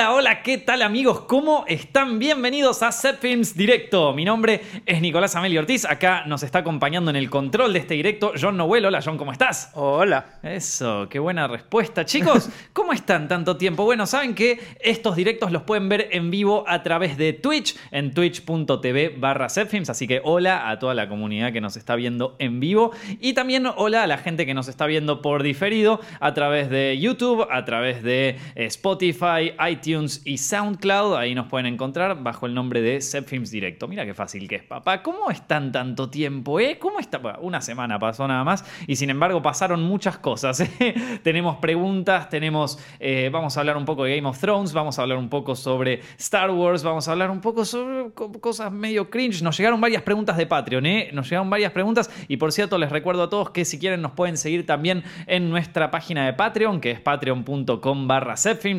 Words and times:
la 0.00 0.09
Hola, 0.30 0.42
¿qué 0.42 0.58
tal 0.58 0.82
amigos? 0.82 1.22
¿Cómo 1.22 1.64
están? 1.66 2.20
Bienvenidos 2.20 2.84
a 2.84 2.92
Set 2.92 3.18
Films 3.18 3.56
Directo. 3.56 4.14
Mi 4.14 4.24
nombre 4.24 4.60
es 4.86 5.00
Nicolás 5.00 5.34
Amelio 5.34 5.58
Ortiz. 5.58 5.84
Acá 5.84 6.22
nos 6.24 6.44
está 6.44 6.60
acompañando 6.60 7.10
en 7.10 7.16
el 7.16 7.28
control 7.28 7.72
de 7.72 7.80
este 7.80 7.94
directo 7.94 8.30
John 8.40 8.56
Noel. 8.56 8.86
Hola 8.86 9.00
John, 9.04 9.18
¿cómo 9.18 9.32
estás? 9.32 9.72
Hola. 9.74 10.38
Eso, 10.44 11.08
qué 11.10 11.18
buena 11.18 11.48
respuesta. 11.48 12.04
Chicos, 12.04 12.48
¿cómo 12.72 12.92
están 12.92 13.26
tanto 13.26 13.56
tiempo? 13.56 13.82
Bueno, 13.82 14.06
saben 14.06 14.36
que 14.36 14.60
estos 14.78 15.16
directos 15.16 15.50
los 15.50 15.62
pueden 15.62 15.88
ver 15.88 16.10
en 16.12 16.30
vivo 16.30 16.62
a 16.68 16.84
través 16.84 17.16
de 17.18 17.32
Twitch, 17.32 17.76
en 17.90 18.14
twitch.tv 18.14 19.16
barra 19.18 19.48
Setfilms. 19.48 19.90
Así 19.90 20.06
que 20.06 20.20
hola 20.22 20.70
a 20.70 20.78
toda 20.78 20.94
la 20.94 21.08
comunidad 21.08 21.52
que 21.52 21.60
nos 21.60 21.76
está 21.76 21.96
viendo 21.96 22.36
en 22.38 22.60
vivo. 22.60 22.92
Y 23.18 23.32
también 23.32 23.66
hola 23.66 24.04
a 24.04 24.06
la 24.06 24.18
gente 24.18 24.46
que 24.46 24.54
nos 24.54 24.68
está 24.68 24.86
viendo 24.86 25.22
por 25.22 25.42
diferido 25.42 26.00
a 26.20 26.34
través 26.34 26.70
de 26.70 26.96
YouTube, 27.00 27.48
a 27.50 27.64
través 27.64 28.04
de 28.04 28.38
Spotify, 28.54 29.54
iTunes 29.68 30.19
y 30.24 30.38
SoundCloud. 30.38 31.16
Ahí 31.16 31.34
nos 31.34 31.46
pueden 31.48 31.66
encontrar 31.66 32.22
bajo 32.22 32.46
el 32.46 32.54
nombre 32.54 32.80
de 32.80 33.00
Setfilms 33.00 33.50
Directo. 33.50 33.88
Mira 33.88 34.04
qué 34.04 34.14
fácil 34.14 34.48
que 34.48 34.56
es, 34.56 34.62
papá. 34.62 35.02
¿Cómo 35.02 35.30
están 35.30 35.72
tanto 35.72 36.10
tiempo, 36.10 36.60
eh? 36.60 36.78
¿Cómo 36.78 36.98
está? 37.00 37.20
Una 37.40 37.60
semana 37.60 37.98
pasó 37.98 38.26
nada 38.28 38.44
más 38.44 38.64
y 38.86 38.96
sin 38.96 39.10
embargo 39.10 39.42
pasaron 39.42 39.82
muchas 39.82 40.18
cosas. 40.18 40.60
¿eh? 40.80 40.94
tenemos 41.22 41.56
preguntas, 41.56 42.28
tenemos... 42.28 42.78
eh, 42.98 43.30
vamos 43.32 43.56
a 43.56 43.60
hablar 43.60 43.76
un 43.76 43.84
poco 43.84 44.04
de 44.04 44.16
Game 44.16 44.28
of 44.28 44.38
Thrones, 44.38 44.72
vamos 44.72 44.98
a 44.98 45.02
hablar 45.02 45.18
un 45.18 45.28
poco 45.28 45.54
sobre 45.54 46.00
Star 46.18 46.50
Wars, 46.50 46.82
vamos 46.82 47.08
a 47.08 47.12
hablar 47.12 47.30
un 47.30 47.40
poco 47.40 47.64
sobre 47.64 48.12
co- 48.12 48.32
cosas 48.32 48.70
medio 48.72 49.10
cringe. 49.10 49.42
Nos 49.42 49.56
llegaron 49.56 49.80
varias 49.80 50.02
preguntas 50.02 50.36
de 50.36 50.46
Patreon, 50.46 50.86
¿eh? 50.86 51.10
Nos 51.12 51.28
llegaron 51.28 51.50
varias 51.50 51.72
preguntas 51.72 52.10
y 52.28 52.36
por 52.36 52.52
cierto 52.52 52.78
les 52.78 52.90
recuerdo 52.90 53.22
a 53.24 53.30
todos 53.30 53.50
que 53.50 53.64
si 53.64 53.78
quieren 53.78 54.02
nos 54.02 54.12
pueden 54.12 54.36
seguir 54.36 54.66
también 54.66 55.02
en 55.26 55.50
nuestra 55.50 55.90
página 55.90 56.26
de 56.26 56.32
Patreon, 56.34 56.80
que 56.80 56.90
es 56.92 57.00
patreon.com 57.00 58.06
barra 58.06 58.34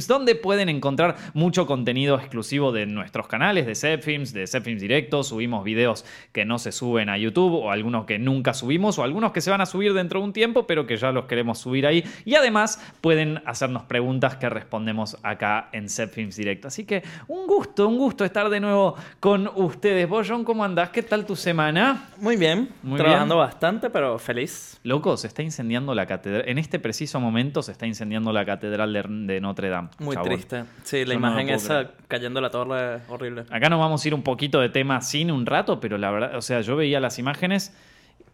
donde 0.08 0.36
pueden 0.36 0.70
encontrar 0.70 1.16
mucho 1.34 1.66
contenido 1.66 2.18
exclusivo 2.18 2.72
de 2.72 2.86
nuestros 2.86 3.28
canales 3.28 3.66
de 3.66 3.76
Zepfilms, 3.76 4.34
de 4.34 4.48
Zepfilms 4.48 4.82
Directo. 4.82 5.24
Subimos 5.24 5.64
videos 5.64 6.06
que 6.32 6.46
no 6.46 6.60
se 6.60 6.72
suben 6.72 7.10
a 7.10 7.18
YouTube 7.18 7.54
o 7.54 7.72
algunos 7.72 8.06
que 8.06 8.20
nunca 8.20 8.54
subimos 8.54 9.00
o 9.00 9.04
algunos 9.04 9.32
que 9.32 9.42
se 9.42 9.52
van 9.52 9.62
a 9.62 9.66
subir 9.66 9.94
dentro 9.94 10.20
de 10.20 10.26
un 10.26 10.34
tiempo, 10.34 10.68
pero 10.68 10.86
que 10.86 10.98
ya 10.98 11.12
los 11.12 11.26
queremos 11.26 11.60
subir 11.60 11.86
ahí. 11.88 12.04
Y 12.26 12.36
además 12.36 12.82
pueden 13.02 13.42
hacernos 13.46 13.84
preguntas 13.84 14.36
que 14.38 14.50
respondemos 14.50 15.18
acá 15.24 15.70
en 15.72 15.90
Zepfilms 15.90 16.36
Directo. 16.36 16.68
Así 16.68 16.86
que 16.86 17.04
un 17.28 17.48
gusto, 17.48 17.88
un 17.88 17.98
gusto 17.98 18.26
estar 18.26 18.50
de 18.50 18.60
nuevo 18.60 18.96
con 19.20 19.50
ustedes. 19.56 20.08
Vos, 20.08 20.28
John, 20.30 20.44
¿cómo 20.44 20.64
andás? 20.64 20.90
¿Qué 20.90 21.04
tal 21.04 21.26
tu 21.26 21.36
semana? 21.36 22.10
Muy 22.18 22.36
bien. 22.38 22.70
Muy 22.84 22.98
Trabajando 22.98 23.36
bien. 23.36 23.48
bastante, 23.48 23.90
pero 23.90 24.18
feliz. 24.20 24.80
Loco, 24.84 25.18
se 25.18 25.28
está 25.28 25.44
incendiando 25.44 25.94
la 25.96 26.06
catedral. 26.06 26.44
En 26.48 26.58
este 26.58 26.80
preciso 26.80 27.20
momento 27.20 27.62
se 27.62 27.72
está 27.72 27.86
incendiando 27.88 28.32
la 28.34 28.46
catedral 28.46 28.94
de, 28.94 29.04
de 29.34 29.42
Notre 29.42 29.70
Dame. 29.70 29.90
Muy 30.00 30.16
chabón. 30.16 30.30
triste. 30.30 30.64
Sí, 30.84 31.06
la 31.06 31.14
Yo 31.14 31.20
no 31.22 31.28
imagen 31.30 31.48
puedo 31.48 31.58
esa 31.58 31.92
cayendo 32.08 32.42
la 32.42 32.50
torre 32.50 33.02
horrible. 33.08 33.46
Acá 33.50 33.70
nos 33.70 33.80
vamos 33.80 34.04
a 34.04 34.08
ir 34.08 34.14
un 34.14 34.24
poquito 34.24 34.60
de 34.60 34.70
tema 34.70 35.02
cine 35.02 35.32
un 35.32 35.46
rato, 35.46 35.80
pero 35.80 35.98
la 35.98 36.12
verdad, 36.12 36.36
o 36.36 36.42
sea, 36.42 36.62
yo 36.62 36.76
veía 36.76 37.00
las 37.00 37.20
imágenes 37.20 37.76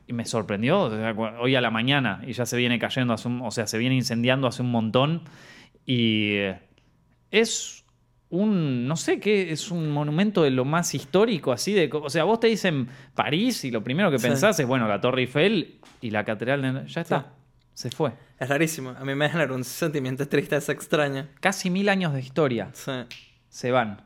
y 0.07 0.13
me 0.13 0.25
sorprendió. 0.25 0.81
o 0.81 0.89
sea, 0.89 1.13
hoy 1.39 1.55
a 1.55 1.61
la 1.61 1.69
mañana 1.71 2.21
y 2.25 2.33
ya 2.33 2.45
se 2.45 2.55
viene 2.58 2.80
cayendo, 2.80 3.13
hace 3.13 3.27
un- 3.27 3.41
o 3.41 3.52
sea, 3.52 3.67
se 3.67 3.77
viene 3.77 3.95
incendiando 3.95 4.47
hace 4.47 4.61
un 4.61 4.71
montón. 4.71 5.21
Y 5.85 6.35
eh, 6.35 6.59
es 7.31 7.85
un, 8.30 8.88
no 8.88 8.95
sé 8.97 9.19
qué, 9.19 9.52
es 9.52 9.71
un 9.71 9.89
monumento 9.91 10.43
de 10.43 10.52
lo 10.52 10.65
más 10.65 10.93
histórico, 10.95 11.52
así 11.53 11.73
de. 11.73 11.89
O 11.93 12.09
sea, 12.09 12.25
vos 12.25 12.39
te 12.39 12.47
dicen 12.47 12.88
París 13.15 13.63
y 13.63 13.71
lo 13.71 13.83
primero 13.83 14.11
que 14.11 14.19
Sí. 14.19 14.27
pensás 14.27 14.59
es, 14.59 14.67
bueno, 14.67 14.88
la 14.88 14.99
Torre 14.99 15.21
Eiffel 15.21 15.80
y 16.02 16.09
la 16.11 16.25
Catedral 16.25 16.61
de. 16.61 16.88
Ya 16.88 17.02
está, 17.02 17.33
se 17.78 17.92
fue. 17.92 18.11
Es 18.39 18.50
rarísimo. 18.50 18.89
A 18.89 19.06
mí 19.06 19.14
me 19.14 19.30
generó 19.30 19.53
un 19.53 19.64
sentimiento 19.64 20.23
de 20.23 20.28
tristeza 20.31 20.72
extraña. 20.72 21.28
Casi 21.39 21.70
mil 21.70 21.89
años 21.89 22.11
de 22.11 22.22
historia 22.22 22.70
Sí. 22.73 22.92
se 23.50 23.70
van. 23.70 24.02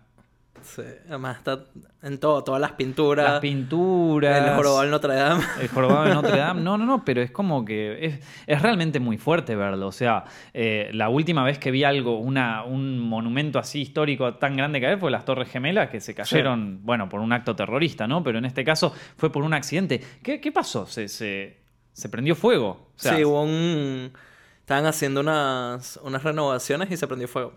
sí. 0.61 0.81
Además 1.08 1.38
está 1.38 1.64
en 2.03 2.19
todo, 2.19 2.44
todas 2.44 2.59
las 2.59 2.73
pinturas. 2.73 3.31
Las 3.31 3.39
pinturas. 3.39 4.45
El 4.45 4.55
jorobado 4.55 4.81
del 4.81 4.92
Notre 4.92 5.16
Dame. 5.16 5.44
El 5.61 5.67
jorobado 5.69 6.03
de 6.03 6.14
Notre 6.16 6.37
Dame. 6.37 6.61
No, 6.65 6.77
no, 6.77 6.86
no, 6.86 7.05
pero 7.05 7.21
es 7.21 7.32
como 7.32 7.64
que 7.64 8.05
es, 8.05 8.20
es 8.45 8.61
realmente 8.61 8.99
muy 8.99 9.17
fuerte 9.17 9.55
verlo. 9.55 9.88
O 9.88 9.92
sea, 9.93 10.26
eh, 10.53 10.89
la 10.92 11.08
última 11.08 11.45
vez 11.45 11.58
que 11.58 11.71
vi 11.71 11.86
algo, 11.86 12.20
una, 12.20 12.64
un 12.65 12.99
monumento 12.99 13.58
así 13.58 13.80
histórico 13.83 14.33
tan 14.36 14.58
grande 14.58 14.82
que 14.82 14.88
hay 14.88 14.98
fue 14.98 15.11
las 15.11 15.23
Torres 15.23 15.49
Gemelas 15.49 15.89
que 15.89 16.02
se 16.02 16.14
cayeron, 16.14 16.82
bueno, 16.83 17.08
por 17.08 17.21
un 17.21 17.32
acto 17.32 17.55
terrorista, 17.55 18.05
¿no? 18.05 18.21
Pero 18.21 18.38
en 18.39 18.43
este 18.45 18.65
caso 18.65 18.93
fue 19.15 19.32
por 19.32 19.43
un 19.43 19.53
accidente. 19.53 20.02
¿Qué, 20.21 20.42
qué 20.42 20.52
pasó? 20.52 20.86
Se, 20.88 21.08
se, 21.08 21.61
se 21.93 22.09
prendió 22.09 22.35
fuego. 22.35 22.87
O 22.95 22.99
sea, 22.99 23.15
sí, 23.15 23.23
hubo 23.25 23.41
un... 23.43 24.11
Estaban 24.59 24.85
haciendo 24.85 25.19
unas, 25.21 25.99
unas 26.03 26.23
renovaciones 26.23 26.89
y 26.91 26.97
se 26.97 27.05
prendió 27.07 27.27
fuego. 27.27 27.52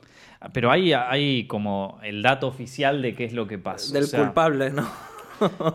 Pero 0.52 0.70
hay, 0.70 0.92
hay 0.92 1.46
como 1.46 1.98
el 2.02 2.22
dato 2.22 2.48
oficial 2.48 3.02
de 3.02 3.14
qué 3.14 3.24
es 3.24 3.32
lo 3.32 3.46
que 3.46 3.58
pasó. 3.58 3.92
Del 3.92 4.04
O 4.04 4.06
sea, 4.06 4.20
culpable, 4.24 4.70
¿no? 4.70 4.88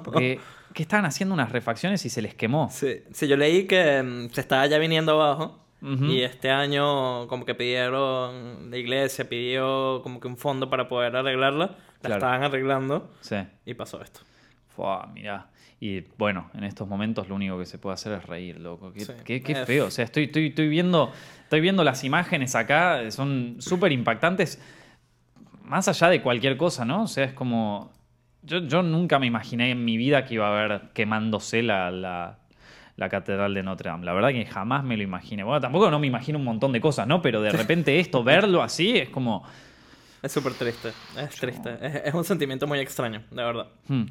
porque- 0.04 0.40
que 0.74 0.84
estaban 0.84 1.06
haciendo 1.06 1.34
unas 1.34 1.52
refacciones 1.52 2.06
y 2.06 2.10
se 2.10 2.22
les 2.22 2.36
quemó. 2.36 2.70
Sí, 2.72 3.02
sí, 3.12 3.28
yo 3.28 3.36
leí 3.38 3.66
que 3.66 4.04
mm, 4.04 4.30
se 4.32 4.42
estaba 4.42 4.66
ya 4.68 4.78
viniendo 4.78 5.14
abajo 5.14 5.60
y 5.82 6.22
este 6.24 6.52
año 6.52 7.26
como 7.28 7.46
que 7.46 7.56
pidieron, 7.56 8.70
la 8.70 8.76
iglesia 8.78 9.28
pidió 9.30 10.02
como 10.04 10.20
que 10.20 10.28
un 10.28 10.36
fondo 10.38 10.70
para 10.70 10.90
poder 10.90 11.16
arreglarla, 11.16 11.66
la 11.68 11.76
Claro. 12.02 12.16
estaban 12.16 12.44
arreglando 12.44 13.10
Sí. 13.22 13.38
y 13.66 13.74
pasó 13.76 14.02
esto. 14.02 14.20
Fua, 14.76 15.08
mirá. 15.14 15.48
Y 15.82 16.02
bueno, 16.18 16.50
en 16.56 16.66
estos 16.66 16.88
momentos 16.90 17.30
lo 17.30 17.36
único 17.36 17.58
que 17.58 17.66
se 17.66 17.78
puede 17.78 17.94
hacer 17.94 18.12
es 18.14 18.26
reír, 18.26 18.60
loco. 18.60 18.92
Qué, 18.92 19.00
Sí. 19.06 19.14
qué- 19.24 19.42
qué 19.42 19.56
feo. 19.66 19.86
O 19.88 19.92
sea, 19.92 20.04
estoy, 20.06 20.26
estoy, 20.26 20.48
estoy, 20.48 20.68
viendo, 20.68 21.12
estoy 21.44 21.62
viendo 21.62 21.84
las 21.86 22.04
imágenes 22.04 22.54
acá, 22.56 23.10
son 23.12 23.56
súper 23.60 23.92
impactantes. 23.94 24.62
Más 25.64 25.88
allá 25.88 26.10
de 26.10 26.22
cualquier 26.22 26.58
cosa, 26.58 26.84
¿no? 26.86 27.04
O 27.04 27.08
sea, 27.08 27.24
es 27.26 27.34
como. 27.34 27.92
Yo, 28.42 28.60
yo 28.60 28.82
nunca 28.84 29.20
me 29.20 29.28
imaginé 29.28 29.72
en 29.72 29.84
mi 29.86 29.98
vida 29.98 30.26
que 30.26 30.36
iba 30.36 30.48
a 30.48 30.64
haber 30.64 30.82
quemándose 30.94 31.62
la, 31.62 31.92
la, 31.92 32.40
la 32.96 33.10
Catedral 33.10 33.54
de 33.54 33.64
Notre 33.64 33.90
Dame. 33.90 34.06
La 34.06 34.14
verdad 34.14 34.30
que 34.30 34.46
jamás 34.46 34.84
me 34.84 34.96
lo 34.98 35.04
imaginé. 35.04 35.44
Bueno, 35.44 35.60
tampoco 35.62 35.92
no 35.92 36.00
me 36.00 36.08
imagino 36.08 36.40
un 36.40 36.46
montón 36.46 36.72
de 36.72 36.82
cosas, 36.82 37.06
¿no? 37.06 37.22
Pero 37.22 37.42
de 37.42 37.52
repente 37.54 38.00
esto, 38.00 38.24
verlo 38.24 38.62
así, 38.64 38.98
es 38.98 39.10
como. 39.10 39.44
Es 40.22 40.32
súper 40.34 40.54
triste, 40.54 40.90
es 41.18 41.30
triste, 41.38 41.78
es, 41.82 41.96
es 42.08 42.14
un 42.14 42.26
sentimiento 42.26 42.68
muy 42.68 42.80
extraño, 42.80 43.22
de 43.32 43.42
verdad. 43.44 43.68
hmm, 43.88 44.04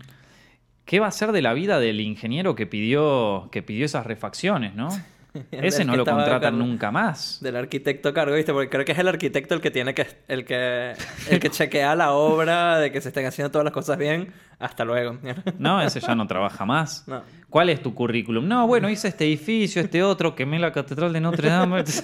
¿Qué 0.88 1.00
va 1.00 1.06
a 1.09 1.10
ser 1.10 1.32
de 1.32 1.43
la 1.43 1.53
vida 1.53 1.81
del 1.81 2.00
ingeniero 2.00 2.54
que 2.54 2.66
pidió, 2.66 3.50
que 3.53 3.62
pidió 3.62 3.84
esas 3.84 4.06
refacciones, 4.06 4.75
no? 4.75 4.88
Ese 5.50 5.84
no 5.84 5.94
lo 5.94 6.06
contratan 6.06 6.59
nunca 6.59 6.91
más. 6.91 7.41
Del 7.43 7.56
arquitecto 7.56 8.15
cargo, 8.15 8.34
¿viste? 8.34 8.54
Porque 8.54 8.71
creo 8.71 8.87
que 8.87 8.93
es 8.93 8.98
el 8.98 9.06
arquitecto 9.06 9.54
el 9.54 9.60
que 9.60 9.71
tiene 9.71 9.93
que, 9.93 10.06
el 10.28 10.47
que, 10.47 10.94
el 11.28 11.41
que 11.41 11.50
chequea 11.50 11.94
la 11.94 12.12
obra, 12.12 12.78
de 12.78 12.91
que 12.91 13.03
se 13.03 13.09
estén 13.09 13.27
haciendo 13.27 13.50
todas 13.50 13.66
las 13.66 13.75
cosas 13.75 13.98
bien. 13.98 14.32
Hasta 14.59 14.85
luego. 14.85 15.19
No, 15.59 15.81
ese 15.81 16.01
ya 16.01 16.15
no 16.17 16.27
trabaja 16.27 16.65
más. 16.65 17.07
No. 17.07 17.23
¿Cuál 17.49 17.71
es 17.71 17.81
tu 17.81 17.95
currículum? 17.95 18.47
No, 18.47 18.67
bueno, 18.67 18.91
hice 18.91 19.09
este 19.09 19.25
edificio, 19.25 19.81
este 19.81 20.03
otro, 20.03 20.35
quemé 20.35 20.59
la 20.59 20.73
catedral 20.73 21.13
de 21.13 21.21
Notre 21.21 21.49
Dame. 21.49 21.85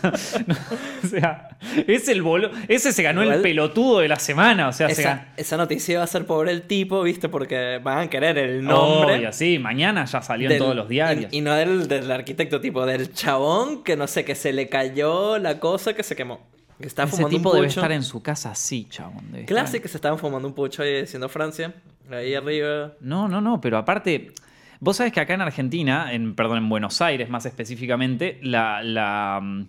No, 0.46 0.56
o 1.02 1.06
sea, 1.06 1.48
es 1.86 2.08
el 2.08 2.22
bolo, 2.22 2.50
ese 2.68 2.92
se 2.92 3.02
ganó 3.02 3.22
el 3.22 3.42
pelotudo 3.42 4.00
de 4.00 4.08
la 4.08 4.18
semana. 4.18 4.68
O 4.68 4.72
sea, 4.72 4.88
se 4.88 5.02
ganó. 5.02 5.22
Esa, 5.22 5.32
esa 5.36 5.56
noticia 5.56 5.98
va 5.98 6.04
a 6.04 6.06
ser 6.06 6.26
pobre 6.26 6.52
el 6.52 6.62
tipo, 6.62 7.02
¿viste? 7.02 7.28
Porque 7.28 7.80
van 7.82 7.98
a 7.98 8.10
querer 8.10 8.38
el 8.38 8.64
nombre. 8.64 9.16
Obvio, 9.16 9.32
sí, 9.32 9.58
mañana 9.58 10.04
ya 10.04 10.22
salió 10.22 10.50
en 10.50 10.58
todos 10.58 10.76
los 10.76 10.88
diarios. 10.88 11.32
Y, 11.32 11.38
y 11.38 11.40
no 11.40 11.54
del, 11.54 11.88
del 11.88 12.10
arquitecto, 12.10 12.60
tipo, 12.60 12.86
del 12.86 13.12
chabón 13.12 13.82
que 13.82 13.96
no 13.96 14.06
sé, 14.06 14.24
que 14.24 14.34
se 14.34 14.52
le 14.52 14.68
cayó 14.68 15.38
la 15.38 15.58
cosa 15.58 15.94
que 15.94 16.02
se 16.02 16.14
quemó. 16.16 16.53
Está 16.86 17.04
Ese 17.04 17.24
tipo 17.26 17.50
un 17.50 17.56
debe 17.56 17.66
estar 17.68 17.90
en 17.92 18.02
su 18.02 18.22
casa 18.22 18.50
así, 18.50 18.86
chabón. 18.90 19.24
Clase 19.46 19.80
que 19.80 19.88
se 19.88 19.96
estaban 19.96 20.18
fumando 20.18 20.46
un 20.48 20.54
pucho 20.54 20.82
ahí 20.82 21.00
diciendo 21.02 21.28
Francia. 21.28 21.72
Ahí 22.10 22.34
arriba. 22.34 22.92
No, 23.00 23.28
no, 23.28 23.40
no, 23.40 23.60
pero 23.60 23.78
aparte, 23.78 24.32
vos 24.80 24.96
sabés 24.98 25.12
que 25.12 25.20
acá 25.20 25.34
en 25.34 25.40
Argentina, 25.40 26.12
en, 26.12 26.34
perdón, 26.34 26.58
en 26.58 26.68
Buenos 26.68 27.00
Aires 27.00 27.28
más 27.30 27.46
específicamente, 27.46 28.38
la, 28.42 28.82
la, 28.82 29.40
mm, 29.42 29.66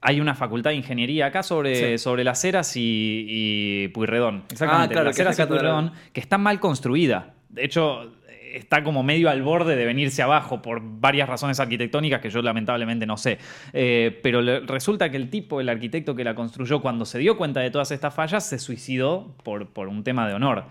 hay 0.00 0.20
una 0.20 0.34
facultad 0.34 0.70
de 0.70 0.76
ingeniería 0.76 1.26
acá 1.26 1.42
sobre, 1.42 1.96
Sí. 1.96 1.98
sobre 1.98 2.22
las 2.24 2.44
Heras 2.44 2.76
y, 2.76 3.26
y 3.28 3.88
Pueyrredón. 3.88 4.44
Exactamente, 4.50 4.94
Ah, 4.94 4.96
claro, 4.96 5.08
las 5.08 5.18
Heras 5.18 5.38
y 5.38 5.46
Pueyrredón, 5.46 5.92
que 6.12 6.20
está 6.20 6.38
mal 6.38 6.60
construida. 6.60 7.34
De 7.48 7.64
hecho, 7.64 8.12
está 8.52 8.82
como 8.82 9.02
medio 9.02 9.30
al 9.30 9.42
borde 9.42 9.76
de 9.76 9.84
venirse 9.84 10.22
abajo 10.22 10.62
por 10.62 10.80
varias 10.82 11.28
razones 11.28 11.60
arquitectónicas 11.60 12.20
que 12.20 12.30
yo 12.30 12.42
lamentablemente 12.42 13.06
no 13.06 13.16
sé. 13.16 13.38
Eh, 13.72 14.20
pero 14.22 14.42
resulta 14.66 15.10
que 15.10 15.16
el 15.16 15.30
tipo, 15.30 15.60
el 15.60 15.68
arquitecto 15.68 16.14
que 16.14 16.24
la 16.24 16.34
construyó, 16.34 16.80
cuando 16.80 17.04
se 17.04 17.18
dio 17.18 17.36
cuenta 17.36 17.60
de 17.60 17.70
todas 17.70 17.90
estas 17.90 18.14
fallas, 18.14 18.46
se 18.46 18.58
suicidó 18.58 19.34
por, 19.42 19.68
por 19.68 19.88
un 19.88 20.04
tema 20.04 20.28
de 20.28 20.34
honor. 20.34 20.64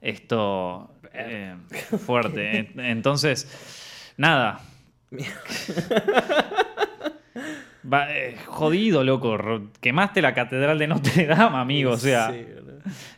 Esto 0.00 0.90
eh, 1.12 1.54
fuerte. 2.04 2.70
Entonces, 2.76 4.14
nada. 4.16 4.60
Va, 7.92 8.16
eh, 8.16 8.36
jodido, 8.46 9.02
loco. 9.02 9.36
Quemaste 9.80 10.22
la 10.22 10.34
catedral 10.34 10.78
de 10.78 10.86
Notre 10.86 11.26
Dame, 11.26 11.58
amigo. 11.58 11.92
O 11.92 11.96
sea, 11.96 12.30
Sí. 12.30 12.46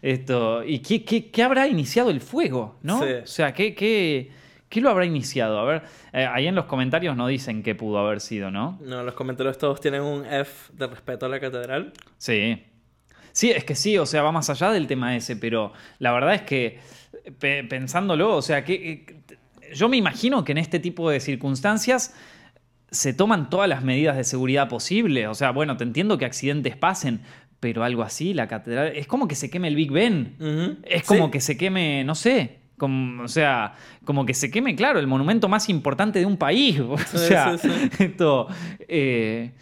Esto. 0.02 0.64
¿Y 0.64 0.80
qué, 0.80 1.04
qué- 1.04 1.30
qué 1.30 1.42
habrá 1.42 1.66
iniciado 1.68 2.10
el 2.10 2.20
fuego? 2.20 2.78
¿No? 2.82 2.98
Sí. 3.02 3.12
O 3.22 3.26
sea, 3.26 3.52
¿qué, 3.54 3.74
qué, 3.74 4.30
qué 4.68 4.80
lo 4.80 4.90
habrá 4.90 5.04
iniciado? 5.04 5.58
A 5.58 5.64
ver, 5.64 5.82
eh, 6.12 6.26
ahí 6.26 6.46
en 6.46 6.54
los 6.54 6.64
comentarios 6.66 7.16
no 7.16 7.26
dicen 7.26 7.62
qué 7.62 7.74
pudo 7.74 7.98
haber 7.98 8.20
sido, 8.20 8.50
¿no? 8.50 8.78
No, 8.82 9.02
los 9.02 9.14
comentarios 9.14 9.58
todos 9.58 9.80
tienen 9.80 10.02
un 10.02 10.24
F 10.26 10.72
de 10.72 10.86
respeto 10.86 11.26
a 11.26 11.28
la 11.28 11.40
catedral. 11.40 11.92
Sí. 12.18 12.62
Sí, 13.32 13.50
es 13.50 13.64
que 13.64 13.74
sí, 13.74 13.98
o 13.98 14.06
sea, 14.06 14.22
va 14.22 14.30
más 14.30 14.48
allá 14.50 14.70
del 14.70 14.86
tema 14.86 15.16
ese, 15.16 15.34
pero 15.36 15.72
la 15.98 16.12
verdad 16.12 16.34
es 16.34 16.42
que 16.42 16.78
pe- 17.40 17.64
pensándolo, 17.64 18.36
o 18.36 18.42
sea, 18.42 18.64
que 18.64 19.04
que- 19.04 19.24
yo 19.74 19.88
me 19.88 19.96
imagino 19.96 20.44
que 20.44 20.52
en 20.52 20.58
este 20.58 20.78
tipo 20.78 21.10
de 21.10 21.18
circunstancias 21.20 22.14
se 22.92 23.12
toman 23.12 23.50
todas 23.50 23.68
las 23.68 23.82
medidas 23.82 24.16
de 24.16 24.22
seguridad 24.22 24.68
posibles. 24.68 25.26
O 25.26 25.34
sea, 25.34 25.50
bueno, 25.50 25.76
te 25.76 25.82
entiendo 25.82 26.16
que 26.16 26.26
accidentes 26.26 26.76
pasen, 26.76 27.22
pero 27.64 27.82
algo 27.82 28.02
así, 28.02 28.34
la 28.34 28.46
catedral, 28.46 28.88
es 28.94 29.06
como 29.06 29.26
que 29.26 29.34
se 29.34 29.48
queme 29.48 29.68
el 29.68 29.74
Big 29.74 29.90
Ben. 29.90 30.36
Es 30.84 31.02
como 31.04 31.24
Sí. 31.24 31.30
que 31.30 31.40
se 31.40 31.56
queme, 31.56 32.04
no 32.04 32.14
sé, 32.14 32.58
como, 32.76 33.22
o 33.22 33.28
sea, 33.28 33.72
como 34.04 34.26
que 34.26 34.34
se 34.34 34.50
queme, 34.50 34.76
claro, 34.76 34.98
el 34.98 35.06
monumento 35.06 35.48
más 35.48 35.70
importante 35.70 36.18
de 36.18 36.26
un 36.26 36.36
país. 36.36 36.78
O 36.90 36.98
sea, 36.98 37.56
sí, 37.56 37.70
sí. 37.70 37.88
esto. 38.04 38.48
eh, 38.86 39.52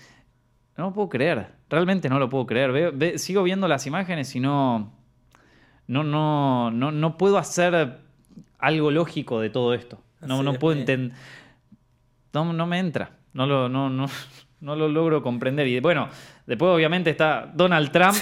no 0.77 0.87
lo 0.87 0.93
puedo 0.93 1.09
creer. 1.11 1.47
Realmente 1.71 2.09
no 2.09 2.19
lo 2.19 2.29
puedo 2.29 2.45
creer. 2.45 2.73
Veo- 2.73 2.91
ve- 2.93 3.19
sigo 3.19 3.45
viendo 3.45 3.69
las 3.69 3.87
imágenes 3.87 4.35
y 4.35 4.41
no. 4.41 4.93
No, 5.87 6.03
no, 6.03 6.73
no, 6.73 6.91
no 6.91 7.17
puedo 7.17 7.39
hacer 7.39 7.99
algo 8.59 8.91
lógico 8.91 9.39
de 9.41 9.49
todo 9.51 9.75
esto. 9.75 10.03
No, 10.23 10.43
no 10.43 10.55
puedo 10.55 10.77
entender. 10.77 11.17
No, 12.33 12.53
no 12.53 12.67
me 12.67 12.81
entra. 12.81 13.13
No 13.33 13.47
lo, 13.47 13.69
no, 13.69 13.91
no, 13.91 14.07
no 14.61 14.75
lo 14.75 14.89
logro 14.89 15.23
comprender. 15.23 15.69
Y 15.69 15.79
bueno, 15.79 16.09
después 16.53 16.71
obviamente 16.71 17.11
está 17.11 17.51
Donald 17.55 17.91
Trump, 17.91 18.17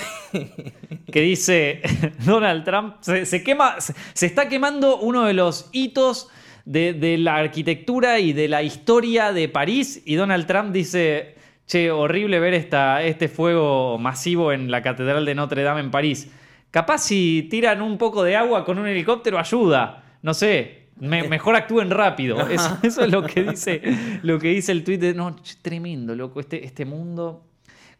que 1.10 1.20
dice, 1.20 1.82
Donald 2.24 2.64
Trump, 2.64 2.96
se, 3.00 3.26
se 3.26 3.42
quema, 3.42 3.80
se, 3.80 3.94
se 4.12 4.26
está 4.26 4.48
quemando 4.48 4.98
uno 4.98 5.24
de 5.24 5.34
los 5.34 5.68
hitos 5.72 6.28
de, 6.64 6.92
de 6.92 7.18
la 7.18 7.36
arquitectura 7.36 8.18
y 8.20 8.32
de 8.32 8.48
la 8.48 8.62
historia 8.62 9.32
de 9.32 9.48
París. 9.48 10.02
Y 10.04 10.14
Donald 10.14 10.46
Trump 10.46 10.72
dice, 10.72 11.34
che, 11.66 11.90
horrible 11.90 12.38
ver 12.38 12.54
esta, 12.54 13.02
este 13.02 13.28
fuego 13.28 13.98
masivo 13.98 14.52
en 14.52 14.70
la 14.70 14.82
Catedral 14.82 15.24
de 15.24 15.34
Notre 15.34 15.62
Dame 15.62 15.80
en 15.80 15.90
París. 15.90 16.30
Capaz 16.70 16.98
si 16.98 17.48
tiran 17.50 17.82
un 17.82 17.98
poco 17.98 18.22
de 18.22 18.36
agua 18.36 18.64
con 18.64 18.78
un 18.78 18.86
helicóptero 18.86 19.38
ayuda. 19.40 20.04
No 20.22 20.34
sé, 20.34 20.86
me- 21.00 21.26
mejor 21.28 21.56
actúen 21.56 21.90
rápido. 21.90 22.46
Eso, 22.48 22.78
eso 22.84 23.04
es 23.04 23.10
lo 23.10 23.24
que 23.24 23.42
dice, 23.42 23.80
lo 24.22 24.38
que 24.38 24.48
dice 24.48 24.70
el 24.70 24.84
tweet 24.84 24.98
de. 24.98 25.14
No, 25.14 25.34
tremendo, 25.62 26.14
loco. 26.14 26.38
Este, 26.38 26.64
este 26.64 26.84
mundo, 26.84 27.42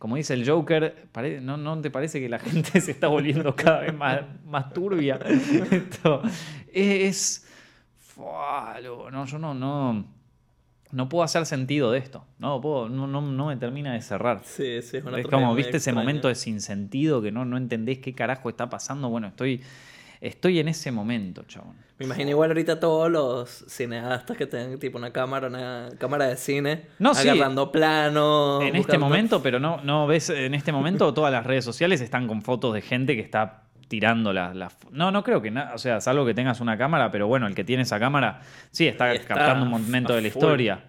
como 0.00 0.17
dice 0.17 0.32
el 0.32 0.49
Joker, 0.49 1.08
¿no, 1.43 1.58
¿no 1.58 1.79
te 1.82 1.91
parece 1.91 2.20
que 2.20 2.29
la 2.31 2.38
gente 2.41 2.81
se 2.81 2.91
está 2.91 3.08
volviendo 3.08 3.55
cada 3.55 3.81
vez 3.81 3.94
más, 3.94 4.23
más 4.47 4.73
turbia? 4.73 5.20
Esto 5.70 6.23
es. 6.73 7.47
No, 8.17 9.26
yo 9.26 9.38
no, 9.38 9.52
no. 9.52 10.06
No 10.91 11.08
puedo 11.11 11.23
hacer 11.23 11.44
sentido 11.44 11.93
de 11.93 11.99
esto. 11.99 12.25
No, 12.38 12.62
puedo, 12.62 12.88
no, 12.88 13.06
no, 13.06 13.20
no 13.20 13.47
me 13.47 13.56
termina 13.58 13.93
de 13.93 14.00
cerrar. 14.00 14.41
Sí, 14.43 14.81
sí, 14.81 14.97
es 14.97 15.05
una 15.05 15.20
Es 15.20 15.26
como, 15.26 15.55
viste, 15.55 15.76
ese 15.76 15.93
momento 15.93 16.29
de 16.29 16.35
sinsentido 16.35 17.20
que 17.20 17.31
no, 17.31 17.44
no 17.44 17.58
entendés 17.58 17.99
qué 17.99 18.14
carajo 18.14 18.49
está 18.49 18.70
pasando. 18.70 19.11
Bueno, 19.11 19.29
estoy, 19.29 19.61
estoy 20.20 20.58
en 20.61 20.69
ese 20.69 20.90
momento, 20.93 21.43
chabón. 21.44 21.76
Me 21.99 22.06
imagino 22.06 22.31
igual 22.31 22.50
ahorita 22.50 22.81
todos 22.81 23.11
los 23.11 23.64
cineastas 23.69 24.37
que 24.37 24.46
tengan 24.46 24.78
tipo 24.78 24.96
una 24.96 25.12
cámara, 25.12 25.49
una 25.49 25.88
cámara 25.99 26.26
de 26.28 26.37
cine, 26.37 26.87
No, 26.99 27.14
sí. 27.14 27.28
agarrando 27.28 27.70
planos. 27.72 28.62
en 28.62 28.76
este 28.76 28.96
momento, 28.99 29.43
pero 29.43 29.58
no, 29.61 29.82
no 29.82 30.06
ves, 30.06 30.31
en 30.31 30.55
este 30.55 30.72
momento 30.72 31.12
todas 31.12 31.31
las 31.32 31.44
redes 31.46 31.64
sociales 31.64 32.00
están 32.00 32.26
con 32.26 32.40
fotos 32.43 32.72
de 32.75 32.81
gente 32.81 33.14
que 33.17 33.22
está 33.22 33.64
tirando 33.88 34.32
las... 34.32 34.55
fo- 34.55 34.88
no, 34.93 35.11
no 35.11 35.25
creo 35.25 35.43
que 35.43 35.50
nada, 35.50 35.75
o 35.75 35.78
sea, 35.78 36.00
salvo 36.00 36.25
que 36.25 36.32
tengas 36.32 36.61
una 36.61 36.78
cámara, 36.78 37.11
pero 37.11 37.26
bueno, 37.26 37.46
el 37.46 37.55
que 37.55 37.64
tiene 37.64 37.82
esa 37.82 37.99
cámara, 37.99 38.40
sí, 38.70 38.87
está, 38.87 39.12
está 39.12 39.34
captando 39.34 39.64
un 39.64 39.70
momento 39.72 40.14
de 40.14 40.22
la 40.22 40.28
historia. 40.28 40.84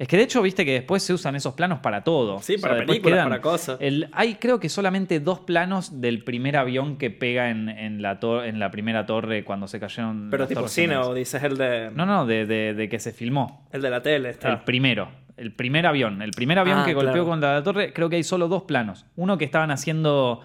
Es 0.00 0.08
que 0.08 0.16
de 0.16 0.22
hecho, 0.22 0.40
viste 0.40 0.64
que 0.64 0.72
después 0.72 1.02
se 1.02 1.12
usan 1.12 1.36
esos 1.36 1.52
planos 1.52 1.80
para 1.80 2.02
todo. 2.02 2.40
Sí, 2.40 2.54
O 2.54 2.58
sea, 2.58 2.70
para 2.70 2.86
películas, 2.86 3.22
para 3.24 3.40
cosas. 3.42 3.76
El, 3.80 4.08
hay 4.12 4.36
creo 4.36 4.58
que 4.58 4.70
solamente 4.70 5.20
dos 5.20 5.40
planos 5.40 6.00
del 6.00 6.24
primer 6.24 6.56
avión 6.56 6.96
que 6.96 7.10
pega 7.10 7.50
en, 7.50 7.68
en 7.68 8.00
la, 8.00 8.18
en 8.46 8.58
la 8.58 8.70
primera 8.70 9.04
torre 9.04 9.44
cuando 9.44 9.68
se 9.68 9.78
cayeron. 9.78 10.28
Pero 10.30 10.46
tipo 10.48 10.66
cine, 10.68 10.96
o 10.96 11.12
dices 11.12 11.42
el 11.42 11.58
de, 11.58 11.90
No, 11.94 12.06
no, 12.06 12.24
de, 12.24 12.46
de- 12.46 12.72
de 12.72 12.88
que 12.88 12.98
se 12.98 13.12
filmó. 13.12 13.68
el 13.72 13.82
de 13.82 13.90
la 13.90 14.00
tele. 14.00 14.30
Está. 14.30 14.48
El 14.50 14.60
primero. 14.60 15.10
El 15.36 15.52
primer 15.52 15.86
avión. 15.86 16.22
El 16.22 16.30
primer 16.30 16.58
avión 16.58 16.78
Ah, 16.78 16.84
que 16.86 16.94
golpeó 16.94 17.12
claro. 17.12 17.26
contra 17.28 17.52
la 17.54 17.62
torre, 17.62 17.92
creo 17.92 18.08
que 18.08 18.16
hay 18.16 18.22
solo 18.24 18.48
dos 18.48 18.62
planos. 18.62 19.04
Uno 19.16 19.36
que 19.36 19.44
estaban 19.44 19.70
haciendo 19.70 20.40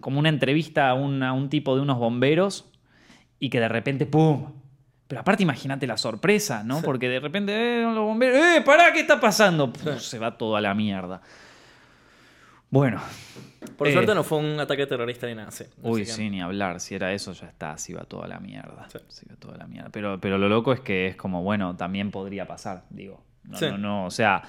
como 0.00 0.18
una 0.18 0.28
entrevista 0.28 0.90
a 0.90 0.94
un, 0.94 1.22
a 1.22 1.32
un 1.32 1.48
tipo 1.48 1.74
de 1.76 1.80
unos 1.80 1.96
bomberos 1.98 2.70
y 3.40 3.48
que 3.48 3.58
de 3.58 3.68
repente 3.68 4.04
¡pum! 4.04 4.52
Pero 5.08 5.22
aparte 5.22 5.42
imagínate 5.42 5.86
la 5.86 5.96
sorpresa, 5.96 6.62
¿no? 6.62 6.76
Sí. 6.76 6.82
Porque 6.84 7.08
de 7.08 7.18
repente, 7.18 7.52
¡eh, 7.54 7.82
los 7.82 7.96
bomberos! 8.04 8.36
¡eh, 8.38 8.60
pará, 8.64 8.92
qué 8.92 9.00
está 9.00 9.18
pasando! 9.18 9.72
Puf, 9.72 9.98
Se 10.00 10.18
va 10.18 10.36
todo 10.36 10.54
a 10.54 10.60
la 10.60 10.74
mierda. 10.74 11.20
Bueno. 12.70 13.00
Por 13.76 13.88
eh, 13.88 13.92
suerte 13.92 14.14
no 14.14 14.22
fue 14.24 14.38
un 14.38 14.60
ataque 14.60 14.86
terrorista 14.86 15.26
ni 15.26 15.34
nada, 15.34 15.50
sí. 15.50 15.64
Uy, 15.82 16.00
que- 16.00 16.06
sí, 16.06 16.28
ni 16.28 16.42
hablar. 16.42 16.80
Si 16.80 16.94
era 16.94 17.12
eso, 17.12 17.32
ya 17.32 17.46
está. 17.46 17.76
Se 17.78 17.92
iba 17.92 18.02
toda 18.04 18.28
la 18.28 18.38
mierda. 18.40 18.86
Sí. 18.92 18.98
Se 19.08 19.26
iba 19.26 19.36
toda 19.36 19.56
la 19.56 19.66
mierda. 19.66 19.88
Pero, 19.90 20.20
pero 20.20 20.36
lo 20.38 20.48
loco 20.48 20.72
es 20.72 20.80
que 20.80 21.06
es 21.06 21.16
como, 21.16 21.42
bueno, 21.42 21.76
también 21.76 22.10
podría 22.10 22.46
pasar, 22.46 22.84
digo. 22.90 23.24
No, 23.44 23.56
Sí. 23.56 23.66
no, 23.70 23.78
no. 23.78 24.04
O 24.04 24.10
sea, 24.10 24.42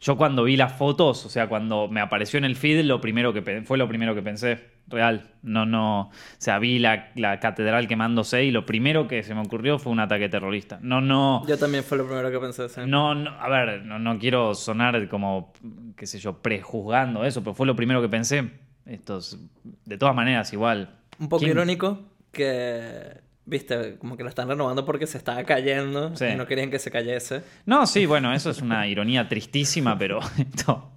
yo 0.00 0.16
cuando 0.16 0.44
vi 0.44 0.56
las 0.56 0.72
fotos, 0.74 1.26
o 1.26 1.28
sea, 1.28 1.48
cuando 1.48 1.88
me 1.88 2.00
apareció 2.00 2.38
en 2.38 2.44
el 2.44 2.54
feed, 2.54 2.84
lo 2.84 3.00
primero 3.00 3.32
que 3.32 3.42
fue 3.64 3.76
lo 3.78 3.88
primero 3.88 4.14
que 4.14 4.22
pensé. 4.22 4.73
Real. 4.86 5.30
No, 5.42 5.64
no. 5.66 6.00
O 6.02 6.10
sea, 6.38 6.58
vi 6.58 6.78
la, 6.78 7.10
la 7.14 7.40
catedral 7.40 7.88
quemándose 7.88 8.44
y 8.44 8.50
lo 8.50 8.66
primero 8.66 9.08
que 9.08 9.22
se 9.22 9.34
me 9.34 9.40
ocurrió 9.40 9.78
fue 9.78 9.92
un 9.92 10.00
ataque 10.00 10.28
terrorista. 10.28 10.78
No, 10.82 11.00
no. 11.00 11.46
Yo 11.46 11.56
también 11.58 11.84
fue 11.84 11.96
lo 11.98 12.06
primero 12.06 12.30
que 12.30 12.38
pensé. 12.38 12.68
sí. 12.68 12.80
No, 12.86 13.14
no, 13.14 13.30
a 13.30 13.48
ver, 13.48 13.82
no, 13.84 13.98
no 13.98 14.18
quiero 14.18 14.54
sonar 14.54 15.08
como, 15.08 15.52
qué 15.96 16.06
sé 16.06 16.18
yo, 16.18 16.38
prejuzgando 16.42 17.24
eso, 17.24 17.42
pero 17.42 17.54
fue 17.54 17.66
lo 17.66 17.74
primero 17.74 18.02
que 18.02 18.08
pensé. 18.08 18.50
Estos, 18.86 19.38
de 19.86 19.96
todas 19.96 20.14
maneras, 20.14 20.52
igual. 20.52 20.94
Un 21.18 21.28
poco 21.30 21.40
¿Quién- 21.40 21.52
irónico 21.52 22.00
que, 22.30 23.20
viste, 23.46 23.96
como 23.98 24.16
que 24.16 24.22
la 24.22 24.28
están 24.28 24.48
renovando 24.48 24.84
porque 24.84 25.06
se 25.06 25.16
estaba 25.18 25.42
cayendo 25.44 26.14
Sí. 26.16 26.26
y 26.26 26.34
no 26.36 26.46
querían 26.46 26.70
que 26.70 26.78
se 26.78 26.90
cayese. 26.90 27.42
No, 27.64 27.86
sí, 27.86 28.04
bueno, 28.06 28.34
eso 28.34 28.50
es 28.50 28.60
una 28.60 28.86
ironía 28.86 29.26
tristísima, 29.28 29.96
pero 29.96 30.20
esto. 30.38 30.90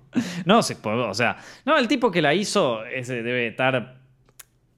No, 0.46 0.62
se, 0.62 0.78
o 0.84 1.14
sea, 1.14 1.38
no, 1.66 1.78
el 1.78 1.88
tipo 1.88 2.12
que 2.12 2.22
la 2.22 2.34
hizo 2.34 2.84
ese 2.86 3.24
debe 3.24 3.48
estar. 3.48 3.96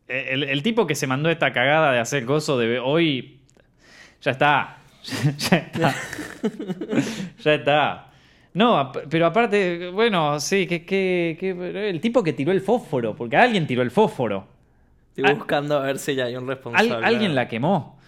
El, 0.08 0.44
el 0.44 0.64
tipo 0.64 0.88
que 0.88 0.96
se 0.96 1.06
mandó 1.08 1.30
esta 1.30 1.54
cagada 1.54 1.92
de 1.92 2.00
hacer 2.00 2.26
gozo 2.26 2.58
debe 2.58 2.80
hoy. 2.80 3.40
Ya 4.22 4.32
está. 4.32 4.78
Ya 5.50 5.58
está. 5.58 5.96
Ya 7.44 7.54
está. 7.54 8.06
No, 8.54 8.92
pero 9.10 9.28
aparte, 9.28 9.90
bueno, 9.90 10.40
sí, 10.40 10.66
que, 10.68 10.84
que, 10.84 11.38
que- 11.40 11.90
el 11.90 12.02
tipo 12.02 12.24
que 12.24 12.34
tiró 12.34 12.52
el 12.52 12.62
fósforo, 12.62 13.16
porque 13.16 13.38
alguien 13.38 13.68
tiró 13.68 13.82
el 13.84 13.92
fósforo. 13.92 14.48
Estoy 15.16 15.34
buscando 15.36 15.78
a 15.78 15.82
ver 15.82 16.00
si 16.00 16.16
ya 16.16 16.26
hay 16.26 16.36
un 16.36 16.44
Al- 16.44 16.48
responsable. 16.56 17.06
alguien 17.06 17.36
la 17.36 17.48
quemó. 17.48 18.00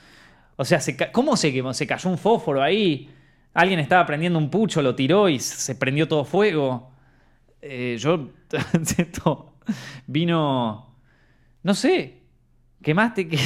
O 0.56 0.66
sea, 0.66 0.80
se 0.80 0.98
¿cómo 1.12 1.38
se 1.38 1.54
quemó? 1.54 1.74
Se 1.74 1.86
cayó 1.88 2.10
un 2.10 2.18
fósforo 2.18 2.62
ahí. 2.62 3.10
Alguien 3.54 3.80
estaba 3.80 4.06
prendiendo 4.06 4.40
un 4.40 4.50
pucho, 4.50 4.82
lo 4.82 4.96
tiró 4.96 5.28
y 5.30 5.40
se 5.40 5.76
prendió 5.76 6.08
todo 6.08 6.24
fuego. 6.26 6.91
Eh, 7.62 7.98
yo. 8.00 8.30
esto 8.98 9.54
vino. 10.08 10.96
No 11.64 11.74
sé. 11.74 12.18
¿Quemaste? 12.82 13.28
que 13.28 13.38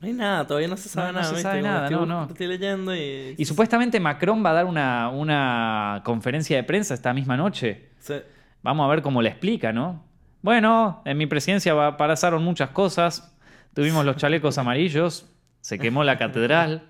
No 0.00 0.06
hay 0.06 0.12
nada, 0.12 0.46
todavía 0.46 0.68
no 0.68 0.76
se 0.76 0.88
sabe 0.88 1.06
No, 1.08 1.12
no 1.14 1.20
nada. 1.22 1.34
se 1.34 1.40
sabe 1.42 1.62
nada, 1.62 1.84
estoy, 1.88 2.06
no, 2.06 2.06
no. 2.06 2.28
Estoy 2.28 2.46
leyendo 2.46 2.94
y... 2.94 3.34
Y 3.38 3.44
supuestamente 3.46 3.98
Macron 3.98 4.44
va 4.44 4.50
a 4.50 4.52
dar 4.52 4.64
una, 4.66 5.08
una 5.08 6.02
conferencia 6.04 6.56
de 6.56 6.64
prensa 6.64 6.92
esta 6.94 7.14
misma 7.14 7.36
noche. 7.36 7.88
Sí. 8.00 8.14
Vamos 8.62 8.84
a 8.84 8.90
ver 8.90 9.00
cómo 9.02 9.22
le 9.22 9.30
explica, 9.30 9.72
¿no? 9.72 10.04
Bueno, 10.42 11.00
en 11.06 11.16
mi 11.16 11.26
presidencia 11.26 11.96
pasaron 11.96 12.42
muchas 12.44 12.70
cosas. 12.70 13.34
Tuvimos 13.74 14.04
los 14.04 14.16
chalecos 14.16 14.58
amarillos, 14.58 15.26
se 15.60 15.78
quemó 15.78 16.04
la 16.04 16.18
catedral. 16.18 16.82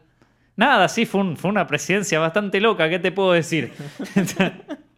Nada, 0.57 0.89
sí, 0.89 1.07
fue, 1.07 1.21
un- 1.21 1.37
fue 1.37 1.51
una 1.51 1.67
presidencia 1.67 2.19
bastante 2.19 2.61
loca, 2.61 2.89
¿qué 2.91 2.99
te 2.99 3.13
puedo 3.13 3.33
decir? 3.33 3.73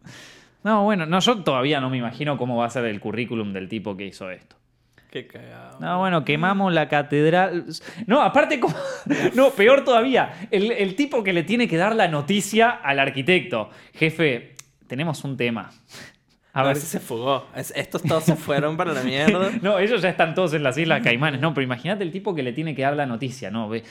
no, 0.65 0.83
bueno, 0.83 1.05
no, 1.05 1.19
yo 1.19 1.43
todavía 1.43 1.79
no 1.79 1.89
me 1.89 1.97
imagino 1.97 2.37
cómo 2.37 2.57
va 2.57 2.65
a 2.65 2.69
ser 2.69 2.83
el 2.85 2.99
currículum 2.99 3.53
del 3.53 3.69
tipo 3.69 3.95
que 3.95 4.05
hizo 4.07 4.29
esto. 4.29 4.57
Qué 5.11 5.27
cagado. 5.27 5.79
No, 5.79 5.99
bueno, 5.99 6.25
quemamos 6.25 6.73
la 6.73 6.89
catedral. 6.89 7.65
No, 8.05 8.21
aparte, 8.21 8.59
como- 8.59 8.75
no, 9.35 9.51
peor 9.51 9.85
todavía, 9.85 10.47
el, 10.51 10.71
el 10.73 10.95
tipo 10.95 11.23
que 11.23 11.31
le 11.31 11.43
tiene 11.43 11.69
que 11.69 11.77
dar 11.77 11.95
la 11.95 12.09
noticia 12.09 12.69
al 12.71 12.99
arquitecto. 12.99 13.69
Jefe, 13.93 14.55
tenemos 14.87 15.23
un 15.23 15.37
tema. 15.37 15.71
A 16.55 16.63
ver 16.63 16.77
si 16.77 16.87
se 16.87 16.99
fugó. 16.99 17.45
Es- 17.55 17.73
estos 17.75 18.01
todos 18.01 18.23
se 18.23 18.35
fueron 18.35 18.77
para 18.77 18.93
la 18.93 19.03
mierda. 19.03 19.51
No, 19.61 19.77
ellos 19.77 20.01
ya 20.01 20.09
están 20.09 20.33
todos 20.33 20.53
en 20.53 20.63
las 20.63 20.77
Islas 20.77 21.01
Caimanes. 21.03 21.41
No, 21.41 21.53
pero 21.53 21.63
imagínate 21.63 22.03
el 22.03 22.11
tipo 22.11 22.33
que 22.33 22.41
le 22.43 22.53
tiene 22.53 22.73
que 22.73 22.81
dar 22.81 22.95
la 22.95 23.05
noticia, 23.05 23.51
¿no? 23.51 23.73
Eh, 23.75 23.83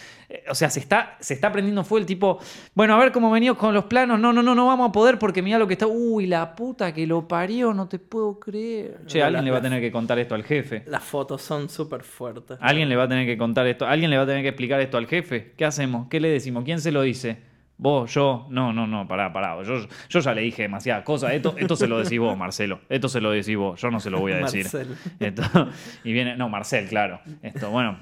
O 0.48 0.54
sea, 0.54 0.70
se 0.70 0.80
está, 0.80 1.16
se 1.20 1.34
está 1.34 1.52
prendiendo 1.52 1.84
fuego 1.84 2.00
el 2.00 2.06
tipo. 2.06 2.38
Bueno, 2.74 2.94
a 2.94 2.98
ver 2.98 3.12
cómo 3.12 3.30
venimos 3.30 3.58
con 3.58 3.74
los 3.74 3.84
planos. 3.84 4.18
No, 4.18 4.32
no, 4.32 4.42
no, 4.42 4.54
no 4.54 4.66
vamos 4.66 4.88
a 4.88 4.92
poder 4.92 5.18
porque 5.18 5.42
mira 5.42 5.58
lo 5.58 5.66
que 5.66 5.74
está. 5.74 5.86
Uy, 5.86 6.26
la 6.26 6.54
puta 6.56 6.92
que 6.94 7.06
lo 7.06 7.28
parió, 7.28 7.74
no 7.74 7.86
te 7.86 7.98
puedo 7.98 8.40
creer. 8.40 9.00
Che, 9.06 9.22
alguien 9.22 9.44
le 9.44 9.50
va 9.50 9.58
a 9.58 9.62
tener 9.62 9.80
que 9.80 9.92
contar 9.92 10.18
esto 10.18 10.34
al 10.34 10.44
jefe. 10.44 10.82
Las 10.86 11.02
fotos 11.04 11.42
son 11.42 11.68
súper 11.68 12.02
fuertes. 12.02 12.56
Alguien 12.60 12.88
le 12.88 12.96
va 12.96 13.04
a 13.04 13.08
tener 13.08 13.26
que 13.26 13.36
contar 13.36 13.66
esto. 13.66 13.86
Alguien 13.86 14.10
le 14.10 14.16
va 14.16 14.22
a 14.22 14.26
tener 14.26 14.42
que 14.42 14.48
explicar 14.48 14.80
esto 14.80 14.96
al 14.96 15.06
jefe. 15.06 15.52
¿Qué 15.56 15.64
hacemos? 15.64 16.08
¿Qué 16.08 16.18
le 16.20 16.28
decimos? 16.28 16.64
¿Quién 16.64 16.80
se 16.80 16.92
lo 16.92 17.02
dice? 17.02 17.36
Vos, 17.76 18.14
yo, 18.14 18.46
no, 18.50 18.72
no, 18.72 18.86
no, 18.86 19.06
pará, 19.08 19.32
pará. 19.32 19.60
Yo, 19.64 19.86
yo 20.08 20.20
ya 20.20 20.32
le 20.34 20.42
dije 20.42 20.62
demasiadas 20.62 21.02
cosas. 21.04 21.32
Esto, 21.32 21.54
esto 21.58 21.74
se 21.76 21.88
lo 21.88 21.98
decís 21.98 22.18
vos, 22.20 22.36
Marcelo. 22.38 22.80
Esto 22.88 23.08
se 23.08 23.20
lo 23.20 23.30
decís 23.32 23.56
vos. 23.56 23.80
Yo 23.80 23.90
no 23.90 23.98
se 24.00 24.10
lo 24.10 24.20
voy 24.20 24.32
a 24.32 24.36
decir. 24.36 24.62
Marcel. 24.64 24.96
Esto- 25.18 25.70
y 26.04 26.12
viene, 26.12 26.36
no, 26.36 26.48
Marcel, 26.48 26.88
claro. 26.88 27.20
Esto, 27.42 27.70
bueno. 27.70 27.98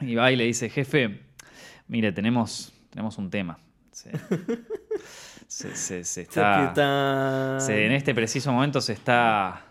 Y 0.00 0.14
va 0.14 0.30
y 0.30 0.36
le 0.36 0.44
dice, 0.44 0.68
jefe, 0.68 1.22
mire, 1.88 2.12
tenemos, 2.12 2.72
tenemos 2.90 3.16
un 3.18 3.30
tema. 3.30 3.58
Se, 3.90 4.12
se- 5.46 5.74
se- 5.74 6.04
se 6.04 6.20
está. 6.68 7.56
Se- 7.58 7.86
en 7.86 7.92
este 7.92 8.14
preciso 8.14 8.52
momento 8.52 8.80
se 8.80 8.92
está. 8.92 9.62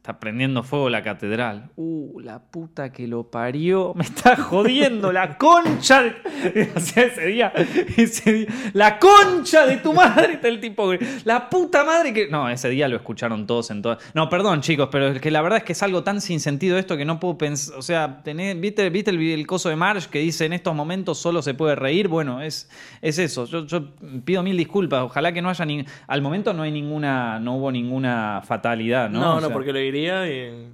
Está 0.00 0.18
prendiendo 0.18 0.62
fuego 0.62 0.88
la 0.88 1.02
catedral. 1.02 1.68
Uh, 1.76 2.20
la 2.20 2.38
puta 2.38 2.90
que 2.90 3.06
lo 3.06 3.24
parió. 3.30 3.92
Me 3.96 4.04
está 4.04 4.34
jodiendo 4.34 5.12
la 5.12 5.36
concha. 5.36 6.02
de- 6.02 6.70
O 6.74 6.80
sea, 6.80 7.02
ese 7.04 7.26
día, 7.26 7.52
ese 7.98 8.32
día, 8.32 8.46
La 8.72 8.98
concha 8.98 9.66
de 9.66 9.76
tu 9.76 9.92
madre. 9.92 10.32
Está 10.34 10.48
el 10.48 10.58
tipo. 10.58 10.90
La 11.24 11.50
puta 11.50 11.84
madre 11.84 12.14
que. 12.14 12.28
No, 12.28 12.48
ese 12.48 12.70
día 12.70 12.88
lo 12.88 12.96
escucharon 12.96 13.46
todos 13.46 13.70
en 13.70 13.82
todas. 13.82 13.98
No, 14.14 14.30
perdón, 14.30 14.62
chicos, 14.62 14.88
pero 14.90 15.08
es 15.08 15.20
que 15.20 15.30
la 15.30 15.42
verdad 15.42 15.58
es 15.58 15.64
que 15.64 15.72
es 15.72 15.82
algo 15.82 16.02
tan 16.02 16.22
sin 16.22 16.40
sentido 16.40 16.78
esto 16.78 16.96
que 16.96 17.04
no 17.04 17.20
puedo 17.20 17.36
pensar. 17.36 17.76
O 17.76 17.82
sea, 17.82 18.22
tenés- 18.24 18.58
¿viste, 18.58 18.88
viste 18.88 19.10
el, 19.10 19.20
el 19.20 19.46
coso 19.46 19.68
de 19.68 19.76
Marge 19.76 20.08
que 20.08 20.20
dice 20.20 20.46
en 20.46 20.54
estos 20.54 20.74
momentos 20.74 21.18
solo 21.18 21.42
se 21.42 21.52
puede 21.52 21.74
reír? 21.74 22.08
Bueno, 22.08 22.40
es, 22.40 22.70
es 23.02 23.18
eso. 23.18 23.44
Yo, 23.44 23.66
yo 23.66 23.90
pido 24.24 24.42
mil 24.42 24.56
disculpas. 24.56 25.02
Ojalá 25.02 25.30
que 25.34 25.42
no 25.42 25.50
haya 25.50 25.66
ni. 25.66 25.84
Al 26.06 26.22
momento 26.22 26.54
no 26.54 26.62
hay 26.62 26.72
ninguna. 26.72 27.38
No 27.38 27.56
hubo 27.56 27.70
ninguna 27.70 28.40
fatalidad, 28.46 29.10
¿no? 29.10 29.20
No, 29.20 29.34
O 29.36 29.40
no, 29.42 29.50
porque 29.50 29.74
lo 29.74 29.89
y, 29.94 30.68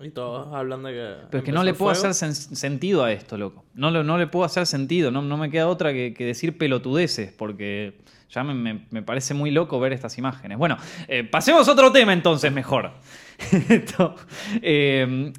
y 0.00 0.10
todos 0.10 0.54
hablan 0.54 0.82
de 0.82 0.92
que. 0.92 1.14
Pero 1.30 1.38
es 1.38 1.44
que 1.44 1.52
no 1.52 1.62
le 1.64 1.74
puedo 1.74 1.90
hacer 1.92 2.10
sen- 2.10 2.32
sentido 2.32 3.04
a 3.04 3.12
esto, 3.12 3.36
loco. 3.36 3.64
No, 3.74 3.90
lo- 3.90 4.02
no 4.04 4.18
le 4.18 4.26
puedo 4.26 4.44
hacer 4.44 4.66
sentido. 4.66 5.10
No, 5.10 5.22
no 5.22 5.36
me 5.36 5.50
queda 5.50 5.68
otra 5.68 5.92
que, 5.92 6.14
que 6.14 6.24
decir 6.24 6.56
pelotudeces, 6.58 7.32
porque 7.32 7.98
ya 8.30 8.44
me, 8.44 8.54
me- 8.54 8.86
me 8.90 9.02
parece 9.02 9.34
muy 9.34 9.50
loco 9.50 9.78
ver 9.80 9.92
estas 9.92 10.16
imágenes. 10.18 10.56
Bueno, 10.58 10.76
eh, 11.08 11.24
pasemos 11.24 11.68
a 11.68 11.72
otro 11.72 11.92
tema 11.92 12.12
entonces, 12.12 12.52
mejor. 12.52 12.92
Esto, 13.68 14.14
eh, 14.62 15.32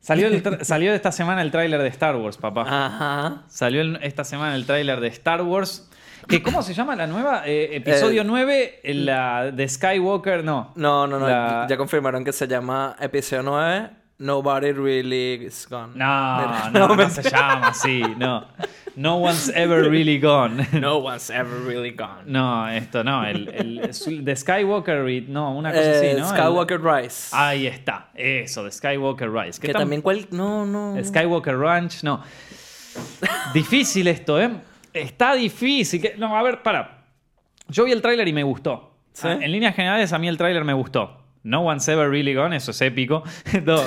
salió, 0.00 0.26
el 0.28 0.64
salió 0.64 0.92
esta 0.92 1.12
semana 1.12 1.42
el 1.42 1.50
tráiler 1.50 1.82
de 1.82 1.88
Star 1.88 2.16
Wars, 2.16 2.36
papá. 2.38 2.62
Ajá. 2.62 3.44
Salió 3.48 3.80
el- 3.82 3.98
esta 4.02 4.24
semana 4.24 4.54
el 4.56 4.64
tráiler 4.66 5.00
de 5.00 5.08
Star 5.08 5.42
Wars. 5.42 5.89
Que, 6.28 6.42
¿Cómo 6.42 6.62
se 6.62 6.74
llama 6.74 6.94
la 6.96 7.06
nueva? 7.06 7.42
Eh, 7.46 7.76
episodio 7.76 8.22
Eh, 8.22 8.24
9, 8.24 8.80
la 8.84 9.50
de 9.50 9.68
Skywalker, 9.68 10.44
no. 10.44 10.72
No, 10.76 11.06
no, 11.06 11.18
no. 11.18 11.28
La- 11.28 11.66
Ya 11.68 11.76
confirmaron 11.76 12.24
que 12.24 12.32
se 12.32 12.46
llama 12.46 12.96
episodio 13.00 13.42
9. 13.42 13.90
Nobody 14.18 14.72
really 14.72 15.46
is 15.46 15.66
gone. 15.68 15.92
No, 15.94 16.70
no, 16.72 16.88
no, 16.88 16.94
mentira. 16.94 17.22
se 17.22 17.30
llama 17.30 17.68
así, 17.68 18.02
no. 18.18 18.46
No 18.96 19.16
one's 19.16 19.48
ever 19.54 19.88
really 19.88 20.18
gone. 20.20 20.66
No 20.78 20.98
one's 20.98 21.30
ever 21.30 21.58
really 21.66 21.92
gone. 21.92 22.24
No, 22.26 22.68
esto 22.68 23.02
no, 23.02 23.24
el, 23.24 23.48
el 23.48 24.24
The 24.24 24.36
Skywalker, 24.36 25.02
no, 25.28 25.52
una 25.56 25.70
cosa 25.70 25.82
Eh, 25.84 26.10
así, 26.12 26.20
¿no? 26.20 26.28
El- 26.28 26.36
Skywalker 26.38 26.82
Rise. 26.82 27.30
ahí 27.34 27.66
está, 27.66 28.10
eso, 28.14 28.62
The 28.64 28.72
Skywalker 28.72 29.30
Rise. 29.32 29.58
¿Qué 29.58 29.68
que 29.68 29.72
tan- 29.72 29.82
también 29.82 30.02
cuál. 30.02 30.26
No, 30.32 30.66
no. 30.66 31.02
Skywalker 31.02 31.56
Ranch, 31.56 32.02
no. 32.02 32.20
Difícil 33.54 34.06
esto, 34.08 34.38
¿eh? 34.40 34.50
Está 34.92 35.34
difícil. 35.34 36.00
que- 36.00 36.14
No, 36.16 36.36
a 36.36 36.42
ver, 36.42 36.62
para. 36.62 37.04
Yo 37.68 37.84
vi 37.84 37.92
el 37.92 38.02
tráiler 38.02 38.26
y 38.28 38.32
me 38.32 38.42
gustó. 38.42 38.94
¿Sí? 39.12 39.28
Ah, 39.28 39.38
En 39.40 39.52
líneas 39.52 39.74
generales, 39.74 40.12
a 40.12 40.18
mí 40.18 40.28
el 40.28 40.36
tráiler 40.36 40.64
me 40.64 40.72
gustó. 40.72 41.18
No 41.42 41.60
one's 41.62 41.86
ever 41.88 42.08
really 42.10 42.34
gone, 42.34 42.56
eso 42.56 42.70
es 42.70 42.80
épico. 42.80 43.22
No. 43.64 43.80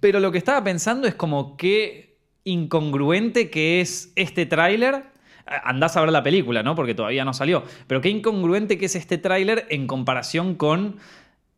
Pero 0.00 0.20
lo 0.20 0.30
que 0.32 0.38
estaba 0.38 0.62
pensando 0.62 1.06
es 1.08 1.14
como 1.14 1.56
qué 1.56 2.16
incongruente 2.44 3.50
que 3.50 3.80
es 3.80 4.12
este 4.16 4.44
tráiler. 4.46 5.02
Andás 5.46 5.96
a 5.96 6.00
ver 6.00 6.10
la 6.10 6.22
película, 6.22 6.62
¿no? 6.62 6.74
Porque 6.74 6.94
todavía 6.94 7.24
no 7.24 7.32
salió. 7.34 7.64
Pero 7.86 8.00
qué 8.00 8.08
incongruente 8.08 8.78
que 8.78 8.86
es 8.86 8.96
este 8.96 9.18
tráiler 9.18 9.66
en 9.70 9.86
comparación 9.86 10.54
con 10.54 10.96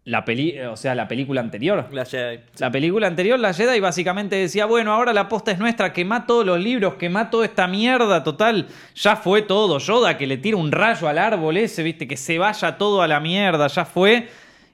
la 0.06 0.25
peli, 0.25 0.58
o 0.60 0.76
sea, 0.76 0.94
la 0.94 1.08
película 1.08 1.40
anterior. 1.40 1.88
La 1.90 2.04
Jedi. 2.04 2.40
La 2.58 2.70
película 2.70 3.08
anterior, 3.08 3.40
la 3.40 3.52
Jedi, 3.52 3.80
básicamente 3.80 4.36
decía, 4.36 4.64
bueno, 4.64 4.92
ahora 4.92 5.12
la 5.12 5.28
posta 5.28 5.50
es 5.50 5.58
nuestra, 5.58 5.92
quemá 5.92 6.26
todos 6.26 6.46
los 6.46 6.60
libros, 6.60 6.94
quemá 6.94 7.28
toda 7.28 7.44
esta 7.44 7.66
mierda, 7.66 8.22
total, 8.22 8.68
ya 8.94 9.16
fue 9.16 9.42
todo. 9.42 9.78
Yoda 9.78 10.16
que 10.16 10.28
le 10.28 10.38
tira 10.38 10.58
un 10.58 10.70
rayo 10.70 11.08
al 11.08 11.18
árbol 11.18 11.56
ese, 11.56 11.82
viste, 11.82 12.06
que 12.06 12.16
se 12.16 12.38
vaya 12.38 12.78
todo 12.78 13.02
a 13.02 13.08
la 13.08 13.18
mierda, 13.18 13.66
ya 13.66 13.84
fue. 13.84 14.28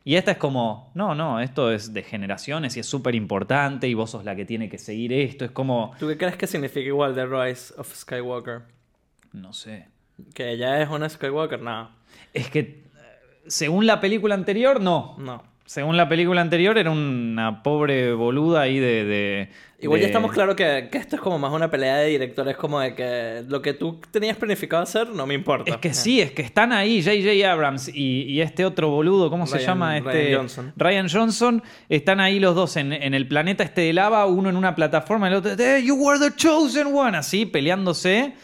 Y 0.05 0.17
esta 0.17 0.33
es 0.33 0.37
como, 0.37 0.91
no, 0.95 1.15
no, 1.15 1.41
esto 1.41 1.73
es 1.73 1.95
de 1.95 2.03
generaciones 2.03 2.77
y 2.77 2.81
es 2.81 2.87
súper 2.87 3.15
importante 3.15 3.89
y 3.89 3.95
vos 3.95 4.11
sos 4.11 4.25
la 4.27 4.37
que 4.37 4.45
tiene 4.45 4.69
que 4.69 4.77
seguir 4.77 5.15
esto. 5.15 5.47
Es 5.47 5.51
como, 5.51 5.95
¿Tú 5.99 6.09
qué 6.09 6.19
crees 6.19 6.37
que 6.37 6.47
significa 6.47 6.87
igual 6.87 7.15
The 7.15 7.25
Rise 7.25 7.73
of 7.79 7.91
Skywalker? 7.95 8.63
no 9.33 9.55
sé. 9.55 9.87
¿Que 10.35 10.53
ella 10.53 10.83
es 10.83 10.91
una 10.91 11.09
Skywalker? 11.09 11.63
No. 11.63 11.91
Es 12.35 12.51
que, 12.51 12.83
según 13.47 13.87
la 13.87 14.01
película 14.01 14.35
anterior, 14.35 14.81
no. 14.81 15.17
No. 15.19 15.43
Según 15.65 15.97
la 15.97 16.09
película 16.09 16.41
anterior, 16.43 16.77
era 16.77 16.91
una 16.91 17.63
pobre 17.63 18.13
boluda 18.13 18.63
ahí 18.63 18.79
de... 18.79 19.05
de- 19.05 19.49
Igual 19.81 20.01
ya 20.01 20.07
estamos 20.07 20.31
claros 20.31 20.55
que, 20.55 20.89
que 20.93 20.99
esto 20.99 21.17
es 21.17 21.23
como 21.23 21.41
más 21.41 21.53
una 21.53 21.69
pelea 21.69 21.97
de 21.97 22.07
directores, 22.09 22.57
como 22.57 22.79
de 22.79 22.95
que 22.95 23.43
lo 23.49 23.61
que 23.63 23.73
tú 23.73 24.01
tenías 24.13 24.37
planificado 24.37 24.81
hacer 24.85 25.09
no 25.09 25.27
me 25.27 25.35
importa. 25.35 25.73
Es 25.73 25.79
que 25.79 25.93
sí, 25.93 26.21
es 26.21 26.31
que 26.31 26.43
están 26.43 26.73
ahí 26.73 27.03
J.J. 27.03 27.51
Abrams 27.51 27.89
y, 27.89 28.23
y 28.25 28.41
este 28.43 28.65
otro 28.65 28.91
boludo, 28.91 29.29
¿cómo 29.29 29.45
se 29.47 29.59
llama? 29.59 29.97
Este, 29.99 30.11
Ryan 30.13 30.37
Johnson. 30.39 30.73
Ryan 30.77 31.09
Johnson. 31.09 31.63
Están 31.89 32.21
ahí 32.21 32.39
los 32.39 32.55
dos 32.55 32.77
en, 32.77 32.93
en 32.93 33.13
el 33.15 33.27
planeta 33.27 33.65
este 33.65 33.81
de 33.81 33.93
lava, 33.93 34.25
uno 34.27 34.51
en 34.51 34.57
una 34.57 34.77
plataforma, 34.77 35.27
el 35.27 35.35
otro, 35.35 35.51
"Eh, 35.59 35.83
you 35.85 35.97
were 35.97 36.21
the 36.21 36.33
chosen 36.37 36.89
one, 36.95 37.17
así 37.17 37.45
peleándose. 37.47 38.35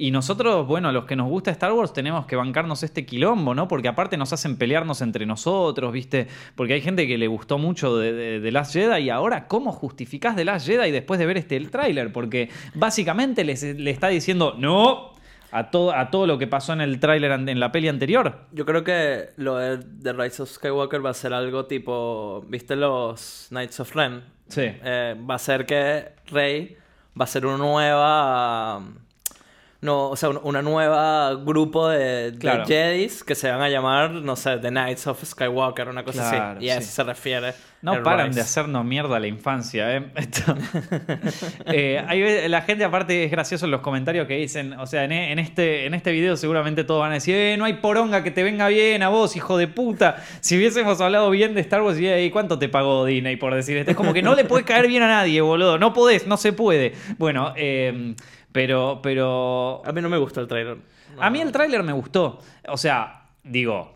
Y 0.00 0.10
nosotros, 0.12 0.66
bueno, 0.66 0.92
los 0.92 1.04
que 1.06 1.16
nos 1.16 1.28
gusta 1.28 1.50
Star 1.50 1.72
Wars 1.72 1.92
tenemos 1.92 2.24
que 2.26 2.36
bancarnos 2.36 2.82
este 2.84 3.04
quilombo, 3.04 3.54
¿no? 3.54 3.66
Porque 3.66 3.88
aparte 3.88 4.16
nos 4.16 4.32
hacen 4.32 4.56
pelearnos 4.56 5.00
entre 5.02 5.26
nosotros, 5.26 5.92
¿viste? 5.92 6.28
Porque 6.54 6.74
hay 6.74 6.80
gente 6.80 7.06
que 7.08 7.18
le 7.18 7.26
gustó 7.26 7.58
mucho 7.58 7.96
de, 7.98 8.12
de, 8.12 8.40
de 8.40 8.52
Last 8.52 8.72
Jedi 8.74 9.02
y 9.04 9.10
ahora, 9.10 9.48
¿cómo 9.48 9.72
justificás 9.72 10.36
The 10.36 10.44
Last 10.44 10.66
Jedi 10.68 10.90
después 10.92 11.18
de 11.18 11.26
ver 11.26 11.36
este 11.38 11.56
el 11.56 11.70
tráiler? 11.70 12.12
Porque 12.12 12.48
básicamente 12.74 13.42
les- 13.44 13.62
le 13.76 13.90
está 13.90 14.06
diciendo, 14.08 14.54
no, 14.56 15.12
a 15.50 15.70
todo, 15.70 15.92
a 15.92 16.10
todo 16.10 16.26
lo 16.26 16.38
que 16.38 16.46
pasó 16.46 16.74
en 16.74 16.80
el 16.82 17.00
tráiler 17.00 17.32
en 17.32 17.58
la 17.58 17.72
peli 17.72 17.88
anterior. 17.88 18.46
Yo 18.52 18.64
creo 18.66 18.84
que 18.84 19.30
lo 19.36 19.56
de 19.56 19.78
The 19.78 20.12
Rise 20.12 20.42
of 20.42 20.50
Skywalker 20.50 21.04
va 21.04 21.10
a 21.10 21.14
ser 21.14 21.32
algo 21.32 21.66
tipo. 21.66 22.44
¿Viste 22.48 22.76
los 22.76 23.46
Knights 23.48 23.80
of 23.80 23.96
Ren? 23.96 24.22
Sí. 24.48 24.62
Eh, 24.64 25.16
va 25.28 25.34
a 25.34 25.38
ser 25.38 25.66
que 25.66 26.04
Rey 26.26 26.76
va 27.20 27.24
a 27.24 27.26
ser 27.26 27.46
una 27.46 27.56
nueva. 27.56 28.82
No, 29.80 30.08
o 30.10 30.16
sea, 30.16 30.30
un- 30.30 30.40
una 30.42 30.60
nueva 30.60 31.34
grupo 31.36 31.88
de, 31.88 32.32
de 32.32 32.38
Claro. 32.38 32.64
Jedis 32.66 33.22
que 33.22 33.36
se 33.36 33.48
van 33.48 33.60
a 33.62 33.68
llamar, 33.68 34.10
no 34.10 34.34
sé, 34.34 34.56
The 34.58 34.70
Knights 34.70 35.06
of 35.06 35.22
Skywalker, 35.24 35.88
una 35.88 36.02
cosa 36.04 36.28
Claro, 36.30 36.56
así. 36.58 36.66
Y 36.66 36.70
a 36.70 36.74
sí. 36.74 36.78
eso 36.82 36.90
se 36.92 37.04
refiere. 37.04 37.52
No 37.80 38.02
paran 38.02 38.26
Rise. 38.26 38.40
de 38.40 38.42
hacernos 38.42 38.84
mierda 38.84 39.20
la 39.20 39.28
infancia, 39.28 39.96
¿eh? 39.96 40.10
Eh, 41.66 42.02
hay 42.08 42.48
la 42.48 42.62
gente 42.62 42.82
aparte 42.84 43.24
es 43.24 43.30
gracioso 43.30 43.66
en 43.66 43.70
los 43.70 43.80
comentarios 43.82 44.26
que 44.26 44.34
dicen, 44.36 44.72
o 44.72 44.86
sea, 44.86 45.04
en, 45.04 45.12
e- 45.12 45.30
en 45.32 45.38
este, 45.38 45.86
en 45.86 45.94
este 45.94 46.10
video 46.12 46.36
seguramente 46.36 46.82
todos 46.84 47.00
van 47.00 47.12
a 47.12 47.14
decir, 47.14 47.34
eh, 47.36 47.56
no 47.56 47.64
hay 47.64 47.74
poronga 47.74 48.22
que 48.24 48.30
te 48.32 48.42
venga 48.42 48.66
bien 48.68 49.02
a 49.04 49.08
vos, 49.10 49.36
hijo 49.36 49.56
de 49.58 49.68
puta. 49.68 50.16
Si 50.40 50.56
hubiésemos 50.56 51.00
hablado 51.00 51.30
bien 51.30 51.54
de 51.54 51.60
Star 51.60 51.82
Wars, 51.82 51.98
¿y 52.00 52.30
cuánto 52.30 52.58
te 52.58 52.68
pagó 52.68 53.04
Disney 53.04 53.36
por 53.36 53.54
decir 53.54 53.76
esto? 53.76 53.90
Es 53.92 53.96
como 53.96 54.12
que 54.12 54.22
no 54.22 54.34
le 54.34 54.44
puede 54.44 54.64
caer 54.64 54.88
bien 54.88 55.02
a 55.04 55.08
nadie, 55.08 55.40
boludo. 55.40 55.78
No 55.78 55.92
podés, 55.92 56.26
no 56.26 56.36
se 56.36 56.52
puede. 56.52 56.94
Bueno, 57.18 57.52
eh, 57.56 58.14
pero, 58.52 59.00
pero 59.02 59.82
A 59.84 59.92
mí 59.92 60.00
no 60.00 60.08
me 60.08 60.18
gusta 60.18 60.40
el 60.40 60.48
trailer. 60.48 60.78
No. 61.16 61.22
a 61.22 61.30
mí 61.30 61.40
el 61.40 61.52
tráiler 61.52 61.82
me 61.82 61.92
gustó. 61.92 62.38
O 62.68 62.76
sea, 62.76 63.22
digo, 63.42 63.94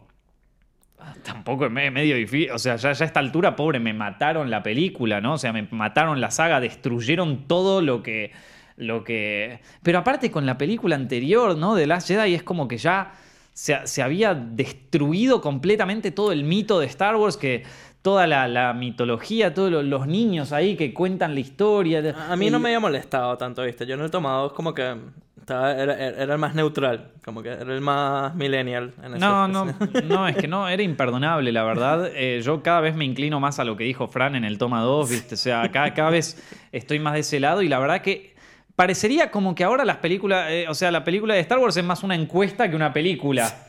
tampoco 1.22 1.66
es 1.66 1.70
me- 1.72 1.90
medio 1.90 2.16
difícil. 2.16 2.50
O 2.52 2.58
sea, 2.58 2.76
ya, 2.76 2.92
ya 2.92 3.04
a 3.04 3.06
esta 3.06 3.20
altura, 3.20 3.56
pobre, 3.56 3.80
me 3.80 3.92
mataron 3.92 4.50
la 4.50 4.62
película, 4.62 5.20
¿no? 5.20 5.34
O 5.34 5.38
sea, 5.38 5.52
me 5.52 5.66
mataron 5.70 6.20
la 6.20 6.30
saga, 6.30 6.60
destruyeron 6.60 7.46
todo 7.48 7.82
lo 7.82 8.02
que. 8.02 8.32
Lo 8.76 9.04
que. 9.04 9.60
Pero 9.82 9.98
aparte 9.98 10.30
con 10.30 10.46
la 10.46 10.56
película 10.58 10.96
anterior, 10.96 11.56
¿no? 11.56 11.74
De 11.74 11.86
Last 11.86 12.08
Jedi 12.08 12.34
es 12.34 12.42
como 12.42 12.68
que 12.68 12.78
ya 12.78 13.12
se, 13.52 13.86
se 13.86 14.02
había 14.02 14.34
destruido 14.34 15.40
completamente 15.42 16.10
todo 16.10 16.32
el 16.32 16.42
mito 16.44 16.80
de 16.80 16.86
Star 16.86 17.16
Wars, 17.16 17.36
que 17.36 17.64
toda 18.02 18.26
la, 18.26 18.48
la 18.48 18.72
mitología, 18.72 19.54
todos 19.54 19.70
lo- 19.70 19.82
los 19.82 20.06
niños 20.06 20.52
ahí 20.52 20.76
que 20.76 20.92
cuentan 20.92 21.34
la 21.34 21.40
historia. 21.40 22.02
A 22.28 22.32
a 22.32 22.36
mí 22.36 22.50
no 22.50 22.58
me 22.58 22.68
había 22.70 22.80
molestado 22.80 23.36
tanto, 23.38 23.62
¿viste? 23.62 23.86
Yo 23.86 23.96
no 23.96 24.04
he 24.04 24.08
tomado, 24.10 24.52
como 24.54 24.74
que 24.74 24.96
estaba, 25.38 25.72
era, 25.72 25.96
era 25.98 26.34
el 26.34 26.38
más 26.38 26.54
neutral, 26.54 27.10
como 27.24 27.42
que 27.42 27.48
era 27.50 27.72
el 27.74 27.80
más 27.80 28.34
millennial 28.34 28.92
en 29.02 29.18
No, 29.18 29.48
no, 29.48 29.66
no, 30.04 30.28
es 30.28 30.36
que 30.36 30.46
no, 30.48 30.68
era 30.68 30.82
imperdonable, 30.82 31.50
la 31.52 31.64
verdad. 31.64 32.10
Eh, 32.14 32.40
yo 32.44 32.62
cada 32.62 32.80
vez 32.80 32.94
me 32.94 33.04
inclino 33.04 33.40
más 33.40 33.58
a 33.58 33.64
lo 33.64 33.76
que 33.76 33.84
dijo 33.84 34.06
Fran 34.08 34.34
en 34.36 34.44
el 34.44 34.58
toma 34.58 34.80
2, 34.82 35.10
¿viste? 35.10 35.34
O 35.34 35.38
sea, 35.38 35.70
cada, 35.72 35.94
cada 35.94 36.10
vez 36.10 36.40
estoy 36.72 36.98
más 36.98 37.14
de 37.14 37.20
ese 37.20 37.40
lado 37.40 37.62
y 37.62 37.68
la 37.68 37.78
verdad 37.78 38.02
que 38.02 38.31
parecería 38.76 39.30
como 39.30 39.54
que 39.54 39.64
ahora 39.64 39.84
las 39.84 39.98
películas, 39.98 40.46
eh, 40.50 40.66
o 40.68 40.74
sea, 40.74 40.90
la 40.90 41.04
película 41.04 41.34
de 41.34 41.40
Star 41.40 41.58
Wars 41.58 41.76
es 41.76 41.84
más 41.84 42.02
una 42.02 42.14
encuesta 42.14 42.68
que 42.70 42.76
una 42.76 42.92
película. 42.92 43.66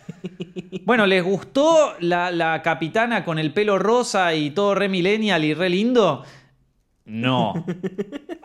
Bueno, 0.86 1.06
¿les 1.06 1.24
gustó 1.24 1.94
la, 2.00 2.32
la 2.32 2.62
capitana 2.62 3.24
con 3.26 3.40
el 3.40 3.54
pelo 3.54 3.78
rosa 3.80 4.34
y 4.34 4.52
todo 4.52 4.76
re 4.76 4.90
millennial 4.90 5.44
y 5.46 5.54
re 5.54 5.70
lindo? 5.70 6.24
No. 7.06 7.66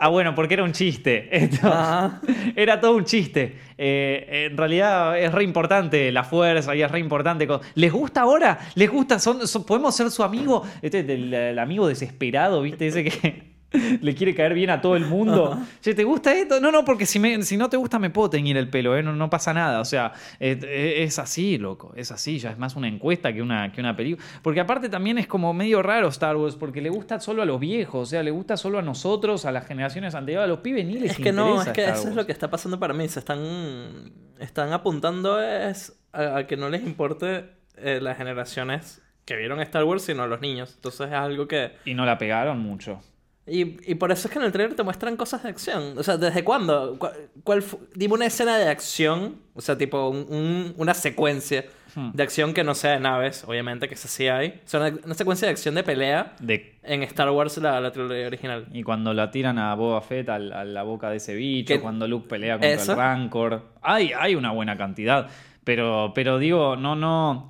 Ah, 0.01 0.07
bueno, 0.07 0.33
porque 0.33 0.53
era 0.53 0.63
un 0.63 0.71
chiste. 0.71 1.27
Esto. 1.29 1.67
Ajá. 1.67 2.21
Era 2.55 2.79
todo 2.79 2.95
un 2.95 3.03
chiste. 3.03 3.57
Eh, 3.77 4.47
en 4.49 4.55
realidad 4.55 5.19
es 5.19 5.29
re 5.33 5.43
importante 5.43 6.09
la 6.13 6.23
fuerza 6.23 6.73
y 6.73 6.81
es 6.81 6.89
re 6.89 6.99
importante. 7.01 7.45
¿Les 7.75 7.91
gusta 7.91 8.21
ahora? 8.21 8.59
¿Les 8.75 8.89
gusta? 8.89 9.19
¿Son, 9.19 9.45
son- 9.45 9.65
¿Podemos 9.65 9.93
ser 9.93 10.09
su 10.09 10.23
amigo? 10.23 10.65
Este, 10.81 10.99
el, 11.01 11.33
el 11.33 11.59
amigo 11.59 11.85
desesperado, 11.85 12.61
¿viste? 12.61 12.87
Ese 12.87 13.03
que 13.03 13.48
le 14.01 14.15
quiere 14.15 14.33
caer 14.33 14.53
bien 14.53 14.69
a 14.69 14.81
todo 14.81 14.95
el 14.95 15.05
mundo. 15.05 15.59
Che, 15.81 15.93
¿te 15.93 16.03
gusta 16.03 16.33
esto? 16.33 16.59
No, 16.59 16.71
no, 16.71 16.83
porque 16.83 17.05
si, 17.05 17.19
me- 17.19 17.41
si 17.43 17.55
no 17.57 17.69
te 17.69 17.77
gusta 17.77 17.99
me 17.99 18.09
puedo 18.09 18.29
teñir 18.29 18.57
el 18.57 18.69
pelo, 18.69 18.97
¿eh? 18.97 19.03
no, 19.03 19.13
no 19.13 19.29
pasa 19.29 19.53
nada. 19.53 19.79
O 19.81 19.85
sea, 19.85 20.13
eh, 20.39 20.59
eh, 20.63 21.03
es 21.03 21.19
así, 21.19 21.57
loco. 21.57 21.93
Es 21.95 22.11
así. 22.11 22.39
Ya 22.39 22.51
es 22.51 22.57
más 22.57 22.75
una 22.75 22.87
encuesta 22.87 23.31
que 23.33 23.41
una, 23.41 23.71
que 23.71 23.79
una 23.81 23.95
película. 23.95 24.25
Porque 24.41 24.59
aparte 24.59 24.89
también 24.89 25.17
es 25.17 25.27
como 25.27 25.53
medio 25.53 25.81
raro 25.83 26.07
Star 26.07 26.35
Wars, 26.35 26.55
porque 26.55 26.81
le 26.81 26.89
gusta 26.89 27.19
solo 27.19 27.41
a 27.41 27.45
los 27.45 27.59
viejos. 27.59 28.01
O 28.01 28.05
sea, 28.05 28.23
le 28.23 28.31
gusta 28.31 28.57
solo 28.57 28.79
a 28.79 28.81
nosotros, 28.81 29.45
a 29.45 29.51
las 29.51 29.67
generaciones 29.67 30.15
anteriores, 30.15 30.45
a 30.45 30.47
los 30.47 30.59
pibes 30.59 30.85
ni 30.85 30.93
les 30.99 31.11
Es 31.11 31.17
que 31.19 31.31
no, 31.31 31.61
es 31.61 31.69
que 31.69 31.81
Star 31.81 31.95
eso 31.95 32.09
es 32.09 32.15
lo 32.15 32.25
que 32.25 32.31
está 32.31 32.49
pasando 32.49 32.79
para 32.79 32.93
mí. 32.93 33.07
Se 33.07 33.19
están, 33.19 34.11
están 34.39 34.73
apuntando 34.73 35.39
es 35.41 35.99
a, 36.11 36.37
a 36.37 36.47
que 36.47 36.57
no 36.57 36.69
les 36.69 36.83
importe 36.83 37.45
eh, 37.77 37.99
las 38.01 38.17
generaciones 38.17 39.01
que 39.25 39.35
vieron 39.35 39.59
Star 39.61 39.83
Wars, 39.83 40.03
sino 40.03 40.23
a 40.23 40.27
los 40.27 40.41
niños. 40.41 40.73
Entonces 40.75 41.07
es 41.07 41.13
algo 41.13 41.47
que... 41.47 41.73
Y 41.85 41.93
no 41.93 42.05
la 42.05 42.17
pegaron 42.17 42.59
mucho. 42.59 43.01
Y, 43.49 43.77
y 43.91 43.95
por 43.95 44.11
eso 44.11 44.27
es 44.27 44.33
que 44.33 44.39
en 44.39 44.45
el 44.45 44.51
trailer 44.51 44.75
te 44.75 44.83
muestran 44.83 45.15
cosas 45.17 45.43
de 45.43 45.49
acción. 45.49 45.97
O 45.97 46.03
sea, 46.03 46.17
¿desde 46.17 46.43
cuándo? 46.43 46.97
¿Cuál, 46.99 47.13
cuál 47.43 47.63
dime 47.95 48.13
una 48.13 48.25
escena 48.25 48.57
de 48.57 48.67
acción, 48.69 49.37
o 49.53 49.61
sea, 49.61 49.77
tipo 49.77 50.09
un- 50.09 50.25
un- 50.29 50.73
una 50.77 50.93
secuencia 50.93 51.65
Hmm. 51.95 52.11
de 52.13 52.21
acción 52.21 52.53
que 52.53 52.63
no 52.63 52.75
sea 52.75 52.91
de 52.91 52.99
naves, 52.99 53.43
obviamente, 53.47 53.87
que 53.87 53.95
eso 53.95 54.07
sí 54.07 54.27
hay. 54.27 54.61
O 54.63 54.67
sea, 54.67 54.79
una, 54.81 54.95
una 55.05 55.15
secuencia 55.15 55.47
de 55.47 55.51
acción 55.53 55.73
de 55.73 55.81
pelea 55.83 56.35
De 56.39 56.75
en 56.83 57.01
Star 57.01 57.31
Wars, 57.31 57.57
la, 57.57 57.81
la 57.81 57.91
trilogía 57.91 58.27
original. 58.27 58.67
Y 58.71 58.83
cuando 58.83 59.11
la 59.15 59.31
tiran 59.31 59.57
a 59.57 59.73
Boba 59.73 59.99
Fett 60.01 60.29
a, 60.29 60.37
la 60.37 60.83
boca 60.83 61.09
de 61.09 61.17
ese 61.17 61.33
bicho, 61.33 61.81
cuando 61.81 62.07
Luke 62.07 62.27
pelea 62.29 62.53
contra 62.55 62.69
¿Eso? 62.69 62.91
el 62.91 62.97
Rancor. 62.99 63.63
Hay, 63.81 64.11
hay 64.17 64.35
una 64.35 64.51
buena 64.51 64.77
cantidad. 64.77 65.27
Pero, 65.63 66.11
pero 66.13 66.37
digo, 66.37 66.75
no, 66.75 66.95
no. 66.95 67.47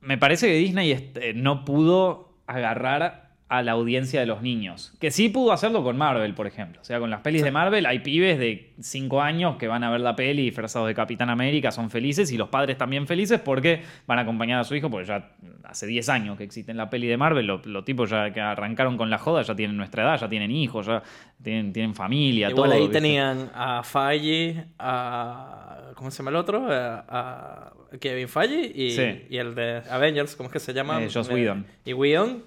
Me 0.00 0.16
parece 0.16 0.46
que 0.48 0.54
Disney 0.54 0.90
este, 0.90 1.34
no 1.34 1.64
pudo 1.66 2.32
agarrar 2.46 3.21
a 3.52 3.60
la 3.62 3.72
audiencia 3.72 4.18
de 4.20 4.24
los 4.26 4.40
niños. 4.40 4.94
Que 4.98 5.10
sí 5.10 5.28
pudo 5.28 5.52
hacerlo 5.52 5.82
con 5.84 5.98
Marvel, 5.98 6.32
por 6.32 6.46
ejemplo. 6.46 6.80
O 6.80 6.84
sea, 6.84 6.98
con 7.00 7.10
las 7.10 7.20
pelis 7.20 7.42
de 7.44 7.50
Marvel 7.50 7.84
hay 7.84 7.98
pibes 7.98 8.38
de 8.38 8.72
5 8.80 9.20
años 9.20 9.56
que 9.56 9.68
van 9.68 9.84
a 9.84 9.90
ver 9.90 10.00
la 10.00 10.16
peli 10.16 10.42
disfrazados 10.44 10.88
de 10.88 10.94
Capitán 10.94 11.28
América, 11.28 11.70
son 11.70 11.90
felices 11.90 12.32
y 12.32 12.38
los 12.38 12.48
padres 12.48 12.78
también 12.78 13.06
felices 13.06 13.40
porque 13.40 13.82
van 14.06 14.18
a 14.18 14.22
acompañar 14.22 14.58
a 14.60 14.64
su 14.64 14.74
hijo, 14.74 14.88
porque 14.88 15.06
ya 15.06 15.32
hace 15.64 15.86
10 15.86 16.08
años 16.08 16.38
que 16.38 16.44
existe 16.44 16.72
la 16.72 16.88
peli 16.88 17.06
de 17.08 17.16
Marvel, 17.18 17.46
los 17.46 17.66
los 17.66 17.84
tipos 17.84 18.08
ya 18.08 18.32
que 18.32 18.40
arrancaron 18.40 18.96
con 18.96 19.10
la 19.10 19.18
joda 19.18 19.42
ya 19.42 19.54
tienen 19.54 19.76
nuestra 19.76 20.02
edad, 20.02 20.18
ya 20.18 20.28
tienen 20.30 20.50
hijos, 20.50 20.86
ya 20.86 21.02
tienen, 21.42 21.72
tienen 21.74 21.94
familia, 21.94 22.48
Igual 22.48 22.70
todo. 22.70 22.74
ahí 22.76 22.82
¿viste? 22.86 23.00
tenían 23.00 23.50
a 23.54 23.82
Feige, 23.82 24.64
a... 24.78 25.92
¿Cómo 25.94 26.10
se 26.10 26.18
llama 26.18 26.30
el 26.30 26.36
otro? 26.36 26.66
A, 26.70 27.04
a 27.08 27.72
Kevin 28.00 28.28
Feige 28.28 28.72
y, 28.74 28.90
Sí. 28.92 29.26
y 29.28 29.36
el 29.36 29.54
de 29.54 29.82
Avengers, 29.90 30.34
¿cómo 30.36 30.48
es 30.48 30.52
que 30.54 30.58
se 30.60 30.72
llama? 30.72 31.02
Eh, 31.02 31.08
Joss 31.12 31.28
Whedon. 31.28 31.66
Y 31.84 31.92
Whedon, 31.92 32.42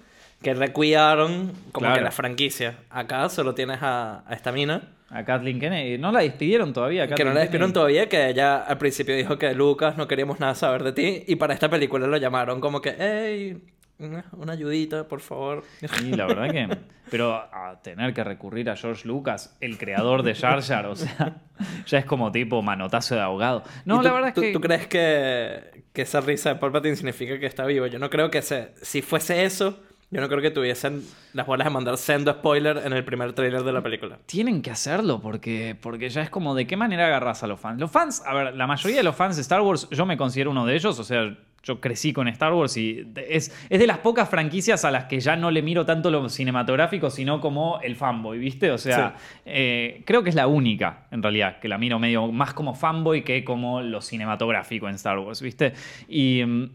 que 0.46 0.54
recuidaron 0.54 1.52
como 1.72 1.86
Claro. 1.86 1.96
que 1.96 2.04
la 2.04 2.12
franquicia. 2.12 2.76
Acá 2.88 3.28
solo 3.28 3.52
tienes 3.56 3.78
a, 3.82 4.22
a 4.30 4.32
esta 4.34 4.52
mina. 4.52 4.92
A 5.10 5.24
Kathleen 5.24 5.58
Kennedy. 5.58 5.98
No 5.98 6.12
la 6.12 6.20
despidieron 6.20 6.72
todavía. 6.72 7.02
Que 7.06 7.10
no 7.10 7.16
Kathleen 7.16 7.34
la 7.34 7.40
despidieron 7.40 7.68
Kennedy. 7.70 7.74
todavía, 7.74 8.08
que 8.08 8.28
ella 8.28 8.58
al 8.58 8.78
principio 8.78 9.16
dijo 9.16 9.38
que 9.38 9.52
Lucas 9.54 9.96
no 9.96 10.06
queríamos 10.06 10.38
nada 10.38 10.54
saber 10.54 10.84
de 10.84 10.92
ti. 10.92 11.24
Y 11.26 11.34
para 11.34 11.52
esta 11.52 11.68
película 11.68 12.06
lo 12.06 12.16
llamaron 12.16 12.60
como 12.60 12.80
que, 12.80 12.94
hey, 12.96 13.58
una 13.98 14.24
una 14.36 14.52
ayudita, 14.52 15.08
por 15.08 15.20
favor. 15.20 15.64
Sí, 15.98 16.12
la 16.12 16.26
verdad 16.26 16.48
que. 16.52 16.68
Pero 17.10 17.34
a 17.34 17.80
tener 17.82 18.14
que 18.14 18.22
recurrir 18.22 18.70
a 18.70 18.76
George 18.76 19.06
Lucas, 19.08 19.56
el 19.60 19.78
creador 19.78 20.22
de 20.22 20.34
Jar 20.36 20.60
Jar, 20.62 20.86
o 20.86 20.94
sea, 20.94 21.38
ya 21.86 21.98
es 21.98 22.04
como 22.04 22.30
tipo 22.30 22.62
manotazo 22.62 23.16
de 23.16 23.20
ahogado. 23.20 23.64
No, 23.84 24.00
¿Y 24.00 24.04
la 24.04 24.10
tú- 24.10 24.14
verdad 24.14 24.28
es 24.28 24.34
tú- 24.34 24.40
que. 24.42 24.52
¿Tú 24.52 24.60
crees 24.60 24.86
que, 24.86 25.82
que 25.92 26.02
esa 26.02 26.20
risa 26.20 26.50
de 26.50 26.56
Palpatine 26.60 26.94
significa 26.94 27.36
que 27.40 27.46
está 27.46 27.64
vivo? 27.66 27.86
Yo 27.86 27.98
no 27.98 28.10
creo 28.10 28.30
que 28.30 28.42
se, 28.42 28.70
si 28.82 29.02
fuese 29.02 29.44
eso, 29.44 29.78
yo 30.10 30.20
no 30.20 30.28
creo 30.28 30.40
que 30.40 30.50
tuviesen 30.52 31.02
las 31.32 31.46
bolas 31.46 31.66
de 31.66 31.70
mandar 31.70 31.96
sendo 31.96 32.32
spoiler 32.32 32.82
en 32.84 32.92
el 32.92 33.04
primer 33.04 33.32
tráiler 33.32 33.64
de 33.64 33.72
la 33.72 33.82
película. 33.82 34.18
Tienen 34.26 34.62
que 34.62 34.70
hacerlo 34.70 35.20
porque, 35.20 35.76
porque 35.80 36.08
ya 36.08 36.22
es 36.22 36.30
como 36.30 36.54
de 36.54 36.66
qué 36.66 36.76
manera 36.76 37.06
agarras 37.06 37.42
a 37.42 37.46
los 37.46 37.58
fans. 37.58 37.80
Los 37.80 37.90
fans, 37.90 38.22
a 38.24 38.32
ver, 38.32 38.54
la 38.54 38.66
mayoría 38.66 38.98
de 38.98 39.02
los 39.02 39.16
fans 39.16 39.36
de 39.36 39.42
Star 39.42 39.62
Wars, 39.62 39.88
yo 39.90 40.06
me 40.06 40.16
considero 40.16 40.52
uno 40.52 40.64
de 40.64 40.76
ellos, 40.76 40.98
o 40.98 41.04
sea, 41.04 41.36
yo 41.64 41.80
crecí 41.80 42.12
con 42.12 42.28
Star 42.28 42.52
Wars 42.52 42.76
y 42.76 43.04
es, 43.16 43.52
es 43.68 43.80
de 43.80 43.86
las 43.88 43.98
pocas 43.98 44.28
franquicias 44.28 44.84
a 44.84 44.92
las 44.92 45.06
que 45.06 45.18
ya 45.18 45.34
no 45.34 45.50
le 45.50 45.62
miro 45.62 45.84
tanto 45.84 46.08
lo 46.12 46.28
cinematográfico, 46.28 47.10
sino 47.10 47.40
como 47.40 47.80
el 47.82 47.96
fanboy, 47.96 48.38
¿viste? 48.38 48.70
O 48.70 48.78
sea, 48.78 49.16
eh, 49.44 50.04
creo 50.06 50.22
que 50.22 50.28
es 50.28 50.36
la 50.36 50.46
única, 50.46 51.08
en 51.10 51.20
realidad, 51.20 51.58
que 51.58 51.66
la 51.66 51.78
miro 51.78 51.98
medio 51.98 52.30
más 52.30 52.54
como 52.54 52.76
fanboy 52.76 53.24
que 53.24 53.42
como 53.42 53.82
lo 53.82 54.00
cinematográfico 54.00 54.88
en 54.88 54.94
Star 54.94 55.18
Wars, 55.18 55.42
¿viste? 55.42 55.72
Y, 56.06 56.44
mm, 56.46 56.70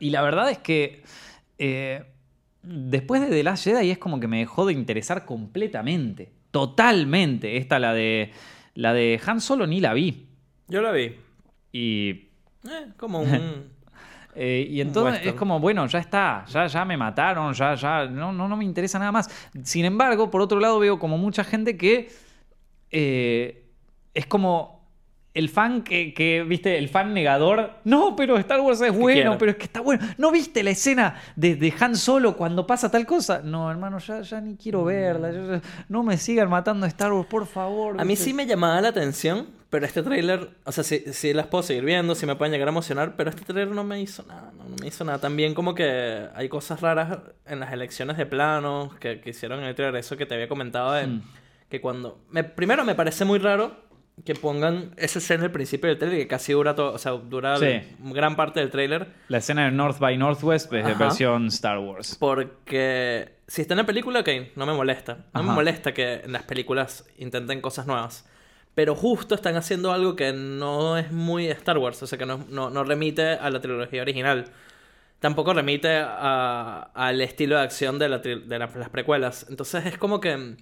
y 0.00 0.08
la 0.08 0.22
verdad 0.22 0.50
es 0.50 0.58
que... 0.58 1.02
eh, 1.58 2.02
después 2.66 3.20
de 3.20 3.28
The 3.28 3.42
Last 3.42 3.64
Jedi 3.64 3.90
es 3.90 3.98
como 3.98 4.20
que 4.20 4.28
me 4.28 4.38
dejó 4.38 4.66
de 4.66 4.72
interesar 4.72 5.24
completamente. 5.24 6.32
Totalmente. 6.50 7.56
Esta, 7.56 7.78
la 7.78 7.92
de. 7.92 8.32
La 8.74 8.92
de 8.92 9.20
Han 9.24 9.40
Solo 9.40 9.66
ni 9.66 9.80
la 9.80 9.94
vi. 9.94 10.26
Yo 10.68 10.82
la 10.82 10.92
vi. 10.92 11.14
Y. 11.72 12.10
Eh, 12.10 12.92
como 12.96 13.20
un... 13.20 13.70
eh, 14.34 14.66
y 14.68 14.80
entonces 14.80 15.14
western. 15.14 15.34
es 15.34 15.38
como, 15.38 15.60
bueno, 15.60 15.86
ya 15.86 15.98
está, 15.98 16.44
ya, 16.48 16.66
ya 16.66 16.84
me 16.84 16.96
mataron, 16.96 17.54
ya, 17.54 17.74
ya, 17.74 18.06
no, 18.06 18.32
no, 18.32 18.48
no 18.48 18.56
me 18.56 18.64
interesa 18.64 18.98
nada 18.98 19.12
más. 19.12 19.30
Sin 19.62 19.84
embargo, 19.84 20.30
por 20.30 20.40
otro 20.40 20.58
lado, 20.58 20.78
veo 20.78 20.98
como 20.98 21.16
mucha 21.16 21.44
gente 21.44 21.76
que 21.76 22.10
eh, 22.90 23.64
es 24.14 24.26
como 24.26 24.75
el 25.38 25.48
fan 25.48 25.82
que, 25.82 26.12
que, 26.14 26.42
viste, 26.42 26.78
el 26.78 26.88
fan 26.88 27.12
negador. 27.14 27.74
No, 27.84 28.16
pero 28.16 28.36
Star 28.38 28.60
Wars 28.60 28.80
es 28.80 28.92
bueno, 28.96 29.14
quiero. 29.14 29.38
pero 29.38 29.50
es 29.52 29.56
que 29.58 29.64
está 29.64 29.80
bueno. 29.80 30.04
¿No 30.18 30.30
viste 30.30 30.62
la 30.62 30.70
escena 30.70 31.20
de, 31.36 31.56
de 31.56 31.72
Han 31.78 31.94
Solo 31.96 32.36
cuando 32.36 32.66
pasa 32.66 32.90
tal 32.90 33.06
cosa? 33.06 33.40
No, 33.44 33.70
hermano, 33.70 33.98
ya, 33.98 34.20
ya 34.22 34.40
ni 34.40 34.56
quiero 34.56 34.84
verla. 34.84 35.30
yo- 35.32 35.54
yo- 35.56 35.60
no 35.88 36.02
me 36.02 36.16
sigan 36.16 36.48
matando 36.48 36.86
a 36.86 36.88
Star 36.88 37.12
Wars, 37.12 37.26
por 37.28 37.46
favor. 37.46 38.00
A 38.00 38.04
mí 38.04 38.16
sí 38.16 38.32
me 38.34 38.46
llamaba 38.46 38.80
la 38.80 38.88
atención, 38.88 39.46
pero 39.70 39.84
este 39.84 40.02
tráiler, 40.02 40.50
o 40.64 40.72
sea, 40.72 40.84
sí, 40.84 41.02
sí 41.12 41.32
las 41.34 41.48
puedo 41.48 41.62
seguir 41.62 41.84
viendo, 41.84 42.14
sí 42.14 42.24
me 42.26 42.34
pueden 42.36 42.52
llegar 42.52 42.68
a 42.68 42.70
emocionar, 42.70 43.14
pero 43.16 43.30
este 43.30 43.42
tráiler 43.44 43.74
no 43.74 43.84
me 43.84 44.00
hizo 44.00 44.22
nada, 44.26 44.52
no, 44.56 44.64
no 44.64 44.76
me 44.80 44.86
hizo 44.86 45.04
nada. 45.04 45.18
También 45.18 45.54
como 45.54 45.74
que 45.74 46.28
hay 46.34 46.48
cosas 46.48 46.80
raras 46.80 47.18
en 47.46 47.60
las 47.60 47.72
elecciones 47.72 48.16
de 48.16 48.26
planos 48.26 48.94
que, 48.96 49.20
que 49.20 49.30
hicieron 49.30 49.58
en 49.60 49.66
el 49.66 49.74
tráiler, 49.74 49.96
eso 50.00 50.16
que 50.16 50.24
te 50.26 50.34
había 50.34 50.48
comentado 50.48 50.92
de 50.92 51.06
Mm. 51.06 51.22
que 51.68 51.80
cuando... 51.80 52.20
Me, 52.30 52.44
primero 52.44 52.84
me 52.84 52.94
parece 52.94 53.24
muy 53.24 53.38
raro 53.38 53.85
que 54.24 54.34
pongan 54.34 54.92
esa 54.96 55.18
escena 55.18 55.44
al 55.44 55.52
principio 55.52 55.88
del 55.88 55.98
tráiler 55.98 56.18
que 56.20 56.26
casi 56.26 56.52
dura 56.52 56.74
todo, 56.74 56.92
o 56.94 56.98
sea, 56.98 57.12
dura 57.12 57.58
Sí. 57.58 57.82
gran 58.00 58.34
parte 58.34 58.60
del 58.60 58.70
tráiler. 58.70 59.08
La 59.28 59.38
escena 59.38 59.66
de 59.66 59.70
North 59.72 59.98
by 59.98 60.16
Northwest 60.16 60.72
es 60.72 60.84
de 60.84 60.92
Ajá. 60.92 61.04
versión 61.04 61.46
Star 61.48 61.78
Wars. 61.78 62.16
Porque 62.18 63.36
si 63.46 63.60
está 63.62 63.74
en 63.74 63.78
la 63.78 63.86
película, 63.86 64.20
ok, 64.20 64.28
no 64.56 64.66
me 64.66 64.72
molesta. 64.72 65.26
No 65.34 65.42
me 65.42 65.52
molesta 65.52 65.92
que 65.92 66.14
en 66.24 66.32
las 66.32 66.42
películas 66.44 67.06
intenten 67.18 67.60
cosas 67.60 67.86
nuevas. 67.86 68.26
Pero 68.74 68.94
justo 68.94 69.34
están 69.34 69.56
haciendo 69.56 69.92
algo 69.92 70.16
que 70.16 70.32
no 70.32 70.98
es 70.98 71.10
muy 71.12 71.46
Star 71.48 71.78
Wars, 71.78 72.02
o 72.02 72.06
sea, 72.06 72.18
que 72.18 72.26
no, 72.26 72.44
no, 72.50 72.68
no 72.70 72.84
remite 72.84 73.22
a 73.30 73.48
la 73.50 73.60
trilogía 73.60 74.02
original. 74.02 74.46
Tampoco 75.20 75.54
remite 75.54 75.96
a- 75.98 76.90
al 76.94 77.20
estilo 77.22 77.56
de 77.56 77.62
acción 77.62 77.98
de, 77.98 78.08
la 78.08 78.18
de 78.18 78.58
la- 78.58 78.66
las 78.74 78.88
precuelas. 78.90 79.46
Entonces 79.48 79.86
es 79.86 79.98
como 79.98 80.20
que... 80.20 80.56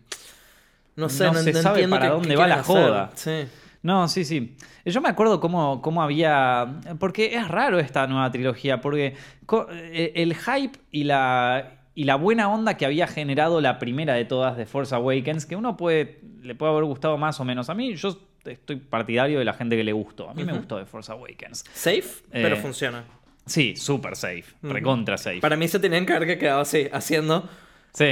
No 0.96 1.09
sé, 1.09 1.24
No 1.24 1.33
no, 1.33 1.38
se 1.40 1.52
no 1.52 1.61
sabe 1.62 1.88
para 1.88 2.11
dónde 2.11 2.37
va 2.37 2.46
la 2.46 2.54
hacer. 2.57 2.64
joda. 2.64 3.11
Sí. 3.14 3.44
No, 3.83 4.09
sí, 4.09 4.24
sí. 4.24 4.57
Yo 4.87 5.00
me 5.02 5.09
acuerdo 5.11 5.40
cómo, 5.40 5.83
cómo 5.83 6.02
había. 6.02 6.80
Porque 6.98 7.35
es 7.37 7.48
raro 7.48 7.78
esta 7.78 8.07
nueva 8.07 8.30
trilogía, 8.30 8.80
porque 8.80 9.14
co- 9.46 9.66
eh, 9.70 10.12
el 10.16 10.35
hype 10.35 10.78
y 10.90 11.04
la, 11.04 11.80
y 11.94 12.04
la 12.04 12.14
buena 12.16 12.48
onda 12.48 12.76
que 12.78 12.87
había 12.87 13.07
generado 13.07 13.61
la 13.61 13.78
primera 13.78 14.14
de 14.14 14.24
todas 14.24 14.57
de 14.57 14.64
Force 14.66 14.94
Awakens, 14.94 15.44
que 15.46 15.57
uno 15.57 15.76
puede 15.76 16.20
le 16.42 16.54
puede 16.54 16.72
haber 16.72 16.85
gustado 16.85 17.18
más 17.18 17.40
o 17.40 17.44
menos. 17.44 17.68
A 17.70 17.74
mí, 17.74 17.94
yo 17.96 18.18
estoy 18.44 18.76
partidario 18.76 19.38
de 19.38 19.44
la 19.44 19.52
gente 19.54 19.76
que 19.76 19.85
le 19.85 19.92
gustó. 19.92 20.28
A 20.30 20.35
mí 20.35 20.44
me 20.44 20.52
gustó 20.52 20.76
de 20.78 20.87
Force 20.87 21.11
Awakens. 21.12 21.64
Safe, 21.74 22.04
pero 22.30 22.57
Eh, 22.57 22.61
funciona. 22.61 23.04
Sí, 23.46 23.76
súper 23.76 24.16
safe, 24.16 24.44
recontra 24.62 25.18
safe. 25.18 25.40
Para 25.40 25.57
mí 25.57 25.68
se 25.68 25.78
tenían 25.78 26.07
que 26.07 26.14
haber 26.14 26.38
quedado 26.38 26.61
así, 26.61 26.88
haciendo 26.92 27.46
Sí. 27.94 28.07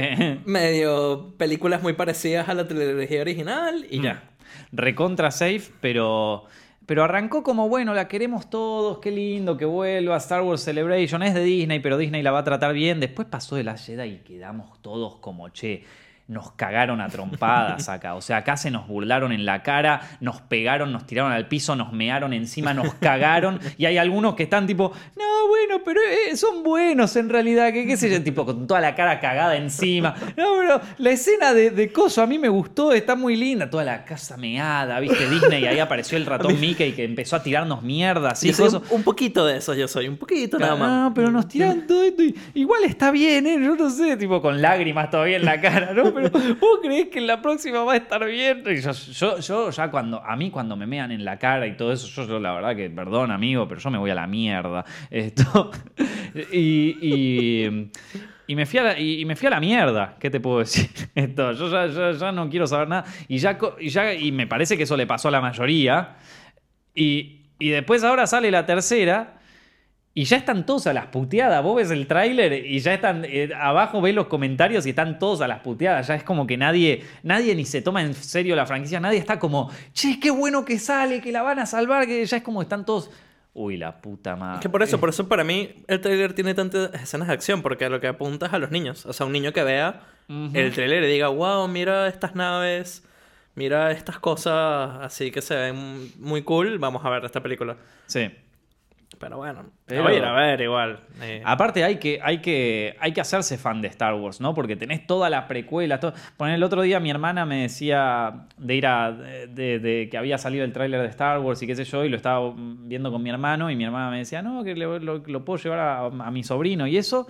medio 0.45 1.33
películas 1.37 1.83
muy 1.83 1.93
parecidas 1.93 2.47
a 2.47 2.53
la 2.53 2.67
trilogía 2.67 3.21
original 3.21 3.85
y 3.89 4.01
ya. 4.01 4.23
recontra 4.71 5.29
safe, 5.29 5.63
pero, 5.81 6.45
pero 6.85 7.03
arrancó 7.03 7.43
como, 7.43 7.67
bueno, 7.67 7.93
la 7.93 8.07
queremos 8.07 8.49
todos, 8.49 8.99
qué 8.99 9.11
lindo 9.11 9.57
que 9.57 9.65
vuelva 9.65 10.15
Star 10.17 10.41
Wars 10.41 10.61
Celebration, 10.63 11.21
es 11.21 11.33
de 11.33 11.43
Disney, 11.43 11.79
pero 11.79 11.97
Disney 11.97 12.21
la 12.23 12.31
va 12.31 12.39
a 12.39 12.43
tratar 12.45 12.73
bien. 12.73 13.01
Después 13.01 13.27
pasó 13.27 13.57
de 13.57 13.63
la 13.65 13.77
Jedi 13.77 14.09
y 14.09 14.17
quedamos 14.19 14.81
todos 14.81 15.17
como, 15.17 15.49
che, 15.49 15.83
nos 16.27 16.51
cagaron 16.53 17.01
a 17.01 17.09
trompadas 17.09 17.89
acá. 17.89 18.15
O 18.15 18.21
sea, 18.21 18.37
acá 18.37 18.55
se 18.57 18.71
nos 18.71 18.87
burlaron 18.87 19.31
en 19.33 19.45
la 19.45 19.61
cara, 19.61 20.01
nos 20.21 20.41
pegaron, 20.41 20.91
nos 20.93 21.05
tiraron 21.05 21.31
al 21.31 21.47
piso, 21.47 21.75
nos 21.75 21.91
mearon 21.91 22.33
encima, 22.33 22.73
nos 22.73 22.93
cagaron. 22.95 23.59
Y 23.77 23.85
hay 23.85 23.97
algunos 23.97 24.35
que 24.35 24.43
están 24.43 24.65
tipo, 24.67 24.93
no, 25.17 25.47
bueno, 25.49 25.83
pero 25.83 25.99
eh, 26.01 26.35
son 26.37 26.63
buenos 26.63 27.15
en 27.15 27.29
realidad. 27.29 27.73
Que 27.73 27.85
qué 27.85 27.97
sé 27.97 28.09
yo? 28.09 28.21
Tipo, 28.23 28.45
con 28.45 28.65
toda 28.67 28.79
la 28.79 28.95
cara 28.95 29.19
cagada 29.19 29.57
encima. 29.57 30.15
No, 30.37 30.45
pero 30.59 30.81
la 30.97 31.09
escena 31.11 31.53
de, 31.53 31.71
de 31.71 31.91
Coso 31.91 32.21
a 32.21 32.27
mí 32.27 32.39
me 32.39 32.47
gustó, 32.49 32.93
está 32.93 33.15
muy 33.15 33.35
linda. 33.35 33.69
Toda 33.69 33.83
la 33.83 34.05
casa 34.05 34.37
meada, 34.37 34.99
¿viste? 34.99 35.29
Disney, 35.29 35.65
ahí 35.65 35.79
apareció 35.79 36.17
el 36.17 36.25
ratón 36.25 36.57
Mickey 36.61 36.93
que 36.93 37.03
empezó 37.03 37.35
a 37.35 37.43
tirarnos 37.43 37.81
mierda. 37.83 38.29
Así, 38.31 38.53
soy 38.53 38.69
un, 38.69 38.83
un 38.91 39.03
poquito 39.03 39.45
de 39.45 39.57
eso, 39.57 39.73
yo 39.73 39.87
soy 39.87 40.07
un 40.07 40.17
poquito 40.17 40.57
nada 40.59 40.75
más. 40.75 40.89
No, 40.89 41.13
pero 41.13 41.31
nos 41.31 41.47
tiran 41.47 41.85
todo 41.87 42.03
esto. 42.03 42.23
y- 42.23 42.35
igual 42.53 42.83
está 42.85 43.11
bien, 43.11 43.45
¿eh? 43.47 43.57
Yo 43.61 43.75
no 43.75 43.89
sé, 43.89 44.15
tipo 44.17 44.41
con 44.41 44.61
lágrimas 44.61 45.09
todavía 45.09 45.37
en 45.37 45.45
la 45.45 45.59
cara, 45.59 45.93
¿no? 45.93 46.12
Pero 46.13 46.29
vos 46.59 46.79
creés 46.81 47.07
que 47.09 47.21
la 47.21 47.41
próxima 47.41 47.83
va 47.83 47.93
a 47.93 47.97
estar 47.97 48.23
bien. 48.25 48.63
Y 48.65 48.81
yo, 48.81 49.39
yo, 49.39 49.69
ya 49.69 49.91
cuando, 49.91 50.23
a 50.23 50.35
mí 50.35 50.49
cuando 50.51 50.75
me 50.75 50.85
mean 50.85 51.11
en 51.11 51.25
la 51.25 51.37
cara 51.39 51.67
y 51.67 51.75
todo 51.75 51.91
eso, 51.91 52.07
yo, 52.25 52.39
la 52.39 52.53
verdad 52.53 52.75
que, 52.75 52.89
perdón 52.89 53.31
amigo, 53.31 53.67
pero 53.67 53.79
yo 53.81 53.89
me 53.89 53.97
voy 53.97 54.11
a 54.11 54.15
la 54.15 54.27
mierda. 54.27 54.85
Esto. 55.09 55.71
y, 56.51 57.67
y, 58.47 58.55
me 58.55 58.65
fui 58.65 58.79
a 58.79 58.83
la, 58.83 58.99
y, 58.99 59.25
me 59.25 59.35
fui 59.35 59.49
la 59.49 59.59
mierda. 59.59 60.15
¿Qué 60.19 60.29
te 60.29 60.39
puedo 60.39 60.59
decir? 60.59 60.89
Esto, 61.15 61.51
yo 61.53 61.69
ya, 61.69 62.11
ya- 62.11 62.31
no 62.31 62.49
quiero 62.49 62.67
saber 62.67 62.87
nada. 62.87 63.05
Y 63.27 63.37
ya, 63.37 63.57
y 63.79 63.89
ya, 63.89 64.13
y 64.13 64.31
me 64.31 64.47
parece 64.47 64.77
que 64.77 64.83
eso 64.83 64.97
le 64.97 65.07
pasó 65.07 65.27
a 65.27 65.31
la 65.31 65.41
mayoría. 65.41 66.15
Y, 66.95 67.41
y 67.59 67.69
después 67.69 68.03
ahora 68.03 68.27
sale 68.27 68.51
la 68.51 68.65
tercera. 68.65 69.39
Y 70.15 70.25
ya 70.25 70.37
están 70.37 70.65
todos 70.65 70.85
a 70.85 70.93
las 70.93 71.07
puteadas. 71.07 71.63
Vos 71.63 71.77
ves 71.77 71.89
el 71.89 72.05
tráiler 72.05 72.65
y 72.65 72.79
ya 72.79 72.93
están. 72.93 73.25
eh, 73.25 73.49
abajo 73.59 73.99
ves 73.99 74.13
los 74.13 74.27
comentarios 74.27 74.85
y 74.85 74.91
están 74.91 75.17
todos 75.17 75.41
a 75.41 75.47
las 75.47 75.61
puteadas. 75.61 76.07
Ya 76.07 76.15
es 76.15 76.23
como 76.23 76.45
que 76.45 76.55
nadie. 76.55 77.03
Nadie 77.23 77.55
ni 77.55 77.65
se 77.65 77.81
toma 77.81 78.03
en 78.03 78.13
serio 78.13 78.55
la 78.55 78.65
franquicia. 78.67 78.99
Nadie 78.99 79.17
está 79.17 79.39
como. 79.39 79.71
Che, 79.93 80.19
qué 80.19 80.29
bueno 80.29 80.65
que 80.65 80.77
sale, 80.77 81.19
que 81.19 81.31
la 81.31 81.41
van 81.41 81.57
a 81.59 81.65
salvar. 81.65 82.05
Que 82.05 82.23
ya 82.25 82.37
es 82.37 82.43
como 82.43 82.61
están 82.61 82.85
todos. 82.85 83.09
Uy, 83.55 83.77
la 83.77 84.01
puta 84.01 84.35
madre. 84.35 84.59
Que 84.61 84.69
por 84.69 84.81
eso, 84.83 84.99
por 84.99 85.09
eso 85.09 85.27
para 85.27 85.43
mí 85.43 85.83
el 85.87 86.01
trailer 86.01 86.33
tiene 86.33 86.53
tantas 86.53 86.93
escenas 86.95 87.27
de 87.27 87.33
acción, 87.35 87.61
porque 87.61 87.87
lo 87.89 87.99
que 87.99 88.07
apunta 88.07 88.47
es 88.47 88.53
a 88.53 88.59
los 88.59 88.71
niños. 88.71 89.05
O 89.05 89.13
sea, 89.13 89.25
un 89.25 89.31
niño 89.31 89.51
que 89.53 89.63
vea 89.63 90.01
el 90.27 90.73
trailer 90.73 91.03
y 91.03 91.07
diga, 91.07 91.27
wow, 91.27 91.67
mira 91.67 92.07
estas 92.07 92.33
naves, 92.33 93.03
mira 93.55 93.91
estas 93.91 94.17
cosas 94.19 94.97
así 95.01 95.29
que 95.31 95.41
se 95.41 95.55
ven 95.55 96.11
muy 96.19 96.41
cool, 96.43 96.79
vamos 96.79 97.05
a 97.05 97.09
ver 97.09 97.25
esta 97.25 97.43
película. 97.43 97.77
Sí. 98.07 98.31
Pero 99.23 99.37
bueno, 99.37 99.63
Pero- 99.85 100.03
voy 100.03 100.13
a 100.13 100.17
ir 100.17 100.23
a 100.25 100.33
ver 100.33 100.59
igual. 100.61 100.99
Eh, 101.21 101.41
Aparte 101.45 101.83
hay 101.83 101.97
que, 101.97 102.19
hay, 102.21 102.39
que, 102.39 102.95
hay 102.99 103.13
que 103.13 103.21
hacerse 103.21 103.57
fan 103.57 103.81
de 103.81 103.87
Star 103.87 104.13
Wars, 104.15 104.41
¿no? 104.41 104.53
Porque 104.53 104.75
tenés 104.75 105.07
toda 105.07 105.29
la 105.29 105.47
precuela. 105.47 105.99
Todo... 105.99 106.13
Poner 106.35 106.55
el 106.55 106.63
otro 106.63 106.81
día 106.81 106.99
mi 106.99 107.09
hermana 107.09 107.45
me 107.45 107.61
decía 107.63 108.47
de 108.57 108.75
ir 108.75 108.85
a... 108.87 109.11
De, 109.13 109.79
de 109.79 110.09
que 110.09 110.17
había 110.17 110.37
salido 110.37 110.65
el 110.65 110.73
tráiler 110.73 111.01
de 111.01 111.07
Star 111.07 111.39
Wars 111.39 111.61
y 111.63 111.67
qué 111.67 111.75
sé 111.75 111.85
yo, 111.85 112.03
y 112.03 112.09
lo 112.09 112.17
estaba 112.17 112.53
viendo 112.57 113.11
con 113.11 113.23
mi 113.23 113.29
hermano, 113.29 113.71
y 113.71 113.75
mi 113.75 113.85
hermana 113.85 114.11
me 114.11 114.17
decía, 114.19 114.41
no, 114.41 114.63
que 114.63 114.75
le- 114.75 114.99
lo, 114.99 115.17
lo 115.19 115.45
puedo 115.45 115.57
llevar 115.63 115.79
a, 115.79 116.05
a 116.05 116.31
mi 116.31 116.43
sobrino 116.43 116.85
y 116.87 116.97
eso. 116.97 117.27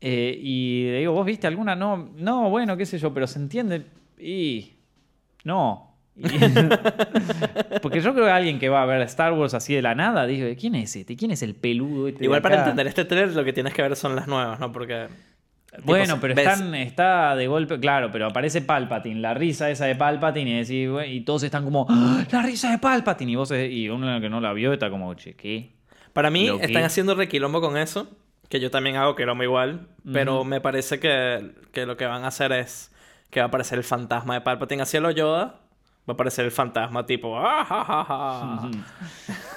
Eh, 0.00 0.38
y 0.40 0.84
le 0.90 0.98
digo, 1.00 1.12
¿vos 1.12 1.26
viste 1.26 1.46
alguna? 1.46 1.74
No, 1.76 2.10
no, 2.16 2.48
bueno, 2.50 2.76
qué 2.76 2.86
sé 2.86 2.98
yo, 2.98 3.12
pero 3.12 3.26
se 3.26 3.38
entiende. 3.38 3.84
Y... 4.18 4.74
No. 5.44 5.89
Porque 7.82 8.00
yo 8.00 8.12
creo 8.12 8.26
que 8.26 8.30
alguien 8.30 8.58
que 8.58 8.68
va 8.68 8.82
a 8.82 8.86
ver 8.86 9.00
Star 9.02 9.32
Wars 9.32 9.54
así 9.54 9.74
de 9.74 9.82
la 9.82 9.94
nada, 9.94 10.26
¿quién 10.58 10.74
es 10.74 10.94
este? 10.96 11.16
¿Quién 11.16 11.30
es 11.30 11.42
el 11.42 11.54
peludo 11.54 12.08
este 12.08 12.24
igual 12.24 12.42
para 12.42 12.56
acá?" 12.56 12.64
entender 12.64 12.86
este 12.86 13.04
trailer 13.04 13.34
lo 13.34 13.44
que 13.44 13.52
tienes 13.52 13.74
que 13.74 13.82
ver 13.82 13.96
son 13.96 14.16
las 14.16 14.26
nuevas, 14.28 14.58
¿no? 14.60 14.72
Porque... 14.72 15.08
Bueno, 15.84 16.18
pero 16.20 16.34
ves- 16.34 16.48
están, 16.48 16.74
está 16.74 17.36
de 17.36 17.46
golpe, 17.46 17.78
claro, 17.78 18.10
pero 18.10 18.26
aparece 18.26 18.60
Palpatine, 18.60 19.20
la 19.20 19.34
risa 19.34 19.70
esa 19.70 19.84
de 19.86 19.94
Palpatine, 19.94 20.50
y, 20.50 20.64
decís, 20.64 20.88
y 21.08 21.20
todos 21.20 21.44
están 21.44 21.62
como, 21.64 21.86
"¡Ah, 21.88 22.24
la 22.32 22.42
risa 22.42 22.72
de 22.72 22.78
Palpatine, 22.78 23.30
y 23.32 23.36
vos 23.36 23.52
y 23.52 23.88
uno 23.88 24.20
que 24.20 24.28
no 24.28 24.40
la 24.40 24.52
vio 24.52 24.72
está 24.72 24.90
como, 24.90 25.14
che, 25.14 25.34
¿qué? 25.34 25.70
Para 26.12 26.28
mí 26.28 26.50
que- 26.58 26.64
están 26.66 26.82
haciendo 26.82 27.14
requilombo 27.14 27.60
con 27.60 27.76
eso, 27.76 28.08
que 28.48 28.58
yo 28.58 28.72
también 28.72 28.96
hago 28.96 29.14
quilombo 29.14 29.44
igual, 29.44 29.86
pero 30.12 30.42
me 30.42 30.60
parece 30.60 30.98
que, 30.98 31.52
que 31.72 31.86
lo 31.86 31.96
que 31.96 32.04
van 32.06 32.24
a 32.24 32.28
hacer 32.28 32.50
es 32.50 32.90
que 33.30 33.38
va 33.38 33.44
a 33.44 33.48
aparecer 33.48 33.78
el 33.78 33.84
fantasma 33.84 34.34
de 34.34 34.40
Palpatine 34.40 34.82
hacia 34.82 35.00
lo 35.00 35.12
Yoda, 35.12 35.60
va 36.10 36.12
a 36.12 36.14
aparecer 36.14 36.44
el 36.44 36.50
fantasma 36.50 37.06
tipo 37.06 37.38
¡Ah, 37.38 37.64
ja, 37.64 37.84
ja, 37.84 38.04
ja! 38.04 38.70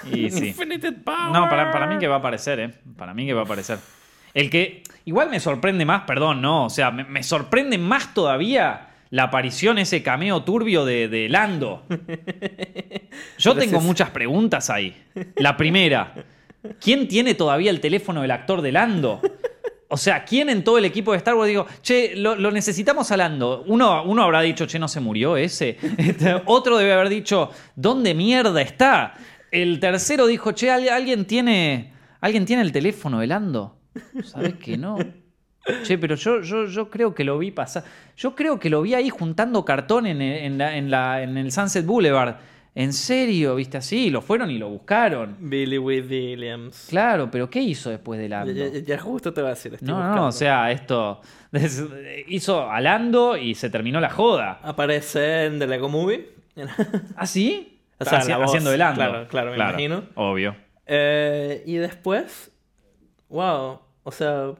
Y 0.12 0.30
sí. 0.30 0.48
Infinite 0.48 0.92
power. 0.92 1.32
No, 1.32 1.50
para, 1.50 1.72
para 1.72 1.88
mí 1.88 1.98
que 1.98 2.08
va 2.08 2.16
a 2.16 2.20
aparecer, 2.20 2.60
¿eh? 2.60 2.74
Para 2.98 3.14
mí 3.14 3.26
que 3.26 3.34
va 3.34 3.42
a 3.42 3.46
aparecer. 3.46 3.80
El 4.34 4.50
que 4.50 4.84
igual 5.06 5.30
me 5.30 5.40
sorprende 5.40 5.86
más, 5.86 6.04
perdón, 6.04 6.42
no, 6.42 6.66
o 6.66 6.70
sea, 6.70 6.92
me, 6.92 7.04
me 7.04 7.24
sorprende 7.24 7.78
más 7.78 8.14
todavía 8.14 8.90
la 9.10 9.24
aparición, 9.24 9.78
ese 9.78 10.02
cameo 10.02 10.44
turbio 10.44 10.86
de, 10.86 11.08
de 11.08 11.30
Lando. 11.30 11.86
Yo 13.38 13.56
tengo 13.56 13.80
muchas 13.80 14.10
preguntas 14.10 14.72
ahí. 14.72 15.04
La 15.36 15.56
primera, 15.56 16.16
¿quién 16.82 17.08
tiene 17.08 17.36
todavía 17.36 17.70
el 17.70 17.80
teléfono 17.80 18.24
del 18.24 18.32
actor 18.32 18.62
de 18.62 18.72
Lando? 18.72 19.22
O 19.90 19.98
sea, 19.98 20.26
¿quién 20.26 20.50
en 20.50 20.64
todo 20.64 20.78
el 20.80 20.86
equipo 20.86 21.12
de 21.12 21.18
Star 21.18 21.36
Wars 21.36 21.48
digo, 21.50 21.68
che, 21.82 22.16
lo, 22.16 22.36
necesitamos 22.52 23.12
a 23.12 23.18
Lando? 23.18 23.64
Uno, 23.68 24.04
uno 24.04 24.24
habrá 24.24 24.42
dicho, 24.42 24.66
che, 24.66 24.80
no 24.80 24.88
se 24.88 25.00
murió 25.00 25.38
ese. 25.38 25.78
Este, 25.98 26.42
Otro 26.46 26.78
debe 26.78 26.94
haber 26.94 27.10
dicho, 27.10 27.50
¿dónde 27.76 28.14
mierda 28.16 28.62
está? 28.62 29.14
El 29.52 29.80
tercero 29.80 30.26
dijo, 30.26 30.52
che, 30.54 30.72
¿al- 30.72 30.90
alguien 30.90 31.26
tiene, 31.26 31.94
¿alguien 32.22 32.46
tiene 32.46 32.64
el 32.64 32.72
teléfono 32.72 33.20
de 33.20 33.28
Lando? 33.28 33.78
¿Sabes 34.24 34.56
que 34.56 34.78
no? 34.78 34.98
Che, 35.84 35.98
pero 36.00 36.16
yo, 36.16 36.42
yo, 36.42 36.66
yo 36.66 36.90
creo 36.90 37.14
que 37.14 37.24
lo 37.24 37.38
vi 37.38 37.52
pasar. 37.52 37.84
Yo 38.18 38.34
creo 38.36 38.60
que 38.60 38.70
lo 38.70 38.82
vi 38.82 38.96
ahí 38.96 39.10
juntando 39.10 39.64
cartón 39.64 40.08
en, 40.08 40.22
en 40.22 40.90
la- 40.90 41.22
en 41.22 41.38
el 41.38 41.52
Sunset 41.52 41.86
Boulevard. 41.86 42.38
¿En 42.76 42.92
serio? 42.94 43.56
¿Viste 43.56 43.78
así? 43.78 44.10
Lo 44.10 44.22
fueron 44.22 44.50
y 44.50 44.58
lo 44.58 44.68
buscaron. 44.70 45.38
Billy 45.40 45.78
Williams. 45.78 46.88
Claro, 46.90 47.30
pero 47.30 47.48
¿qué 47.50 47.60
hizo 47.62 47.92
después 47.92 48.20
de 48.20 48.28
Ya, 48.30 48.44
Lando? 48.46 48.54
ya- 48.54 48.80
ya 48.80 48.98
justo 48.98 49.32
te 49.32 49.42
voy 49.42 49.50
a 49.50 49.54
decir. 49.54 49.74
estoy 49.76 49.88
No, 49.88 49.96
buscando. 49.96 50.16
no, 50.22 50.28
o 50.28 50.32
sea, 50.32 50.72
esto 50.72 51.22
hizo 52.28 52.70
a 52.70 52.82
Lando 52.82 53.38
y 53.38 53.54
se 53.56 53.70
terminó 53.70 54.00
la 54.00 54.10
joda. 54.10 54.60
Aparece 54.64 55.46
en 55.46 55.60
The 55.60 55.68
Lego 55.68 55.88
Movie. 55.90 56.30
¿Ah, 57.16 57.28
sí? 57.28 57.80
O 58.00 58.06
sea, 58.06 58.22
Haci- 58.22 58.30
la 58.30 58.38
voz, 58.38 58.48
haciendo 58.48 58.72
de 58.72 58.78
Lando. 58.78 58.96
claro, 58.96 59.28
claro, 59.28 59.50
me 59.52 59.58
imagino. 59.58 60.04
Obvio. 60.16 60.56
Eh, 60.88 61.64
y 61.66 61.76
después, 61.76 62.52
wow, 63.30 63.80
o 64.04 64.12
sea, 64.12 64.52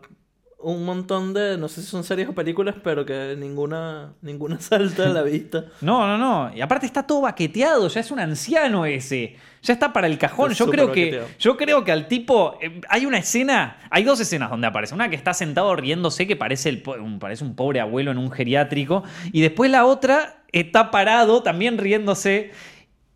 un 0.64 0.86
montón 0.86 1.34
de, 1.34 1.58
no 1.58 1.68
sé 1.68 1.82
si 1.82 1.88
son 1.88 2.04
series 2.04 2.30
o 2.30 2.34
películas, 2.34 2.76
pero 2.84 3.06
que 3.06 3.36
ninguna, 3.38 4.14
ninguna 4.22 4.60
salta 4.62 5.04
a 5.04 5.10
la 5.10 5.22
vista. 5.22 5.66
No, 5.82 6.08
no, 6.08 6.18
no. 6.18 6.56
Y 6.56 6.62
aparte 6.62 6.86
está 6.86 7.06
todo 7.06 7.22
baqueteado, 7.22 7.88
ya 7.88 8.00
es 8.00 8.12
un 8.12 8.20
anciano 8.20 8.86
ese. 8.86 9.36
Ya 9.62 9.74
está 9.74 9.94
para 9.94 10.08
el 10.08 10.18
cajón. 10.18 10.52
Está 10.52 10.66
Yo 10.66 10.72
creo 10.72 10.92
que. 10.92 11.22
Yo 11.40 11.56
creo 11.56 11.84
que 11.84 11.92
al 11.92 12.08
tipo. 12.08 12.58
eh, 12.62 12.82
hay 12.90 13.06
una 13.06 13.18
escena. 13.18 13.78
Hay 13.90 14.04
dos 14.04 14.20
escenas 14.20 14.50
donde 14.50 14.68
aparece. 14.68 14.94
Una 14.94 15.10
que 15.10 15.16
está 15.16 15.34
sentado 15.34 15.74
riéndose, 15.76 16.28
que 16.28 16.36
parece, 16.36 16.70
el, 16.70 16.84
un, 17.00 17.20
parece 17.20 17.44
un 17.46 17.56
pobre 17.56 17.80
abuelo 17.80 18.12
en 18.12 18.18
un 18.18 18.30
geriátrico. 18.30 19.04
Y 19.32 19.42
después 19.42 19.72
la 19.72 19.86
otra 19.86 20.44
está 20.52 20.92
parado, 20.92 21.44
también 21.44 21.78
riéndose. 21.78 22.52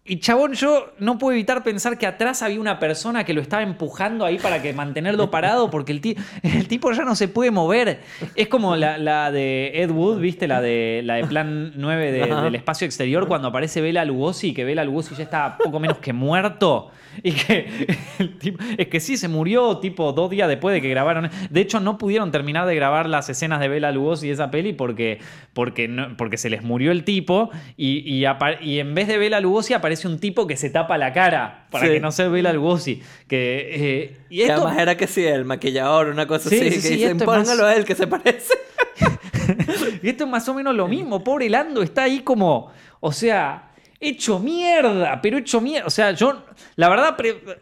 Y 0.08 0.20
chabón, 0.20 0.54
yo 0.54 0.94
no 1.00 1.18
puedo 1.18 1.34
evitar 1.34 1.64
pensar 1.64 1.98
que 1.98 2.08
atrás 2.08 2.42
había 2.42 2.60
una 2.60 2.80
persona 2.80 3.24
que 3.26 3.34
lo 3.34 3.42
estaba 3.42 3.62
empujando 3.64 4.26
ahí 4.26 4.38
para 4.40 4.62
que 4.62 4.72
mantenerlo 4.74 5.30
parado, 5.30 5.70
porque 5.70 5.92
el, 5.92 6.02
el 6.44 6.68
tipo 6.68 6.92
ya 6.94 7.04
no 7.04 7.16
se 7.16 7.28
puede 7.28 7.52
mover. 7.52 8.00
Es 8.36 8.48
como 8.48 8.76
la, 8.76 8.98
la 8.98 9.32
de 9.32 9.72
Ed 9.76 9.92
Wood, 9.92 10.20
¿viste? 10.20 10.48
La 10.48 10.62
de, 10.62 11.02
la 11.04 11.16
de 11.16 11.26
Plan 11.26 11.74
9 11.76 12.12
de- 12.12 12.24
Ajá. 12.24 12.42
del 12.44 12.56
espacio 12.56 12.86
exterior, 12.86 13.28
cuando 13.28 13.50
aparece 13.50 13.82
Bela 13.82 14.06
Lugosi, 14.06 14.54
que 14.54 14.64
Bela 14.64 14.84
Lugosi 14.84 15.16
ya 15.16 15.24
está 15.24 15.58
poco 15.58 15.80
menos 15.80 15.98
que 15.98 16.14
muerto. 16.14 16.92
Y 17.24 17.32
que 17.32 17.88
el 18.20 18.38
tipo- 18.38 18.64
es 18.78 18.88
que 18.90 19.00
sí, 19.00 19.18
se 19.18 19.28
murió 19.28 19.80
tipo 19.80 20.14
dos 20.14 20.30
días 20.30 20.48
después 20.48 20.72
de 20.76 20.82
que 20.84 20.90
grabaron. 20.90 21.32
De 21.50 21.62
hecho, 21.62 21.80
no 21.80 21.98
pudieron 21.98 22.30
terminar 22.32 22.68
de 22.68 22.76
grabar 22.76 23.10
las 23.10 23.28
escenas 23.28 23.60
de 23.60 23.68
Bela 23.70 23.92
Lugosi 23.92 24.28
y 24.28 24.30
esa 24.30 24.52
peli 24.52 24.74
porque, 24.74 25.18
porque, 25.54 25.88
no- 25.88 26.16
porque 26.16 26.38
se 26.38 26.52
les 26.52 26.62
murió 26.62 26.92
el 26.92 27.04
tipo 27.04 27.50
y, 27.76 28.04
y, 28.06 28.24
y 28.62 28.80
en 28.80 28.94
vez 28.94 29.08
de 29.08 29.18
Bela 29.18 29.40
Lugosi 29.40 29.74
aparece 29.74 29.97
un 30.06 30.20
tipo 30.20 30.48
que 30.48 30.58
se 30.58 30.70
tapa 30.70 30.98
la 30.98 31.14
cara 31.14 31.66
para 31.72 31.86
Sí. 31.86 31.94
que 31.94 32.00
no 32.00 32.12
sea 32.12 32.28
Bela 32.28 32.54
Lugosi. 32.54 33.02
Que, 33.28 33.70
eh, 33.74 34.18
y 34.30 34.38
Que 34.38 34.44
esto, 34.44 34.56
además 34.66 34.78
era 34.82 34.98
que 34.98 35.08
sí, 35.08 35.24
el 35.26 35.46
maquillador, 35.46 36.08
una 36.10 36.28
cosa 36.28 36.50
Sí, 36.50 36.56
así, 36.58 36.70
sí, 36.70 36.76
que 36.76 36.82
sí, 36.82 36.96
dicen, 36.96 37.18
más- 37.18 37.26
póngalo 37.26 37.66
a 37.66 37.76
él, 37.76 37.86
que 37.86 37.96
se 37.96 38.08
parece. 38.08 38.54
y 40.04 40.10
esto 40.10 40.24
es 40.26 40.30
más 40.30 40.48
o 40.50 40.54
menos 40.54 40.76
lo 40.76 40.88
mismo. 40.88 41.24
Pobre 41.24 41.50
Lando 41.50 41.82
está 41.82 42.04
ahí 42.04 42.20
como. 42.22 42.72
O 43.00 43.12
sea. 43.12 43.67
Hecho 44.00 44.40
mierda, 44.40 45.20
pero 45.22 45.38
hecho 45.38 45.60
mierda. 45.62 45.88
O 45.88 45.90
sea, 45.90 46.12
yo, 46.12 46.44
la 46.76 46.90
verdad, 46.90 47.18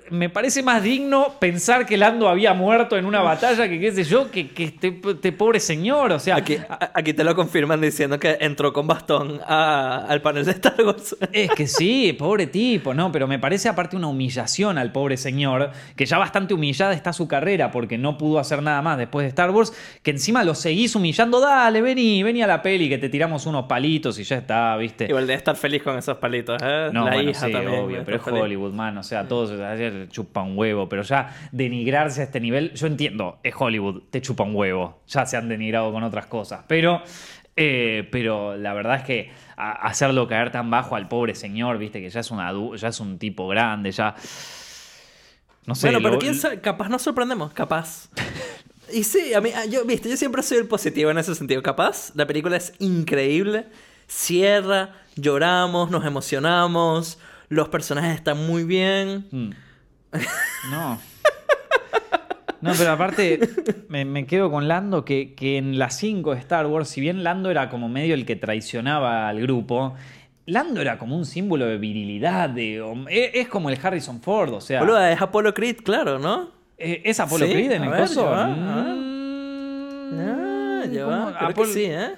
me 0.10 0.30
parece 0.30 0.62
más 0.64 0.84
digno 0.84 1.36
pensar 1.40 1.86
que 1.86 1.98
Lando 1.98 2.28
había 2.28 2.54
muerto 2.54 2.98
en 2.98 3.06
una 3.06 3.22
batalla 3.22 3.68
que 3.70 3.80
qué 3.80 3.92
sé 3.92 4.04
yo, 4.04 4.30
que, 4.32 4.50
que 4.50 4.66
este, 4.66 5.00
este 5.08 5.32
pobre 5.32 5.60
señor. 5.60 6.12
O 6.12 6.20
sea, 6.20 6.36
Aquí, 6.36 7.14
te 7.14 7.24
lo 7.24 7.36
confirman 7.36 7.80
diciendo 7.82 8.20
que 8.20 8.38
entró 8.42 8.74
con 8.74 8.88
bastón 8.88 9.40
a- 9.48 10.06
al 10.08 10.22
panel 10.22 10.46
de 10.46 10.52
Star 10.52 10.76
Wars. 10.86 11.16
Es 11.32 11.52
que 11.52 11.68
sí, 11.68 12.14
pobre 12.20 12.48
tipo, 12.48 12.94
no, 12.94 13.12
pero 13.12 13.28
me 13.28 13.40
parece 13.40 13.70
aparte 13.70 13.96
una 13.96 14.08
humillación 14.08 14.78
al 14.78 14.92
pobre 14.92 15.18
señor, 15.18 15.72
que 15.96 16.06
ya 16.06 16.18
bastante 16.18 16.54
humillada 16.54 16.94
está 16.94 17.14
su 17.14 17.28
carrera 17.28 17.72
porque 17.72 17.98
no 17.98 18.18
pudo 18.18 18.40
hacer 18.40 18.62
nada 18.62 18.82
más 18.82 18.98
después 18.98 19.24
de 19.24 19.30
Star 19.30 19.52
Wars, 19.52 19.74
que 20.04 20.12
encima 20.12 20.44
lo 20.44 20.54
seguís 20.56 20.96
humillando, 20.96 21.40
dale, 21.40 21.82
vení, 21.82 22.22
vení 22.24 22.42
a 22.42 22.48
la 22.48 22.62
peli, 22.62 22.90
que 22.90 22.98
te 22.98 23.10
tiramos 23.10 23.46
unos 23.46 23.66
palitos 23.66 24.20
y 24.20 24.24
ya 24.24 24.38
está, 24.38 24.76
¿viste? 24.78 25.06
Igual 25.06 25.28
debe 25.28 25.38
estar 25.38 25.56
feliz 25.56 25.82
con 25.82 25.98
esos 25.98 26.18
palitos, 26.26 26.62
¿eh? 26.64 26.90
No, 26.92 27.06
la 27.06 27.14
bueno, 27.14 27.30
hija 27.32 27.46
sí, 27.46 27.52
también. 27.52 27.82
obvio, 27.84 28.02
pero 28.06 28.18
es. 28.18 28.28
Hollywood, 28.28 28.74
man. 28.74 28.98
O 28.98 29.04
sea, 29.04 29.28
todos 29.28 29.52
ayer 29.60 30.08
chupa 30.10 30.42
un 30.42 30.58
huevo, 30.58 30.88
pero 30.90 31.02
ya 31.04 31.36
denigrarse 31.52 32.22
a 32.22 32.24
este 32.26 32.40
nivel, 32.40 32.74
yo 32.74 32.88
entiendo, 32.88 33.40
es 33.44 33.54
Hollywood, 33.58 34.04
te 34.10 34.22
chupa 34.22 34.44
un 34.44 34.56
huevo. 34.56 35.02
Ya 35.08 35.26
se 35.26 35.38
han 35.38 35.48
denigrado 35.50 35.92
con 35.92 36.04
otras 36.04 36.26
cosas. 36.26 36.62
Pero, 36.68 37.02
eh, 37.56 38.08
pero 38.12 38.58
la 38.58 38.74
verdad 38.74 38.96
es 38.98 39.04
que 39.04 39.32
hacerlo 39.58 40.28
caer 40.28 40.52
tan 40.52 40.70
bajo 40.70 40.96
al 40.96 41.08
pobre 41.08 41.34
señor, 41.36 41.78
viste, 41.78 42.02
que 42.02 42.10
ya 42.10 42.20
es 42.20 42.30
un 42.32 42.40
adu- 42.40 42.76
ya 42.76 42.90
es 42.90 43.00
un 43.00 43.18
tipo 43.18 43.48
grande, 43.48 43.92
ya. 43.92 44.16
No 45.66 45.74
sé. 45.74 45.88
bueno, 45.88 46.00
pero 46.00 46.14
lo- 46.16 46.20
quién 46.20 46.36
sabe, 46.36 46.60
capaz 46.62 46.90
nos 46.90 47.02
sorprendemos, 47.02 47.52
capaz. 47.54 48.10
Y 48.94 49.04
sí, 49.04 49.34
a 49.34 49.42
mí, 49.42 49.50
yo, 49.72 49.84
viste, 49.86 50.08
yo 50.10 50.16
siempre 50.18 50.44
soy 50.44 50.60
el 50.60 50.68
positivo 50.68 51.10
en 51.10 51.18
ese 51.18 51.34
sentido. 51.34 51.64
Capaz, 51.64 52.12
la 52.16 52.28
película 52.28 52.56
es 52.58 52.74
increíble, 52.80 53.66
cierra, 54.08 54.94
lloramos, 55.16 55.90
nos 55.92 56.06
emocionamos, 56.06 57.20
los 57.50 57.70
personajes 57.70 58.16
están 58.16 58.46
muy 58.46 58.64
bien. 58.64 59.26
Mm. 59.32 59.50
No. 60.72 61.00
No, 62.62 62.72
pero 62.78 62.92
aparte, 62.94 63.40
me, 63.90 64.06
me 64.06 64.26
quedo 64.26 64.50
con 64.50 64.68
Lando 64.68 65.06
que, 65.06 65.36
que 65.36 65.58
en 65.58 65.78
las 65.78 65.98
5 65.98 66.34
de 66.34 66.40
Star 66.40 66.66
Wars, 66.66 66.88
si 66.90 67.00
bien 67.02 67.24
Lando 67.24 67.52
era 67.52 67.70
como 67.70 67.90
medio 67.90 68.16
el 68.16 68.26
que 68.26 68.36
traicionaba 68.36 69.28
al 69.30 69.40
grupo, 69.42 69.94
Lando 70.48 70.82
era 70.82 70.98
como 70.98 71.16
un 71.16 71.26
símbolo 71.26 71.66
de 71.66 71.78
virilidad, 71.78 72.50
de, 72.50 72.78
es, 73.10 73.32
es 73.36 73.48
como 73.50 73.70
el 73.70 73.78
Harrison 73.82 74.22
Ford, 74.22 74.54
o 74.54 74.62
sea, 74.62 74.80
Boluda, 74.80 75.12
es 75.12 75.22
Apollo 75.22 75.54
Creed, 75.54 75.78
claro, 75.84 76.18
¿no? 76.18 76.50
eh, 76.78 77.02
¿es 77.06 77.20
Apolo 77.20 77.46
Sí, 77.46 77.52
Creed 77.54 77.72
en 77.74 77.84
el 77.84 77.90
ver, 77.90 78.00
coso? 78.02 78.24
ya 78.24 78.30
va, 78.30 78.44
a 78.46 78.48
ver. 78.48 78.56
Mm, 78.96 80.20
Ah, 80.20 80.84
ya 80.92 81.06
va, 81.06 81.18
¿cómo? 81.26 81.38
creo 81.38 81.50
Apolo- 81.50 81.68
que 81.68 81.74
sí, 81.74 81.84
¿eh? 81.86 82.10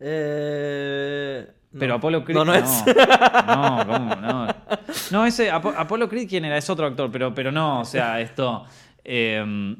Eh, 0.00 1.46
no. 1.72 1.80
Pero 1.80 1.94
Apolo 1.94 2.24
Creed 2.24 2.36
No, 2.36 2.44
no, 2.44 2.52
no. 2.52 2.58
es. 2.58 2.84
No, 3.46 3.84
¿cómo? 3.86 4.14
No. 4.16 4.46
No, 5.10 5.26
ese 5.26 5.50
Apo- 5.50 5.74
Apolo 5.76 6.08
Creed, 6.08 6.28
¿quién 6.28 6.44
era? 6.44 6.56
Es 6.56 6.68
otro 6.70 6.86
actor, 6.86 7.10
pero, 7.10 7.34
pero 7.34 7.52
no, 7.52 7.80
o 7.80 7.84
sea, 7.84 8.20
esto. 8.20 8.64
eh, 9.04 9.76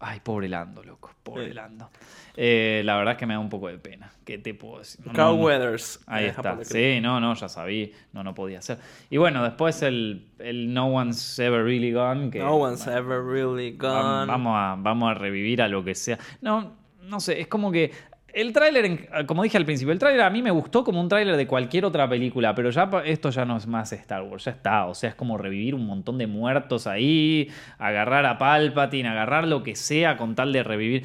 ay, 0.00 0.20
pobre 0.20 0.48
Lando, 0.48 0.82
loco. 0.82 1.10
Pobre. 1.22 1.52
Lando. 1.54 1.90
Eh, 2.36 2.82
la 2.84 2.96
verdad 2.96 3.12
es 3.12 3.18
que 3.18 3.26
me 3.26 3.34
da 3.34 3.40
un 3.40 3.48
poco 3.48 3.68
de 3.68 3.78
pena. 3.78 4.10
¿Qué 4.24 4.38
te 4.38 4.54
puedo 4.54 4.78
decir? 4.80 5.00
No, 5.06 5.12
no, 5.12 5.24
no. 5.30 5.34
Weathers. 5.42 6.00
Ahí 6.06 6.24
es 6.26 6.36
está. 6.36 6.50
Apollo. 6.50 6.64
Sí, 6.68 6.98
no, 7.00 7.18
no, 7.20 7.34
ya 7.34 7.48
sabía. 7.48 7.88
No, 8.12 8.22
no 8.24 8.34
podía 8.34 8.60
ser. 8.60 8.78
Y 9.08 9.16
bueno, 9.18 9.42
después 9.44 9.80
el, 9.82 10.26
el 10.38 10.72
No 10.74 10.86
One's 10.88 11.38
Ever 11.38 11.64
Really 11.64 11.92
Gone. 11.92 12.30
Que, 12.30 12.40
No 12.40 12.56
one's 12.56 12.84
bueno, 12.84 12.98
ever 13.00 13.22
really 13.24 13.72
gone. 13.76 14.26
Vamos 14.26 14.52
a, 14.56 14.74
vamos 14.78 15.10
a 15.10 15.14
revivir 15.14 15.62
a 15.62 15.68
lo 15.68 15.82
que 15.84 15.94
sea. 15.94 16.18
No, 16.40 16.72
no 17.02 17.20
sé, 17.20 17.40
es 17.40 17.46
como 17.46 17.70
que. 17.72 17.92
El 18.34 18.52
tráiler, 18.52 18.84
en- 18.84 19.08
como 19.26 19.42
dije 19.44 19.56
al 19.56 19.64
principio, 19.64 19.92
el 19.92 19.98
tráiler 19.98 20.22
a 20.22 20.30
mí 20.30 20.42
me 20.42 20.50
gustó 20.50 20.82
como 20.82 21.00
un 21.00 21.08
tráiler 21.08 21.36
de 21.36 21.46
cualquier 21.46 21.84
otra 21.84 22.08
película, 22.08 22.54
pero 22.54 22.70
ya 22.70 22.90
esto 23.04 23.30
ya 23.30 23.44
no 23.44 23.56
es 23.56 23.66
más 23.68 23.92
Star 23.92 24.22
Wars, 24.24 24.44
ya 24.46 24.50
está. 24.50 24.86
O 24.86 24.94
sea, 24.94 25.10
es 25.10 25.14
como 25.14 25.38
revivir 25.38 25.74
un 25.74 25.86
montón 25.86 26.18
de 26.18 26.26
muertos 26.26 26.86
ahí, 26.88 27.48
agarrar 27.78 28.26
a 28.26 28.36
Palpatine, 28.38 29.08
agarrar 29.08 29.46
lo 29.46 29.62
que 29.62 29.76
sea 29.76 30.16
con 30.16 30.34
tal 30.34 30.52
de 30.52 30.62
revivir. 30.64 31.04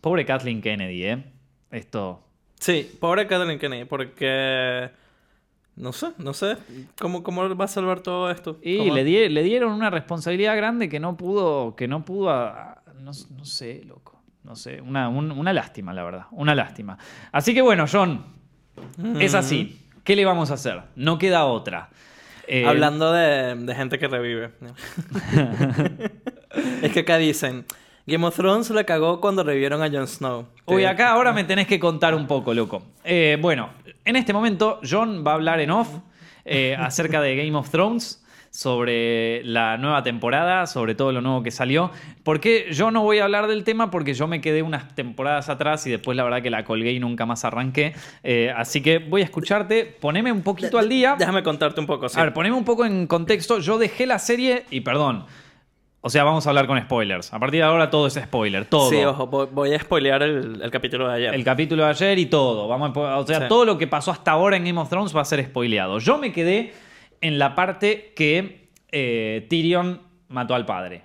Pobre 0.00 0.24
Kathleen 0.24 0.62
Kennedy, 0.62 1.04
¿eh? 1.04 1.24
Esto. 1.70 2.20
Sí, 2.58 2.96
pobre 2.98 3.26
Kathleen 3.26 3.58
Kennedy, 3.58 3.84
porque. 3.84 4.90
No 5.76 5.92
sé, 5.92 6.08
no 6.18 6.32
sé. 6.34 6.56
¿Cómo, 7.00 7.22
cómo 7.24 7.54
va 7.56 7.64
a 7.64 7.68
salvar 7.68 8.00
todo 8.00 8.30
esto? 8.30 8.58
Y 8.62 8.78
¿Cómo? 8.78 8.94
le, 8.94 9.02
di- 9.04 9.28
le 9.28 9.42
dieron 9.42 9.72
una 9.72 9.90
responsabilidad 9.90 10.56
grande 10.56 10.88
que 10.88 11.00
no 11.00 11.16
pudo, 11.16 11.74
que 11.74 11.88
no 11.88 12.04
pudo, 12.04 12.30
a- 12.30 12.80
no, 13.00 13.10
no 13.36 13.44
sé, 13.44 13.82
loco. 13.84 14.13
No 14.44 14.56
sé, 14.56 14.80
una, 14.80 15.08
un- 15.08 15.30
una 15.32 15.52
lástima, 15.52 15.92
la 15.94 16.04
verdad. 16.04 16.26
Una 16.30 16.54
lástima. 16.54 16.98
Así 17.32 17.54
que 17.54 17.62
bueno, 17.62 17.86
John, 17.90 18.24
es 19.18 19.34
así. 19.34 19.80
¿Qué 20.04 20.14
le 20.16 20.24
vamos 20.24 20.50
a 20.50 20.54
hacer? 20.54 20.82
No 20.96 21.18
queda 21.18 21.46
otra. 21.46 21.88
Eh, 22.46 22.66
Hablando 22.66 23.10
de, 23.12 23.54
de 23.54 23.74
gente 23.74 23.98
que 23.98 24.06
revive. 24.06 24.50
es 26.82 26.92
que 26.92 27.00
acá 27.00 27.18
dicen: 27.18 27.64
Game 28.06 28.24
of 28.26 28.36
Thrones 28.36 28.70
la 28.70 28.84
cagó 28.84 29.20
cuando 29.20 29.42
revivieron 29.42 29.82
a 29.82 29.90
Jon 29.90 30.06
Snow. 30.06 30.46
Uy, 30.66 30.84
acá 30.84 31.10
ahora 31.10 31.32
me 31.32 31.44
tenés 31.44 31.66
que 31.66 31.78
contar 31.80 32.14
un 32.14 32.26
poco, 32.26 32.52
loco. 32.54 32.82
Eh, 33.04 33.38
bueno, 33.40 33.70
en 34.04 34.16
este 34.16 34.32
momento 34.32 34.80
John 34.88 35.24
va 35.26 35.32
a 35.32 35.34
hablar 35.34 35.60
en 35.60 35.70
off 35.70 35.88
eh, 36.44 36.76
acerca 36.78 37.20
de 37.22 37.36
Game 37.36 37.56
of 37.56 37.70
Thrones, 37.70 38.23
sobre 38.54 39.42
la 39.42 39.76
nueva 39.78 40.04
temporada, 40.04 40.68
sobre 40.68 40.94
todo 40.94 41.10
lo 41.10 41.20
nuevo 41.20 41.42
que 41.42 41.50
salió. 41.50 41.90
Porque 42.22 42.68
yo 42.70 42.92
no 42.92 43.02
voy 43.02 43.18
a 43.18 43.24
hablar 43.24 43.48
del 43.48 43.64
tema 43.64 43.90
porque 43.90 44.14
yo 44.14 44.28
me 44.28 44.40
quedé 44.40 44.62
unas 44.62 44.94
temporadas 44.94 45.48
atrás 45.48 45.84
y 45.88 45.90
después 45.90 46.16
la 46.16 46.22
verdad 46.22 46.40
que 46.40 46.50
la 46.50 46.64
colgué 46.64 46.92
y 46.92 47.00
nunca 47.00 47.26
más 47.26 47.44
arranqué. 47.44 47.94
Eh, 48.22 48.54
así 48.56 48.80
que 48.80 48.98
voy 48.98 49.22
a 49.22 49.24
escucharte, 49.24 49.84
poneme 50.00 50.30
un 50.30 50.42
poquito 50.42 50.78
al 50.78 50.88
día. 50.88 51.16
Déjame 51.18 51.42
contarte 51.42 51.80
un 51.80 51.86
poco. 51.88 52.08
sí. 52.08 52.16
A 52.18 52.22
ver, 52.22 52.32
poneme 52.32 52.54
un 52.54 52.64
poco 52.64 52.84
en 52.84 53.08
contexto. 53.08 53.58
Yo 53.58 53.76
dejé 53.76 54.06
la 54.06 54.20
serie 54.20 54.66
y 54.70 54.82
perdón. 54.82 55.26
O 56.00 56.08
sea, 56.10 56.22
vamos 56.22 56.46
a 56.46 56.50
hablar 56.50 56.68
con 56.68 56.78
spoilers. 56.80 57.32
A 57.32 57.40
partir 57.40 57.58
de 57.60 57.64
ahora 57.64 57.90
todo 57.90 58.06
es 58.06 58.14
spoiler, 58.14 58.66
todo. 58.66 58.88
Sí, 58.90 59.02
ojo, 59.02 59.26
voy, 59.26 59.74
a 59.74 59.80
spoilear 59.80 60.22
el, 60.22 60.60
el 60.62 60.70
capítulo 60.70 61.08
de 61.08 61.14
ayer. 61.14 61.34
El 61.34 61.42
capítulo 61.42 61.82
de 61.82 61.88
ayer 61.90 62.18
y 62.20 62.26
todo. 62.26 62.68
Vamos 62.68 62.96
a 62.96 63.18
o 63.18 63.26
sea, 63.26 63.40
Sí. 63.40 63.46
todo 63.48 63.64
lo 63.64 63.78
que 63.78 63.88
pasó 63.88 64.12
hasta 64.12 64.30
ahora 64.30 64.56
en 64.56 64.64
Game 64.64 64.78
of 64.78 64.88
Thrones 64.90 65.16
va 65.16 65.22
a 65.22 65.24
ser 65.24 65.42
spoileado. 65.44 65.98
Yo 65.98 66.18
me 66.18 66.30
quedé 66.30 66.72
en 67.26 67.38
la 67.38 67.54
parte 67.54 68.12
que 68.14 68.68
eh, 68.92 69.46
Tyrion 69.48 70.02
mató 70.28 70.54
al 70.54 70.66
padre. 70.66 71.04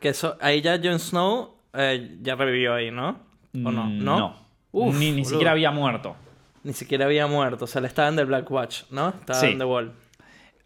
Que 0.00 0.10
eso, 0.10 0.36
ahí 0.40 0.60
ya 0.62 0.80
Jon 0.82 0.98
Snow 0.98 1.56
eh, 1.74 2.16
ya 2.22 2.34
revivió 2.36 2.74
ahí, 2.74 2.90
¿no? 2.90 3.18
¿O 3.54 3.70
no? 3.70 3.84
Mm, 3.84 4.04
¿No? 4.04 4.36
Uf, 4.72 4.96
ni, 4.96 5.10
ni 5.12 5.24
siquiera 5.24 5.50
había 5.50 5.70
muerto. 5.70 6.16
Ni 6.64 6.72
siquiera 6.72 7.04
había 7.06 7.26
muerto. 7.26 7.64
O 7.64 7.68
sea, 7.68 7.80
le 7.80 7.88
estaba 7.88 8.08
en 8.08 8.16
The 8.16 8.24
Black 8.24 8.50
Watch, 8.50 8.82
¿no? 8.90 9.08
Estaba 9.10 9.38
Sí. 9.40 9.46
en 9.48 9.58
The 9.58 9.64
Wall. 9.64 9.92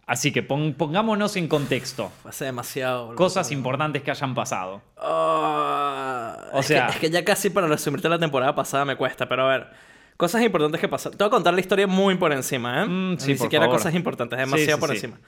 Así 0.07 0.31
que 0.33 0.43
pon- 0.43 0.75
pongámonos 0.75 1.35
en 1.37 1.49
contexto. 1.49 2.13
Hace 2.25 2.45
demasiado. 2.45 3.07
boludo. 3.07 3.17
Cosas 3.17 3.51
importantes 3.51 4.03
que 4.03 4.11
hayan 4.13 4.35
pasado. 4.35 4.83
Ah, 4.99 6.37
O 6.53 6.61
es 6.61 6.67
sea- 6.67 6.87
que, 6.87 6.93
es 6.93 6.99
que 6.99 7.11
ya 7.11 7.25
casi 7.25 7.51
para 7.51 7.67
resumirte 7.67 8.09
la 8.09 8.19
temporada 8.19 8.55
pasada 8.55 8.85
me 8.85 8.97
cuesta, 8.97 9.29
pero 9.29 9.45
a 9.49 9.49
ver. 9.59 9.67
Cosas 10.17 10.43
importantes 10.43 10.81
que 10.81 10.89
pasaron. 10.89 11.17
Te 11.19 11.25
voy 11.25 11.29
a 11.29 11.31
contar 11.31 11.53
la 11.55 11.61
historia 11.61 11.87
muy 11.87 12.15
por 12.17 12.33
encima, 12.33 12.83
¿eh? 12.83 12.87
Mm, 12.87 13.19
sí, 13.19 13.33
Ni 13.33 13.39
por 13.39 13.45
siquiera 13.47 13.65
favor. 13.67 13.79
cosas 13.79 13.95
importantes, 13.95 14.39
demasiado 14.39 14.77
sí, 14.77 14.81
por 14.81 14.89
sí. 14.91 14.95
encima. 14.97 15.21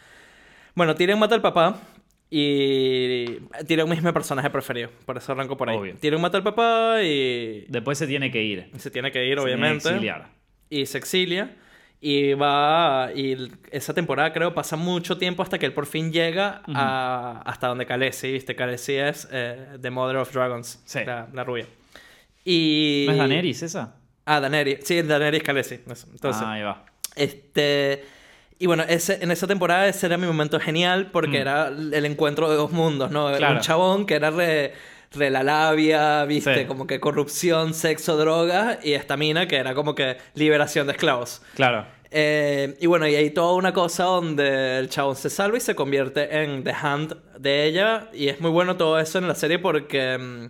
Bueno, 0.74 0.94
Tyrion 0.94 1.18
mata 1.18 1.34
al 1.34 1.42
papá 1.42 1.76
y 2.30 3.24
Tyrion 3.66 3.92
es 3.92 4.02
mi 4.02 4.12
personaje 4.12 4.48
preferido, 4.50 4.90
por 5.04 5.16
eso 5.16 5.32
arranco 5.32 5.56
por 5.56 5.68
ahí. 5.68 5.76
Obvio. 5.76 5.94
Tyrion 5.96 6.20
mata 6.20 6.36
al 6.38 6.42
papá 6.44 7.02
y 7.02 7.64
Después 7.68 7.98
se 7.98 8.06
tiene 8.06 8.30
que 8.30 8.42
ir. 8.42 8.70
se 8.78 8.90
tiene 8.90 9.10
que 9.10 9.26
ir, 9.26 9.38
Se 9.38 9.44
obviamente. 9.44 9.88
exiliar. 9.88 10.28
y 10.70 10.86
se 10.86 10.98
exilia. 10.98 11.56
Y 12.00 12.34
va. 12.34 13.10
Y 13.12 13.50
esa 13.72 13.92
temporada, 13.92 14.32
creo, 14.32 14.54
pasa 14.54 14.76
mucho 14.76 15.18
tiempo 15.18 15.42
hasta 15.42 15.58
que 15.58 15.66
él 15.66 15.72
por 15.72 15.84
fin 15.86 16.12
llega 16.12 16.62
a, 16.72 17.42
hasta 17.44 17.66
donde 17.66 17.86
Khaleesi, 17.86 18.30
¿viste? 18.30 18.54
Khaleesi 18.54 18.94
es 18.94 19.28
eh, 19.32 19.66
The 19.82 19.90
Mother 19.90 20.18
of 20.18 20.32
Dragons, 20.32 20.80
Sí. 20.84 21.00
la, 21.04 21.26
la 21.32 21.42
rubia. 21.42 21.66
Y. 22.44 23.04
¿No 23.08 23.12
es 23.14 23.18
Daenerys 23.18 23.62
esa? 23.64 23.96
Ah, 24.28 24.40
Daenerys. 24.40 24.80
Sí, 24.84 25.00
Daenerys 25.02 25.42
Khaleesi. 25.42 25.74
Entonces, 25.76 26.42
ah, 26.44 26.52
ahí 26.52 26.62
va. 26.62 26.84
este. 27.16 28.04
Y 28.60 28.66
bueno, 28.66 28.82
ese, 28.88 29.18
en 29.22 29.30
esa 29.30 29.46
temporada 29.46 29.86
ese 29.86 30.06
era 30.06 30.16
mi 30.18 30.26
momento 30.26 30.58
genial 30.58 31.10
porque 31.12 31.38
Mm. 31.38 31.42
era 31.42 31.68
el 31.68 32.04
encuentro 32.04 32.50
de 32.50 32.56
dos 32.56 32.72
mundos, 32.72 33.10
¿no? 33.12 33.32
Claro. 33.36 33.54
Un 33.54 33.60
chabón 33.60 34.04
que 34.04 34.14
era 34.14 34.30
re, 34.30 34.72
re 35.12 35.30
la 35.30 35.44
labia, 35.44 36.24
¿viste? 36.24 36.60
Sí. 36.62 36.64
Como 36.66 36.86
que 36.88 36.98
corrupción, 36.98 37.72
sexo, 37.72 38.16
droga. 38.16 38.80
Y 38.82 38.94
esta 38.94 39.16
mina 39.16 39.46
que 39.46 39.56
era 39.56 39.74
como 39.74 39.94
que 39.94 40.16
liberación 40.34 40.88
de 40.88 40.92
esclavos. 40.94 41.40
Claro. 41.54 41.86
Eh, 42.10 42.76
y 42.80 42.86
bueno, 42.86 43.06
y 43.06 43.14
hay 43.14 43.30
toda 43.30 43.54
una 43.54 43.72
cosa 43.72 44.04
donde 44.04 44.78
el 44.78 44.88
chabón 44.88 45.14
se 45.14 45.30
salva 45.30 45.58
y 45.58 45.60
se 45.60 45.76
convierte 45.76 46.42
en 46.42 46.64
The 46.64 46.72
Hand 46.82 47.16
de 47.38 47.64
ella. 47.64 48.08
Y 48.12 48.26
es 48.28 48.40
muy 48.40 48.50
bueno 48.50 48.76
todo 48.76 48.98
eso 48.98 49.18
en 49.18 49.28
la 49.28 49.36
serie 49.36 49.60
porque, 49.60 50.18
mm, 50.18 50.46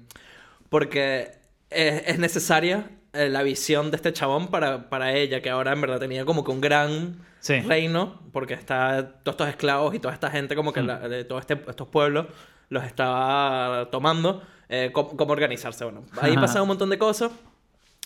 porque 0.71 1.33
es, 1.69 2.03
es 2.07 2.19
necesaria 2.19 2.88
eh, 3.12 3.29
la 3.29 3.42
visión 3.42 3.90
de 3.90 3.97
este 3.97 4.12
chabón 4.12 4.49
para, 4.49 4.88
para 4.90 5.14
ella, 5.14 5.40
que 5.42 5.51
ahora 5.51 5.73
en 5.73 5.81
verdad 5.81 5.99
tenía 5.99 6.25
como 6.25 6.44
que 6.44 6.51
un 6.51 6.61
gran 6.61 7.18
Sí. 7.40 7.61
reino, 7.61 8.21
porque 8.33 8.55
está 8.55 9.21
todos 9.23 9.35
estos 9.35 9.49
esclavos 9.49 9.94
y 9.94 9.99
toda 10.01 10.12
esta 10.14 10.31
gente, 10.31 10.55
como 10.57 10.73
que 10.73 10.83
Mm. 10.83 10.87
la- 10.87 11.09
de 11.09 11.25
todos 11.25 11.40
este- 11.40 11.62
estos 11.68 11.88
pueblos 11.88 12.27
los 12.68 12.85
estaba 12.85 13.88
tomando. 13.90 14.42
eh, 14.71 14.90
cómo, 14.92 15.16
cómo 15.16 15.33
organizarse. 15.33 15.83
Bueno, 15.85 16.05
ahí 16.21 16.35
pasan 16.35 16.61
un 16.61 16.68
montón 16.68 16.90
de 16.90 16.99
cosas. 16.99 17.33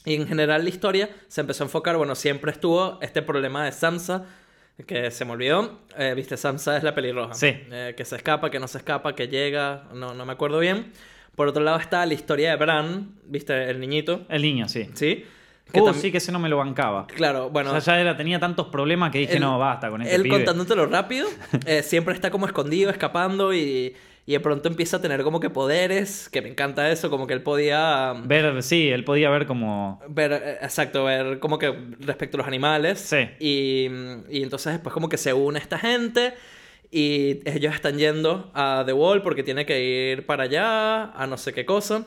Y 0.04 0.14
en 0.14 0.28
general 0.28 0.62
la 0.62 0.68
historia 0.70 1.10
se 1.26 1.40
empezó 1.40 1.64
a 1.64 1.66
enfocar, 1.66 1.96
bueno, 1.96 2.14
siempre 2.14 2.52
estuvo 2.52 3.00
este 3.02 3.20
problema 3.20 3.64
de 3.64 3.72
Samsa, 3.72 4.26
que 4.86 5.10
se 5.10 5.24
me 5.24 5.32
olvidó. 5.32 5.80
Eh, 5.98 6.12
Viste, 6.14 6.36
Samsa 6.36 6.76
es 6.76 6.84
la 6.84 6.94
pelirroja. 6.94 7.34
Sí. 7.34 7.48
Eh, 7.48 7.94
que 7.96 8.04
se 8.04 8.14
escapa, 8.14 8.48
que 8.50 8.60
no 8.60 8.68
se 8.68 8.78
escapa, 8.78 9.16
que 9.16 9.26
llega, 9.26 9.88
no, 9.92 10.14
no 10.14 10.24
me 10.24 10.32
acuerdo 10.34 10.60
bien. 10.60 10.92
Por 11.36 11.48
otro 11.48 11.62
lado 11.62 11.78
está 11.78 12.04
la 12.06 12.14
historia 12.14 12.50
de 12.50 12.56
Bran, 12.56 13.12
¿viste? 13.26 13.70
El 13.70 13.80
niñito, 13.80 14.26
El 14.28 14.42
niño, 14.42 14.68
sí. 14.68 14.88
¿sí? 14.94 15.24
Uh, 15.74 15.78
tam- 15.86 15.94
sí 15.94 16.12
que 16.12 16.18
ese 16.18 16.30
no 16.32 16.38
me 16.38 16.50
lo 16.50 16.58
bancaba. 16.58 17.06
Claro, 17.06 17.48
bueno. 17.48 17.70
o 17.72 17.80
sea, 17.80 17.94
ya 17.96 18.00
era, 18.00 18.16
tenía 18.16 18.38
tantos 18.38 18.66
problemas 18.68 19.10
que 19.10 19.18
dije, 19.20 19.34
él- 19.34 19.40
no, 19.40 19.58
basta 19.58 19.88
con 19.90 20.02
este 20.02 20.14
Él 20.14 20.22
pibe. 20.24 20.34
contándotelo 20.36 20.84
rápido, 20.86 21.26
eh, 21.66 21.82
siempre 21.82 22.12
está 22.14 22.30
como 22.30 22.44
escondido, 22.44 22.90
escapando 22.90 23.54
y, 23.54 23.94
y 24.26 24.32
de 24.32 24.40
pronto 24.40 24.68
empieza 24.68 24.98
a 24.98 25.00
tener 25.00 25.22
como 25.22 25.40
que 25.40 25.48
poderes, 25.48 26.28
que 26.28 26.42
me 26.42 26.50
encanta 26.50 26.90
eso, 26.90 27.08
como 27.08 27.26
que 27.26 27.32
él 27.32 27.42
podía 27.42 28.12
um, 28.14 28.28
Ver, 28.28 28.62
sí, 28.62 28.90
él 28.90 29.04
podía 29.04 29.30
ver 29.30 29.46
como... 29.46 30.02
ver, 30.10 30.32
eh, 30.34 30.58
exacto, 30.60 31.04
ver 31.04 31.38
como 31.38 31.58
que 31.58 31.74
respecto 32.00 32.36
a 32.36 32.38
los 32.38 32.46
animales. 32.46 32.98
Sí. 33.00 33.26
Y, 33.40 33.86
y 34.28 34.42
entonces 34.42 34.74
después 34.74 34.92
como 34.92 35.08
que 35.08 35.16
se 35.16 35.32
une 35.32 35.58
esta 35.58 35.78
gente 35.78 36.34
y 36.94 37.40
ellos 37.48 37.74
están 37.74 37.96
yendo 37.98 38.50
a 38.54 38.82
The 38.86 38.92
Wall 38.92 39.22
porque 39.22 39.42
tiene 39.42 39.64
que 39.66 39.82
ir 40.12 40.26
para 40.26 40.44
allá, 40.44 41.04
a 41.12 41.26
no 41.26 41.38
sé 41.38 41.52
qué 41.54 41.64
cosa, 41.64 42.04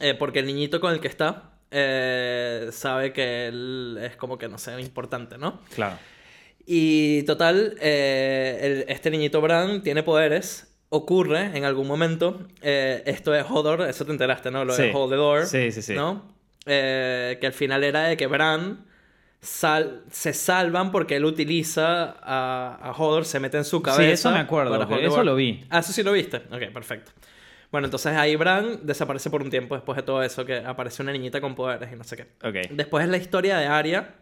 eh, 0.00 0.14
porque 0.18 0.40
el 0.40 0.46
niñito 0.46 0.80
con 0.80 0.92
el 0.92 0.98
que 1.00 1.06
está 1.08 1.50
eh, 1.70 2.68
sabe 2.72 3.12
que 3.12 3.46
él 3.46 3.98
es 4.02 4.16
como 4.16 4.36
que, 4.36 4.48
no 4.48 4.58
sé, 4.58 4.78
importante, 4.80 5.38
¿no? 5.38 5.60
Claro. 5.74 5.96
Y 6.66 7.22
total, 7.22 7.76
eh, 7.80 8.58
el- 8.62 8.84
este 8.92 9.10
niñito 9.10 9.40
Bran 9.40 9.82
tiene 9.82 10.02
poderes. 10.02 10.68
Ocurre 10.90 11.56
en 11.56 11.64
algún 11.64 11.86
momento. 11.88 12.46
esto 12.60 13.30
de 13.30 13.40
Hodor, 13.42 13.82
eso 13.88 14.04
te 14.04 14.10
enteraste, 14.12 14.50
¿no? 14.50 14.64
Lo 14.64 14.74
Sí. 14.74 14.82
de 14.82 14.92
Hold 14.92 15.10
the 15.12 15.16
Door. 15.16 15.46
Sí, 15.46 15.72
sí, 15.72 15.80
sí. 15.80 15.94
¿No? 15.94 16.22
Que 16.66 17.38
al 17.42 17.52
final 17.54 17.82
era 17.84 18.02
de 18.04 18.16
que 18.16 18.26
Bran 18.26 18.84
sal- 19.42 20.02
se 20.10 20.32
salvan 20.32 20.90
porque 20.92 21.16
él 21.16 21.24
utiliza 21.24 22.16
a, 22.22 22.78
a 22.80 22.92
Hodor, 22.92 23.24
se 23.26 23.40
mete 23.40 23.58
en 23.58 23.64
su 23.64 23.82
cabeza. 23.82 24.02
Sí, 24.04 24.10
eso 24.10 24.30
me 24.30 24.38
acuerdo, 24.38 24.70
para 24.78 24.96
eso 25.06 25.24
lo 25.24 25.34
vi. 25.34 25.64
Ah, 25.68 25.80
eso 25.80 25.92
sí 25.92 26.02
lo 26.02 26.12
viste. 26.12 26.38
Ok, 26.50 26.72
perfecto. 26.72 27.12
Bueno, 27.70 27.86
entonces 27.86 28.14
ahí 28.16 28.36
Bran 28.36 28.80
desaparece 28.86 29.30
por 29.30 29.42
un 29.42 29.48
tiempo 29.50 29.74
después 29.74 29.96
de 29.96 30.02
todo 30.02 30.22
eso, 30.22 30.44
que 30.44 30.56
aparece 30.58 31.02
una 31.02 31.10
niñita 31.12 31.40
con 31.40 31.54
poderes 31.54 31.90
y 31.92 31.96
no 31.96 32.04
sé 32.04 32.16
qué. 32.16 32.26
Después 32.70 33.04
es 33.04 33.10
la 33.10 33.16
historia 33.16 33.56
de 33.58 33.66
Arya. 33.66 34.14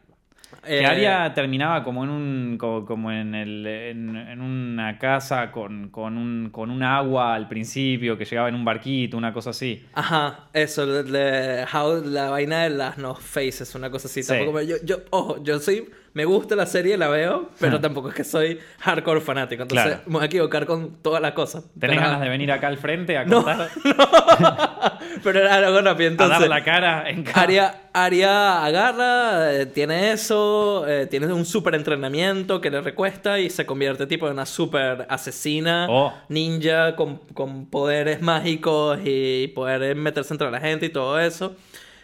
Que 0.65 0.81
Eh, 0.81 0.87
Aria 0.87 1.33
terminaba 1.35 1.83
como 1.83 2.05
en 2.05 2.11
un 2.11 2.57
co- 2.59 2.85
como, 2.85 3.11
en, 3.11 3.35
el, 3.35 3.67
en, 3.67 4.17
en 4.17 4.41
una 4.41 4.99
casa 4.99 5.51
con, 5.51 5.89
con, 5.91 6.17
un, 6.19 6.51
con 6.51 6.71
un 6.71 6.83
agua 6.83 7.35
al 7.35 7.49
principio 7.49 8.19
que 8.19 8.25
llegaba 8.25 8.49
en 8.49 8.55
un 8.55 8.65
barquito, 8.65 9.17
una 9.17 9.33
cosa 9.33 9.51
así. 9.51 9.85
Ajá, 9.95 10.49
eso, 10.53 10.85
le- 10.87 11.05
le- 11.05 11.65
how- 11.73 12.03
la 12.05 12.31
vaina 12.31 12.65
de 12.65 12.71
las 12.71 12.99
no 12.99 13.15
faces, 13.15 13.75
una 13.75 13.91
cosa 13.91 14.09
así. 14.09 14.23
Sí. 14.23 14.29
Tampoco 14.29 14.53
me- 14.59 14.67
yo, 14.67 14.77
yo, 14.85 14.99
ojo, 15.11 15.43
yo 15.43 15.59
soy, 15.61 15.89
me 16.13 16.25
gusta 16.25 16.57
la 16.57 16.67
serie, 16.67 16.97
la 16.97 17.09
veo, 17.09 17.51
pero 17.61 17.77
Ah. 17.77 17.81
tampoco 17.81 18.09
es 18.09 18.15
que 18.15 18.25
soy 18.25 18.59
hardcore 18.81 19.21
fanático. 19.21 19.63
Entonces 19.63 19.87
Claro. 19.87 20.03
me 20.07 20.13
voy 20.15 20.23
a 20.23 20.27
equivocar 20.27 20.67
con 20.67 20.97
todas 21.03 21.23
las 21.23 21.33
cosas. 21.33 21.65
¿Tenés 21.79 21.97
Pero, 21.97 22.01
ganas 22.09 22.21
de 22.21 22.29
venir 22.29 22.51
acá 22.53 22.67
al 22.69 22.79
frente 22.79 23.17
a 23.17 23.25
No. 23.25 23.45
contar? 23.45 23.69
Pero 25.23 25.39
era 25.41 25.55
algo 25.57 25.81
rápido, 25.83 26.13
a 26.25 26.29
dar 26.29 26.49
la 26.49 26.65
cara 26.65 27.09
en 27.09 27.25
cada... 27.25 27.43
Aria, 27.43 27.75
Aria 27.93 28.65
agarra, 28.65 29.53
eh, 29.53 29.67
tiene 29.67 30.13
eso, 30.13 30.87
eh, 30.89 31.07
tiene 31.07 31.33
un 31.33 31.45
super 31.45 31.75
entrenamiento 31.75 32.61
que 32.61 32.71
le 32.71 32.81
recuesta 32.81 33.39
y 33.39 33.51
se 33.51 33.67
convierte 33.67 34.07
tipo 34.07 34.27
en 34.27 34.35
una 34.35 34.47
super 34.47 35.07
asesina, 35.09 35.87
Oh. 35.91 36.13
ninja 36.29 36.97
con, 36.97 37.19
con 37.35 37.67
poderes 37.67 38.21
mágicos 38.23 38.99
y 39.05 39.49
poder 39.49 39.95
meterse 39.97 40.33
entre 40.35 40.51
la 40.51 40.61
gente 40.61 40.87
y 40.87 40.91
todo 40.91 41.19
eso. 41.21 41.55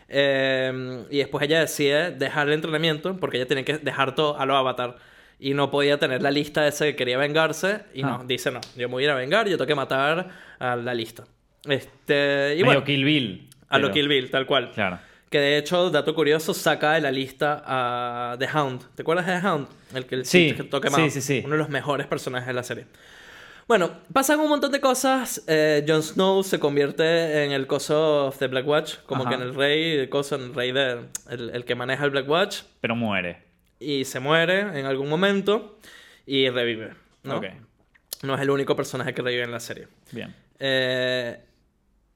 Eh, 0.08 1.04
y 1.10 1.18
después 1.18 1.44
ella 1.44 1.60
decide 1.60 2.10
dejar 2.12 2.46
el 2.48 2.54
entrenamiento 2.54 3.16
porque 3.18 3.36
ella 3.38 3.46
tiene 3.46 3.64
que 3.64 3.78
dejar 3.78 4.14
todo 4.14 4.38
a 4.38 4.46
lo 4.46 4.56
avatar. 4.56 4.96
Y 5.38 5.52
no 5.52 5.70
podía 5.70 5.98
tener 5.98 6.22
la 6.22 6.30
lista 6.30 6.62
de 6.62 6.68
ese 6.70 6.86
que 6.90 6.96
quería 6.96 7.18
vengarse. 7.18 7.80
Y 7.94 8.02
Ah. 8.02 8.18
no, 8.18 8.24
dice 8.24 8.50
no, 8.50 8.60
yo 8.76 8.88
me 8.88 8.94
voy 8.94 9.02
a 9.02 9.06
ir 9.06 9.10
a 9.10 9.14
vengar, 9.14 9.46
yo 9.48 9.56
tengo 9.56 9.66
que 9.66 9.74
matar 9.74 10.28
a 10.58 10.76
la 10.76 10.94
lista. 10.94 11.24
Este, 11.68 12.52
y 12.54 12.62
Medio 12.62 12.64
bueno, 12.66 12.84
Kill 12.84 13.04
Bill. 13.04 13.48
a 13.68 13.78
lo 13.78 13.84
pero- 13.88 13.94
Kill 13.94 14.08
Bill, 14.08 14.30
tal 14.30 14.46
cual. 14.46 14.70
Claro. 14.72 14.98
Que 15.28 15.40
de 15.40 15.58
hecho, 15.58 15.90
dato 15.90 16.14
curioso, 16.14 16.54
saca 16.54 16.92
de 16.92 17.00
la 17.00 17.10
lista 17.10 17.62
a 17.66 18.36
The 18.38 18.46
Hound. 18.54 18.94
¿Te 18.94 19.02
acuerdas 19.02 19.26
de 19.26 19.40
The 19.40 19.46
Hound? 19.46 19.66
El 19.94 20.06
que 20.06 20.14
el 20.14 20.24
Sí, 20.24 20.54
que 20.56 20.62
toque 20.62 20.88
sí, 20.88 21.10
sí, 21.10 21.20
sí. 21.20 21.42
Uno 21.44 21.54
de 21.54 21.58
los 21.58 21.68
mejores 21.68 22.06
personajes 22.06 22.46
de 22.46 22.52
la 22.54 22.62
serie. 22.62 22.86
Bueno, 23.68 23.90
pasan 24.12 24.38
un 24.38 24.48
montón 24.48 24.70
de 24.70 24.80
cosas. 24.80 25.42
Eh, 25.48 25.84
Jon 25.88 26.02
Snow 26.02 26.44
se 26.44 26.60
convierte 26.60 27.44
en 27.44 27.50
el 27.52 27.66
coso 27.66 28.26
of 28.28 28.38
the 28.38 28.46
Black 28.46 28.66
Watch, 28.66 28.94
como 29.06 29.22
Ajá. 29.22 29.30
que 29.30 29.34
en 29.36 29.42
el 29.42 29.54
rey, 29.56 29.92
el 29.98 30.08
coso, 30.08 30.36
en 30.36 30.42
el 30.42 30.54
rey 30.54 30.70
de, 30.70 31.00
el, 31.30 31.50
el 31.50 31.64
que 31.64 31.74
maneja 31.74 32.04
el 32.04 32.10
Black 32.10 32.28
Watch. 32.28 32.60
Pero 32.80 32.94
muere. 32.94 33.42
Y 33.80 34.04
se 34.04 34.20
muere 34.20 34.60
en 34.78 34.86
algún 34.86 35.08
momento 35.08 35.78
y 36.26 36.48
revive. 36.48 36.92
¿no? 37.24 37.40
Es 37.42 38.40
el 38.40 38.50
único 38.50 38.76
personaje 38.76 39.12
que 39.12 39.20
revive 39.22 39.42
en 39.42 39.50
la 39.50 39.60
serie. 39.60 39.88
Bien. 40.12 40.32
Eh, 40.60 41.36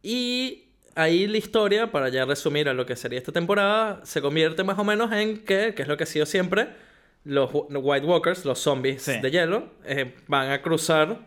y 0.02 0.68
ahí 0.94 1.26
la 1.26 1.36
historia, 1.38 1.90
para 1.90 2.08
ya 2.10 2.24
resumir 2.26 2.68
a 2.68 2.74
lo 2.74 2.86
que 2.86 2.94
sería 2.94 3.18
esta 3.18 3.32
temporada, 3.32 4.00
se 4.04 4.22
convierte 4.22 4.62
más 4.62 4.78
o 4.78 4.84
menos 4.84 5.10
en 5.12 5.44
que, 5.44 5.74
que 5.74 5.82
es 5.82 5.88
lo 5.88 5.96
que 5.96 6.04
ha 6.04 6.06
sido 6.06 6.26
siempre, 6.26 6.68
los 7.24 7.50
Wh- 7.50 7.66
White 7.82 8.06
Walkers, 8.06 8.44
los 8.44 8.60
zombies 8.60 9.02
Sí. 9.02 9.20
de 9.20 9.30
hielo, 9.32 9.68
eh, 9.84 10.14
van 10.28 10.50
a 10.52 10.62
cruzar 10.62 11.18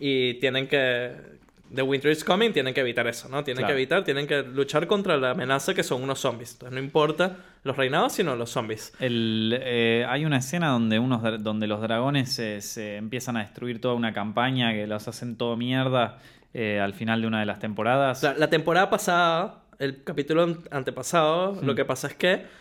y 0.00 0.34
tienen 0.40 0.66
que... 0.66 1.38
The 1.72 1.82
Winter 1.82 2.10
is 2.10 2.24
Coming, 2.24 2.52
tienen 2.52 2.74
que 2.74 2.80
evitar 2.80 3.06
eso, 3.06 3.28
¿no? 3.28 3.44
Tienen 3.44 3.60
Claro. 3.60 3.68
que 3.76 3.80
evitar, 3.80 4.02
tienen 4.02 4.26
que 4.26 4.42
luchar 4.42 4.88
contra 4.88 5.16
la 5.16 5.30
amenaza 5.30 5.72
que 5.72 5.84
son 5.84 6.02
unos 6.02 6.18
zombies. 6.18 6.54
Entonces 6.54 6.74
no 6.74 6.80
importa 6.82 7.36
los 7.62 7.76
reinados, 7.76 8.12
sino 8.14 8.34
los 8.34 8.50
zombies. 8.50 8.92
El, 8.98 9.56
eh, 9.62 10.04
hay 10.08 10.24
una 10.24 10.38
escena 10.38 10.70
donde, 10.70 10.98
unos, 10.98 11.22
donde 11.44 11.68
los 11.68 11.80
dragones 11.80 12.32
se, 12.32 12.60
se 12.60 12.96
empiezan 12.96 13.36
a 13.36 13.40
destruir 13.42 13.80
toda 13.80 13.94
una 13.94 14.12
campaña 14.12 14.72
que 14.72 14.88
los 14.88 15.06
hacen 15.06 15.36
todo 15.36 15.56
mierda 15.56 16.18
eh, 16.54 16.80
al 16.80 16.92
final 16.92 17.20
de 17.20 17.28
una 17.28 17.38
de 17.38 17.46
las 17.46 17.60
temporadas. 17.60 18.20
La, 18.24 18.34
la 18.34 18.50
temporada 18.50 18.90
pasada, 18.90 19.62
el 19.78 20.02
capítulo 20.02 20.42
an- 20.42 20.58
antepasado, 20.72 21.52
Mm. 21.52 21.64
lo 21.66 21.74
que 21.76 21.84
pasa 21.84 22.08
es 22.08 22.14
que. 22.14 22.59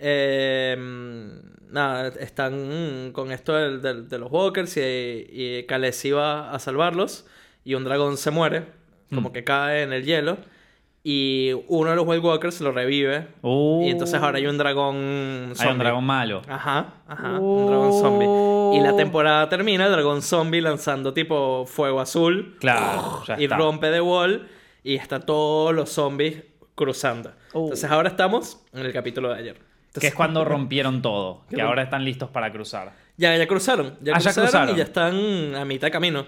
Eh, 0.00 0.76
nada, 1.70 2.08
están 2.18 3.10
con 3.12 3.30
esto 3.32 3.54
del- 3.54 4.08
de, 4.08 4.18
los 4.18 4.30
Walkers 4.32 4.76
y, 4.76 4.80
y 4.80 5.64
Khaleesi 5.68 6.10
va 6.12 6.50
a 6.52 6.58
salvarlos. 6.58 7.26
Y 7.64 7.74
un 7.74 7.84
dragón 7.84 8.16
se 8.16 8.30
muere, 8.30 8.64
como 9.14 9.28
Mm. 9.28 9.32
que 9.32 9.44
cae 9.44 9.82
en 9.82 9.92
el 9.92 10.04
hielo. 10.04 10.38
Y 11.02 11.52
uno 11.68 11.90
de 11.90 11.96
los 11.96 12.06
White 12.06 12.20
Walkers 12.26 12.60
lo 12.60 12.72
revive. 12.72 13.26
Y 13.42 13.88
entonces 13.90 14.20
ahora 14.20 14.36
hay 14.38 14.46
un 14.46 14.58
dragón. 14.58 15.52
hay 15.58 15.68
un 15.72 15.78
dragón 15.78 16.04
malo. 16.04 16.42
Ajá, 16.46 16.94
ajá, 17.08 17.38
un 17.38 17.66
dragón 17.66 17.92
zombie. 17.92 18.76
Y 18.78 18.80
la 18.82 18.92
Oh. 18.92 18.96
temporada 18.96 19.48
termina, 19.48 19.86
el 19.86 19.92
dragón 19.92 20.20
zombie 20.20 20.60
lanzando 20.60 21.14
tipo 21.14 21.64
fuego 21.66 22.00
azul 22.00 22.56
Claro, 22.60 23.22
ya 23.26 23.40
y 23.40 23.44
está. 23.44 23.56
rompe 23.56 23.90
The 23.90 24.00
Wall 24.02 24.46
y 24.84 24.96
está 24.96 25.20
todos 25.20 25.74
los 25.74 25.88
zombies 25.90 26.42
cruzando. 26.74 27.32
Oh. 27.54 27.64
Entonces 27.64 27.90
ahora 27.90 28.10
estamos 28.10 28.62
en 28.74 28.84
el 28.84 28.92
capítulo 28.92 29.30
de 29.30 29.38
ayer. 29.38 29.69
Que 29.92 29.98
Entonces, 29.98 30.10
es 30.10 30.14
cuando 30.14 30.44
rompieron 30.44 31.02
todo. 31.02 31.42
Que 31.50 31.60
ahora 31.62 31.82
están 31.82 32.04
listos 32.04 32.30
para 32.30 32.50
cruzar. 32.52 32.92
Ya, 33.16 33.36
ya 33.36 33.46
cruzaron. 33.46 33.96
Ya, 34.00 34.14
Ah, 34.14 34.18
ya 34.18 34.32
cruzaron, 34.32 34.44
cruzaron. 34.48 34.74
y 34.74 34.78
ya 34.78 34.84
están 34.84 35.54
a 35.56 35.64
mitad 35.64 35.88
de 35.88 35.90
camino. 35.90 36.26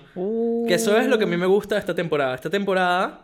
Que 0.67 0.75
eso 0.75 0.97
es 0.99 1.07
lo 1.07 1.17
que 1.19 1.25
a 1.25 1.27
mí 1.27 1.37
me 1.37 1.47
gusta 1.47 1.77
de 1.77 1.81
esta 1.81 1.95
temporada. 1.95 2.35
Esta 2.35 2.51
temporada 2.51 3.21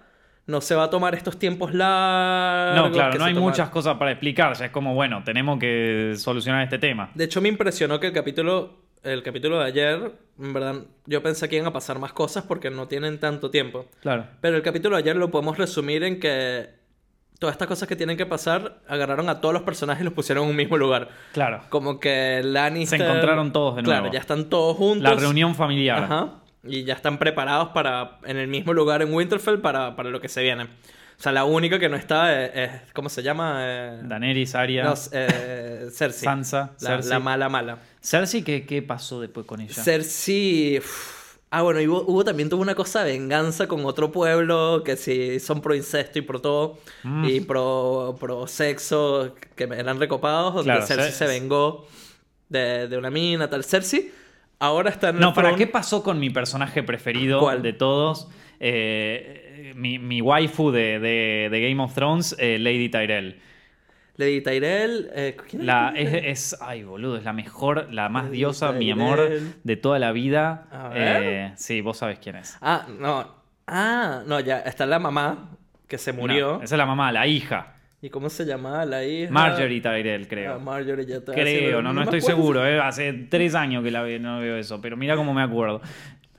no 0.46 0.60
se 0.62 0.74
va 0.74 0.84
a 0.84 0.90
tomar 0.90 1.14
estos 1.14 1.38
tiempos 1.38 1.74
largos. 1.74 2.86
No, 2.88 2.92
claro, 2.94 3.12
que 3.12 3.18
no 3.18 3.24
hay 3.24 3.34
tomaron. 3.34 3.50
muchas 3.50 3.68
cosas 3.68 3.96
para 3.98 4.12
explicar. 4.12 4.54
Ya 4.56 4.66
es 4.66 4.70
como, 4.70 4.94
bueno, 4.94 5.22
tenemos 5.24 5.58
que 5.58 6.14
solucionar 6.16 6.62
este 6.62 6.78
tema. 6.78 7.10
De 7.14 7.24
hecho, 7.24 7.40
me 7.42 7.48
impresionó 7.48 8.00
que 8.00 8.06
el 8.06 8.12
capítulo, 8.14 8.78
el 9.02 9.22
capítulo 9.22 9.58
de 9.58 9.66
ayer, 9.66 10.12
en 10.38 10.52
verdad, 10.54 10.76
yo 11.04 11.22
pensé 11.22 11.48
que 11.48 11.56
iban 11.56 11.68
a 11.68 11.72
pasar 11.72 11.98
más 11.98 12.12
cosas 12.14 12.44
porque 12.44 12.70
no 12.70 12.88
tienen 12.88 13.18
tanto 13.20 13.50
tiempo. 13.50 13.86
Claro. 14.00 14.24
Pero 14.40 14.56
el 14.56 14.62
capítulo 14.62 14.96
de 14.96 15.02
ayer 15.02 15.16
lo 15.16 15.30
podemos 15.30 15.58
resumir 15.58 16.02
en 16.04 16.18
que 16.20 16.77
todas 17.38 17.54
estas 17.54 17.68
cosas 17.68 17.88
que 17.88 17.96
tienen 17.96 18.16
que 18.16 18.26
pasar, 18.26 18.78
agarraron 18.88 19.28
a 19.28 19.40
todos 19.40 19.52
los 19.52 19.62
personajes 19.62 20.00
y 20.02 20.04
los 20.04 20.12
pusieron 20.14 20.44
en 20.44 20.50
un 20.50 20.56
mismo 20.56 20.76
lugar. 20.76 21.08
Claro. 21.32 21.62
Como 21.68 22.00
que 22.00 22.40
Lannister... 22.44 22.98
Se 22.98 23.04
encontraron 23.04 23.52
todos 23.52 23.76
de 23.76 23.82
nuevo. 23.82 24.00
Claro, 24.00 24.12
ya 24.12 24.18
están 24.20 24.48
todos 24.48 24.76
juntos. 24.76 25.02
La 25.04 25.14
reunión 25.14 25.54
familiar. 25.54 26.04
Ajá. 26.04 26.34
Y 26.64 26.84
ya 26.84 26.94
están 26.94 27.18
preparados 27.18 27.68
para, 27.68 28.18
en 28.24 28.36
el 28.36 28.48
mismo 28.48 28.72
lugar 28.74 29.00
en 29.02 29.14
Winterfell 29.14 29.58
para, 29.60 29.94
para 29.96 30.10
lo 30.10 30.20
que 30.20 30.28
se 30.28 30.42
viene. 30.42 30.64
O 30.64 31.20
sea, 31.20 31.32
la 31.32 31.44
única 31.44 31.78
que 31.78 31.88
no 31.88 31.96
está 31.96 32.44
es, 32.44 32.50
es- 32.54 32.92
¿cómo 32.92 33.08
se 33.08 33.22
llama? 33.22 33.56
Eh, 33.60 34.00
Daenerys, 34.04 34.54
Arya, 34.54 34.84
no, 34.84 34.94
eh, 35.12 35.88
Cersei. 35.92 36.24
Sansa, 36.24 36.72
La, 36.80 36.90
Cersei. 36.90 37.10
la 37.10 37.18
mala 37.20 37.48
mala. 37.48 37.78
Cersei, 38.00 38.42
¿qué, 38.42 38.64
¿qué 38.66 38.82
pasó 38.82 39.20
después 39.20 39.44
con 39.46 39.60
ella? 39.60 39.72
Cersei. 39.82 40.80
Ah, 41.50 41.62
bueno, 41.62 41.80
y 41.80 41.86
hubo, 41.88 42.02
hubo 42.06 42.24
también 42.24 42.50
tuvo 42.50 42.60
una 42.60 42.74
cosa 42.74 43.04
de 43.04 43.12
venganza 43.12 43.66
con 43.68 43.84
otro 43.86 44.12
pueblo 44.12 44.82
que 44.84 44.96
sí 44.96 45.40
son 45.40 45.62
pro 45.62 45.74
incesto 45.74 46.18
y 46.18 46.22
pro 46.22 46.40
todo. 46.40 46.78
Mm. 47.04 47.24
Y 47.24 47.40
pro, 47.40 48.16
pro 48.20 48.46
sexo, 48.46 49.34
que 49.56 49.64
eran 49.64 49.98
recopados. 49.98 50.54
Donde 50.56 50.72
Claro, 50.72 50.86
Cersei 50.86 51.10
Cer- 51.10 51.12
se 51.14 51.26
vengó 51.26 51.86
de, 52.50 52.86
de 52.88 52.98
una 52.98 53.10
mina, 53.10 53.48
tal. 53.48 53.64
Cersei 53.64 54.10
ahora 54.58 54.90
está 54.90 55.08
en 55.08 55.20
No, 55.20 55.32
¿para 55.32 55.54
qué 55.56 55.66
pasó 55.66 56.02
con 56.02 56.18
mi 56.20 56.28
personaje 56.28 56.82
preferido 56.82 57.40
¿Cuál? 57.40 57.62
de 57.62 57.72
todos? 57.72 58.28
Eh, 58.60 59.72
mi, 59.74 59.98
mi 59.98 60.20
waifu 60.20 60.70
de, 60.70 60.98
de- 60.98 61.48
de 61.50 61.60
Game 61.68 61.82
of 61.82 61.94
Thrones, 61.94 62.36
eh, 62.38 62.58
Lady 62.58 62.88
Tyrell. 62.90 63.40
Lady 64.18 64.42
Tyrell. 64.42 65.08
eh, 65.14 65.36
¿quién 65.48 65.64
La, 65.64 65.92
es? 65.96 66.12
es, 66.12 66.52
es- 66.52 66.60
ay, 66.60 66.82
boludo, 66.82 67.16
es 67.16 67.24
la 67.24 67.32
mejor, 67.32 67.88
la 67.92 68.08
más 68.10 68.24
Lady 68.24 68.36
diosa, 68.38 68.72
mi 68.72 68.90
amor, 68.90 69.30
de 69.64 69.76
toda 69.76 69.98
la 69.98 70.12
vida. 70.12 70.66
A 70.70 70.88
ver. 70.88 71.22
Eh, 71.22 71.52
sí, 71.56 71.80
vos 71.80 71.96
sabés 71.98 72.18
quién 72.18 72.36
es. 72.36 72.58
Ah, 72.60 72.86
no. 72.98 73.26
Ah, 73.66 74.22
no, 74.26 74.40
ya. 74.40 74.58
Está 74.60 74.84
la 74.86 74.98
mamá 74.98 75.50
que 75.86 75.98
se 75.98 76.12
murió. 76.12 76.58
No, 76.58 76.62
esa 76.64 76.74
es 76.74 76.78
la 76.78 76.84
mamá, 76.86 77.10
la 77.12 77.26
hija. 77.26 77.74
¿Y 78.02 78.10
cómo 78.10 78.28
se 78.28 78.44
llamaba 78.44 78.84
la 78.84 79.04
hija? 79.04 79.30
Marjorie 79.32 79.80
Tyrell, 79.80 80.26
creo. 80.28 80.54
Ah, 80.54 80.58
Marjorie, 80.58 81.04
ya 81.06 81.20
te 81.20 81.32
Creo, 81.32 81.80
no, 81.82 81.92
no 81.92 82.02
estoy 82.02 82.18
acuerdo. 82.20 82.36
seguro, 82.36 82.66
eh, 82.66 82.78
hace 82.80 83.12
tres 83.12 83.54
años 83.54 83.82
que 83.84 83.90
la 83.90 84.02
ve- 84.02 84.18
no 84.20 84.38
veo 84.40 84.56
eso, 84.56 84.80
pero 84.80 84.96
mira 84.96 85.14
cómo 85.16 85.32
me 85.34 85.42
acuerdo. 85.42 85.80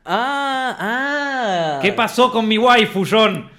Ah, 0.06 0.76
ah. 0.80 1.80
¿Qué 1.82 1.92
pasó 1.94 2.32
con 2.32 2.48
mi 2.48 2.58
waifu, 2.58 3.06
John? 3.10 3.50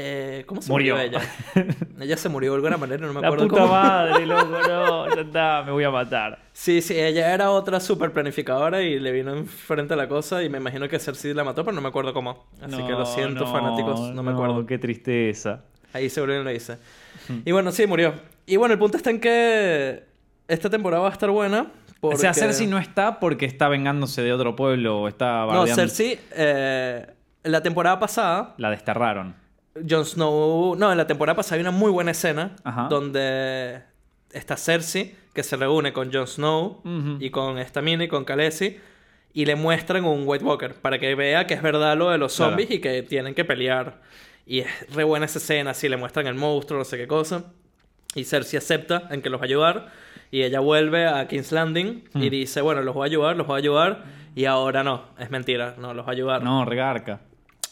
Eh, 0.00 0.44
¿Cómo 0.46 0.62
se 0.62 0.70
Murió. 0.70 0.94
murió, 0.94 1.18
ella? 1.18 1.22
ella 2.00 2.16
se 2.16 2.28
murió 2.28 2.52
de 2.52 2.56
alguna 2.56 2.76
manera, 2.76 3.04
no 3.04 3.12
me 3.12 3.20
La 3.20 3.26
acuerdo 3.26 3.48
puta 3.48 3.62
cómo. 3.62 3.72
madre, 3.72 4.26
loco, 4.26 4.44
no, 4.68 5.12
ya 5.12 5.22
está, 5.22 5.62
me 5.66 5.72
voy 5.72 5.82
a 5.82 5.90
matar. 5.90 6.38
Sí, 6.52 6.80
sí, 6.82 6.94
ella 6.96 7.34
era 7.34 7.50
otra 7.50 7.80
super 7.80 8.12
planificadora 8.12 8.80
y 8.80 9.00
le 9.00 9.10
vino 9.10 9.32
enfrente 9.34 9.94
a 9.94 9.96
la 9.96 10.06
cosa 10.06 10.44
y 10.44 10.48
me 10.48 10.58
imagino 10.58 10.88
que 10.88 11.00
Cersei 11.00 11.34
la 11.34 11.42
mató, 11.42 11.64
pero 11.64 11.74
no 11.74 11.80
me 11.80 11.88
acuerdo 11.88 12.14
cómo. 12.14 12.46
Así 12.62 12.76
que 12.76 12.92
lo 12.92 13.00
No, 13.00 13.06
siento, 13.06 13.44
no, 13.44 13.52
fanáticos, 13.52 13.98
no 14.14 14.22
me 14.22 14.30
acuerdo. 14.30 14.64
Qué 14.66 14.78
tristeza. 14.78 15.64
Ahí 15.92 16.08
seguro 16.10 16.34
que 16.34 16.44
lo 16.44 16.52
hice. 16.52 16.78
Y 17.44 17.50
bueno, 17.50 17.72
sí, 17.72 17.84
murió. 17.88 18.14
Y 18.46 18.56
bueno, 18.56 18.74
el 18.74 18.78
punto 18.78 18.96
está 18.98 19.10
en 19.10 19.20
que 19.20 20.04
esta 20.46 20.70
temporada 20.70 21.02
va 21.02 21.08
a 21.08 21.12
estar 21.12 21.30
buena. 21.30 21.72
Porque... 21.98 22.14
O 22.14 22.18
sea, 22.20 22.34
Cersei 22.34 22.68
no 22.68 22.78
está 22.78 23.18
porque 23.18 23.46
está 23.46 23.66
vengándose 23.68 24.22
de 24.22 24.32
otro 24.32 24.54
pueblo 24.54 25.00
o 25.00 25.08
está 25.08 25.40
No, 25.40 25.46
bardeando. 25.48 25.74
Cersei, 25.74 26.20
eh, 26.36 27.04
la 27.42 27.62
temporada 27.64 27.98
pasada, 27.98 28.54
La 28.58 28.70
desterraron. 28.70 29.34
Jon 29.88 30.04
Snow. 30.04 30.74
No, 30.76 30.90
en 30.92 30.98
la 30.98 31.06
temporada 31.06 31.36
pasada 31.36 31.56
hay 31.56 31.60
una 31.62 31.70
muy 31.70 31.90
buena 31.90 32.10
escena 32.12 32.56
Ajá. 32.64 32.88
donde 32.88 33.80
está 34.32 34.56
Cersei, 34.56 35.14
que 35.34 35.42
se 35.42 35.56
reúne 35.56 35.92
con 35.92 36.12
Jon 36.12 36.26
Snow 36.26 36.82
y 37.20 37.30
con 37.30 37.58
esta 37.58 37.82
mina 37.82 38.04
y 38.04 38.08
con 38.08 38.24
Khaleesi. 38.24 38.78
Y 39.34 39.44
le 39.44 39.54
muestran 39.56 40.04
un 40.04 40.22
White 40.26 40.44
Walker 40.44 40.74
para 40.74 40.98
que 40.98 41.14
vea 41.14 41.46
que 41.46 41.54
es 41.54 41.62
verdad 41.62 41.96
lo 41.96 42.10
de 42.10 42.18
los 42.18 42.34
Claro. 42.34 42.50
zombies 42.52 42.70
y 42.70 42.80
que 42.80 43.02
tienen 43.02 43.34
que 43.34 43.44
pelear. 43.44 44.00
Y 44.46 44.60
es 44.60 44.68
re 44.94 45.04
buena 45.04 45.26
esa 45.26 45.38
escena, 45.38 45.70
así 45.72 45.88
le 45.88 45.96
muestran 45.98 46.26
el 46.26 46.34
monstruo, 46.34 46.78
no 46.78 46.84
sé 46.84 46.96
qué 46.96 47.06
cosa. 47.06 47.44
Y 48.14 48.24
Cersei 48.24 48.56
acepta 48.58 49.06
en 49.10 49.20
que 49.22 49.28
los 49.30 49.38
va 49.40 49.44
a 49.44 49.46
ayudar. 49.46 49.88
Y 50.30 50.42
ella 50.42 50.60
vuelve 50.60 51.06
a 51.06 51.26
King's 51.28 51.52
Landing 51.52 52.04
y 52.14 52.30
dice, 52.30 52.60
bueno, 52.62 52.82
los 52.82 52.94
voy 52.94 53.04
a 53.04 53.10
ayudar, 53.10 53.36
los 53.36 53.46
voy 53.46 53.56
a 53.56 53.58
ayudar. 53.58 54.04
Y 54.34 54.46
ahora 54.46 54.82
no, 54.82 55.04
es 55.18 55.30
mentira, 55.30 55.74
no 55.78 55.94
los 55.94 56.04
va 56.06 56.10
a 56.10 56.12
ayudar. 56.12 56.42
No, 56.42 56.64
regarca. 56.64 57.20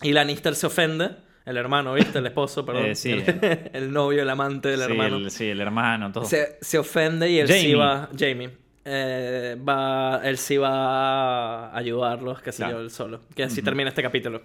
Y 0.02 0.12
Lannister 0.12 0.54
se 0.54 0.66
ofende, 0.66 1.10
el 1.46 1.56
hermano, 1.56 1.94
¿viste? 1.94 2.18
El 2.18 2.26
esposo, 2.26 2.66
perdón. 2.66 2.86
Eh, 2.86 2.94
sí. 2.94 3.12
El, 3.12 3.70
el 3.72 3.92
novio, 3.92 4.20
el 4.22 4.28
amante 4.30 4.68
del 4.68 4.80
sí, 4.80 4.84
hermano. 4.90 5.16
El, 5.16 5.30
sí, 5.30 5.48
el 5.48 5.60
hermano, 5.60 6.12
todo. 6.12 6.24
Se, 6.26 6.58
se 6.60 6.78
ofende 6.78 7.30
y 7.30 7.38
él 7.38 7.48
sí 7.48 7.72
va... 7.74 8.10
Jamie. 8.18 8.50
eh, 8.84 9.56
va, 9.66 10.20
él 10.24 10.36
sí 10.38 10.56
va 10.58 11.68
a 11.68 11.76
ayudarlos, 11.76 12.42
qué 12.42 12.52
sé 12.52 12.58
Claro. 12.58 12.78
yo, 12.78 12.80
él 12.84 12.90
solo. 12.90 13.20
Que 13.34 13.44
así 13.44 13.62
termina 13.62 13.88
este 13.88 14.02
capítulo. 14.02 14.42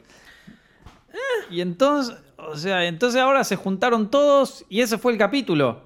Y 1.49 1.59
entonces, 1.59 2.15
o 2.37 2.55
sea, 2.55 2.85
entonces 2.85 3.19
ahora 3.19 3.43
se 3.43 3.57
juntaron 3.57 4.09
todos 4.09 4.63
y 4.69 4.79
ese 4.81 4.97
fue 4.97 5.11
el 5.11 5.17
capítulo. 5.17 5.81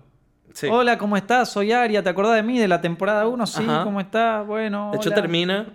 Sí. 0.53 0.67
Hola, 0.69 0.97
¿cómo 0.97 1.17
estás? 1.17 1.51
Soy 1.51 1.71
Aria, 1.71 2.03
¿te 2.03 2.09
acordás 2.09 2.35
de 2.35 2.43
mí 2.43 2.59
de 2.59 2.67
la 2.67 2.79
temporada 2.81 3.27
1? 3.27 3.47
Sí, 3.47 3.63
Ajá. 3.67 3.83
¿cómo 3.83 3.99
estás? 3.99 4.45
Bueno, 4.45 4.91
De 4.91 4.97
hecho, 4.97 5.09
hola. 5.09 5.15
termina 5.15 5.65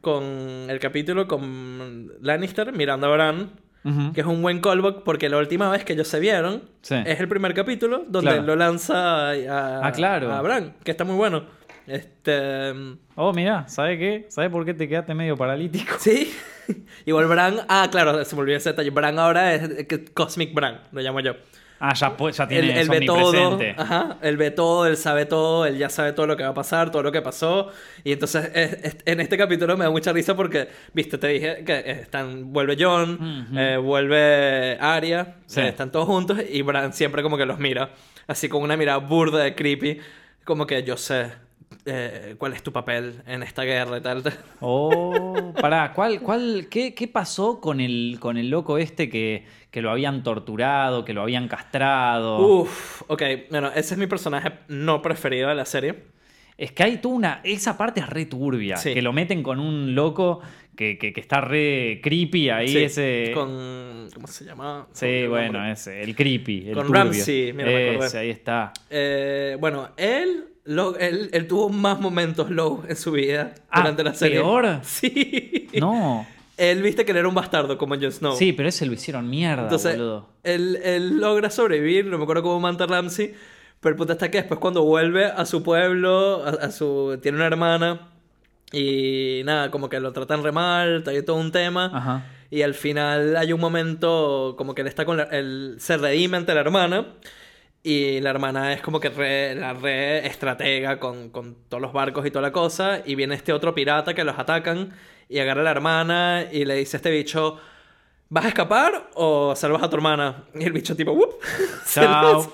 con 0.00 0.22
el 0.24 0.78
capítulo 0.78 1.26
con 1.26 2.12
Lannister 2.22 2.72
mirando 2.72 3.08
a 3.08 3.10
Bran, 3.10 3.50
Ujú. 3.84 4.12
que 4.12 4.20
es 4.20 4.26
un 4.26 4.42
buen 4.42 4.60
callback 4.60 5.02
porque 5.04 5.28
la 5.30 5.38
última 5.38 5.70
vez 5.70 5.84
que 5.84 5.94
ellos 5.94 6.06
se 6.08 6.20
vieron 6.20 6.64
Sí. 6.82 6.96
es 7.06 7.18
el 7.20 7.28
primer 7.28 7.54
capítulo 7.54 8.04
donde 8.08 8.30
Claro. 8.32 8.46
lo 8.46 8.56
lanza 8.56 9.30
a, 9.30 9.86
Ah, 9.86 9.92
claro. 9.92 10.30
a 10.32 10.42
Bran, 10.42 10.74
que 10.84 10.90
está 10.90 11.04
muy 11.04 11.16
bueno. 11.16 11.44
Este. 11.86 12.72
Oh, 13.16 13.32
mira, 13.32 13.66
¿sabes 13.68 13.98
qué? 13.98 14.26
¿Sabes 14.28 14.50
por 14.50 14.64
qué 14.64 14.74
te 14.74 14.88
quedaste 14.88 15.14
medio 15.14 15.36
paralítico? 15.36 15.94
Sí. 15.98 16.32
Igual 17.04 17.26
Bran. 17.26 17.56
Ah, 17.68 17.88
claro, 17.90 18.24
se 18.24 18.36
me 18.36 18.42
olvidó 18.42 18.58
ese 18.58 18.70
detalle. 18.70 18.90
Bran 18.90 19.18
ahora 19.18 19.54
es 19.54 19.88
Cosmic 20.14 20.54
Bran, 20.54 20.82
lo 20.92 21.00
llamo 21.00 21.18
yo. 21.20 21.32
Ah, 21.82 21.94
ya, 21.94 22.14
pu- 22.14 22.30
ya 22.30 22.44
Él, 22.44 22.48
tiene 22.50 22.72
él 22.72 22.78
es 22.78 22.88
ve 22.90 23.00
todo. 23.06 23.58
Ajá. 23.78 24.18
Él 24.20 24.36
ve 24.36 24.50
todo, 24.50 24.86
él 24.86 24.98
sabe 24.98 25.24
todo, 25.24 25.64
él 25.64 25.78
ya 25.78 25.88
sabe 25.88 26.12
todo 26.12 26.26
lo 26.26 26.36
que 26.36 26.42
va 26.42 26.50
a 26.50 26.54
pasar, 26.54 26.90
todo 26.90 27.02
lo 27.02 27.10
que 27.10 27.22
pasó. 27.22 27.68
Y 28.04 28.12
entonces 28.12 28.50
es- 28.54 28.72
es- 28.84 28.96
en 29.06 29.18
este 29.20 29.38
capítulo 29.38 29.76
me 29.78 29.84
da 29.86 29.90
mucha 29.90 30.12
risa 30.12 30.36
porque, 30.36 30.68
viste, 30.92 31.16
te 31.16 31.28
dije 31.28 31.64
que 31.64 31.90
están. 31.90 32.52
Vuelve 32.52 32.76
John, 32.78 33.48
eh, 33.56 33.78
vuelve 33.78 34.76
Arya, 34.78 35.36
Sí. 35.46 35.60
eh, 35.60 35.68
están 35.68 35.90
todos 35.90 36.04
juntos 36.06 36.38
y 36.50 36.60
Bran 36.62 36.92
siempre 36.92 37.22
como 37.22 37.38
que 37.38 37.46
los 37.46 37.58
mira. 37.58 37.90
Así 38.26 38.48
con 38.50 38.62
una 38.62 38.76
mirada 38.76 38.98
burda 38.98 39.38
de 39.42 39.54
creepy. 39.54 40.00
Como 40.44 40.66
que 40.66 40.82
yo 40.82 40.96
sé. 40.98 41.32
Eh, 41.86 42.34
cuál 42.38 42.52
es 42.52 42.62
tu 42.62 42.72
papel 42.72 43.22
en 43.26 43.42
esta 43.42 43.62
guerra 43.62 43.98
y 43.98 44.00
tal. 44.00 44.22
Oh, 44.60 45.54
pará, 45.60 45.92
¿cuál, 45.94 46.20
cuál, 46.20 46.66
qué, 46.70 46.94
qué 46.94 47.08
pasó 47.08 47.60
con 47.60 47.80
el, 47.80 48.18
con 48.20 48.36
el 48.36 48.50
loco 48.50 48.78
este 48.78 49.08
que, 49.08 49.44
que 49.70 49.80
lo 49.82 49.90
habían 49.90 50.22
torturado, 50.22 51.04
que 51.04 51.12
lo 51.14 51.22
habían 51.22 51.48
castrado? 51.48 52.38
Uf, 52.46 53.02
ok, 53.08 53.22
bueno, 53.50 53.68
ese 53.74 53.94
es 53.94 53.98
mi 53.98 54.06
personaje 54.06 54.50
no 54.68 55.00
preferido 55.02 55.48
de 55.48 55.54
la 55.54 55.64
serie. 55.64 55.94
Es 56.58 56.72
que 56.72 56.82
hay 56.82 56.98
tú 56.98 57.10
una. 57.10 57.40
Esa 57.42 57.78
parte 57.78 58.00
es 58.00 58.08
re 58.10 58.26
turbia. 58.26 58.76
Sí. 58.76 58.92
Que 58.92 59.00
lo 59.00 59.14
meten 59.14 59.42
con 59.42 59.58
un 59.58 59.94
loco 59.94 60.40
que, 60.76 60.98
que- 60.98 61.14
que 61.14 61.20
está 61.22 61.40
re 61.40 62.00
creepy 62.02 62.50
ahí. 62.50 62.68
Sí, 62.68 62.78
ese. 62.84 63.30
Con. 63.32 64.08
¿Cómo 64.12 64.26
se 64.26 64.44
llama? 64.44 64.86
Sí, 64.92 65.22
No, 65.24 65.30
bueno, 65.30 65.64
ese. 65.66 66.02
El 66.02 66.14
creepy. 66.14 66.68
El 66.68 66.74
Con 66.74 66.86
turbio. 66.88 67.02
Ramsey, 67.04 67.52
mira, 67.54 67.70
me 67.70 67.90
acordé. 67.94 68.18
Ahí 68.18 68.28
está. 68.28 68.74
Eh, 68.90 69.56
bueno, 69.58 69.88
él, 69.96 70.48
lo- 70.70 70.96
él, 70.98 71.28
él 71.32 71.46
tuvo 71.46 71.68
más 71.68 72.00
momentos 72.00 72.50
low 72.50 72.82
en 72.88 72.96
su 72.96 73.12
vida 73.12 73.54
Ah, 73.70 73.80
durante 73.80 74.04
la 74.04 74.14
serie. 74.14 74.38
¿peor? 74.40 74.80
Sí. 74.84 75.68
No. 75.80 76.26
Él 76.56 76.82
viste 76.82 77.04
que 77.06 77.12
él 77.12 77.16
era 77.18 77.28
un 77.28 77.34
bastardo 77.34 77.78
como 77.78 77.94
Jon 77.94 78.12
Snow. 78.12 78.36
Sí, 78.36 78.52
pero 78.52 78.68
ese 78.68 78.84
lo 78.86 78.92
hicieron 78.92 79.30
mierda, 79.30 79.62
Entonces, 79.62 79.96
boludo. 79.96 80.28
él, 80.42 80.78
él 80.84 81.18
logra 81.18 81.48
sobrevivir, 81.50 82.04
no 82.06 82.18
me 82.18 82.24
acuerdo 82.24 82.42
cómo 82.42 82.60
manta 82.60 82.86
Ramsey, 82.86 83.32
pero 83.80 83.92
el 83.94 83.96
punto 83.96 84.12
está 84.12 84.30
que 84.30 84.38
después 84.38 84.60
cuando 84.60 84.82
vuelve 84.84 85.24
a 85.24 85.46
su 85.46 85.62
pueblo, 85.62 86.44
a, 86.44 86.50
a 86.50 86.70
su... 86.70 87.18
tiene 87.22 87.38
una 87.38 87.46
hermana 87.46 88.08
y 88.72 89.40
nada, 89.44 89.70
como 89.70 89.88
que 89.88 89.98
lo 90.00 90.12
tratan 90.12 90.42
re 90.44 90.52
mal, 90.52 91.02
hay 91.06 91.22
todo 91.24 91.36
un 91.36 91.50
tema. 91.50 91.90
Ajá. 91.94 92.26
Y 92.50 92.62
al 92.62 92.74
final 92.74 93.36
hay 93.36 93.52
un 93.52 93.60
momento 93.60 94.54
como 94.58 94.74
que 94.74 94.82
él 94.82 94.86
está 94.88 95.04
con 95.04 95.16
la, 95.16 95.22
él 95.24 95.76
se 95.78 95.96
redime 95.96 96.36
ante 96.36 96.52
la 96.54 96.60
hermana. 96.60 97.06
Y 97.82 98.20
la 98.20 98.30
hermana 98.30 98.72
es 98.74 98.82
como 98.82 99.00
que 99.00 99.08
re- 99.08 99.54
la 99.54 99.72
re 99.72 100.26
estratega 100.26 101.00
con, 101.00 101.30
con 101.30 101.56
todos 101.68 101.80
los 101.80 101.92
barcos 101.92 102.26
y 102.26 102.30
toda 102.30 102.42
la 102.42 102.52
cosa. 102.52 103.00
Y 103.04 103.14
viene 103.14 103.34
este 103.34 103.52
otro 103.52 103.74
pirata 103.74 104.14
que 104.14 104.24
los 104.24 104.38
atacan. 104.38 104.92
Y 105.28 105.38
agarra 105.38 105.62
a 105.62 105.64
la 105.64 105.70
hermana 105.70 106.44
y 106.50 106.64
le 106.64 106.74
dice 106.74 106.96
a 106.96 106.98
este 106.98 107.10
bicho: 107.10 107.58
¿Vas 108.28 108.44
a 108.44 108.48
escapar 108.48 109.10
o 109.14 109.54
salvas 109.56 109.82
a 109.82 109.88
tu 109.88 109.96
hermana? 109.96 110.44
Y 110.54 110.64
el 110.64 110.72
bicho, 110.72 110.94
tipo, 110.94 111.12
¡wup! 111.12 111.34
se, 111.86 112.00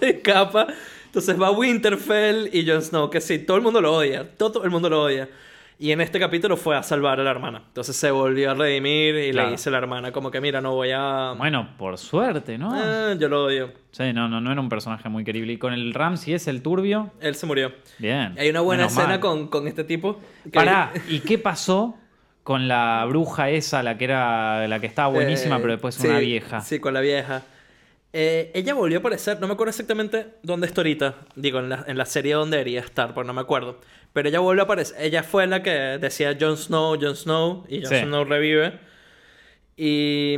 escapa. 0.01 0.67
Entonces 1.07 1.41
va 1.41 1.51
Winterfell 1.51 2.51
y 2.53 2.69
Jon 2.69 2.83
Snow, 2.83 3.11
que 3.11 3.21
sí, 3.21 3.39
todo 3.39 3.57
el 3.57 3.63
mundo 3.63 3.81
lo 3.81 3.95
odia. 3.97 4.29
Todo 4.37 4.63
el 4.65 4.71
mundo 4.71 4.89
lo 4.91 5.03
odia. 5.03 5.29
Y 5.79 5.93
en 5.93 6.01
este 6.01 6.19
capítulo 6.19 6.57
fue 6.57 6.75
a 6.75 6.83
salvar 6.83 7.21
a 7.21 7.23
la 7.23 7.31
hermana. 7.31 7.63
Entonces 7.67 7.95
se 7.97 8.11
volvió 8.11 8.51
a 8.53 8.55
redimir 8.55 9.15
y 9.17 9.31
Claro. 9.33 9.49
le 9.49 9.53
dice 9.57 9.69
a 9.69 9.73
la 9.73 9.79
hermana 9.79 10.11
como 10.11 10.31
que 10.31 10.41
mira, 10.41 10.63
no 10.63 10.73
voy 10.75 10.91
a... 10.95 11.35
Bueno, 11.37 11.69
por 11.77 11.99
suerte, 11.99 12.57
¿no? 12.57 12.71
Ah, 12.73 13.15
yo 13.19 13.29
lo 13.29 13.45
odio. 13.45 13.73
Sí, 13.91 14.13
no, 14.15 14.27
no, 14.27 14.41
no 14.41 14.51
era 14.53 14.61
un 14.61 14.71
personaje 14.71 15.11
muy 15.11 15.23
querible. 15.23 15.53
Y 15.53 15.59
con 15.59 15.75
el 15.75 15.93
Ramsey 15.93 16.33
es 16.33 16.49
el 16.49 16.63
turbio. 16.63 17.11
Él 17.21 17.35
se 17.35 17.45
murió. 17.45 17.73
Bien. 17.99 18.35
Hay 18.39 18.49
una 18.49 18.63
buena 18.63 18.85
menos 18.85 18.97
escena 18.97 19.21
con, 19.21 19.49
con 19.49 19.69
este 19.69 19.85
tipo. 19.85 20.19
que- 20.45 20.51
Pará, 20.51 20.93
¿y 21.11 21.21
qué 21.21 21.37
pasó 21.37 21.99
con 22.43 22.69
la 22.69 23.05
bruja 23.07 23.51
esa, 23.51 23.83
la 23.83 23.99
que 23.99 24.05
era 24.07 24.67
la 24.69 24.81
que 24.81 24.87
estaba 24.87 25.09
buenísima, 25.09 25.57
Eh, 25.57 25.61
pero 25.61 25.73
después 25.73 25.95
sí, 25.95 26.07
una 26.07 26.21
vieja? 26.21 26.61
Sí, 26.63 26.79
con 26.81 26.95
la 26.95 27.01
vieja. 27.03 27.43
Eh, 28.15 28.51
ella 28.55 28.73
volvió 28.73 28.97
a 28.97 29.01
aparecer, 29.01 29.39
no 29.41 29.47
me 29.47 29.53
acuerdo 29.53 29.71
exactamente 29.71 30.29
dónde 30.43 30.67
está 30.69 30.81
ahorita. 30.81 31.17
Digo, 31.35 31.59
en 31.59 31.69
la, 31.69 31.85
en 31.87 31.99
la 31.99 32.07
serie 32.07 32.33
donde 32.33 32.57
debería 32.57 32.81
estar, 32.81 33.13
pues 33.13 33.27
no 33.27 33.35
me 33.35 33.43
acuerdo. 33.43 33.79
Pero 34.17 34.31
ella 34.31 34.41
volvió 34.41 34.63
a 34.63 34.65
aparecer. 34.65 34.97
Ella 34.99 35.23
fue 35.23 35.47
la 35.47 35.63
que 35.63 35.71
decía 36.01 36.35
Jon 36.41 36.57
Snow, 36.57 36.97
Jon 36.99 37.15
Snow, 37.15 37.67
y 37.69 37.83
Jon 37.83 37.91
Sí. 37.91 37.97
Snow 38.01 38.25
revive. 38.25 38.79
Y, 39.77 40.37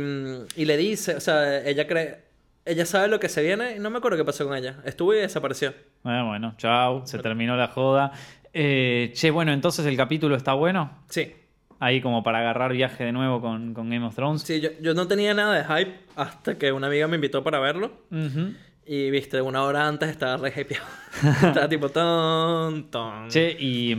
y 0.57 0.65
le 0.65 0.75
dice, 0.75 1.15
o 1.15 1.21
sea, 1.21 1.65
ella 1.65 1.87
cree. 1.87 2.17
Ella 2.65 2.85
sabe 2.85 3.07
lo 3.07 3.21
que 3.21 3.29
se 3.29 3.41
viene 3.41 3.77
y 3.77 3.79
no 3.79 3.89
me 3.89 3.99
acuerdo 3.99 4.17
qué 4.17 4.25
pasó 4.25 4.45
con 4.45 4.57
ella. 4.57 4.75
Estuvo 4.83 5.13
y 5.13 5.19
desapareció. 5.19 5.73
Ah, 6.03 6.25
bueno, 6.27 6.55
chao, 6.57 7.05
se 7.07 7.19
terminó 7.19 7.55
la 7.55 7.67
joda. 7.69 8.11
Eh, 8.53 9.11
che, 9.13 9.31
bueno, 9.31 9.53
entonces 9.53 9.85
el 9.85 9.95
capítulo 9.95 10.35
está 10.35 10.51
bueno. 10.55 10.91
Sí. 11.07 11.33
Ahí 11.79 12.01
como 12.01 12.21
para 12.21 12.39
agarrar 12.39 12.73
viaje 12.73 13.05
de 13.05 13.13
nuevo 13.13 13.39
con, 13.39 13.73
con 13.73 13.89
Game 13.89 14.05
of 14.05 14.13
Thrones. 14.13 14.41
Sí, 14.41 14.59
yo, 14.59 14.71
yo 14.81 14.93
no 14.93 15.07
tenía 15.07 15.33
nada 15.33 15.55
de 15.55 15.63
hype 15.85 15.99
hasta 16.17 16.57
que 16.57 16.73
una 16.73 16.87
amiga 16.87 17.07
me 17.07 17.15
invitó 17.15 17.41
para 17.45 17.59
verlo. 17.59 17.93
Ujú. 18.11 18.55
Y 18.91 19.11
viste, 19.11 19.39
una 19.39 19.61
hora 19.65 19.87
antes 19.87 20.09
estaba 20.09 20.37
re 20.37 20.49
hypeado. 20.49 20.83
estaba 21.47 21.69
tipo 21.69 21.89
ton, 21.89 22.89
ton. 22.89 23.29
Che, 23.29 23.55
y, 23.59 23.95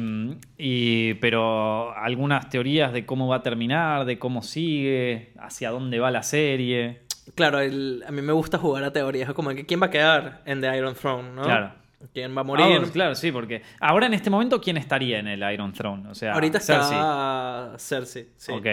y- 0.58 1.14
pero 1.14 1.94
algunas 1.96 2.48
teorías 2.48 2.92
de 2.92 3.06
cómo 3.06 3.28
va 3.28 3.36
a 3.36 3.42
terminar, 3.44 4.04
de 4.04 4.18
cómo 4.18 4.42
sigue, 4.42 5.32
hacia 5.38 5.70
dónde 5.70 6.00
va 6.00 6.10
la 6.10 6.24
serie. 6.24 7.02
Claro, 7.36 7.60
el- 7.60 8.02
a 8.04 8.10
mí 8.10 8.20
me 8.20 8.32
gusta 8.32 8.58
jugar 8.58 8.82
a 8.82 8.92
teorías 8.92 9.32
como 9.32 9.50
que 9.50 9.64
quién 9.64 9.80
va 9.80 9.86
a 9.86 9.90
quedar 9.90 10.42
en 10.44 10.60
The 10.60 10.76
Iron 10.76 10.94
Throne, 10.96 11.30
¿no? 11.36 11.42
Claro. 11.42 11.72
quién 12.12 12.36
va 12.36 12.40
a 12.40 12.44
morir. 12.44 12.66
Ah, 12.84 12.90
claro, 12.92 13.14
sí, 13.14 13.30
porque 13.30 13.62
ahora 13.78 14.06
en 14.06 14.14
este 14.14 14.28
momento, 14.28 14.60
¿quién 14.60 14.76
estaría 14.76 15.20
en 15.20 15.28
el 15.28 15.52
Iron 15.52 15.72
Throne? 15.72 16.08
O 16.08 16.16
sea, 16.16 16.32
Ahorita 16.32 16.58
Cersei. 16.58 16.96
está 16.96 17.74
Cersei, 17.78 18.28
sí. 18.36 18.50
Ok. 18.50 18.66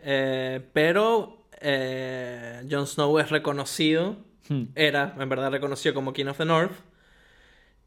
Eh, 0.00 0.60
pero 0.74 1.46
eh, 1.60 2.62
Jon 2.70 2.86
Snow 2.86 3.18
es 3.18 3.30
reconocido, 3.30 4.16
Hmm. 4.48 4.64
era 4.74 5.14
en 5.18 5.28
verdad 5.28 5.50
reconocido 5.50 5.94
como 5.94 6.12
King 6.12 6.26
of 6.26 6.38
the 6.38 6.44
North. 6.44 6.72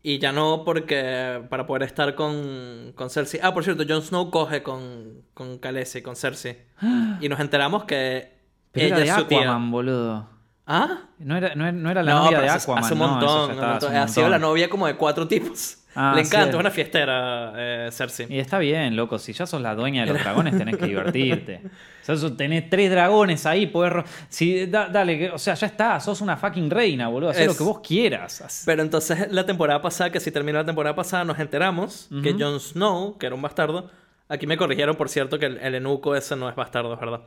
Y 0.03 0.17
ya 0.17 0.31
no 0.31 0.63
porque 0.65 1.43
para 1.49 1.67
poder 1.67 1.83
estar 1.83 2.15
con, 2.15 2.91
con 2.95 3.09
Cersei. 3.09 3.39
Ah, 3.43 3.53
por 3.53 3.63
cierto, 3.63 3.83
Jon 3.87 4.01
Snow 4.01 4.31
coge 4.31 4.63
con, 4.63 5.23
con 5.33 5.59
Khaleesi, 5.59 6.01
con 6.01 6.15
Cersei. 6.15 6.57
Y 7.21 7.29
nos 7.29 7.39
enteramos 7.39 7.83
que 7.83 8.31
Pero 8.71 8.87
ella 8.87 8.95
era 8.95 9.05
de 9.05 9.09
es 9.11 9.15
su 9.15 9.25
tía. 9.25 9.41
Aquaman, 9.41 9.71
boludo. 9.71 10.29
¿Ah? 10.65 11.01
No 11.19 11.37
era, 11.37 11.53
no 11.53 11.65
era, 11.65 11.71
no 11.71 11.91
era 11.91 12.01
la 12.03 12.13
no, 12.13 12.25
novia 12.25 12.41
de 12.41 12.49
Aquaman, 12.49 12.83
hace 12.83 12.93
un 12.93 12.99
no, 12.99 13.07
montón. 13.07 13.51
un 13.51 13.57
un 13.59 13.95
Ha 13.95 14.07
sido 14.07 14.29
la 14.29 14.39
novia 14.39 14.69
como 14.69 14.87
de 14.87 14.95
cuatro 14.95 15.27
tipos. 15.27 15.80
Ah, 15.93 16.13
Le 16.15 16.21
encanta, 16.21 16.45
sí. 16.45 16.49
es 16.51 16.55
una 16.55 16.71
fiestera, 16.71 17.53
eh, 17.57 17.89
Cersei. 17.91 18.27
Y 18.29 18.39
está 18.39 18.59
bien, 18.59 18.95
loco. 18.95 19.19
Si 19.19 19.33
ya 19.33 19.45
sos 19.45 19.61
la 19.61 19.75
dueña 19.75 20.05
de 20.05 20.13
los 20.13 20.21
dragones, 20.23 20.57
tenés 20.57 20.77
que 20.77 20.85
divertirte. 20.87 21.61
O 22.07 22.15
sea, 22.15 22.35
tenés 22.35 22.67
tres 22.67 22.89
dragones 22.89 23.45
ahí, 23.45 23.67
podés... 23.67 23.93
ro- 23.93 24.03
Si, 24.27 24.65
da- 24.65 24.89
dale, 24.89 25.29
o 25.31 25.37
sea, 25.37 25.53
ya 25.53 25.67
está. 25.67 25.99
Sos 25.99 26.19
una 26.21 26.35
fucking 26.35 26.69
reina, 26.71 27.07
boludo. 27.07 27.29
Haz 27.29 27.45
lo 27.45 27.55
que 27.55 27.63
vos 27.63 27.79
quieras. 27.81 28.63
Pero 28.65 28.81
entonces 28.81 29.31
la 29.31 29.45
temporada 29.45 29.81
pasada, 29.83 30.11
que 30.11 30.19
si 30.19 30.31
terminó 30.31 30.57
la 30.57 30.65
temporada 30.65 30.95
pasada, 30.95 31.23
nos 31.25 31.37
enteramos 31.37 32.09
que 32.23 32.33
Jon 32.33 32.59
Snow, 32.59 33.17
que 33.19 33.27
era 33.27 33.35
un 33.35 33.41
bastardo, 33.43 33.91
aquí 34.29 34.47
me 34.47 34.57
corrigieron, 34.57 34.95
por 34.95 35.09
cierto, 35.09 35.37
que 35.37 35.45
el, 35.45 35.57
el 35.59 35.75
eunuco 35.75 36.15
ese 36.15 36.35
no 36.35 36.49
es 36.49 36.55
bastardo, 36.55 36.91
es 36.95 36.99
verdad. 36.99 37.21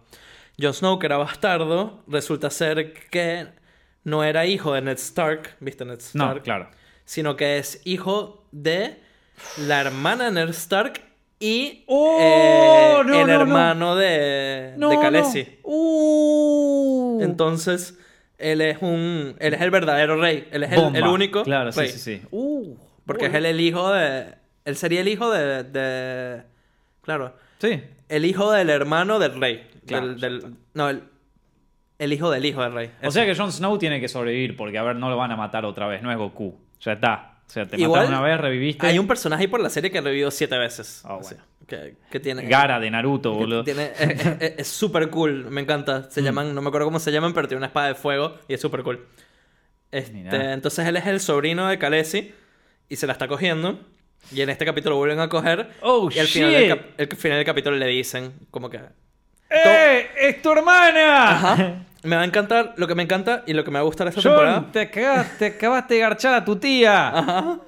Jon 0.60 0.74
Snow, 0.74 0.98
que 0.98 1.06
era 1.06 1.18
bastardo, 1.18 2.02
resulta 2.08 2.50
ser 2.50 2.94
que 3.10 3.46
no 4.02 4.24
era 4.24 4.44
hijo 4.44 4.72
de 4.74 4.82
Ned 4.82 4.98
Stark, 4.98 5.54
¿viste 5.60 5.84
Ned 5.84 6.00
Stark? 6.00 6.36
No, 6.38 6.42
claro. 6.42 6.68
Sino 7.04 7.36
que 7.36 7.58
es 7.58 7.80
hijo 7.84 8.44
de 8.52 8.96
la 9.58 9.80
hermana 9.80 10.26
de 10.26 10.30
Ned 10.32 10.48
Stark 10.50 11.00
y 11.40 11.84
¡Oh! 11.86 12.18
eh, 12.20 12.92
No, 12.94 13.00
el 13.00 13.06
no, 13.08 13.26
no. 13.26 13.32
hermano 13.32 13.96
de, 13.96 14.74
No, 14.78 14.90
de. 14.90 14.98
Khaleesi. 14.98 15.58
Uh. 15.64 17.18
Entonces, 17.22 17.98
él 18.38 18.60
es 18.60 18.78
un. 18.80 19.36
Él 19.38 19.54
es 19.54 19.60
el 19.60 19.70
verdadero 19.70 20.20
rey. 20.20 20.48
Él 20.52 20.62
es 20.64 20.72
el, 20.72 20.96
el 20.96 21.04
único. 21.04 21.42
Claro, 21.42 21.72
sí, 21.72 21.80
rey. 21.80 21.88
sí, 21.90 21.98
sí. 21.98 22.22
Uh. 22.30 22.74
Porque 23.06 23.26
es 23.26 23.34
él 23.34 23.46
el 23.46 23.60
hijo 23.60 23.90
de. 23.92 24.26
Él 24.64 24.76
sería 24.76 25.00
el 25.02 25.08
hijo 25.08 25.30
de. 25.30 25.64
de- 25.64 26.42
claro. 27.02 27.34
Sí. 27.58 27.82
El 28.08 28.24
hijo 28.24 28.50
del 28.52 28.70
hermano 28.70 29.18
del 29.18 29.38
rey. 29.40 29.68
Claro, 29.86 30.08
Del- 30.14 30.20
del- 30.20 30.54
no, 30.72 30.88
el, 30.88 31.02
el 31.98 32.12
hijo 32.12 32.30
del 32.30 32.44
hijo 32.46 32.62
del 32.62 32.72
rey. 32.72 32.86
O 33.02 33.02
Eso. 33.02 33.10
sea 33.12 33.26
que 33.26 33.34
Jon 33.34 33.52
Snow 33.52 33.76
tiene 33.78 34.00
que 34.00 34.08
sobrevivir 34.08 34.56
porque, 34.56 34.78
a 34.78 34.82
ver, 34.82 34.96
no 34.96 35.10
lo 35.10 35.16
van 35.16 35.30
a 35.32 35.36
matar 35.36 35.64
otra 35.66 35.86
vez. 35.86 36.00
No 36.02 36.10
es 36.10 36.16
Goku. 36.16 36.58
Ya 36.80 36.92
está. 36.92 37.38
O 37.46 37.50
sea, 37.54 37.66
te 37.66 37.76
Igual, 37.80 38.02
mataron 38.04 38.20
una 38.20 38.28
vez, 38.30 38.40
reviviste. 38.40 38.86
Hay 38.86 38.98
un 38.98 39.06
personaje 39.06 39.48
por 39.48 39.60
la 39.60 39.70
serie 39.70 39.90
que 39.90 39.98
ha 39.98 40.00
revivido 40.00 40.30
siete 40.30 40.58
veces. 40.58 41.02
Ah, 41.04 41.16
O 41.16 41.20
bueno. 41.20 41.42
que, 41.66 41.96
que 42.10 42.20
tiene. 42.20 42.46
Gara 42.46 42.80
de 42.80 42.90
Naruto, 42.90 43.32
boludo. 43.34 43.64
tiene- 43.64 43.92
es 43.98 44.26
es- 44.40 44.54
es 44.58 44.68
súper 44.68 45.08
cool, 45.10 45.50
me 45.50 45.60
encanta. 45.60 46.10
Se 46.10 46.20
Mm. 46.20 46.24
llaman, 46.24 46.54
no 46.54 46.62
me 46.62 46.68
acuerdo 46.68 46.86
cómo 46.86 46.98
se 46.98 47.12
llaman, 47.12 47.32
pero 47.34 47.46
tiene 47.48 47.58
una 47.58 47.66
espada 47.68 47.88
de 47.88 47.94
fuego 47.94 48.38
y 48.48 48.54
es 48.54 48.60
súper 48.60 48.82
cool. 48.82 49.06
Este, 49.92 50.52
entonces 50.52 50.86
él 50.86 50.96
es 50.96 51.06
el 51.06 51.20
sobrino 51.20 51.68
de 51.68 51.78
Khaleesi 51.78 52.34
y 52.88 52.96
se 52.96 53.06
la 53.06 53.12
está 53.12 53.28
cogiendo. 53.28 53.78
Y 54.32 54.40
en 54.40 54.48
este 54.50 54.64
capítulo 54.64 54.96
vuelven 54.96 55.20
a 55.20 55.28
coger. 55.28 55.70
Oh, 55.82 56.08
y 56.12 56.18
al 56.18 56.26
final 56.26 56.50
del, 56.50 56.80
el 56.96 57.08
final 57.16 57.36
del 57.38 57.46
capítulo 57.46 57.76
le 57.76 57.86
dicen, 57.86 58.32
como 58.50 58.70
que. 58.70 58.80
¡Eh! 59.54 60.06
¡Es 60.20 60.42
tu 60.42 60.52
hermana! 60.52 61.30
Ajá. 61.30 61.74
Me 62.04 62.16
va 62.16 62.22
a 62.22 62.26
encantar, 62.26 62.74
lo 62.76 62.86
que 62.86 62.94
me 62.94 63.02
encanta 63.02 63.44
y 63.46 63.54
lo 63.54 63.64
que 63.64 63.70
me 63.70 63.76
va 63.78 63.80
a 63.80 63.84
gustar 63.84 64.06
esta 64.08 64.20
temporada. 64.20 64.66
Te 64.70 64.80
acabaste, 64.82 65.36
te 65.50 65.56
acabaste 65.56 65.94
de 65.94 66.00
garchar 66.00 66.34
a 66.34 66.44
tu 66.44 66.56
tía. 66.56 67.08
Ajá. 67.08 67.58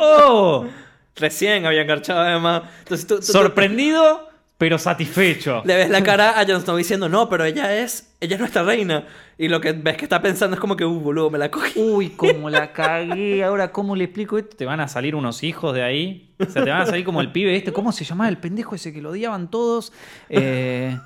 ¡Oh! 0.00 0.64
Recién 1.16 1.66
había 1.66 1.82
engarchado 1.82 2.20
además. 2.20 2.62
Entonces 2.78 3.06
tú, 3.06 3.16
tú- 3.16 3.20
tú- 3.20 3.32
Sorprendido, 3.32 4.30
pero 4.56 4.78
satisfecho. 4.78 5.60
le 5.66 5.76
ves 5.76 5.90
la 5.90 6.02
cara 6.02 6.40
a 6.40 6.46
Jon 6.46 6.62
Snow 6.62 6.76
diciendo, 6.78 7.10
no, 7.10 7.28
pero 7.28 7.44
ella 7.44 7.76
es, 7.76 8.14
ella 8.20 8.36
es 8.36 8.40
nuestra 8.40 8.62
reina. 8.62 9.04
Y 9.36 9.48
lo 9.48 9.60
que 9.60 9.72
ves 9.72 9.98
que 9.98 10.06
está 10.06 10.22
pensando 10.22 10.54
es 10.54 10.60
como 10.60 10.74
que, 10.74 10.86
uh, 10.86 11.00
boludo, 11.00 11.28
me 11.28 11.36
la 11.38 11.50
cogí. 11.50 11.78
Uy, 11.78 12.10
cómo 12.16 12.48
la 12.48 12.72
cagué. 12.72 13.44
Ahora, 13.44 13.72
¿cómo 13.72 13.94
le 13.94 14.04
explico 14.04 14.38
esto? 14.38 14.56
Te 14.56 14.64
van 14.64 14.80
a 14.80 14.88
salir 14.88 15.14
unos 15.14 15.42
hijos 15.42 15.74
de 15.74 15.82
ahí. 15.82 16.32
O 16.38 16.46
sea, 16.46 16.64
te 16.64 16.70
van 16.70 16.80
a 16.80 16.86
salir 16.86 17.04
como 17.04 17.20
el 17.20 17.30
pibe 17.30 17.54
este. 17.56 17.74
¿Cómo 17.74 17.92
se 17.92 18.04
llamaba 18.06 18.30
el 18.30 18.38
pendejo 18.38 18.74
ese 18.74 18.90
que 18.90 19.02
lo 19.02 19.10
odiaban 19.10 19.50
todos? 19.50 19.92
Eh, 20.30 20.96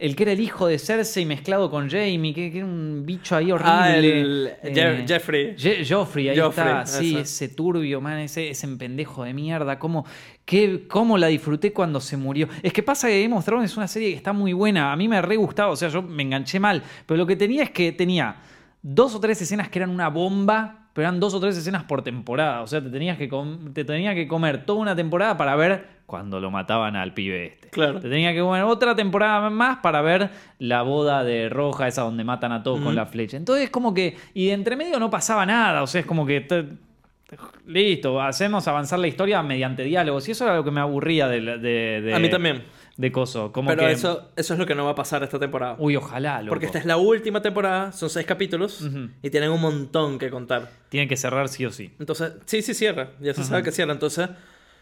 el 0.00 0.16
que 0.16 0.22
era 0.24 0.32
el 0.32 0.40
hijo 0.40 0.66
de 0.66 0.78
Cersei 0.78 1.26
mezclado 1.26 1.70
con 1.70 1.88
Jamie, 1.90 2.32
que, 2.34 2.50
que 2.50 2.58
era 2.58 2.66
un 2.66 3.02
bicho 3.04 3.36
ahí 3.36 3.52
horrible. 3.52 3.70
Ah, 3.72 3.96
el 3.96 4.50
Eh, 4.62 4.72
Je- 4.74 5.06
Jeffrey. 5.06 5.54
Je- 5.56 5.84
Joffrey, 5.88 6.28
ahí 6.30 6.38
Joffrey, 6.38 6.66
está. 6.68 6.86
Sí, 6.86 7.10
eso. 7.10 7.18
ese 7.20 7.48
turbio, 7.50 8.00
man, 8.00 8.18
ese, 8.18 8.50
ese 8.50 8.66
pendejo 8.68 9.24
de 9.24 9.34
mierda. 9.34 9.78
¿Cómo, 9.78 10.04
qué, 10.44 10.86
¿Cómo 10.88 11.18
la 11.18 11.26
disfruté 11.26 11.72
cuando 11.72 12.00
se 12.00 12.16
murió? 12.16 12.48
Es 12.62 12.72
que 12.72 12.82
pasa 12.82 13.08
que 13.08 13.22
Game 13.22 13.36
of 13.36 13.44
Thrones 13.44 13.70
es 13.70 13.76
una 13.76 13.88
serie 13.88 14.10
que 14.10 14.16
está 14.16 14.32
muy 14.32 14.52
buena. 14.52 14.92
A 14.92 14.96
mí 14.96 15.06
me 15.06 15.20
re 15.22 15.36
gustaba, 15.36 15.70
o 15.70 15.76
sea, 15.76 15.88
yo 15.90 16.00
me 16.02 16.22
enganché 16.22 16.58
mal. 16.58 16.82
Pero 17.06 17.18
lo 17.18 17.26
que 17.26 17.36
tenía 17.36 17.62
es 17.62 17.70
que 17.70 17.92
tenía 17.92 18.36
dos 18.82 19.14
o 19.14 19.20
tres 19.20 19.42
escenas 19.42 19.68
que 19.68 19.78
eran 19.78 19.90
una 19.90 20.08
bomba, 20.08 20.79
pero 20.92 21.06
eran 21.08 21.20
dos 21.20 21.34
o 21.34 21.40
tres 21.40 21.56
escenas 21.56 21.84
por 21.84 22.02
temporada. 22.02 22.62
O 22.62 22.66
sea, 22.66 22.82
te 22.82 22.90
tenías 22.90 23.16
que, 23.18 23.28
com- 23.28 23.72
te 23.72 23.84
tenía 23.84 24.14
que 24.14 24.26
comer 24.28 24.64
toda 24.64 24.80
una 24.80 24.96
temporada 24.96 25.36
para 25.36 25.54
ver 25.56 26.00
cuando 26.06 26.40
lo 26.40 26.50
mataban 26.50 26.96
al 26.96 27.14
pibe 27.14 27.46
este. 27.46 27.68
Claro. 27.68 28.00
Te 28.00 28.08
tenía 28.08 28.32
que 28.34 28.40
comer 28.40 28.64
otra 28.64 28.96
temporada 28.96 29.48
más 29.50 29.78
para 29.78 30.00
ver 30.02 30.30
la 30.58 30.82
boda 30.82 31.22
de 31.22 31.48
Roja, 31.48 31.86
esa 31.86 32.02
donde 32.02 32.24
matan 32.24 32.50
a 32.52 32.62
todos 32.64 32.80
con 32.80 32.94
la 32.96 33.06
flecha. 33.06 33.36
Entonces, 33.36 33.70
como 33.70 33.94
que. 33.94 34.16
Y 34.34 34.46
de 34.48 34.52
entre 34.54 34.74
medio 34.76 34.98
no 34.98 35.08
pasaba 35.10 35.46
nada. 35.46 35.82
O 35.82 35.86
sea, 35.86 36.00
es 36.00 36.06
como 36.06 36.26
que. 36.26 36.40
te- 36.40 36.64
te- 36.64 37.36
listo, 37.66 38.20
hacemos 38.20 38.66
avanzar 38.66 38.98
la 38.98 39.06
historia 39.06 39.40
mediante 39.42 39.84
diálogos. 39.84 40.26
Y 40.28 40.32
eso 40.32 40.44
era 40.44 40.56
lo 40.56 40.64
que 40.64 40.72
me 40.72 40.80
aburría 40.80 41.28
de. 41.28 41.40
de, 41.58 42.00
de- 42.02 42.14
A 42.14 42.18
mí 42.18 42.28
también. 42.28 42.64
De 43.00 43.10
Coso. 43.10 43.50
Como 43.50 43.70
Pero 43.70 43.86
que. 43.86 43.92
eso, 43.92 44.28
eso 44.36 44.52
es 44.52 44.58
lo 44.60 44.66
que 44.66 44.74
no 44.74 44.84
va 44.84 44.90
a 44.90 44.94
pasar 44.94 45.22
esta 45.22 45.38
temporada. 45.38 45.76
Uy, 45.78 45.96
ojalá, 45.96 46.40
loco. 46.42 46.50
Porque 46.50 46.66
esta 46.66 46.78
es 46.78 46.84
la 46.84 46.98
última 46.98 47.40
temporada, 47.40 47.92
son 47.92 48.10
seis 48.10 48.26
capítulos 48.26 48.82
Ujú. 48.82 49.08
y 49.22 49.30
tienen 49.30 49.50
un 49.50 49.60
montón 49.60 50.18
que 50.18 50.28
contar. 50.28 50.68
Tiene 50.90 51.08
que 51.08 51.16
cerrar 51.16 51.48
sí 51.48 51.64
o 51.64 51.70
sí. 51.72 51.92
Entonces, 51.98 52.32
sí, 52.44 52.60
sí 52.60 52.74
cierra, 52.74 53.10
ya 53.20 53.32
se 53.32 53.42
sabe 53.44 53.62
que 53.62 53.72
cierra. 53.72 53.92
Entonces, 53.94 54.28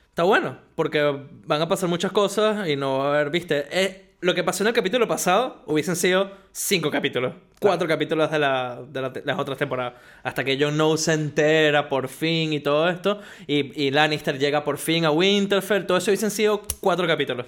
está 0.08 0.24
bueno, 0.24 0.58
porque 0.74 1.16
van 1.46 1.62
a 1.62 1.68
pasar 1.68 1.88
muchas 1.88 2.10
cosas 2.10 2.68
y 2.68 2.74
no 2.74 2.98
va 2.98 3.04
a 3.06 3.08
haber, 3.20 3.30
viste, 3.30 3.66
Eh, 3.70 4.04
lo 4.20 4.34
que 4.34 4.42
pasó 4.42 4.64
en 4.64 4.68
el 4.68 4.74
capítulo 4.74 5.06
pasado 5.06 5.62
hubiesen 5.66 5.94
sido 5.94 6.32
cinco 6.50 6.90
capítulos, 6.90 7.34
cuatro 7.60 7.86
capítulos 7.86 8.28
de, 8.32 8.40
la- 8.40 8.80
de 8.90 9.00
la- 9.00 9.12
las 9.24 9.38
otras 9.38 9.56
temporadas, 9.58 9.92
hasta 10.24 10.42
que 10.42 10.58
Jon 10.60 10.72
Snow 10.74 10.96
se 10.96 11.12
entera 11.12 11.88
por 11.88 12.08
fin 12.08 12.52
y 12.52 12.58
todo 12.58 12.88
esto, 12.88 13.20
y, 13.46 13.80
y 13.80 13.92
Lannister 13.92 14.36
llega 14.36 14.64
por 14.64 14.76
fin 14.78 15.04
a 15.04 15.12
Winterfell, 15.12 15.86
todo 15.86 15.98
eso 15.98 16.10
hubiesen 16.10 16.32
sido 16.32 16.62
cuatro 16.80 17.06
capítulos. 17.06 17.46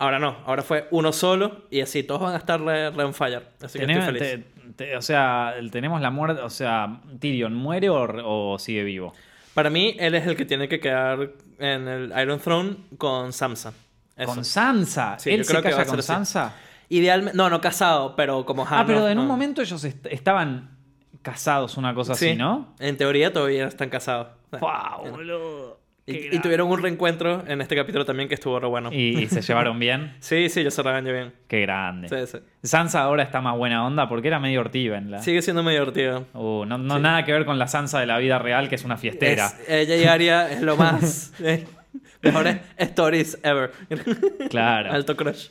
Ahora 0.00 0.18
no, 0.18 0.38
ahora 0.46 0.62
fue 0.62 0.88
uno 0.90 1.12
solo 1.12 1.66
y 1.70 1.80
así 1.82 2.02
todos 2.02 2.22
van 2.22 2.34
a 2.34 2.38
estar 2.38 2.60
re, 2.60 2.90
re 2.90 3.04
on 3.04 3.14
fire. 3.14 3.42
Así 3.62 3.78
que 3.78 3.84
estoy 3.84 4.02
feliz. 4.02 4.20
te- 4.20 4.44
te- 4.76 4.96
o 4.96 5.02
sea, 5.02 5.54
tenemos 5.70 6.00
la 6.00 6.10
muerte. 6.10 6.40
O 6.42 6.50
sea, 6.50 7.00
Tyrion 7.20 7.54
muere 7.54 7.88
o, 7.90 8.52
o 8.52 8.58
sigue 8.58 8.82
vivo. 8.82 9.12
Para 9.54 9.68
mí, 9.70 9.94
él 9.98 10.14
es 10.14 10.26
el 10.26 10.36
que 10.36 10.44
tiene 10.46 10.68
que 10.68 10.80
quedar 10.80 11.30
en 11.58 11.86
el 11.86 12.12
Iron 12.20 12.40
Throne 12.40 12.76
con 12.96 13.32
Sansa. 13.32 13.72
Eso. 14.16 14.34
Con 14.34 14.44
Sansa. 14.44 15.18
Sí, 15.18 15.30
¿Él 15.30 15.38
yo 15.38 15.44
se 15.44 15.50
creo 15.52 15.62
que 15.62 15.68
va 15.70 15.76
a 15.76 15.78
ser 15.80 15.86
con 15.88 15.98
así. 15.98 16.06
Sansa? 16.06 16.54
Idealmente, 16.88 17.36
no, 17.36 17.50
no 17.50 17.60
casado, 17.60 18.16
pero 18.16 18.44
como 18.46 18.64
Ah, 18.68 18.80
Han. 18.80 18.86
pero 18.86 19.00
no, 19.00 19.08
en 19.08 19.18
un 19.18 19.26
no. 19.26 19.32
momento 19.32 19.60
ellos 19.60 19.84
est- 19.84 20.06
estaban 20.06 20.70
casados, 21.22 21.76
una 21.76 21.94
cosa 21.94 22.14
Sí, 22.14 22.28
así, 22.30 22.36
¿no? 22.36 22.74
En 22.78 22.96
teoría 22.96 23.32
todavía 23.32 23.66
están 23.66 23.90
casados. 23.90 24.28
¡Wow, 24.52 25.10
boludo! 25.10 25.79
Y, 26.10 26.38
tuvieron 26.40 26.70
un 26.70 26.82
reencuentro 26.82 27.44
en 27.46 27.60
este 27.60 27.76
capítulo 27.76 28.04
también 28.04 28.28
que 28.28 28.34
estuvo 28.34 28.58
re 28.60 28.66
bueno. 28.68 28.90
¿Y, 28.92 29.22
y 29.22 29.26
se 29.28 29.40
llevaron 29.42 29.78
bien. 29.78 30.14
Sí, 30.20 30.48
sí, 30.48 30.62
yo 30.64 30.70
se 30.70 30.82
regaño 30.82 31.12
bien. 31.12 31.32
Qué 31.48 31.60
grande. 31.62 32.08
Sí, 32.08 32.16
sí. 32.26 32.38
Sansa 32.62 33.02
ahora 33.02 33.22
está 33.22 33.40
más 33.40 33.56
buena 33.56 33.84
onda 33.86 34.08
porque 34.08 34.28
era 34.28 34.38
medio 34.38 34.60
hortiva 34.60 34.98
en 34.98 35.10
la. 35.10 35.22
Sigue 35.22 35.42
siendo 35.42 35.62
medio 35.62 35.80
divertido. 35.80 36.26
Uh, 36.34 36.64
no 36.66 36.78
no 36.78 36.96
Sí. 36.96 37.02
nada 37.02 37.24
que 37.24 37.32
ver 37.32 37.44
con 37.44 37.58
la 37.58 37.66
Sansa 37.68 38.00
de 38.00 38.06
la 38.06 38.18
vida 38.18 38.38
real, 38.38 38.68
que 38.68 38.74
es 38.74 38.84
una 38.84 38.96
fiestera. 38.96 39.46
Es- 39.46 39.88
ella 39.88 39.96
y 39.96 40.04
Arya 40.04 40.50
es 40.52 40.62
lo 40.62 40.76
más. 40.76 41.32
eh, 41.40 41.66
mejores 42.22 42.58
stories 42.76 43.38
ever. 43.42 43.72
Claro. 44.50 44.92
Alto 44.92 45.16
crush. 45.16 45.48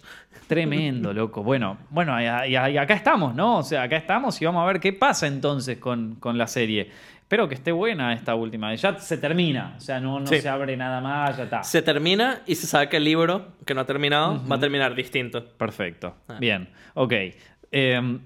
Tremendo, 0.47 1.13
loco. 1.13 1.43
Bueno, 1.43 1.77
bueno, 1.91 2.19
y, 2.19 2.25
y- 2.49 2.53
y 2.53 2.77
acá 2.77 2.93
estamos, 2.95 3.35
¿no? 3.35 3.57
O 3.59 3.63
sea, 3.63 3.83
acá 3.83 3.97
estamos 3.97 4.41
y 4.41 4.45
vamos 4.45 4.63
a 4.63 4.65
ver 4.67 4.79
qué 4.79 4.93
pasa 4.93 5.27
entonces 5.27 5.77
con, 5.77 6.15
con 6.15 6.37
la 6.37 6.47
serie. 6.47 6.89
Espero 7.29 7.47
que 7.47 7.53
esté 7.53 7.71
buena 7.71 8.11
esta 8.11 8.33
última. 8.33 8.73
Ya 8.73 8.97
se 8.97 9.15
termina, 9.15 9.75
o 9.77 9.79
sea, 9.79 9.99
no, 9.99 10.19
no 10.19 10.25
Sí. 10.25 10.41
se 10.41 10.49
abre 10.49 10.75
nada 10.75 10.99
más, 10.99 11.37
ya 11.37 11.43
está. 11.43 11.61
Se 11.61 11.83
termina 11.83 12.41
y 12.47 12.55
se 12.55 12.65
sabe 12.65 12.89
que 12.89 12.97
el 12.97 13.03
libro, 13.03 13.49
que 13.67 13.75
no 13.75 13.81
ha 13.81 13.85
terminado, 13.85 14.41
va 14.51 14.55
a 14.55 14.59
terminar 14.59 14.95
distinto. 14.95 15.45
Perfecto. 15.55 16.15
Ah. 16.27 16.37
Bien, 16.39 16.67
ok. 16.95 17.13
Eh, 17.71 18.19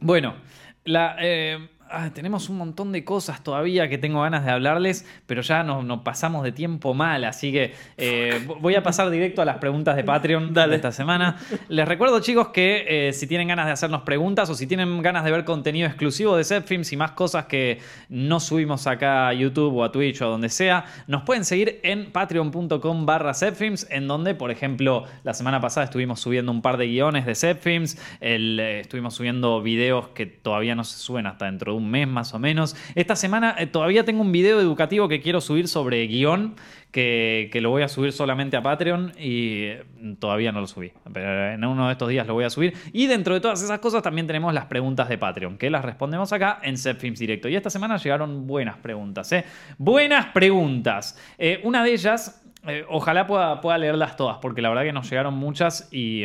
bueno, 0.00 0.36
la, 0.84 1.16
eh, 1.20 1.68
ah, 1.90 2.10
tenemos 2.14 2.48
un 2.48 2.58
montón 2.58 2.92
de 2.92 3.04
cosas 3.04 3.42
todavía 3.42 3.88
que 3.88 3.98
tengo 3.98 4.22
ganas 4.22 4.44
de 4.44 4.50
hablarles, 4.50 5.06
pero 5.26 5.42
ya 5.42 5.62
nos, 5.62 5.84
nos 5.84 6.00
pasamos 6.02 6.42
de 6.44 6.52
tiempo 6.52 6.94
mal, 6.94 7.24
así 7.24 7.52
que 7.52 7.74
eh, 7.96 8.46
voy 8.60 8.74
a 8.74 8.82
pasar 8.82 9.10
directo 9.10 9.42
a 9.42 9.44
las 9.44 9.58
preguntas 9.58 9.96
de 9.96 10.04
Patreon 10.04 10.54
de 10.54 10.74
esta 10.74 10.92
semana. 10.92 11.36
Les 11.68 11.86
recuerdo, 11.86 12.20
chicos, 12.20 12.48
que 12.48 13.08
eh, 13.08 13.12
si 13.12 13.26
tienen 13.26 13.48
ganas 13.48 13.66
de 13.66 13.72
hacernos 13.72 14.02
preguntas 14.02 14.48
o 14.50 14.54
si 14.54 14.66
tienen 14.66 15.02
ganas 15.02 15.24
de 15.24 15.30
ver 15.30 15.44
contenido 15.44 15.86
exclusivo 15.86 16.36
de 16.36 16.44
Zepfilms 16.44 16.92
y 16.92 16.96
más 16.96 17.12
cosas 17.12 17.46
que 17.46 17.78
no 18.08 18.40
subimos 18.40 18.86
acá 18.86 19.28
a 19.28 19.32
YouTube 19.32 19.76
o 19.76 19.84
a 19.84 19.92
Twitch 19.92 20.20
o 20.22 20.26
a 20.26 20.28
donde 20.28 20.48
sea, 20.48 20.84
nos 21.06 21.22
pueden 21.22 21.44
seguir 21.44 21.80
en 21.82 22.12
patreon.com 22.12 23.06
barra 23.06 23.34
Zepfilms, 23.34 23.86
en 23.90 24.08
donde, 24.08 24.34
por 24.34 24.50
ejemplo, 24.50 25.04
la 25.24 25.34
semana 25.34 25.60
pasada 25.60 25.84
estuvimos 25.84 26.20
subiendo 26.20 26.52
un 26.52 26.62
par 26.62 26.76
de 26.76 26.86
guiones 26.86 27.26
de 27.26 27.34
Zepfilms, 27.34 27.98
eh, 28.20 28.78
estuvimos 28.80 29.14
subiendo 29.14 29.62
videos 29.62 30.08
que 30.08 30.26
todavía 30.26 30.74
no 30.74 30.84
se 30.84 30.98
suben 30.98 31.26
hasta 31.26 31.46
dentro 31.46 31.72
de 31.72 31.78
un 31.80 31.90
mes 31.90 32.06
más 32.06 32.34
o 32.34 32.38
menos. 32.38 32.76
Esta 32.94 33.16
semana 33.16 33.56
eh, 33.58 33.66
todavía 33.66 34.04
tengo 34.04 34.20
un 34.22 34.32
video 34.32 34.60
educativo 34.60 35.08
que 35.08 35.20
quiero 35.20 35.40
subir 35.40 35.66
sobre 35.66 36.06
guion, 36.06 36.54
que, 36.90 37.50
lo 37.60 37.70
voy 37.70 37.82
a 37.82 37.88
subir 37.88 38.12
solamente 38.12 38.56
a 38.56 38.62
Patreon 38.62 39.12
y 39.18 39.64
eh, 39.64 39.84
todavía 40.18 40.52
no 40.52 40.60
lo 40.60 40.66
subí. 40.66 40.92
Pero 41.12 41.52
en 41.52 41.64
uno 41.64 41.86
de 41.86 41.92
estos 41.92 42.08
días 42.08 42.26
lo 42.26 42.34
voy 42.34 42.44
a 42.44 42.50
subir. 42.50 42.74
Y 42.92 43.06
dentro 43.06 43.34
de 43.34 43.40
todas 43.40 43.62
esas 43.62 43.78
cosas 43.78 44.02
también 44.02 44.26
tenemos 44.26 44.52
las 44.54 44.66
preguntas 44.66 45.08
de 45.08 45.18
Patreon, 45.18 45.58
que 45.58 45.70
las 45.70 45.84
respondemos 45.84 46.32
acá 46.32 46.60
en 46.62 46.76
Zepfilms 46.76 47.18
Directo. 47.18 47.48
Y 47.48 47.56
esta 47.56 47.70
semana 47.70 47.96
llegaron 47.96 48.46
buenas 48.46 48.76
preguntas, 48.76 49.32
¿eh? 49.32 49.44
Buenas 49.78 50.26
preguntas. 50.26 51.18
Eh, 51.38 51.60
una 51.64 51.82
de 51.84 51.92
ellas, 51.92 52.44
ojalá 52.88 53.26
pueda, 53.26 53.60
pueda 53.60 53.78
leerlas 53.78 54.16
todas, 54.16 54.38
porque 54.38 54.60
la 54.60 54.68
verdad 54.68 54.84
que 54.84 54.92
nos 54.92 55.08
llegaron 55.08 55.34
muchas 55.34 55.88
y... 55.92 56.24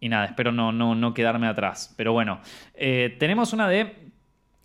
Y 0.00 0.08
nada, 0.08 0.26
espero 0.26 0.52
no, 0.52 0.70
no, 0.70 0.94
no 0.94 1.12
quedarme 1.12 1.48
atrás. 1.48 1.92
Pero 1.96 2.12
bueno, 2.12 2.38
tenemos 2.72 3.52
una 3.52 3.68
de 3.68 4.07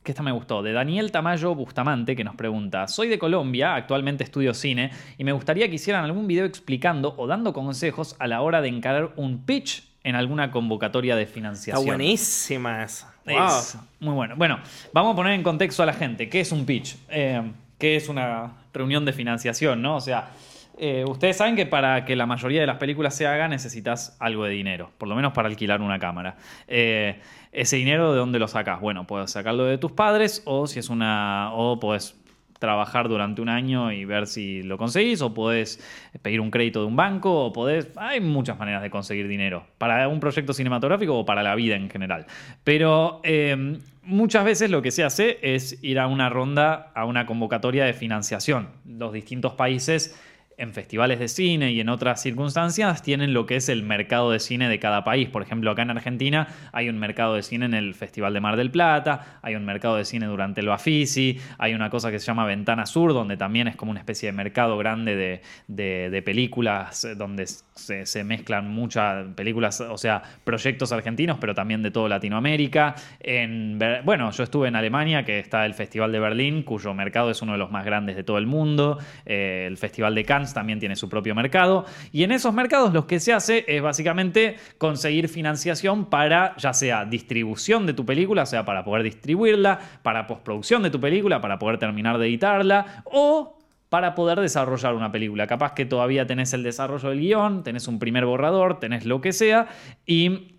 que 0.03 0.11
esta 0.11 0.21
me 0.21 0.31
gustó, 0.31 0.61
de 0.61 0.73
Daniel 0.73 1.11
Tamayo 1.11 1.55
Bustamante, 1.55 2.15
que 2.15 2.23
nos 2.23 2.35
pregunta, 2.35 2.87
soy 2.87 3.07
de 3.07 3.17
Colombia, 3.17 3.75
actualmente 3.75 4.23
estudio 4.23 4.53
cine, 4.53 4.91
y 5.17 5.23
me 5.23 5.31
gustaría 5.31 5.69
que 5.69 5.75
hicieran 5.75 6.03
algún 6.03 6.27
video 6.27 6.45
explicando 6.45 7.15
o 7.17 7.25
dando 7.25 7.53
consejos 7.53 8.15
a 8.19 8.27
la 8.27 8.41
hora 8.41 8.61
de 8.61 8.67
encarar 8.67 9.13
un 9.15 9.45
pitch 9.45 9.83
en 10.03 10.15
alguna 10.15 10.51
convocatoria 10.51 11.15
de 11.15 11.23
Está 11.23 11.33
financiación. 11.33 11.85
buenísima 11.85 12.83
esa. 12.83 13.13
Wow. 13.25 13.47
Es 13.47 13.77
muy 14.01 14.13
bueno. 14.13 14.35
Bueno, 14.35 14.59
vamos 14.91 15.13
a 15.13 15.15
poner 15.15 15.33
en 15.33 15.43
contexto 15.43 15.81
a 15.81 15.85
la 15.85 15.93
gente. 15.93 16.29
¿Qué 16.29 16.41
es 16.41 16.51
un 16.51 16.65
pitch? 16.65 16.97
Eh, 17.07 17.41
¿Qué 17.77 17.95
es 17.95 18.09
una 18.09 18.51
reunión 18.73 19.05
de 19.05 19.13
financiación? 19.13 19.81
¿no? 19.81 19.95
O 19.95 20.01
sea, 20.01 20.31
eh, 20.77 21.05
ustedes 21.07 21.37
saben 21.37 21.55
que 21.55 21.65
para 21.65 22.05
que 22.05 22.15
la 22.15 22.25
mayoría 22.25 22.61
de 22.61 22.67
las 22.67 22.77
películas 22.77 23.15
se 23.15 23.27
haga 23.27 23.47
necesitas 23.47 24.17
algo 24.19 24.45
de 24.45 24.51
dinero, 24.51 24.91
por 24.97 25.07
lo 25.07 25.15
menos 25.15 25.33
para 25.33 25.47
alquilar 25.47 25.81
una 25.81 25.99
cámara. 25.99 26.35
Eh, 26.67 27.19
ese 27.51 27.75
dinero, 27.75 28.13
¿de 28.13 28.19
dónde 28.19 28.39
lo 28.39 28.47
sacas? 28.47 28.81
Bueno, 28.81 29.05
puedes 29.05 29.31
sacarlo 29.31 29.65
de 29.65 29.77
tus 29.77 29.91
padres 29.91 30.41
o 30.45 30.67
si 30.67 30.79
es 30.79 30.89
una. 30.89 31.51
o 31.53 31.79
puedes 31.79 32.15
trabajar 32.57 33.09
durante 33.09 33.41
un 33.41 33.49
año 33.49 33.91
y 33.91 34.05
ver 34.05 34.25
si 34.25 34.63
lo 34.63 34.77
conseguís, 34.77 35.21
o 35.21 35.33
podés 35.33 35.83
pedir 36.21 36.39
un 36.39 36.49
crédito 36.49 36.79
de 36.79 36.87
un 36.87 36.95
banco, 36.95 37.45
o 37.45 37.51
podés. 37.53 37.89
Hay 37.97 38.21
muchas 38.21 38.57
maneras 38.57 38.81
de 38.81 38.89
conseguir 38.89 39.27
dinero 39.27 39.65
para 39.77 40.07
un 40.07 40.19
proyecto 40.21 40.53
cinematográfico 40.53 41.19
o 41.19 41.25
para 41.25 41.43
la 41.43 41.55
vida 41.55 41.75
en 41.75 41.89
general. 41.89 42.25
Pero 42.63 43.19
eh, 43.23 43.77
muchas 44.03 44.45
veces 44.45 44.71
lo 44.71 44.81
que 44.81 44.91
se 44.91 45.03
hace 45.03 45.39
es 45.41 45.83
ir 45.83 45.99
a 45.99 46.07
una 46.07 46.29
ronda, 46.29 46.91
a 46.95 47.05
una 47.05 47.25
convocatoria 47.25 47.85
de 47.85 47.93
financiación. 47.93 48.69
Los 48.85 49.13
distintos 49.13 49.53
países 49.53 50.17
en 50.57 50.73
festivales 50.73 51.19
de 51.19 51.27
cine 51.27 51.71
y 51.71 51.79
en 51.79 51.89
otras 51.89 52.21
circunstancias 52.21 53.01
tienen 53.01 53.33
lo 53.33 53.45
que 53.45 53.55
es 53.55 53.69
el 53.69 53.83
mercado 53.83 54.31
de 54.31 54.39
cine 54.39 54.69
de 54.69 54.79
cada 54.79 55.03
país. 55.03 55.29
Por 55.29 55.41
ejemplo, 55.41 55.71
acá 55.71 55.81
en 55.81 55.91
Argentina 55.91 56.47
hay 56.71 56.89
un 56.89 56.99
mercado 56.99 57.35
de 57.35 57.43
cine 57.43 57.65
en 57.65 57.73
el 57.73 57.93
Festival 57.95 58.33
de 58.33 58.39
Mar 58.41 58.55
del 58.55 58.71
Plata, 58.71 59.39
hay 59.41 59.55
un 59.55 59.65
mercado 59.65 59.95
de 59.95 60.05
cine 60.05 60.25
durante 60.25 60.61
el 60.61 60.67
Bafisi, 60.67 61.39
hay 61.57 61.73
una 61.73 61.89
cosa 61.89 62.11
que 62.11 62.19
se 62.19 62.25
llama 62.25 62.45
Ventana 62.45 62.85
Sur, 62.85 63.13
donde 63.13 63.37
también 63.37 63.67
es 63.67 63.75
como 63.75 63.91
una 63.91 63.99
especie 63.99 64.27
de 64.27 64.33
mercado 64.33 64.77
grande 64.77 65.15
de, 65.15 65.41
de- 65.67 66.21
películas, 66.23 67.03
eh, 67.03 67.15
donde 67.15 67.45
se, 67.47 68.23
mezclan 68.23 68.69
muchas 68.69 69.25
películas, 69.35 69.81
o 69.81 69.97
sea, 69.97 70.21
proyectos 70.43 70.91
argentinos, 70.91 71.37
pero 71.39 71.53
también 71.53 71.83
de 71.83 71.91
toda 71.91 72.07
Latinoamérica. 72.07 72.95
En, 73.19 73.79
bueno, 74.05 74.31
yo 74.31 74.43
estuve 74.43 74.67
en 74.67 74.75
Alemania, 74.75 75.25
que 75.25 75.39
está 75.39 75.65
el 75.65 75.73
Festival 75.73 76.11
de 76.11 76.19
Berlín, 76.19 76.63
cuyo 76.63 76.93
mercado 76.93 77.29
es 77.29 77.41
uno 77.41 77.53
de 77.53 77.57
los 77.57 77.71
más 77.71 77.83
grandes 77.85 78.15
de 78.15 78.23
todo 78.23 78.37
el 78.37 78.45
mundo. 78.47 78.99
Eh, 79.25 79.65
el 79.67 79.77
Festival 79.77 80.15
de 80.15 80.23
Cannes 80.23 80.42
también 80.51 80.79
tiene 80.79 80.95
su 80.95 81.07
propio 81.09 81.35
mercado. 81.35 81.85
Y 82.11 82.23
en 82.23 82.31
esos 82.31 82.53
mercados 82.53 82.91
lo 82.91 83.05
que 83.05 83.19
se 83.19 83.33
hace 83.33 83.65
es 83.67 83.83
básicamente 83.83 84.57
conseguir 84.79 85.29
financiación 85.29 86.05
para 86.05 86.57
ya 86.57 86.73
sea 86.73 87.05
distribución 87.05 87.85
de 87.85 87.93
tu 87.93 88.05
película, 88.05 88.43
o 88.43 88.47
sea, 88.47 88.65
para 88.65 88.83
poder 88.83 89.03
distribuirla, 89.03 89.79
para 90.01 90.25
postproducción 90.25 90.81
de 90.81 90.89
tu 90.89 90.99
película, 90.99 91.39
para 91.39 91.59
poder 91.59 91.77
terminar 91.77 92.17
de 92.17 92.27
editarla, 92.27 93.03
o 93.05 93.59
para 93.89 94.15
poder 94.15 94.39
desarrollar 94.39 94.95
una 94.95 95.11
película. 95.11 95.45
Capaz 95.45 95.73
que 95.73 95.85
todavía 95.85 96.25
tenés 96.25 96.51
el 96.53 96.63
desarrollo 96.63 97.09
del 97.09 97.19
guion, 97.19 97.63
tenés 97.63 97.87
un 97.87 97.99
primer 97.99 98.25
borrador, 98.25 98.79
tenés 98.79 99.05
lo 99.05 99.21
que 99.21 99.33
sea, 99.33 99.67
y 100.03 100.57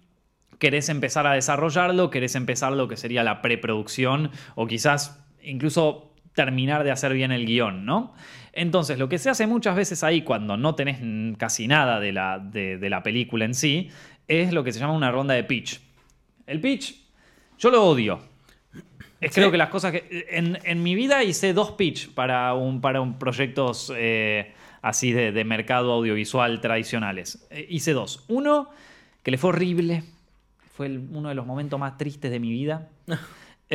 querés 0.61 0.89
empezar 0.89 1.27
a 1.27 1.33
desarrollarlo, 1.33 2.11
querés 2.11 2.37
empezar 2.37 2.73
lo 2.75 2.87
que 2.87 2.97
sería 2.97 3.25
la 3.25 3.43
preproducción, 3.43 4.31
o 4.55 4.69
quizás 4.69 5.21
incluso 5.43 6.15
terminar 6.33 6.85
de 6.85 6.93
hacer 6.93 7.13
bien 7.13 7.33
el 7.33 7.45
guion, 7.45 7.85
¿no? 7.85 8.15
Entonces, 8.57 8.99
lo 8.99 9.09
que 9.09 9.19
se 9.19 9.31
hace 9.31 9.47
muchas 9.47 9.75
veces 9.77 10.03
ahí 10.05 10.23
cuando 10.23 10.57
no 10.57 10.75
tenés 10.75 10.99
casi 11.37 11.67
nada 11.67 11.99
de 12.01 12.13
la, 12.13 12.39
de, 12.39 12.79
de 12.79 12.91
la 12.91 13.03
película 13.03 13.45
en 13.45 13.55
sí, 13.55 13.89
es 14.29 14.53
lo 14.53 14.63
que 14.65 14.73
se 14.73 14.79
llama 14.79 14.93
una 14.95 15.11
ronda 15.11 15.35
de 15.35 15.45
pitch. 15.45 15.81
El 16.47 16.61
pitch, 16.61 16.95
yo 17.59 17.71
lo 17.71 17.85
odio. 17.85 18.21
Es 19.21 19.33
¿Sí? 19.33 19.41
creo 19.41 19.51
que 19.51 19.57
las 19.59 19.71
cosas 19.71 19.93
que. 19.93 20.27
En, 20.31 20.59
en 20.65 20.83
mi 20.83 20.95
vida 20.95 21.25
hice 21.25 21.53
dos 21.53 21.73
pitch 21.73 22.11
para 22.11 22.55
un, 22.55 22.81
para 22.81 23.01
un 23.01 23.19
proyectos 23.19 23.93
eh, 23.97 24.53
así 24.83 25.13
de, 25.13 25.33
de 25.33 25.45
mercado 25.45 25.93
audiovisual 25.93 26.61
tradicionales. 26.61 27.47
Eh, 27.51 27.67
hice 27.71 27.93
dos. 27.93 28.25
Uno, 28.29 28.71
que 29.23 29.31
le 29.31 29.39
fue 29.39 29.51
horrible. 29.51 30.05
Fue 30.77 30.87
el- 30.87 31.07
uno 31.13 31.29
de 31.29 31.35
los 31.35 31.47
momentos 31.47 31.79
más 31.81 31.97
tristes 31.97 32.31
de 32.31 32.39
mi 32.41 32.51
vida. 32.53 32.89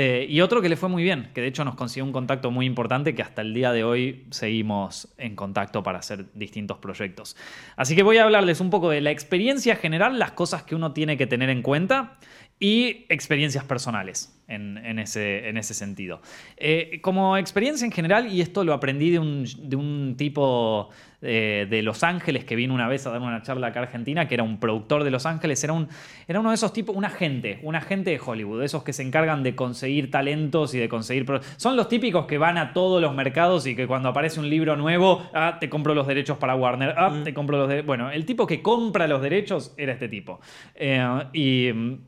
Eh, 0.02 0.26
y 0.30 0.39
otro 0.39 0.62
que 0.62 0.70
le 0.70 0.78
fue 0.78 0.88
muy 0.88 1.04
bien, 1.04 1.30
que 1.34 1.41
de 1.41 1.47
hecho 1.47 1.66
nos 1.66 1.76
consiguió 1.76 2.06
un 2.06 2.14
contacto 2.14 2.52
muy 2.52 2.66
importante 2.66 3.14
que 3.14 3.22
hasta 3.22 3.41
el 3.41 3.54
día 3.54 3.74
de 3.74 3.84
hoy 3.84 4.24
seguimos 4.30 5.10
en 5.18 5.36
contacto 5.36 5.84
para 5.84 6.00
hacer 6.00 6.28
distintos 6.36 6.78
proyectos. 6.78 7.36
Así 7.76 7.97
que 7.97 8.04
voy 8.04 8.16
a 8.16 8.24
hablarles 8.24 8.62
un 8.62 8.70
poco 8.70 8.89
de 8.91 9.02
la 9.02 9.12
experiencia 9.12 9.76
general, 9.76 10.18
las 10.18 10.32
cosas 10.32 10.64
que 10.64 10.74
uno 10.74 10.93
tiene 10.93 11.18
que 11.18 11.28
tener 11.28 11.50
en 11.50 11.62
cuenta 11.62 12.18
y 12.60 13.05
experiencias 13.10 13.64
personales 13.64 14.36
en, 14.49 14.78
en 14.78 14.99
ese, 14.99 15.47
en 15.47 15.57
ese 15.57 15.74
sentido. 15.74 16.22
Eh, 16.57 16.99
como 17.01 17.38
experiencia 17.38 17.86
en 17.86 17.91
general, 17.91 18.28
y 18.28 18.41
esto 18.41 18.64
lo 18.64 18.74
aprendí 18.74 19.12
de 19.12 19.20
un, 19.20 19.45
de 19.57 19.76
un 19.78 20.16
tipo 20.18 20.89
eh, 21.22 21.68
de 21.70 21.82
Los 21.84 22.03
Ángeles 22.03 22.43
que 22.43 22.57
vino 22.57 22.74
una 22.74 22.89
vez 22.89 23.05
a 23.05 23.12
dar 23.12 23.22
una 23.22 23.41
charla 23.43 23.68
acá 23.68 23.80
a 23.80 23.84
Argentina, 23.84 24.28
que 24.28 24.34
era 24.34 24.43
un 24.43 24.60
productor 24.60 25.05
de 25.05 25.12
Los 25.12 25.26
Ángeles, 25.26 25.64
era, 25.64 25.72
un, 25.72 25.88
era 26.28 26.41
uno 26.41 26.49
de 26.49 26.55
esos 26.55 26.74
tipos, 26.74 26.95
un 26.95 27.05
agente, 27.05 27.60
un 27.64 27.76
agente 27.76 28.10
de 28.10 28.20
Hollywood, 28.20 28.60
de 28.60 28.66
esos 28.66 28.84
que 28.84 28.91
se 28.91 29.03
encargan 29.03 29.41
de 29.41 29.55
conseguir 29.55 30.12
talentos 30.12 30.74
y 30.74 30.80
de 30.80 30.89
conseguir... 30.89 31.26
Son 31.55 31.78
los 31.78 31.88
típicos 31.88 32.26
que 32.26 32.38
van 32.38 32.57
a 32.57 32.74
todos 32.74 33.01
los 33.01 33.16
mercados 33.16 33.68
y 33.68 33.76
que 33.76 33.88
cuando 33.88 34.10
aparece 34.10 34.39
un 34.39 34.49
libro 34.49 34.76
nuevo, 34.76 35.30
ah, 35.34 35.57
te 35.62 35.70
compro 35.70 35.93
los 35.93 36.07
derechos 36.07 36.38
para 36.38 36.55
Warner, 36.55 36.93
ah, 36.97 37.22
te 37.24 37.34
compro 37.34 37.57
los 37.57 37.70
derechos... 37.70 37.88
Bueno, 37.88 38.12
el 38.12 38.26
tipo 38.26 38.45
que 38.45 38.62
compra 38.62 39.07
los 39.07 39.22
derechos 39.22 39.74
era 39.78 39.93
este 39.93 40.10
tipo. 40.10 40.41
Eh, 40.76 41.24
y... 41.32 41.99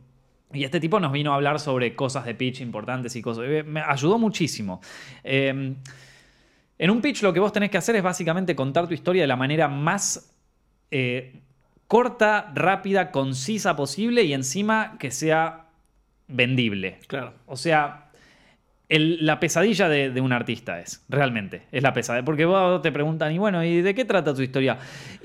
Y 0.54 0.64
este 0.64 0.80
tipo 0.80 1.00
nos 1.00 1.12
vino 1.12 1.32
a 1.32 1.36
hablar 1.36 1.60
sobre 1.60 1.96
cosas 1.96 2.26
de 2.26 2.36
pitch 2.36 2.62
importantes 2.62 3.16
y 3.16 3.22
cosas. 3.22 3.46
eh, 3.48 3.64
Me 3.64 3.82
ayudó 3.82 4.18
muchísimo. 4.18 4.82
Eh, 5.24 5.76
en 6.78 6.90
un 6.90 7.02
pitch 7.02 7.22
lo 7.22 7.32
que 7.32 7.40
vos 7.40 7.54
tenés 7.54 7.70
que 7.70 7.78
hacer 7.78 7.96
es 7.96 8.04
básicamente 8.04 8.56
contar 8.56 8.88
tu 8.88 8.94
historia 8.94 9.22
de 9.22 9.28
la 9.28 9.36
manera 9.36 9.68
más 9.68 10.34
eh, 10.90 11.40
corta, 11.88 12.52
rápida, 12.56 13.12
concisa 13.12 13.76
posible 13.76 14.24
y 14.24 14.34
encima 14.34 14.98
que 14.98 15.12
sea 15.12 15.68
vendible. 16.28 17.00
Claro. 17.08 17.34
O 17.46 17.56
sea, 17.56 18.01
el- 18.92 19.26
la 19.26 19.40
pesadilla 19.40 19.88
de, 19.90 20.10
de 20.12 20.22
un 20.22 20.32
artista 20.34 20.80
es, 20.80 21.04
realmente, 21.10 21.64
es 21.72 21.82
la 21.82 21.94
pesadilla. 21.94 22.24
Porque 22.26 22.46
vos 22.46 22.82
te 22.82 22.92
preguntan, 22.92 23.32
y 23.34 23.38
bueno, 23.38 23.64
¿y 23.64 23.82
de 23.82 23.96
qué 23.96 24.06
trata 24.06 24.34
tu 24.36 24.42
historia? 24.42 24.78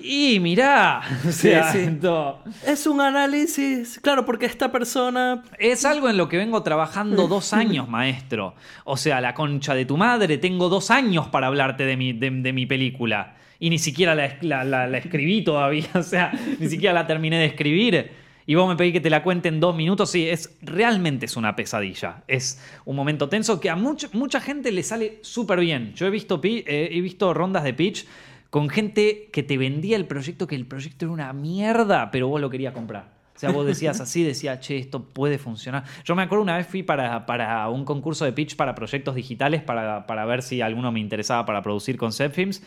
Y 0.02 0.38
mirá, 0.40 1.00
o 1.28 1.32
sea, 1.32 1.72
sí. 1.72 1.78
esto- 1.78 2.42
Es 2.66 2.86
un 2.86 3.00
análisis, 3.00 3.98
claro, 4.00 4.24
porque 4.24 4.46
esta 4.46 4.70
persona 4.72 5.42
es 5.58 5.84
algo 5.84 6.08
en 6.08 6.16
lo 6.16 6.28
que 6.28 6.36
vengo 6.36 6.62
trabajando 6.62 7.26
dos 7.28 7.52
años, 7.52 7.88
maestro. 7.88 8.54
O 8.84 8.96
sea, 8.96 9.20
la 9.20 9.34
concha 9.34 9.74
de 9.74 9.84
tu 9.84 9.96
madre, 9.96 10.38
tengo 10.38 10.68
dos 10.68 10.90
años 10.90 11.28
para 11.28 11.48
hablarte 11.48 11.84
de 11.84 11.96
mi, 11.96 12.12
de, 12.12 12.30
de 12.30 12.52
mi 12.52 12.66
película. 12.66 13.34
Y 13.58 13.70
ni 13.70 13.78
siquiera 13.78 14.14
la, 14.14 14.26
es- 14.26 14.42
la- 14.42 14.64
la- 14.64 14.86
la 14.86 14.98
escribí 14.98 15.42
todavía, 15.42 15.86
o 15.94 16.02
sea, 16.02 16.32
ni 16.60 16.68
siquiera 16.68 16.92
la 16.94 17.06
terminé 17.06 17.38
de 17.38 17.46
escribir. 17.46 18.25
Y 18.46 18.54
vos 18.54 18.68
me 18.68 18.76
pedís 18.76 18.92
que 18.92 19.00
te 19.00 19.10
la 19.10 19.24
cuente 19.24 19.48
en 19.48 19.58
dos 19.58 19.74
minutos. 19.74 20.10
Sí, 20.10 20.28
es, 20.28 20.56
realmente 20.62 21.26
es 21.26 21.36
una 21.36 21.56
pesadilla. 21.56 22.22
Es 22.28 22.62
un 22.84 22.94
momento 22.94 23.28
tenso 23.28 23.60
que 23.60 23.68
a 23.68 23.76
mucha, 23.76 24.08
mucha 24.12 24.40
gente 24.40 24.70
le 24.70 24.84
sale 24.84 25.18
súper 25.22 25.58
bien. 25.58 25.92
Yo 25.94 26.06
he 26.06 26.10
visto, 26.10 26.40
eh, 26.44 26.88
he 26.92 27.00
visto 27.00 27.34
rondas 27.34 27.64
de 27.64 27.74
pitch 27.74 28.06
con 28.50 28.68
gente 28.68 29.28
que 29.32 29.42
te 29.42 29.58
vendía 29.58 29.96
el 29.96 30.06
proyecto, 30.06 30.46
que 30.46 30.54
el 30.54 30.64
proyecto 30.64 31.06
era 31.06 31.12
una 31.12 31.32
mierda, 31.32 32.10
pero 32.12 32.28
vos 32.28 32.40
lo 32.40 32.48
querías 32.48 32.72
comprar. 32.72 33.16
O 33.34 33.38
sea, 33.38 33.50
vos 33.50 33.66
decías 33.66 34.00
así, 34.00 34.22
decía, 34.22 34.60
che, 34.60 34.78
esto 34.78 35.02
puede 35.02 35.36
funcionar. 35.36 35.84
Yo 36.04 36.14
me 36.14 36.22
acuerdo 36.22 36.42
una 36.42 36.56
vez 36.56 36.66
fui 36.66 36.82
para, 36.82 37.26
para 37.26 37.68
un 37.68 37.84
concurso 37.84 38.24
de 38.24 38.32
pitch 38.32 38.56
para 38.56 38.74
proyectos 38.74 39.14
digitales 39.14 39.62
para, 39.62 40.06
para 40.06 40.24
ver 40.24 40.42
si 40.42 40.62
alguno 40.62 40.90
me 40.90 41.00
interesaba 41.00 41.44
para 41.44 41.60
producir 41.60 41.98
concept 41.98 42.34
films. 42.34 42.62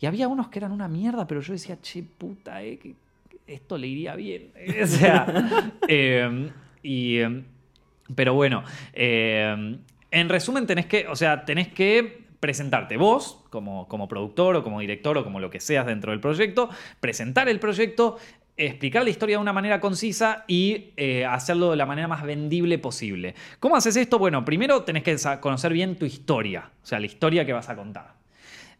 Y 0.00 0.06
había 0.06 0.28
unos 0.28 0.48
que 0.48 0.60
eran 0.60 0.70
una 0.70 0.86
mierda, 0.86 1.26
pero 1.26 1.40
yo 1.40 1.54
decía, 1.54 1.80
che, 1.80 2.04
puta, 2.04 2.62
eh, 2.62 2.78
esto 3.46 3.78
le 3.78 3.86
iría 3.86 4.14
bien. 4.16 4.52
o 4.82 4.86
sea, 4.86 5.72
eh, 5.88 6.50
y, 6.82 7.18
eh, 7.18 7.42
pero 8.14 8.34
bueno, 8.34 8.64
eh, 8.92 9.78
en 10.10 10.28
resumen 10.28 10.66
tenés 10.66 10.86
que, 10.86 11.06
o 11.08 11.16
sea, 11.16 11.44
tenés 11.44 11.68
que 11.68 12.22
presentarte 12.40 12.96
vos 12.96 13.44
como, 13.50 13.86
como 13.86 14.08
productor 14.08 14.56
o 14.56 14.64
como 14.64 14.80
director 14.80 15.16
o 15.16 15.24
como 15.24 15.38
lo 15.38 15.48
que 15.48 15.60
seas 15.60 15.86
dentro 15.86 16.10
del 16.10 16.20
proyecto, 16.20 16.68
presentar 17.00 17.48
el 17.48 17.60
proyecto, 17.60 18.18
explicar 18.56 19.04
la 19.04 19.10
historia 19.10 19.36
de 19.36 19.42
una 19.42 19.52
manera 19.52 19.80
concisa 19.80 20.44
y 20.46 20.92
eh, 20.96 21.24
hacerlo 21.24 21.70
de 21.70 21.76
la 21.76 21.86
manera 21.86 22.08
más 22.08 22.22
vendible 22.22 22.78
posible. 22.78 23.34
¿Cómo 23.60 23.76
haces 23.76 23.96
esto? 23.96 24.18
Bueno, 24.18 24.44
primero 24.44 24.82
tenés 24.82 25.02
que 25.02 25.16
conocer 25.40 25.72
bien 25.72 25.96
tu 25.96 26.04
historia, 26.04 26.70
o 26.82 26.86
sea, 26.86 26.98
la 27.00 27.06
historia 27.06 27.46
que 27.46 27.52
vas 27.52 27.68
a 27.68 27.76
contar. 27.76 28.14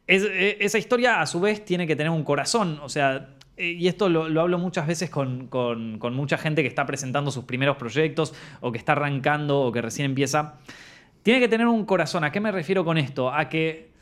Eh, 0.07 0.59
esa 0.61 0.79
historia 0.79 1.21
a 1.21 1.27
su 1.27 1.41
vez 1.41 1.65
tiene 1.65 1.87
que 1.87 1.97
tener 1.97 2.11
un 2.11 2.25
corazón, 2.25 2.81
o 2.83 2.89
sea, 2.89 3.37
y 3.57 3.87
esto 3.87 4.09
lo, 4.09 4.29
lo 4.29 4.41
hablo 4.41 4.59
muchas 4.59 4.87
veces 4.87 5.11
con, 5.11 5.47
con- 5.49 5.99
con 5.99 6.15
mucha 6.15 6.39
gente 6.39 6.63
que 6.63 6.69
está 6.69 6.87
presentando 6.87 7.31
sus 7.31 7.45
primeros 7.45 7.77
proyectos 7.77 8.35
o 8.61 8.73
que 8.73 8.79
está 8.79 8.93
arrancando 8.93 9.61
o 9.61 9.73
que 9.73 9.83
recién 9.83 10.07
empieza. 10.07 10.55
Tiene 11.23 11.39
que 11.41 11.49
tener 11.49 11.67
un 11.67 11.85
corazón. 11.85 12.25
¿A 12.25 12.33
qué 12.33 12.41
me 12.41 12.51
refiero 12.51 12.85
con 12.85 12.99
esto? 12.99 13.33
A 13.33 13.49
que 13.49 13.93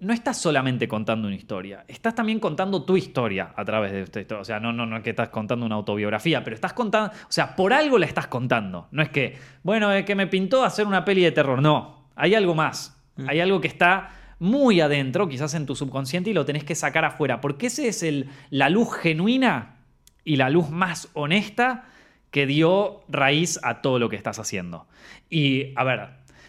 no 0.00 0.12
estás 0.12 0.36
solamente 0.38 0.88
contando 0.88 1.26
una 1.26 1.36
historia, 1.36 1.84
estás 1.88 2.14
también 2.14 2.38
contando 2.38 2.82
tu 2.84 2.96
historia 2.98 3.52
a 3.56 3.64
través 3.64 3.92
de 3.92 4.02
esta 4.02 4.20
historia. 4.20 4.42
O 4.42 4.44
sea, 4.44 4.60
no, 4.60 4.70
no, 4.72 4.84
no 4.84 4.96
es 4.98 5.02
que 5.02 5.10
estás 5.10 5.30
contando 5.30 5.64
una 5.64 5.74
autobiografía, 5.76 6.44
pero 6.44 6.54
estás 6.54 6.74
contando, 6.74 7.12
o 7.14 7.32
sea, 7.32 7.56
por 7.56 7.72
algo 7.72 7.96
la 7.98 8.04
estás 8.04 8.26
contando. 8.26 8.88
No 8.90 9.02
es 9.02 9.08
que, 9.08 9.38
bueno, 9.62 9.90
es 9.92 10.04
que 10.04 10.14
me 10.14 10.26
pintó 10.26 10.64
hacer 10.64 10.86
una 10.86 11.02
peli 11.04 11.22
de 11.22 11.32
terror. 11.32 11.62
No, 11.62 12.08
hay 12.14 12.34
algo 12.34 12.54
más. 12.54 12.92
Hay 13.26 13.40
algo 13.40 13.62
que 13.62 13.68
está 13.68 14.10
muy 14.38 14.80
adentro, 14.80 15.28
quizás 15.28 15.54
en 15.54 15.66
tu 15.66 15.74
subconsciente, 15.74 16.30
y 16.30 16.34
lo 16.34 16.44
tenés 16.44 16.64
que 16.64 16.74
sacar 16.74 17.04
afuera. 17.04 17.40
Porque 17.40 17.66
ese 17.66 17.88
es 17.88 18.02
el, 18.02 18.28
la 18.50 18.68
luz 18.68 18.92
genuina 18.94 19.76
y 20.24 20.36
la 20.36 20.50
luz 20.50 20.70
más 20.70 21.08
honesta 21.14 21.84
que 22.30 22.46
dio 22.46 23.02
raíz 23.08 23.58
a 23.62 23.80
todo 23.80 23.98
lo 23.98 24.08
que 24.08 24.16
estás 24.16 24.38
haciendo. 24.38 24.86
Y, 25.30 25.72
a 25.76 25.84
ver, 25.84 26.08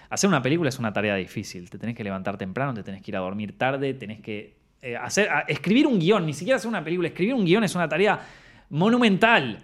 hacer 0.09 0.27
una 0.27 0.41
película 0.41 0.69
es 0.69 0.79
una 0.79 0.91
tarea 0.91 1.15
difícil. 1.15 1.69
Te 1.69 1.77
tenés 1.77 1.95
que 1.95 2.03
levantar 2.03 2.37
temprano, 2.37 2.73
te 2.73 2.83
tenés 2.83 3.01
que 3.01 3.11
ir 3.11 3.17
a 3.17 3.19
dormir 3.19 3.57
tarde, 3.57 3.93
tenés 3.93 4.19
que 4.19 4.57
eh, 4.81 4.95
hacer, 4.95 5.29
escribir 5.47 5.87
un 5.87 5.99
guion, 5.99 6.25
ni 6.25 6.33
siquiera 6.33 6.57
hacer 6.57 6.69
una 6.69 6.83
película, 6.83 7.07
escribir 7.07 7.33
un 7.33 7.45
guion 7.45 7.63
es 7.63 7.75
una 7.75 7.87
tarea 7.87 8.19
monumental. 8.69 9.59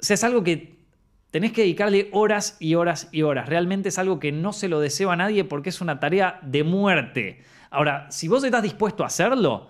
O 0.00 0.02
sea, 0.02 0.14
es 0.14 0.24
algo 0.24 0.42
que 0.42 0.81
tenés 1.32 1.50
que 1.50 1.62
dedicarle 1.62 2.08
horas 2.12 2.56
y 2.60 2.76
horas 2.76 3.08
y 3.10 3.22
horas. 3.22 3.48
Realmente 3.48 3.88
es 3.88 3.98
algo 3.98 4.20
que 4.20 4.30
no 4.30 4.52
se 4.52 4.68
lo 4.68 4.78
deseo 4.78 5.10
a 5.10 5.16
nadie 5.16 5.42
porque 5.42 5.70
es 5.70 5.80
una 5.80 5.98
tarea 5.98 6.38
de 6.42 6.62
muerte. 6.62 7.40
Ahora, 7.70 8.06
si 8.12 8.28
vos 8.28 8.44
estás 8.44 8.62
dispuesto 8.62 9.02
a 9.02 9.06
hacerlo, 9.08 9.66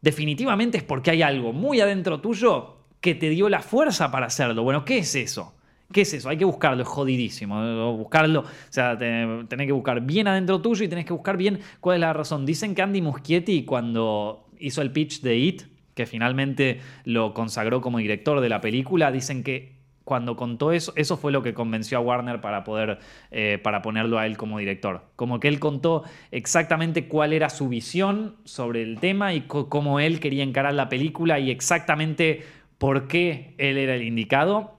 definitivamente 0.00 0.78
es 0.78 0.84
porque 0.84 1.10
hay 1.10 1.22
algo 1.22 1.52
muy 1.52 1.80
adentro 1.80 2.20
tuyo 2.20 2.76
que 3.00 3.14
te 3.14 3.30
dio 3.30 3.48
la 3.48 3.60
fuerza 3.60 4.10
para 4.10 4.26
hacerlo. 4.26 4.62
Bueno, 4.62 4.84
¿qué 4.84 4.98
es 4.98 5.14
eso? 5.14 5.54
¿Qué 5.92 6.02
es 6.02 6.12
eso? 6.14 6.28
Hay 6.28 6.36
que 6.36 6.44
buscarlo, 6.44 6.82
es 6.82 6.88
jodidísimo. 6.88 7.62
eh, 7.64 7.96
Buscarlo, 7.96 8.40
o 8.40 8.44
sea, 8.70 8.98
te- 8.98 9.44
tenés 9.48 9.66
que 9.66 9.72
buscar 9.72 10.00
bien 10.02 10.26
adentro 10.28 10.60
tuyo 10.60 10.84
y 10.84 10.88
tenés 10.88 11.04
que 11.04 11.12
buscar 11.12 11.36
bien 11.36 11.60
cuál 11.80 11.96
es 11.96 12.00
la 12.00 12.12
razón. 12.12 12.44
Dicen 12.44 12.74
que 12.74 12.82
Andy 12.82 13.00
Muschietti, 13.02 13.64
cuando 13.64 14.48
hizo 14.58 14.82
el 14.82 14.90
pitch 14.90 15.20
de 15.22 15.36
It, 15.36 15.62
que 15.94 16.04
finalmente 16.06 16.80
lo 17.04 17.32
consagró 17.32 17.80
como 17.80 17.98
director 17.98 18.40
de 18.40 18.48
la 18.48 18.60
película, 18.60 19.10
dicen 19.12 19.42
que 19.44 19.75
cuando 20.06 20.36
contó 20.36 20.70
eso, 20.70 20.92
eso 20.94 21.16
fue 21.16 21.32
lo 21.32 21.42
que 21.42 21.52
convenció 21.52 21.98
a 21.98 22.00
Warner 22.00 22.40
para 22.40 22.62
poder, 22.62 23.00
eh, 23.32 23.58
para 23.60 23.82
ponerlo 23.82 24.20
a 24.20 24.26
él 24.26 24.36
como 24.36 24.60
director. 24.60 25.02
Como 25.16 25.40
que 25.40 25.48
él 25.48 25.58
contó 25.58 26.04
exactamente 26.30 27.08
cuál 27.08 27.32
era 27.32 27.50
su 27.50 27.68
visión 27.68 28.36
sobre 28.44 28.82
el 28.82 29.00
tema 29.00 29.34
y 29.34 29.40
cómo 29.48 29.98
él 29.98 30.20
quería 30.20 30.44
encarar 30.44 30.74
la 30.74 30.88
película 30.88 31.40
y 31.40 31.50
exactamente 31.50 32.44
por 32.78 33.08
qué 33.08 33.56
él 33.58 33.78
era 33.78 33.96
el 33.96 34.04
indicado. 34.04 34.75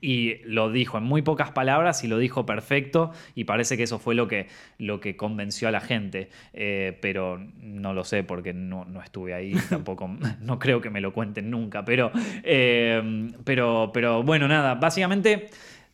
Y 0.00 0.36
lo 0.44 0.70
dijo 0.70 0.98
en 0.98 1.04
muy 1.04 1.22
pocas 1.22 1.50
palabras 1.50 2.04
y 2.04 2.08
lo 2.08 2.18
dijo 2.18 2.46
perfecto 2.46 3.12
y 3.34 3.44
parece 3.44 3.76
que 3.76 3.82
eso 3.82 3.98
fue 3.98 4.14
lo 4.14 4.28
que, 4.28 4.48
lo 4.78 5.00
que 5.00 5.16
convenció 5.16 5.68
a 5.68 5.70
la 5.70 5.80
gente. 5.80 6.30
Eh, 6.52 6.98
pero 7.02 7.38
no 7.60 7.92
lo 7.92 8.04
sé 8.04 8.24
porque 8.24 8.52
no, 8.54 8.84
no 8.84 9.02
estuve 9.02 9.34
ahí, 9.34 9.54
tampoco, 9.68 10.08
no 10.40 10.58
creo 10.58 10.80
que 10.80 10.90
me 10.90 11.00
lo 11.00 11.12
cuenten 11.12 11.50
nunca. 11.50 11.84
Pero, 11.84 12.10
eh, 12.42 13.30
pero, 13.44 13.90
pero 13.92 14.22
bueno, 14.22 14.48
nada, 14.48 14.74
básicamente 14.74 15.48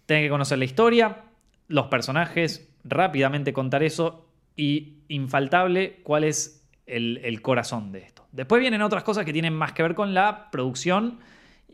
tenés 0.07 0.25
que 0.25 0.31
conocer 0.31 0.59
la 0.59 0.65
historia, 0.65 1.25
los 1.69 1.87
personajes, 1.87 2.69
rápidamente 2.85 3.53
contar 3.53 3.83
eso 3.83 4.27
y 4.57 4.99
infaltable 5.09 5.99
cuál 6.03 6.25
es 6.25 6.65
el, 6.87 7.21
el 7.25 7.43
corazón 7.43 7.93
de 7.93 8.01
esto. 8.01 8.27
Después 8.33 8.61
vienen 8.61 8.83
otras 8.83 9.03
cosas 9.03 9.25
que 9.25 9.33
tienen 9.33 9.53
más 9.53 9.73
que 9.73 9.83
ver 9.83 9.95
con 9.95 10.15
la 10.15 10.51
producción 10.51 11.19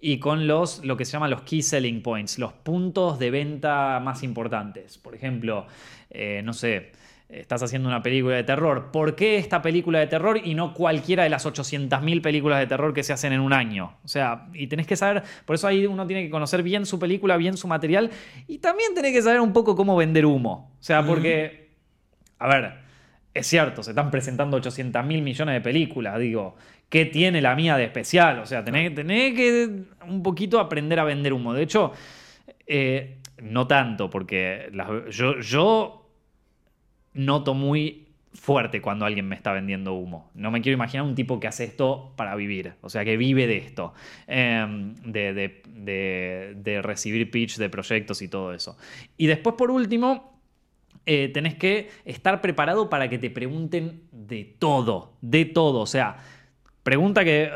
y 0.04 0.18
con 0.18 0.48
los, 0.48 0.84
lo 0.84 0.96
que 0.96 1.04
se 1.04 1.12
llaman 1.12 1.30
los 1.30 1.42
key 1.42 1.62
selling 1.62 2.02
points, 2.02 2.36
los 2.40 2.52
puntos 2.52 3.20
de 3.20 3.30
venta 3.30 4.00
más 4.00 4.24
importantes. 4.24 4.98
Por 4.98 5.14
ejemplo, 5.14 5.68
eh, 6.10 6.42
no 6.44 6.52
sé, 6.52 6.90
estás 7.28 7.62
haciendo 7.62 7.88
una 7.88 8.02
película 8.02 8.34
de 8.34 8.42
terror. 8.42 8.90
¿Por 8.90 9.14
qué 9.14 9.36
esta 9.36 9.62
película 9.62 10.00
de 10.00 10.08
terror 10.08 10.40
y 10.42 10.54
no 10.54 10.74
cualquiera 10.74 11.22
de 11.22 11.30
las 11.30 11.46
800.000 11.46 12.20
películas 12.20 12.58
de 12.58 12.66
terror 12.66 12.92
que 12.92 13.04
se 13.04 13.12
hacen 13.12 13.32
en 13.32 13.38
un 13.38 13.52
año? 13.52 13.94
O 14.04 14.08
sea, 14.08 14.48
y 14.54 14.66
tenés 14.66 14.88
que 14.88 14.96
saber, 14.96 15.22
por 15.44 15.54
eso 15.54 15.68
ahí 15.68 15.86
uno 15.86 16.04
tiene 16.04 16.24
que 16.24 16.30
conocer 16.30 16.64
bien 16.64 16.84
su 16.84 16.98
película, 16.98 17.36
bien 17.36 17.56
su 17.56 17.68
material, 17.68 18.10
y 18.48 18.58
también 18.58 18.96
tenés 18.96 19.12
que 19.12 19.22
saber 19.22 19.40
un 19.40 19.52
poco 19.52 19.76
cómo 19.76 19.94
vender 19.94 20.26
humo. 20.26 20.72
O 20.80 20.82
sea, 20.82 21.06
porque, 21.06 21.70
a 22.40 22.48
ver, 22.48 22.72
es 23.34 23.46
cierto, 23.46 23.84
se 23.84 23.92
están 23.92 24.10
presentando 24.10 24.56
800 24.56 25.06
mil 25.06 25.22
millones 25.22 25.54
de 25.54 25.60
películas, 25.60 26.18
digo, 26.18 26.56
¿qué 26.92 27.06
tiene 27.06 27.40
la 27.40 27.56
mía 27.56 27.78
de 27.78 27.84
especial? 27.84 28.38
O 28.40 28.44
sea, 28.44 28.62
tenés, 28.62 28.94
tenés 28.94 29.32
que 29.34 29.84
un 30.06 30.22
poquito 30.22 30.60
aprender 30.60 31.00
a 31.00 31.04
vender 31.04 31.32
humo. 31.32 31.54
De 31.54 31.62
hecho, 31.62 31.90
eh, 32.66 33.16
no 33.42 33.66
tanto, 33.66 34.10
porque 34.10 34.68
las- 34.74 34.90
yo, 35.16 35.40
yo 35.40 36.06
noto 37.14 37.54
muy 37.54 38.08
fuerte 38.34 38.82
cuando 38.82 39.06
alguien 39.06 39.26
me 39.26 39.34
está 39.34 39.52
vendiendo 39.52 39.94
humo. 39.94 40.30
No 40.34 40.50
me 40.50 40.60
quiero 40.60 40.74
imaginar 40.74 41.06
un 41.06 41.14
tipo 41.14 41.40
que 41.40 41.46
hace 41.48 41.64
esto 41.64 42.12
para 42.16 42.36
vivir, 42.36 42.74
o 42.82 42.90
sea, 42.90 43.04
que 43.06 43.16
vive 43.16 43.46
de 43.46 43.56
esto, 43.56 43.94
eh, 44.26 44.92
de, 45.04 45.32
de- 45.32 45.62
de- 45.66 46.52
de 46.56 46.82
recibir 46.82 47.30
pitch 47.30 47.56
de 47.56 47.70
proyectos 47.70 48.20
y 48.20 48.28
todo 48.28 48.52
eso. 48.52 48.76
Y 49.16 49.26
después, 49.28 49.56
por 49.56 49.70
último, 49.70 50.38
eh, 51.06 51.30
tenés 51.32 51.54
que 51.54 51.88
estar 52.04 52.42
preparado 52.42 52.90
para 52.90 53.08
que 53.08 53.18
te 53.18 53.30
pregunten 53.30 54.02
de 54.12 54.44
todo, 54.58 55.14
de 55.22 55.44
todo. 55.46 55.80
O 55.80 55.86
sea, 55.86 56.16
pregunta 56.82 57.24
que. 57.24 57.50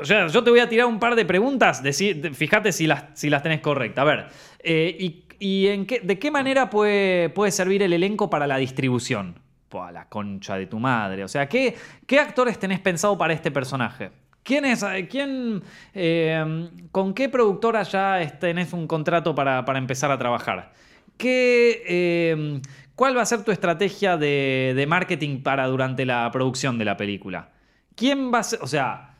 o 0.00 0.04
sea, 0.04 0.26
yo 0.26 0.42
te 0.42 0.50
voy 0.50 0.60
a 0.60 0.68
tirar 0.68 0.86
un 0.86 0.98
par 0.98 1.14
de 1.14 1.24
preguntas, 1.24 1.82
de- 1.82 2.30
fíjate 2.34 2.72
si 2.72 2.86
las, 2.86 3.04
si 3.14 3.30
las 3.30 3.42
tenés 3.42 3.60
correctas. 3.60 4.02
A 4.02 4.04
ver, 4.04 4.26
eh, 4.60 4.96
¿y, 4.98 5.24
y 5.38 5.68
en 5.68 5.86
qué, 5.86 6.00
de 6.00 6.18
qué 6.18 6.30
manera 6.30 6.70
puede, 6.70 7.28
puede 7.30 7.50
servir 7.52 7.82
el 7.82 7.92
elenco 7.92 8.28
para 8.30 8.46
la 8.46 8.56
distribución? 8.56 9.38
Pues 9.68 9.92
la 9.92 10.08
concha 10.08 10.56
de 10.56 10.66
tu 10.66 10.78
madre. 10.78 11.24
O 11.24 11.28
sea, 11.28 11.48
¿qué, 11.48 11.74
qué 12.06 12.18
actores 12.20 12.58
tenés 12.58 12.80
pensado 12.80 13.16
para 13.16 13.32
este 13.32 13.50
personaje? 13.50 14.10
¿Quién 14.42 14.64
es? 14.64 14.82
eh, 14.82 15.06
¿Quién, 15.08 15.62
eh, 15.94 16.68
¿Con 16.90 17.14
qué 17.14 17.28
productora 17.28 17.82
ya 17.84 18.38
tenés 18.40 18.72
un 18.72 18.86
contrato 18.86 19.34
para, 19.34 19.64
para 19.64 19.78
empezar 19.78 20.10
a 20.10 20.18
trabajar? 20.18 20.72
¿Qué, 21.16 22.60
¿Cuál 22.96 23.16
va 23.16 23.22
a 23.22 23.26
ser 23.26 23.44
tu 23.44 23.50
estrategia 23.52 24.16
de, 24.16 24.72
de 24.76 24.86
marketing 24.86 25.42
para 25.42 25.66
durante 25.68 26.04
la 26.04 26.28
producción 26.32 26.78
de 26.78 26.84
la 26.84 26.96
película? 26.96 27.51
¿Quién 27.94 28.32
va 28.32 28.40
a 28.40 28.42
ser? 28.42 28.60
O 28.62 28.66
sea, 28.66 29.14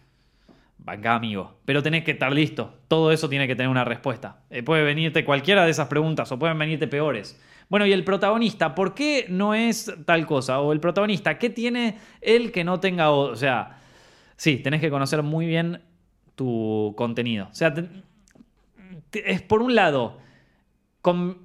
venga 0.79 1.15
amigo, 1.15 1.59
pero 1.65 1.83
tenés 1.83 2.05
que 2.05 2.13
estar 2.13 2.33
listo. 2.33 2.75
Todo 2.89 3.13
eso 3.13 3.29
tiene 3.29 3.47
que 3.47 3.57
tener 3.57 3.69
una 3.69 3.85
respuesta. 3.85 4.43
Eh, 4.51 4.63
puede 4.63 4.83
venirte 4.83 5.25
cualquiera 5.25 5.65
de 5.65 5.71
esas 5.71 5.89
preguntas 5.89 6.31
o 6.33 6.39
pueden 6.39 6.59
venirte 6.59 6.87
peores. 6.87 7.41
Bueno, 7.69 7.87
y 7.87 7.93
el 7.93 8.05
protagonista, 8.05 8.75
¿por 8.75 8.95
qué 8.95 9.27
no 9.29 9.55
es 9.55 9.93
tal 10.05 10.27
cosa? 10.27 10.61
O 10.61 10.73
el 10.73 10.81
protagonista, 10.81 11.39
¿qué 11.39 11.49
tiene 11.49 11.99
él 12.21 12.53
que 12.53 12.65
no 12.65 12.81
tenga 12.81 13.11
o 13.11 13.33
o 13.33 13.37
sea, 13.37 13.79
sí, 14.37 14.57
tenés 14.59 14.81
que 14.81 14.91
conocer 14.91 15.23
muy 15.23 15.47
bien 15.47 15.81
tu 16.35 16.95
contenido. 16.97 17.49
O 17.51 17.55
sea, 17.55 17.75
es 19.13 19.43
por 19.43 19.63
un 19.63 19.75
lado, 19.75 20.19
con, 21.01 21.39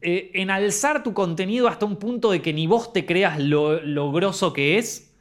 eh, 0.00 0.30
enalzar 0.34 1.02
tu 1.02 1.14
contenido 1.14 1.68
hasta 1.68 1.86
un 1.86 1.96
punto 1.96 2.30
de 2.30 2.42
que 2.42 2.52
ni 2.52 2.66
vos 2.66 2.92
te 2.92 3.06
creas 3.06 3.38
lo, 3.38 3.80
lo 3.80 4.10
grosso 4.12 4.52
que 4.52 4.78
es, 4.78 5.11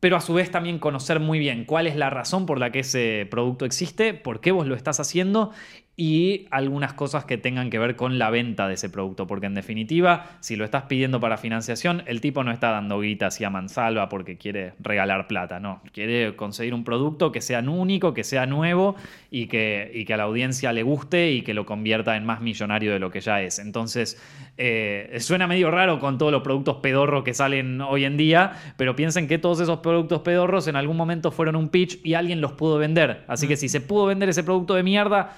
pero 0.00 0.16
a 0.16 0.20
su 0.20 0.34
vez 0.34 0.50
también 0.50 0.78
conocer 0.78 1.20
muy 1.20 1.38
bien 1.38 1.64
cuál 1.64 1.86
es 1.86 1.96
la 1.96 2.10
razón 2.10 2.46
por 2.46 2.58
la 2.58 2.70
que 2.70 2.80
ese 2.80 3.26
producto 3.30 3.64
existe, 3.64 4.14
por 4.14 4.40
qué 4.40 4.52
vos 4.52 4.66
lo 4.66 4.74
estás 4.74 5.00
haciendo 5.00 5.52
y 6.00 6.46
algunas 6.52 6.92
cosas 6.92 7.24
que 7.24 7.38
tengan 7.38 7.70
que 7.70 7.78
ver 7.80 7.96
con 7.96 8.20
la 8.20 8.30
venta 8.30 8.68
de 8.68 8.74
ese 8.74 8.88
producto, 8.88 9.26
porque 9.26 9.46
en 9.46 9.54
definitiva, 9.54 10.30
si 10.38 10.54
lo 10.54 10.64
estás 10.64 10.84
pidiendo 10.84 11.18
para 11.18 11.36
financiación, 11.38 12.04
el 12.06 12.20
tipo 12.20 12.44
no 12.44 12.52
está 12.52 12.70
dando 12.70 13.00
guita 13.00 13.26
así 13.26 13.42
a 13.42 13.50
mansalva 13.50 14.08
porque 14.08 14.38
quiere 14.38 14.74
regalar 14.78 15.26
plata, 15.26 15.58
no, 15.58 15.82
quiere 15.92 16.36
conseguir 16.36 16.72
un 16.72 16.84
producto 16.84 17.32
que 17.32 17.40
sea 17.40 17.58
único, 17.68 18.14
que 18.14 18.22
sea 18.22 18.46
nuevo 18.46 18.94
y 19.28 19.48
que, 19.48 19.90
y 19.92 20.04
que 20.04 20.14
a 20.14 20.16
la 20.16 20.22
audiencia 20.22 20.72
le 20.72 20.84
guste 20.84 21.32
y 21.32 21.42
que 21.42 21.52
lo 21.52 21.66
convierta 21.66 22.16
en 22.16 22.24
más 22.24 22.40
millonario 22.40 22.92
de 22.92 23.00
lo 23.00 23.10
que 23.10 23.20
ya 23.20 23.42
es. 23.42 23.58
Entonces, 23.58 24.22
eh, 24.56 25.16
suena 25.18 25.48
medio 25.48 25.68
raro 25.68 25.98
con 25.98 26.16
todos 26.16 26.30
los 26.30 26.42
productos 26.42 26.76
pedorros 26.76 27.24
que 27.24 27.34
salen 27.34 27.80
hoy 27.80 28.04
en 28.04 28.16
día, 28.16 28.52
pero 28.76 28.94
piensen 28.94 29.26
que 29.26 29.38
todos 29.38 29.58
esos 29.58 29.80
productos 29.80 30.20
pedorros 30.20 30.68
en 30.68 30.76
algún 30.76 30.96
momento 30.96 31.32
fueron 31.32 31.56
un 31.56 31.70
pitch 31.70 31.98
y 32.04 32.14
alguien 32.14 32.40
los 32.40 32.52
pudo 32.52 32.78
vender. 32.78 33.24
Así 33.26 33.48
que 33.48 33.56
si 33.56 33.68
se 33.68 33.80
pudo 33.80 34.06
vender 34.06 34.28
ese 34.28 34.44
producto 34.44 34.76
de 34.76 34.84
mierda, 34.84 35.36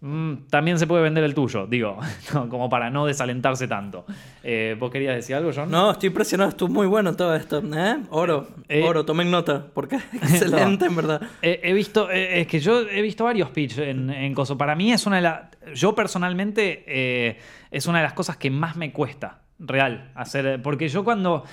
Mm, 0.00 0.46
también 0.48 0.78
se 0.78 0.86
puede 0.86 1.02
vender 1.02 1.24
el 1.24 1.34
tuyo, 1.34 1.66
digo, 1.66 1.98
como 2.50 2.68
para 2.68 2.88
no 2.88 3.06
desalentarse 3.06 3.66
tanto. 3.66 4.04
Eh, 4.44 4.76
¿Vos 4.78 4.92
querías 4.92 5.16
decir 5.16 5.34
algo, 5.34 5.50
John? 5.52 5.70
No, 5.70 5.90
estoy 5.90 6.08
impresionado, 6.08 6.50
estuvo 6.50 6.72
muy 6.72 6.86
bueno 6.86 7.16
todo 7.16 7.34
esto. 7.34 7.60
¿eh? 7.74 7.96
Oro, 8.10 8.46
eh, 8.68 8.84
oro, 8.84 9.04
tomen 9.04 9.28
nota, 9.30 9.66
porque 9.74 9.96
es 9.96 10.02
excelente, 10.12 10.86
en 10.86 10.94
verdad. 10.94 11.22
he 11.42 11.72
visto, 11.72 12.10
es 12.10 12.46
que 12.46 12.60
yo 12.60 12.82
he 12.82 13.02
visto 13.02 13.24
varios 13.24 13.50
pitch 13.50 13.78
en, 13.78 14.10
en 14.10 14.34
Coso. 14.34 14.56
Para 14.56 14.76
mí 14.76 14.92
es 14.92 15.04
una 15.06 15.16
de 15.16 15.22
las. 15.22 15.40
Yo 15.74 15.94
personalmente 15.94 17.36
es 17.70 17.86
una 17.86 17.98
de 17.98 18.04
las 18.04 18.12
cosas 18.12 18.36
que 18.36 18.50
más 18.50 18.76
me 18.76 18.92
cuesta, 18.92 19.40
real, 19.58 20.12
hacer. 20.14 20.62
Porque 20.62 20.88
yo 20.88 21.02
cuando 21.02 21.44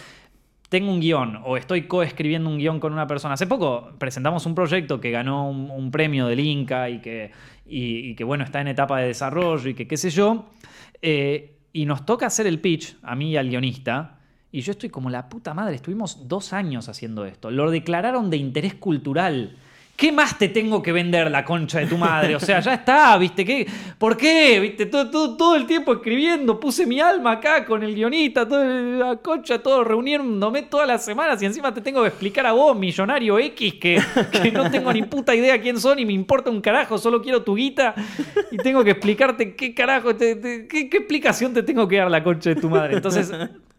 tengo 0.70 0.92
un 0.92 1.00
guion 1.00 1.40
o 1.46 1.58
estoy 1.58 1.84
coescribiendo 1.84 2.50
un 2.50 2.58
guion 2.58 2.80
con 2.80 2.94
una 2.94 3.08
persona. 3.08 3.36
Hace 3.36 3.48
poco 3.48 3.92
presentamos 3.98 4.46
un 4.46 4.56
proyecto 4.56 5.00
que 5.00 5.12
ganó 5.12 5.50
un, 5.50 5.92
premio 5.92 6.28
del 6.28 6.40
Inca 6.40 6.90
y 6.90 7.00
que, 7.00 7.32
y, 7.66 8.16
que, 8.16 8.24
bueno, 8.24 8.44
está 8.44 8.62
en 8.62 8.68
etapa 8.68 9.00
de 9.00 9.08
desarrollo 9.08 9.70
y 9.70 9.74
que 9.74 9.88
qué 9.88 9.98
sé 9.98 10.10
yo. 10.10 10.52
Eh, 11.02 11.58
y 11.74 11.86
nos 11.86 12.06
toca 12.06 12.28
hacer 12.28 12.48
el 12.48 12.60
pitch, 12.60 12.98
a 13.02 13.16
mí 13.16 13.32
y 13.32 13.38
al 13.38 13.50
guionista. 13.50 14.20
Y 14.52 14.62
yo 14.62 14.72
estoy 14.72 14.90
como 14.90 15.10
la 15.10 15.28
puta 15.28 15.54
madre, 15.54 15.76
estuvimos 15.76 16.28
dos 16.30 16.54
años 16.54 16.88
haciendo 16.88 17.26
esto. 17.26 17.52
Lo 17.52 17.70
declararon 17.70 18.30
de 18.30 18.38
interés 18.38 18.76
cultural. 18.76 19.58
¿Qué 19.96 20.12
más 20.12 20.38
te 20.38 20.50
tengo 20.50 20.82
que 20.82 20.92
vender 20.92 21.32
la 21.32 21.46
concha 21.46 21.80
de 21.80 21.88
tu 21.88 21.98
madre? 21.98 22.36
O 22.36 22.40
sea, 22.40 22.60
ya 22.60 22.74
está, 22.74 23.18
¿viste? 23.18 23.46
¿Qué? 23.46 23.66
¿Por 23.98 24.18
qué? 24.18 24.60
¿Viste? 24.60 24.88
Todo, 24.88 25.10
todo, 25.10 25.38
todo 25.38 25.56
el 25.56 25.66
tiempo 25.66 25.94
escribiendo, 25.94 26.60
puse 26.60 26.86
mi 26.86 27.00
alma 27.00 27.34
acá 27.34 27.66
con 27.66 27.82
el 27.82 27.96
guionista, 27.96 28.46
toda 28.46 28.66
la 28.66 29.16
concha, 29.18 29.60
todo 29.60 29.86
reuniéndome 29.86 30.64
todas 30.64 30.86
las 30.86 31.06
semanas 31.06 31.42
y 31.42 31.46
encima 31.46 31.74
te 31.74 31.80
tengo 31.80 32.02
que 32.02 32.10
explicar 32.10 32.46
a 32.46 32.52
vos, 32.52 32.78
millonario 32.78 33.40
X, 33.40 33.76
que, 33.76 34.02
que 34.44 34.52
no 34.52 34.70
tengo 34.70 34.92
ni 34.92 35.04
puta 35.04 35.34
idea 35.34 35.62
quién 35.62 35.80
son 35.80 35.98
y 35.98 36.06
me 36.06 36.14
importa 36.14 36.50
un 36.50 36.60
carajo, 36.60 36.98
solo 36.98 37.22
quiero 37.22 37.44
tu 37.44 37.56
guita 37.56 37.96
y 38.52 38.58
tengo 38.58 38.84
que 38.84 38.92
explicarte 38.92 39.56
qué 39.56 39.74
carajo, 39.74 40.18
qué, 40.18 40.68
qué, 40.70 40.98
explicación 40.98 41.54
te 41.54 41.64
tengo 41.64 41.88
que 41.88 41.98
dar 41.98 42.12
la 42.12 42.22
concha 42.22 42.50
de 42.50 42.60
tu 42.60 42.70
madre. 42.70 42.96
Entonces, 42.96 43.32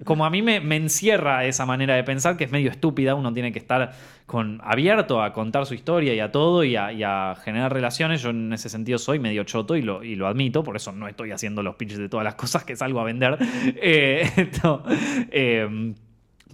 como 0.05 0.25
a 0.25 0.31
mí 0.31 0.41
me, 0.41 0.61
me 0.61 0.77
encierra 0.77 1.45
esa 1.45 1.67
manera 1.67 1.95
de 1.95 2.05
pensar 2.05 2.39
que 2.39 2.45
es 2.45 2.51
medio 2.51 2.71
estúpida, 2.71 3.15
uno 3.15 3.33
tiene 3.35 3.53
que 3.53 3.59
estar 3.59 3.93
con, 4.27 4.61
abierto 4.65 5.23
a 5.23 5.33
contar 5.33 5.67
su 5.67 5.75
historia 5.75 6.13
y 6.13 6.21
a 6.21 6.33
todo 6.33 6.65
y 6.65 6.75
a, 6.77 7.37
generar 7.43 7.73
relaciones. 7.73 8.23
Yo 8.23 8.31
en 8.31 8.53
ese 8.53 8.69
sentido 8.69 8.99
soy 8.99 9.19
medio 9.21 9.45
choto 9.45 9.77
y 9.77 9.83
lo, 9.83 10.27
admito, 10.27 10.63
por 10.65 10.77
eso 10.77 10.93
no 10.93 11.07
estoy 11.09 11.31
haciendo 11.31 11.63
los 11.63 11.77
pitches 11.77 11.99
de 11.99 12.09
todas 12.09 12.25
las 12.25 12.35
cosas 12.37 12.65
que 12.65 12.77
salgo 12.77 13.01
a 13.01 13.05
vender. 13.05 13.39
Eh, 13.77 14.51
em, 15.31 15.95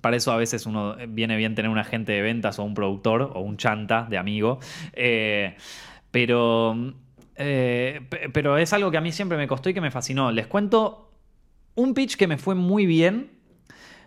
para 0.03 0.17
eso 0.17 0.33
a 0.33 0.37
veces 0.37 0.67
uno 0.67 0.97
viene 1.09 1.37
bien 1.37 1.55
tener 1.55 1.71
un 1.71 1.79
agente 1.79 2.13
de 2.13 2.23
ventas 2.23 2.59
o 2.59 2.65
un 2.65 2.75
productor 2.75 3.31
o 3.35 3.41
un 3.41 3.57
chanta 3.57 4.07
de 4.09 4.19
amigo. 4.19 4.59
Eh, 4.93 5.57
pero, 6.11 6.77
eh, 7.37 8.03
pero 8.33 8.59
es 8.59 8.73
algo 8.75 8.91
que 8.91 8.99
a 8.99 9.01
mí 9.01 9.13
siempre 9.13 9.39
me 9.39 9.49
costó 9.49 9.71
y 9.71 9.75
que 9.75 9.81
me 9.81 9.91
fascinó. 9.91 10.31
Les 10.31 10.47
cuento 10.47 11.11
un 11.75 11.95
pitch 11.95 12.17
que 12.17 12.27
me 12.27 12.37
fue 12.37 12.55
muy 12.55 12.85
bien. 12.85 13.31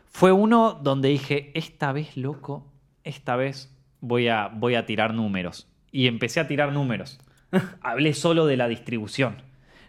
Fue 0.06 0.32
uno 0.32 0.80
donde 0.82 1.10
dije, 1.10 1.52
esta 1.56 1.92
vez 1.92 2.16
loco, 2.16 2.72
esta 3.06 3.38
vez 3.38 3.74
voy 4.02 4.28
a, 4.28 4.50
voy 4.54 4.76
a 4.76 4.86
tirar 4.86 5.14
números. 5.14 5.70
Y 5.92 6.08
empecé 6.08 6.42
a 6.42 6.48
tirar 6.48 6.74
números. 6.74 7.20
Hablé 7.82 8.14
solo 8.14 8.46
de 8.46 8.58
la 8.58 8.68
distribución. 8.68 9.38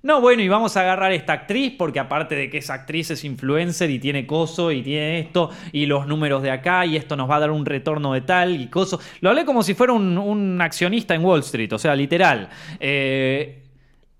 No, 0.03 0.21
bueno, 0.21 0.41
y 0.41 0.49
vamos 0.49 0.77
a 0.77 0.83
agarrar 0.83 1.11
esta 1.11 1.33
actriz, 1.33 1.75
porque 1.77 1.99
aparte 1.99 2.37
de 2.37 2.49
que 2.49 2.59
esa 2.59 2.75
actriz 2.75 3.11
es 3.11 3.25
influencer 3.25 3.91
y 3.91 3.99
tiene 3.99 4.25
coso 4.25 4.71
y 4.71 4.83
tiene 4.83 5.19
esto, 5.19 5.51
y 5.73 5.87
los 5.87 6.07
números 6.07 6.43
de 6.45 6.53
acá, 6.53 6.87
y 6.87 6.97
esto 6.97 7.17
nos 7.17 7.29
va 7.29 7.37
a 7.37 7.41
dar 7.41 7.51
un 7.51 7.67
retorno 7.67 8.12
de 8.12 8.21
tal 8.21 8.61
y 8.61 8.69
coso. 8.69 9.01
Lo 9.21 9.31
hablé 9.31 9.45
como 9.45 9.64
si 9.64 9.75
fuera 9.75 9.95
un, 9.95 10.61
accionista 10.61 11.17
en 11.17 11.25
Wall 11.25 11.41
Street, 11.41 11.73
o 11.73 11.79
sea, 11.79 11.97
literal. 11.97 12.49
Eh, 12.79 13.64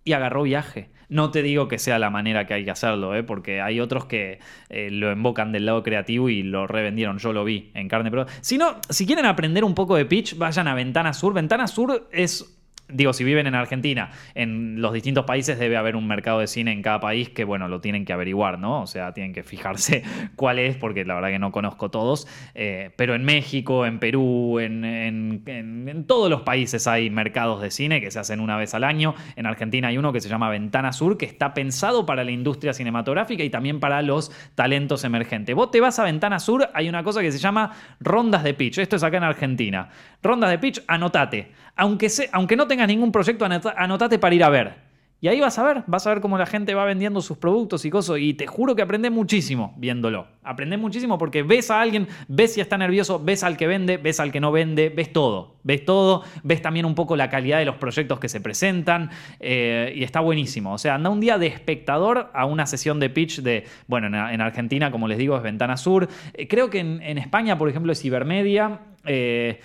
y 0.03 0.13
agarró 0.13 0.43
viaje. 0.43 0.89
No 1.09 1.31
te 1.31 1.43
digo 1.43 1.69
que 1.69 1.79
sea 1.79 1.99
la 1.99 2.11
manera 2.11 2.47
que 2.47 2.55
hay 2.55 2.65
que 2.65 2.71
hacerlo, 2.71 3.15
¿eh? 3.15 3.23
porque 3.23 3.61
hay 3.61 3.81
otros 3.81 4.07
que 4.07 4.41
eh, 4.69 4.91
lo 4.91 5.13
invocan 5.13 5.53
del 5.53 5.67
lado 5.67 5.83
creativo 5.83 6.29
y 6.29 6.43
lo 6.43 6.67
revendieron. 6.67 7.19
Yo 7.19 7.33
lo 7.33 7.45
vi 7.45 7.71
en 7.75 7.89
carne. 7.89 8.11
Pero 8.11 8.27
si 8.41 8.59
no, 8.59 8.77
si 8.89 9.07
quieren 9.07 9.27
aprender 9.27 9.65
un 9.65 9.75
poco 9.75 9.97
de 9.97 10.05
pitch, 10.05 10.37
vayan 10.37 10.69
a 10.69 10.75
Ventana 10.75 11.13
Sur. 11.13 11.35
Ventana 11.35 11.67
Sur 11.67 12.09
es 12.11 12.56
digo, 12.89 13.12
si 13.12 13.24
viven 13.24 13.47
en 13.47 13.55
Argentina, 13.55 14.11
en 14.34 14.80
los 14.80 14.93
distintos 14.93 15.24
países 15.24 15.59
debe 15.59 15.76
haber 15.76 15.97
un 15.97 16.07
mercado 16.07 16.41
de 16.41 16.47
cine 16.47 16.72
en 16.72 16.82
cada 16.82 17.01
país 17.01 17.28
que, 17.30 17.45
bueno, 17.45 17.68
lo 17.68 17.80
tienen 17.80 18.05
que 18.05 18.12
averiguar, 18.12 18.59
¿no? 18.59 18.82
O 18.82 18.87
sea, 18.87 19.12
tienen 19.12 19.32
que 19.32 19.43
fijarse 19.43 20.03
cuál 20.37 20.59
es, 20.59 20.76
porque 20.76 21.05
la 21.05 21.14
verdad 21.14 21.30
que 21.30 21.39
no 21.39 21.53
conozco 21.53 21.91
todos. 21.91 22.26
Eh, 22.55 22.91
pero 22.97 23.14
en 23.14 23.24
México, 23.24 23.87
en 23.87 23.99
Perú, 23.99 24.59
en, 24.61 24.84
en, 24.84 26.05
todos 26.07 26.30
los 26.30 26.43
países 26.43 26.87
hay 26.87 27.11
mercados 27.11 27.61
de 27.61 27.70
cine 27.70 28.01
que 28.01 28.11
se 28.11 28.18
hacen 28.18 28.41
una 28.41 28.57
vez 28.57 28.74
al 28.74 28.84
año. 28.84 29.14
En 29.34 29.47
Argentina 29.47 29.89
hay 29.89 29.99
uno 29.99 30.12
que 30.12 30.20
se 30.20 30.28
llama 30.28 30.49
Ventana 30.49 30.93
Sur, 30.93 31.18
que 31.18 31.26
está 31.26 31.55
pensado 31.55 32.07
para 32.07 32.24
la 32.24 32.30
industria 32.30 32.72
cinematográfica 32.72 33.43
y 33.43 33.51
también 33.51 33.80
para 33.80 34.03
los 34.03 34.30
talentos 34.55 35.05
emergentes. 35.05 35.55
Vos 35.55 35.70
te 35.70 35.80
vas 35.80 35.99
a 35.99 36.05
Ventana 36.05 36.39
Sur, 36.39 36.68
hay 36.74 36.89
una 36.89 37.03
cosa 37.03 37.20
que 37.20 37.32
se 37.32 37.39
llama 37.39 37.72
rondas 38.01 38.45
de 38.45 38.55
pitch. 38.55 38.78
Esto 38.78 38.97
es 38.97 39.03
acá 39.03 39.16
en 39.16 39.24
Argentina. 39.24 39.89
Rondas 40.22 40.51
de 40.51 40.59
pitch, 40.59 40.82
anotate. 40.87 41.53
Aunque, 41.76 42.09
aunque 42.32 42.57
no 42.57 42.66
tengas 42.77 42.89
ningún 42.89 43.11
proyecto, 43.11 43.47
anotate 43.77 44.18
para 44.18 44.35
ir 44.35 44.45
a 44.45 44.51
ver. 44.51 44.87
Y 45.18 45.29
ahí 45.29 45.41
vas 45.41 45.59
a 45.59 45.62
ver, 45.62 45.83
vas 45.87 46.07
a 46.07 46.11
ver 46.11 46.20
cómo 46.20 46.37
la 46.37 46.45
gente 46.45 46.74
va 46.74 46.85
vendiendo 46.85 47.22
sus 47.22 47.39
productos 47.39 47.87
y 47.87 47.91
cosas. 47.91 48.18
Y 48.18 48.35
te 48.35 48.47
juro 48.47 48.77
que 48.77 48.83
aprendes 48.83 49.11
muchísimo 49.11 49.72
viéndolo. 49.79 50.27
Aprendes 50.43 50.79
muchísimo 50.79 51.16
porque 51.16 51.43
ves 51.43 51.70
a 51.70 51.81
alguien, 51.81 52.07
ves 52.29 52.53
si 52.53 52.61
está 52.61 52.77
nervioso, 52.77 53.18
ves 53.18 53.43
al 53.43 53.57
que 53.57 53.66
vende, 53.66 53.97
ves 53.97 54.20
al 54.20 54.31
que 54.31 54.41
no 54.41 54.53
vende, 54.53 54.91
ves 54.91 55.14
todo. 55.14 55.57
Ves 55.62 55.87
todo, 55.87 56.22
ves 56.43 56.61
también 56.61 56.85
un 56.85 56.95
poco 56.95 57.16
la 57.16 57.31
calidad 57.31 57.59
de 57.59 57.64
los 57.64 57.77
proyectos 57.77 58.20
que 58.20 58.29
se 58.29 58.43
presentan. 58.43 59.09
Eh, 59.41 59.95
y 59.97 60.05
está 60.05 60.20
buenísimo. 60.20 60.74
O 60.74 60.79
sea, 60.79 60.97
anda 60.97 61.09
un 61.09 61.20
día 61.20 61.39
de 61.39 61.47
espectador 61.47 62.31
a 62.35 62.45
una 62.45 62.66
sesión 62.66 63.01
de 63.01 63.09
pitch 63.09 63.41
de, 63.41 63.64
bueno, 63.87 64.09
en, 64.09 64.41
Argentina, 64.43 64.91
como 64.91 65.09
les 65.09 65.16
digo, 65.16 65.35
es 65.35 65.43
Ventana 65.43 65.79
Sur. 65.79 66.09
Eh, 66.35 66.47
creo 66.47 66.68
que 66.68 66.81
en, 66.81 67.16
España, 67.16 67.57
por 67.57 67.70
ejemplo, 67.70 67.91
es 67.91 68.05
Ibermedia. 68.05 68.81
Eh, 69.07 69.61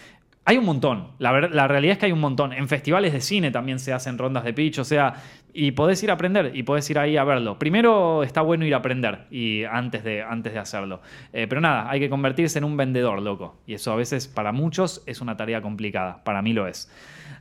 hay 0.52 0.58
un 0.58 0.66
montón, 0.66 1.08
la, 1.18 1.68
realidad 1.68 1.93
es 1.93 1.97
que 1.97 2.08
hay 2.08 2.12
un 2.12 2.20
montón. 2.20 2.52
En 2.52 2.68
festivales 2.68 3.14
de 3.14 3.22
cine 3.22 3.52
también 3.52 3.80
se 3.80 3.93
hacen 3.93 4.18
rondas 4.18 4.43
de 4.43 4.54
pitch, 4.54 4.80
o 4.80 4.84
sea, 4.84 5.14
y 5.54 5.72
podés 5.72 6.04
ir 6.04 6.10
a 6.10 6.14
aprender 6.14 6.52
y 6.54 6.64
podés 6.64 6.89
ir 6.89 6.99
ahí 6.99 7.16
a 7.16 7.24
verlo. 7.24 7.58
Primero 7.58 8.22
está 8.24 8.41
bueno 8.41 8.66
ir 8.66 8.74
a 8.74 8.78
aprender 8.78 9.28
y 9.32 9.64
antes 9.64 10.04
de, 10.04 10.22
antes 10.22 10.52
de 10.52 10.60
hacerlo. 10.60 11.02
Eh, 11.32 11.47
pero 11.47 11.62
nada, 11.62 11.89
hay 11.89 12.02
que 12.02 12.10
convertirse 12.10 12.60
en 12.60 12.66
un 12.66 12.76
vendedor, 12.76 13.22
loco. 13.22 13.62
Y 13.66 13.76
eso 13.76 13.93
a 13.93 13.95
veces 13.95 14.28
para 14.28 14.52
muchos 14.52 15.04
es 15.06 15.22
una 15.22 15.38
tarea 15.38 15.62
complicada, 15.62 16.22
para 16.26 16.41
mí 16.41 16.52
lo 16.52 16.68
es. 16.68 16.91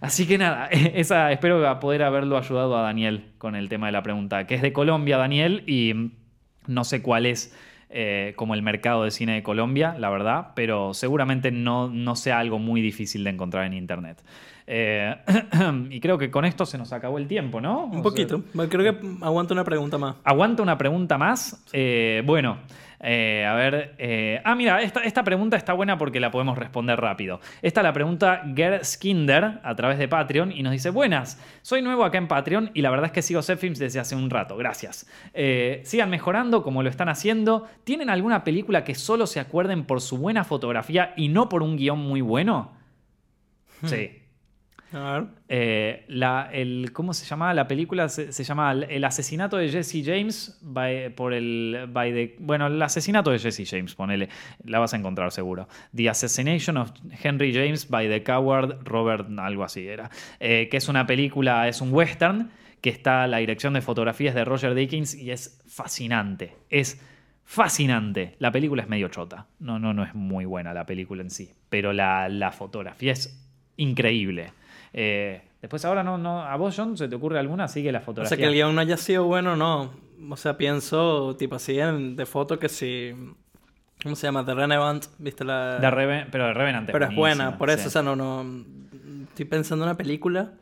Así 0.00 0.26
que 0.26 0.38
nada, 0.38 0.66
esa, 0.70 1.32
espero 1.32 1.80
poder 1.80 2.04
haberlo 2.04 2.38
ayudado 2.38 2.78
a 2.78 2.82
Daniel 2.82 3.32
con 3.38 3.56
el 3.56 3.68
tema 3.68 3.86
de 3.86 3.92
la 3.92 4.04
pregunta, 4.04 4.46
que 4.46 4.54
es 4.54 4.62
de 4.62 4.72
Colombia, 4.72 5.16
Daniel, 5.16 5.64
y 5.66 6.12
no 6.68 6.84
sé 6.84 7.02
cuál 7.02 7.26
es 7.26 7.56
eh, 7.90 8.34
como 8.36 8.54
el 8.54 8.62
mercado 8.62 9.02
de 9.04 9.10
cine 9.10 9.34
de 9.34 9.42
Colombia, 9.42 9.96
la 9.98 10.10
verdad, 10.10 10.52
pero 10.54 10.94
seguramente 10.94 11.50
no, 11.50 11.88
no 11.88 12.14
sea 12.14 12.38
algo 12.38 12.60
muy 12.60 12.80
difícil 12.80 13.24
de 13.24 13.30
encontrar 13.30 13.64
en 13.64 13.72
Internet. 13.74 14.22
Eh, 14.72 15.16
y 15.90 15.98
creo 15.98 16.16
que 16.16 16.30
con 16.30 16.44
esto 16.44 16.64
se 16.64 16.78
nos 16.78 16.92
acabó 16.92 17.18
el 17.18 17.26
tiempo, 17.26 17.60
¿no? 17.60 17.86
Un 17.86 18.02
poquito. 18.02 18.44
creo 18.68 19.00
que 19.00 19.06
aguanta 19.22 19.54
una 19.54 19.64
pregunta 19.64 19.98
más. 19.98 20.14
¿Aguanta 20.22 20.62
una 20.62 20.78
pregunta 20.78 21.18
más? 21.18 21.64
Eh, 21.72 22.22
bueno. 22.24 22.58
Eh, 23.02 23.46
a 23.46 23.54
ver. 23.54 23.94
Eh, 23.98 24.40
ah, 24.44 24.54
mira, 24.54 24.82
esta, 24.82 25.00
esta, 25.00 25.24
pregunta 25.24 25.56
está 25.56 25.72
buena 25.72 25.96
porque 25.96 26.20
la 26.20 26.30
podemos 26.30 26.58
responder 26.58 27.00
rápido. 27.00 27.40
Esta 27.62 27.82
la 27.82 27.92
pregunta 27.92 28.42
Ger 28.54 28.84
Skinder 28.84 29.60
a 29.62 29.74
través 29.74 29.98
de 29.98 30.06
Patreon 30.06 30.52
y 30.52 30.62
nos 30.62 30.72
dice: 30.72 30.90
Buenas, 30.90 31.40
soy 31.62 31.80
nuevo 31.82 32.04
acá 32.04 32.18
en 32.18 32.28
Patreon 32.28 32.70
y 32.74 32.82
la 32.82 32.90
verdad 32.90 33.06
es 33.06 33.12
que 33.12 33.22
sigo 33.22 33.40
Films 33.42 33.78
desde 33.78 34.00
hace 34.00 34.14
un 34.14 34.28
rato. 34.28 34.56
Gracias. 34.56 35.10
Eh, 35.32 35.80
sigan 35.84 36.10
mejorando 36.10 36.62
como 36.62 36.82
lo 36.82 36.90
están 36.90 37.08
haciendo. 37.08 37.66
¿Tienen 37.84 38.10
alguna 38.10 38.44
película 38.44 38.84
que 38.84 38.94
solo 38.94 39.26
se 39.26 39.40
acuerden 39.40 39.84
por 39.84 40.00
su 40.00 40.18
buena 40.18 40.44
fotografía 40.44 41.14
y 41.16 41.28
no 41.28 41.48
por 41.48 41.62
un 41.62 41.76
guion 41.76 41.98
muy 41.98 42.20
bueno? 42.20 42.72
Hmm. 44.92 45.24
Sí. 45.24 45.30
Eh, 45.48 46.04
la, 46.08 46.48
el, 46.52 46.90
¿Cómo 46.92 47.12
se 47.14 47.24
llama? 47.24 47.54
La 47.54 47.68
película 47.68 48.08
se, 48.08 48.44
llama 48.44 48.72
El 48.72 49.04
asesinato 49.04 49.56
de 49.56 49.68
Jesse 49.68 50.02
James 50.04 50.60
por 51.14 51.32
el. 51.32 51.88
bueno, 52.38 52.66
el 52.66 52.82
asesinato 52.82 53.30
de 53.30 53.38
Jesse 53.38 53.68
James, 53.68 53.94
ponele. 53.94 54.28
La 54.64 54.78
vas 54.78 54.94
a 54.94 54.96
encontrar 54.96 55.30
seguro. 55.32 55.68
The 55.94 56.08
Assassination 56.08 56.76
of 56.76 56.92
Henry 57.22 57.52
James 57.52 57.88
by 57.88 58.08
the 58.08 58.22
Coward 58.22 58.84
Robert, 58.84 59.26
algo 59.38 59.64
así 59.64 59.86
era. 59.86 60.10
Eh, 60.38 60.68
que 60.70 60.76
es 60.76 60.88
una 60.88 61.06
película, 61.06 61.68
es 61.68 61.80
un 61.80 61.92
western 61.92 62.50
que 62.80 62.90
está 62.90 63.26
la 63.26 63.38
dirección 63.38 63.74
de 63.74 63.82
fotografías 63.82 64.34
de 64.34 64.44
Roger 64.44 64.74
Dickens 64.74 65.14
y 65.14 65.30
es 65.30 65.60
fascinante. 65.68 66.56
Es 66.70 67.00
fascinante. 67.44 68.36
La 68.38 68.50
película 68.50 68.82
es 68.82 68.88
medio 68.88 69.08
chota. 69.08 69.46
No, 69.58 69.78
no, 69.78 69.92
no 69.92 70.02
es 70.02 70.14
muy 70.14 70.44
buena 70.44 70.72
la 70.72 70.86
película 70.86 71.22
en 71.22 71.30
sí. 71.30 71.52
Pero 71.68 71.92
la, 71.92 72.28
la 72.28 72.52
fotografía 72.52 73.12
es 73.12 73.46
increíble. 73.76 74.52
Eh, 74.92 75.42
después 75.60 75.84
ahora 75.84 76.02
no, 76.02 76.18
no, 76.18 76.42
a 76.42 76.56
vos, 76.56 76.74
John, 76.76 76.96
¿se 76.96 77.08
te 77.08 77.14
ocurre 77.16 77.38
alguna? 77.38 77.68
Sigue 77.68 77.92
la 77.92 77.98
O 78.00 78.02
fotografía. 78.02 78.28
sea, 78.28 78.38
que 78.38 78.44
el 78.46 78.54
guion 78.54 78.74
no 78.74 78.80
haya 78.80 78.96
sido 78.96 79.24
bueno, 79.24 79.56
no. 79.56 79.92
O 80.30 80.36
sea, 80.36 80.56
pienso, 80.56 81.36
tipo 81.36 81.54
así, 81.56 81.78
en, 81.80 82.16
de 82.16 82.26
foto 82.26 82.58
que 82.58 82.68
si... 82.68 83.14
¿Cómo 84.02 84.16
se 84.16 84.26
llama? 84.26 84.44
The 84.44 84.54
Revenant, 84.54 85.04
¿viste 85.18 85.44
la...? 85.44 85.76
De 85.78 85.90
Reven- 85.90 86.28
pero 86.32 86.46
de 86.46 86.54
Revenant 86.54 86.90
Pero 86.90 87.04
es 87.06 87.14
buena, 87.14 87.58
por 87.58 87.68
eso, 87.70 87.82
sí. 87.82 87.88
o 87.88 87.90
sea, 87.90 88.02
no, 88.02 88.16
no... 88.16 88.44
Estoy 89.28 89.44
pensando 89.44 89.84
en 89.84 89.90
una 89.90 89.96
película... 89.96 90.52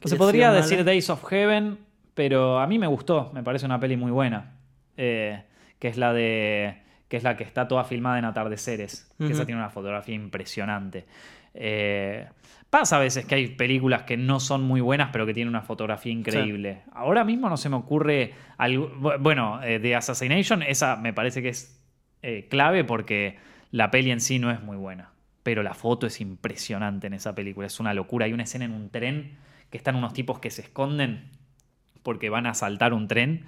que 0.00 0.08
Se 0.08 0.16
podría 0.16 0.50
decir 0.52 0.78
mala. 0.78 0.90
Days 0.90 1.08
of 1.10 1.24
Heaven, 1.28 1.78
pero 2.14 2.58
a 2.58 2.66
mí 2.66 2.78
me 2.78 2.86
gustó, 2.88 3.30
me 3.32 3.42
parece 3.42 3.66
una 3.66 3.78
peli 3.78 3.96
muy 3.96 4.10
buena. 4.10 4.56
Eh, 4.96 5.42
que 5.78 5.88
es 5.88 5.96
la 5.96 6.12
de. 6.12 6.82
que 7.08 7.16
es 7.16 7.22
la 7.22 7.36
que 7.36 7.44
está 7.44 7.66
toda 7.68 7.84
filmada 7.84 8.18
en 8.18 8.24
atardeceres. 8.24 9.10
Que 9.18 9.28
esa 9.32 9.46
tiene 9.46 9.60
una 9.60 9.70
fotografía 9.70 10.14
impresionante. 10.14 11.06
Eh, 11.54 12.28
pasa 12.72 12.96
a 12.96 13.00
veces 13.00 13.26
que 13.26 13.34
hay 13.34 13.48
películas 13.48 14.04
que 14.04 14.16
no 14.16 14.40
son 14.40 14.62
muy 14.62 14.80
buenas, 14.80 15.10
pero 15.12 15.26
que 15.26 15.34
tienen 15.34 15.50
una 15.50 15.60
fotografía 15.60 16.10
increíble. 16.10 16.80
Ahora 16.94 17.22
mismo 17.22 17.50
no 17.50 17.58
se 17.58 17.68
me 17.68 17.76
ocurre. 17.76 18.32
algo- 18.56 18.90
bu- 18.98 19.18
bueno, 19.20 19.62
eh, 19.62 19.78
The 19.78 19.94
Assassination, 19.94 20.62
esa 20.62 20.96
me 20.96 21.12
parece 21.12 21.42
que 21.42 21.50
es 21.50 21.78
eh, 22.22 22.46
clave 22.48 22.82
porque 22.84 23.36
la 23.72 23.90
peli 23.90 24.10
en 24.10 24.20
sí 24.22 24.38
no 24.38 24.50
es 24.50 24.62
muy 24.62 24.78
buena. 24.78 25.10
Pero 25.42 25.62
la 25.62 25.74
foto 25.74 26.06
es 26.06 26.20
impresionante 26.22 27.08
en 27.08 27.12
esa 27.12 27.34
película. 27.34 27.66
Es 27.66 27.78
una 27.78 27.92
locura. 27.92 28.24
Hay 28.24 28.32
una 28.32 28.44
escena 28.44 28.64
en 28.64 28.72
un 28.72 28.88
tren 28.88 29.36
que 29.70 29.76
están 29.76 29.94
unos 29.96 30.14
tipos 30.14 30.38
que 30.38 30.50
se 30.50 30.62
esconden 30.62 31.24
porque 32.02 32.30
van 32.30 32.46
a 32.46 32.54
saltar 32.54 32.94
un 32.94 33.06
tren 33.06 33.44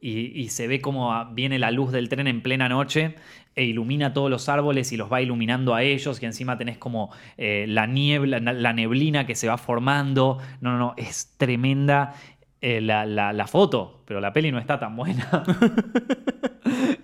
y, 0.00 0.40
y 0.40 0.48
se 0.48 0.66
ve 0.68 0.80
como 0.80 1.24
viene 1.32 1.58
la 1.58 1.70
luz 1.70 1.92
del 1.92 2.08
tren 2.08 2.26
en 2.26 2.40
plena 2.42 2.68
noche 2.68 3.14
e 3.54 3.64
ilumina 3.64 4.12
todos 4.12 4.30
los 4.30 4.48
árboles 4.48 4.92
y 4.92 4.96
los 4.96 5.12
va 5.12 5.20
iluminando 5.20 5.74
a 5.74 5.82
ellos 5.82 6.22
y 6.22 6.26
encima 6.26 6.56
tenés 6.56 6.78
como 6.78 7.10
eh, 7.36 7.64
la 7.68 7.86
niebla, 7.86 8.38
la 8.38 8.72
neblina 8.72 9.26
que 9.26 9.34
se 9.34 9.48
va 9.48 9.58
formando. 9.58 10.38
No, 10.60 10.70
no, 10.72 10.78
no, 10.78 10.94
es 10.96 11.34
tremenda 11.36 12.14
eh, 12.60 12.80
la, 12.80 13.04
la- 13.06 13.32
la 13.32 13.46
foto, 13.48 14.02
pero 14.06 14.20
la 14.20 14.32
peli 14.32 14.52
no 14.52 14.58
está 14.58 14.78
tan 14.78 14.94
buena. 14.96 15.42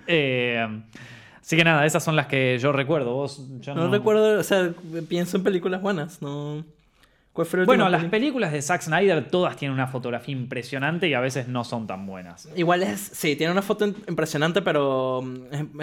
Eh, 0.06 0.82
así 1.40 1.56
que 1.56 1.64
nada, 1.64 1.86
esas 1.86 2.04
son 2.04 2.16
las 2.16 2.26
que 2.26 2.58
yo 2.58 2.72
recuerdo. 2.72 3.14
Vos, 3.14 3.48
yo 3.60 3.74
No, 3.74 3.88
recuerdo, 3.90 4.38
o 4.38 4.42
sea, 4.42 4.70
pienso 5.08 5.36
en 5.38 5.42
películas 5.42 5.80
buenas, 5.80 6.20
no... 6.22 6.64
¿Cuál 7.34 7.46
fue 7.48 7.58
la 7.60 7.66
Bueno, 7.66 7.88
las 7.90 8.04
películas 8.04 8.52
de 8.52 8.62
Zack 8.62 8.82
Snyder 8.82 9.28
todas 9.28 9.56
tienen 9.56 9.74
una 9.74 9.88
fotografía 9.88 10.32
impresionante 10.32 11.08
y 11.08 11.14
a 11.14 11.20
veces 11.20 11.48
no 11.48 11.64
son 11.64 11.86
tan 11.86 12.06
buenas. 12.06 12.48
Igual 12.54 12.84
es, 12.84 13.00
sí, 13.00 13.34
tiene 13.36 13.52
una 13.52 13.60
foto 13.60 13.84
im- 13.86 13.96
impresionante, 14.08 14.62
pero 14.62 15.20
mm, 15.20 15.82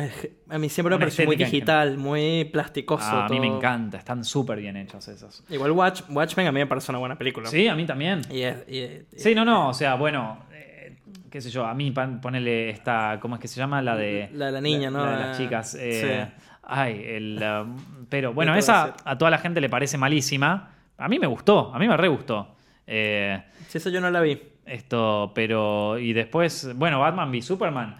a 0.50 0.58
mí 0.58 0.70
siempre 0.70 0.92
me 0.92 0.96
Una 0.96 1.00
pareció 1.00 1.26
muy 1.26 1.36
digital, 1.36 1.98
muy 1.98 2.46
plasticoso. 2.46 3.04
Ah, 3.06 3.26
a 3.26 3.30
mí 3.30 3.40
me 3.42 3.48
encanta, 3.48 3.98
están 3.98 4.24
súper 4.24 4.60
bien 4.60 4.78
hechas 4.78 5.08
esas. 5.10 5.44
Igual 5.50 5.72
Watch, 5.72 6.04
Watchmen 6.10 6.48
a 6.48 6.52
mí 6.54 6.60
me 6.62 6.68
parece 6.68 6.90
una 6.92 7.00
buena 7.00 7.18
película. 7.18 7.48
Sí, 7.50 7.68
a 7.68 7.76
mí 7.76 7.86
también. 7.86 8.22
Y 8.32 8.42
es- 8.44 8.64
y 8.70 8.78
es- 8.80 9.04
y- 9.14 9.20
Sí, 9.20 9.36
no, 9.36 9.44
no, 9.44 9.68
o 9.70 9.74
sea, 9.74 9.96
bueno, 9.96 10.46
eh, 10.54 10.96
qué 11.30 11.42
sé 11.42 11.50
yo, 11.50 11.66
a 11.66 11.74
mí 11.74 11.92
ponele 11.92 12.70
esta, 12.70 13.20
¿cómo 13.22 13.36
es 13.36 13.42
que 13.42 13.50
se 13.50 13.58
llama? 13.60 13.82
La 13.82 13.98
de... 13.98 14.30
La 14.34 14.46
de 14.46 14.52
la 14.54 14.62
niña, 14.62 14.90
¿no? 14.90 15.04
La 15.06 15.12
de 15.12 15.18
las 15.18 15.38
chicas. 15.38 15.76
eh, 15.78 16.28
sí. 16.34 16.44
Ay, 16.64 17.04
el... 17.06 17.44
um, 17.44 17.76
pero 18.08 18.34
bueno, 18.34 18.56
esa 18.56 18.96
a 19.04 19.18
toda 19.18 19.30
la 19.30 19.40
gente 19.40 19.60
le 19.60 19.68
parece 19.68 19.98
malísima. 19.98 20.76
A 21.02 21.08
mí 21.10 21.20
me 21.20 21.28
gustó, 21.28 21.74
a 21.74 21.80
mí 21.80 21.88
me 21.88 21.98
re 21.98 22.08
gustó. 22.08 22.56
Eh, 22.88 23.42
Sí, 23.68 23.78
eso 23.78 23.90
yo 23.90 24.02
no 24.02 24.10
la 24.12 24.22
vi. 24.22 24.42
esto, 24.66 25.32
pero... 25.36 25.98
Y 26.00 26.14
después, 26.14 26.70
bueno, 26.76 27.00
Batman 27.00 27.30
v 27.32 27.42
Superman 27.42 27.96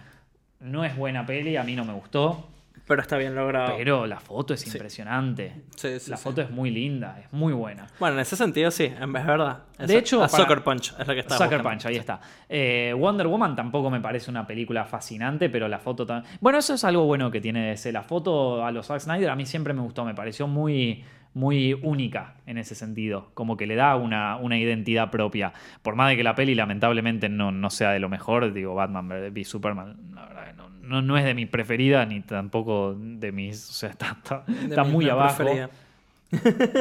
no 0.60 0.84
es 0.84 0.96
buena 0.96 1.26
peli, 1.26 1.56
a 1.56 1.64
mí 1.64 1.74
no 1.74 1.84
me 1.84 1.92
gustó. 1.92 2.48
Pero 2.86 3.00
está 3.00 3.16
bien 3.16 3.34
logrado. 3.34 3.74
Pero 3.76 4.06
la 4.06 4.18
foto 4.18 4.54
es 4.54 4.60
Sí. 4.60 4.70
impresionante. 4.72 5.52
Sí, 5.76 6.00
sí, 6.00 6.10
la 6.10 6.16
foto 6.16 6.40
es 6.42 6.50
muy 6.50 6.70
linda, 6.70 7.18
es 7.22 7.32
muy 7.32 7.52
buena. 7.52 7.86
Bueno, 8.00 8.16
en 8.16 8.20
ese 8.22 8.36
sentido 8.36 8.70
sí, 8.72 8.88
de 8.88 9.06
verdad. 9.06 9.62
De 9.78 9.96
hecho, 9.98 10.22
a 10.22 10.28
Soccer 10.28 10.62
Punch 10.64 10.94
es 10.98 11.06
la 11.06 11.14
que 11.14 11.20
está. 11.20 11.36
Sucker 11.38 11.58
buscando. 11.58 11.70
Punch, 11.70 11.86
ahí 11.86 11.96
está. 11.96 12.20
Eh, 12.48 12.92
Wonder 12.98 13.28
Woman 13.28 13.54
tampoco 13.54 13.88
me 13.88 14.00
parece 14.00 14.30
una 14.30 14.46
película 14.46 14.84
fascinante, 14.84 15.48
pero 15.48 15.68
la 15.68 15.78
foto 15.78 16.04
también. 16.04 16.32
Bueno, 16.40 16.58
eso 16.58 16.74
es 16.74 16.82
algo 16.84 17.04
bueno 17.04 17.30
que 17.30 17.40
tiene 17.40 17.68
DC. 17.70 17.92
La 17.92 18.02
foto 18.02 18.64
a 18.64 18.70
los 18.72 18.86
Zack 18.86 19.00
Snyder 19.00 19.30
a 19.30 19.36
mí 19.36 19.46
siempre 19.46 19.72
me 19.74 19.80
gustó, 19.82 20.04
me 20.04 20.14
pareció 20.14 20.46
muy, 20.48 21.04
muy 21.34 21.74
única 21.82 22.36
en 22.46 22.58
ese 22.58 22.74
sentido. 22.74 23.30
Como 23.34 23.56
que 23.56 23.66
le 23.66 23.74
da 23.74 23.96
una, 23.96 24.36
una 24.36 24.58
identidad 24.58 25.10
propia. 25.10 25.52
Por 25.82 25.94
más 25.94 26.10
de 26.10 26.16
que 26.16 26.22
la 26.22 26.34
peli 26.34 26.54
lamentablemente 26.54 27.28
no, 27.28 27.52
no 27.52 27.70
sea 27.70 27.90
de 27.90 28.00
lo 28.00 28.08
mejor, 28.08 28.52
digo, 28.52 28.74
Batman 28.74 29.08
v 29.08 29.44
Superman, 29.44 29.96
la 30.14 30.26
verdad 30.26 30.46
que 30.46 30.52
no, 30.54 30.68
no, 30.82 31.02
no 31.02 31.16
es 31.16 31.24
de 31.24 31.34
mis 31.34 31.48
preferidas 31.48 32.06
ni 32.06 32.20
tampoco 32.20 32.94
de 32.94 33.32
mis. 33.32 33.70
O 33.70 33.72
sea, 33.72 33.90
está, 33.90 34.84
muy 34.84 35.08
abajo. 35.08 35.44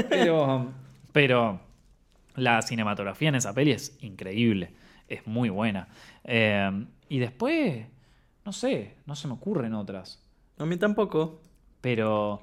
Pero, 0.09 0.71
pero 1.11 1.59
la 2.35 2.61
cinematografía 2.61 3.29
en 3.29 3.35
esa 3.35 3.53
peli 3.53 3.71
es 3.71 3.97
increíble. 4.01 4.73
Es 5.07 5.27
muy 5.27 5.49
buena. 5.49 5.87
Eh, 6.23 6.85
y 7.09 7.19
después, 7.19 7.85
no 8.45 8.53
sé, 8.53 8.95
no 9.05 9.15
se 9.15 9.27
me 9.27 9.33
ocurren 9.33 9.73
otras. 9.73 10.23
A 10.57 10.65
mí 10.65 10.77
tampoco. 10.77 11.41
Pero, 11.81 12.41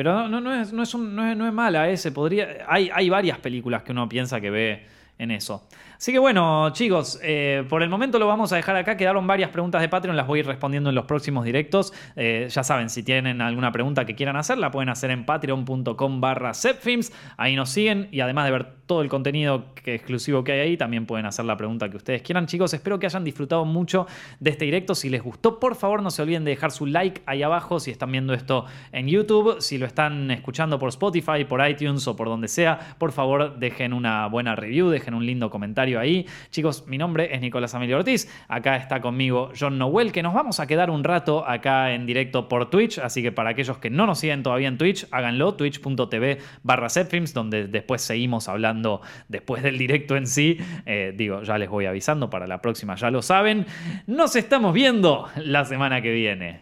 pero 0.00 0.28
no, 0.28 0.40
no, 0.40 0.54
es, 0.58 0.72
no, 0.72 0.82
es 0.82 0.94
un- 0.94 1.14
no 1.14 1.30
es- 1.30 1.36
no 1.36 1.46
es 1.46 1.52
mala 1.52 1.90
ese. 1.90 2.10
Podría, 2.10 2.64
hay, 2.66 2.88
hay 2.90 3.10
varias 3.10 3.36
películas 3.38 3.82
que 3.82 3.92
uno 3.92 4.08
piensa 4.08 4.40
que 4.40 4.48
ve 4.48 4.86
en 5.18 5.30
eso. 5.30 5.68
Así 6.00 6.12
que 6.12 6.18
bueno, 6.18 6.70
chicos, 6.70 7.20
eh, 7.22 7.62
por 7.68 7.82
el 7.82 7.90
momento 7.90 8.18
lo 8.18 8.26
vamos 8.26 8.50
a 8.54 8.56
dejar 8.56 8.74
acá. 8.74 8.96
Quedaron 8.96 9.26
varias 9.26 9.50
preguntas 9.50 9.82
de 9.82 9.90
Patreon, 9.90 10.16
las 10.16 10.26
voy 10.26 10.38
a 10.38 10.40
ir 10.40 10.46
respondiendo 10.46 10.88
en 10.88 10.94
los 10.94 11.04
próximos 11.04 11.44
directos. 11.44 11.92
Eh, 12.16 12.48
ya 12.50 12.64
saben, 12.64 12.88
si 12.88 13.02
tienen 13.02 13.42
alguna 13.42 13.70
pregunta 13.70 14.06
que 14.06 14.14
quieran 14.14 14.36
hacer, 14.36 14.56
la 14.56 14.70
pueden 14.70 14.88
hacer 14.88 15.10
en 15.10 15.26
patreon.com 15.26 16.20
barra 16.22 16.54
zepfilms. 16.54 17.12
Ahí 17.36 17.54
nos 17.54 17.68
siguen 17.68 18.08
y 18.12 18.20
además 18.20 18.46
de 18.46 18.50
ver 18.50 18.66
todo 18.86 19.02
el 19.02 19.10
contenido 19.10 19.74
exclusivo 19.84 20.42
que 20.42 20.52
hay 20.52 20.60
ahí, 20.60 20.76
también 20.78 21.04
pueden 21.04 21.26
hacer 21.26 21.44
la 21.44 21.58
pregunta 21.58 21.90
que 21.90 21.98
ustedes 21.98 22.22
quieran. 22.22 22.46
Chicos, 22.46 22.72
espero 22.72 22.98
que 22.98 23.04
hayan 23.04 23.22
disfrutado 23.22 23.66
mucho 23.66 24.06
de 24.40 24.50
este 24.50 24.64
directo. 24.64 24.94
Si 24.94 25.10
les 25.10 25.22
gustó, 25.22 25.60
por 25.60 25.76
favor 25.76 26.02
no 26.02 26.10
se 26.10 26.22
olviden 26.22 26.44
de 26.44 26.52
dejar 26.52 26.70
su 26.70 26.86
like 26.86 27.20
ahí 27.26 27.42
abajo 27.42 27.78
si 27.78 27.90
están 27.90 28.10
viendo 28.10 28.32
esto 28.32 28.64
en 28.90 29.06
YouTube. 29.06 29.60
Si 29.60 29.76
lo 29.76 29.84
están 29.84 30.30
escuchando 30.30 30.78
por 30.78 30.88
Spotify, 30.88 31.44
por 31.46 31.64
iTunes 31.68 32.08
o 32.08 32.16
por 32.16 32.28
donde 32.28 32.48
sea, 32.48 32.96
por 32.96 33.12
favor 33.12 33.58
dejen 33.58 33.92
una 33.92 34.26
buena 34.28 34.56
review, 34.56 34.88
dejen 34.88 35.12
un 35.12 35.26
lindo 35.26 35.50
comentario 35.50 35.89
ahí. 35.98 36.26
Chicos, 36.50 36.86
mi 36.86 36.98
nombre 36.98 37.34
es 37.34 37.40
Nicolás 37.40 37.74
Emilio 37.74 37.98
Ortiz. 37.98 38.30
Acá 38.48 38.76
está 38.76 39.00
conmigo 39.00 39.50
John 39.58 39.78
Noel, 39.78 40.12
que 40.12 40.22
nos 40.22 40.34
vamos 40.34 40.60
a 40.60 40.66
quedar 40.66 40.90
un 40.90 41.04
rato 41.04 41.46
acá 41.46 41.92
en 41.92 42.06
directo 42.06 42.48
por 42.48 42.70
Twitch. 42.70 42.98
Así 42.98 43.22
que 43.22 43.32
para 43.32 43.50
aquellos 43.50 43.78
que 43.78 43.90
no 43.90 44.06
nos 44.06 44.18
siguen 44.20 44.42
todavía 44.42 44.68
en 44.68 44.78
Twitch, 44.78 45.06
háganlo, 45.10 45.54
twitch.tv 45.54 46.38
barra 46.62 46.88
Zepfilms, 46.88 47.34
donde 47.34 47.66
después 47.66 48.02
seguimos 48.02 48.48
hablando 48.48 49.00
después 49.28 49.62
del 49.62 49.78
directo 49.78 50.16
en 50.16 50.26
sí. 50.26 50.58
Eh, 50.86 51.12
digo, 51.16 51.42
ya 51.42 51.58
les 51.58 51.68
voy 51.68 51.86
avisando 51.86 52.30
para 52.30 52.46
la 52.46 52.60
próxima, 52.60 52.94
ya 52.94 53.10
lo 53.10 53.22
saben. 53.22 53.66
Nos 54.06 54.36
estamos 54.36 54.74
viendo 54.74 55.28
la 55.36 55.64
semana 55.64 56.00
que 56.02 56.12
viene. 56.12 56.60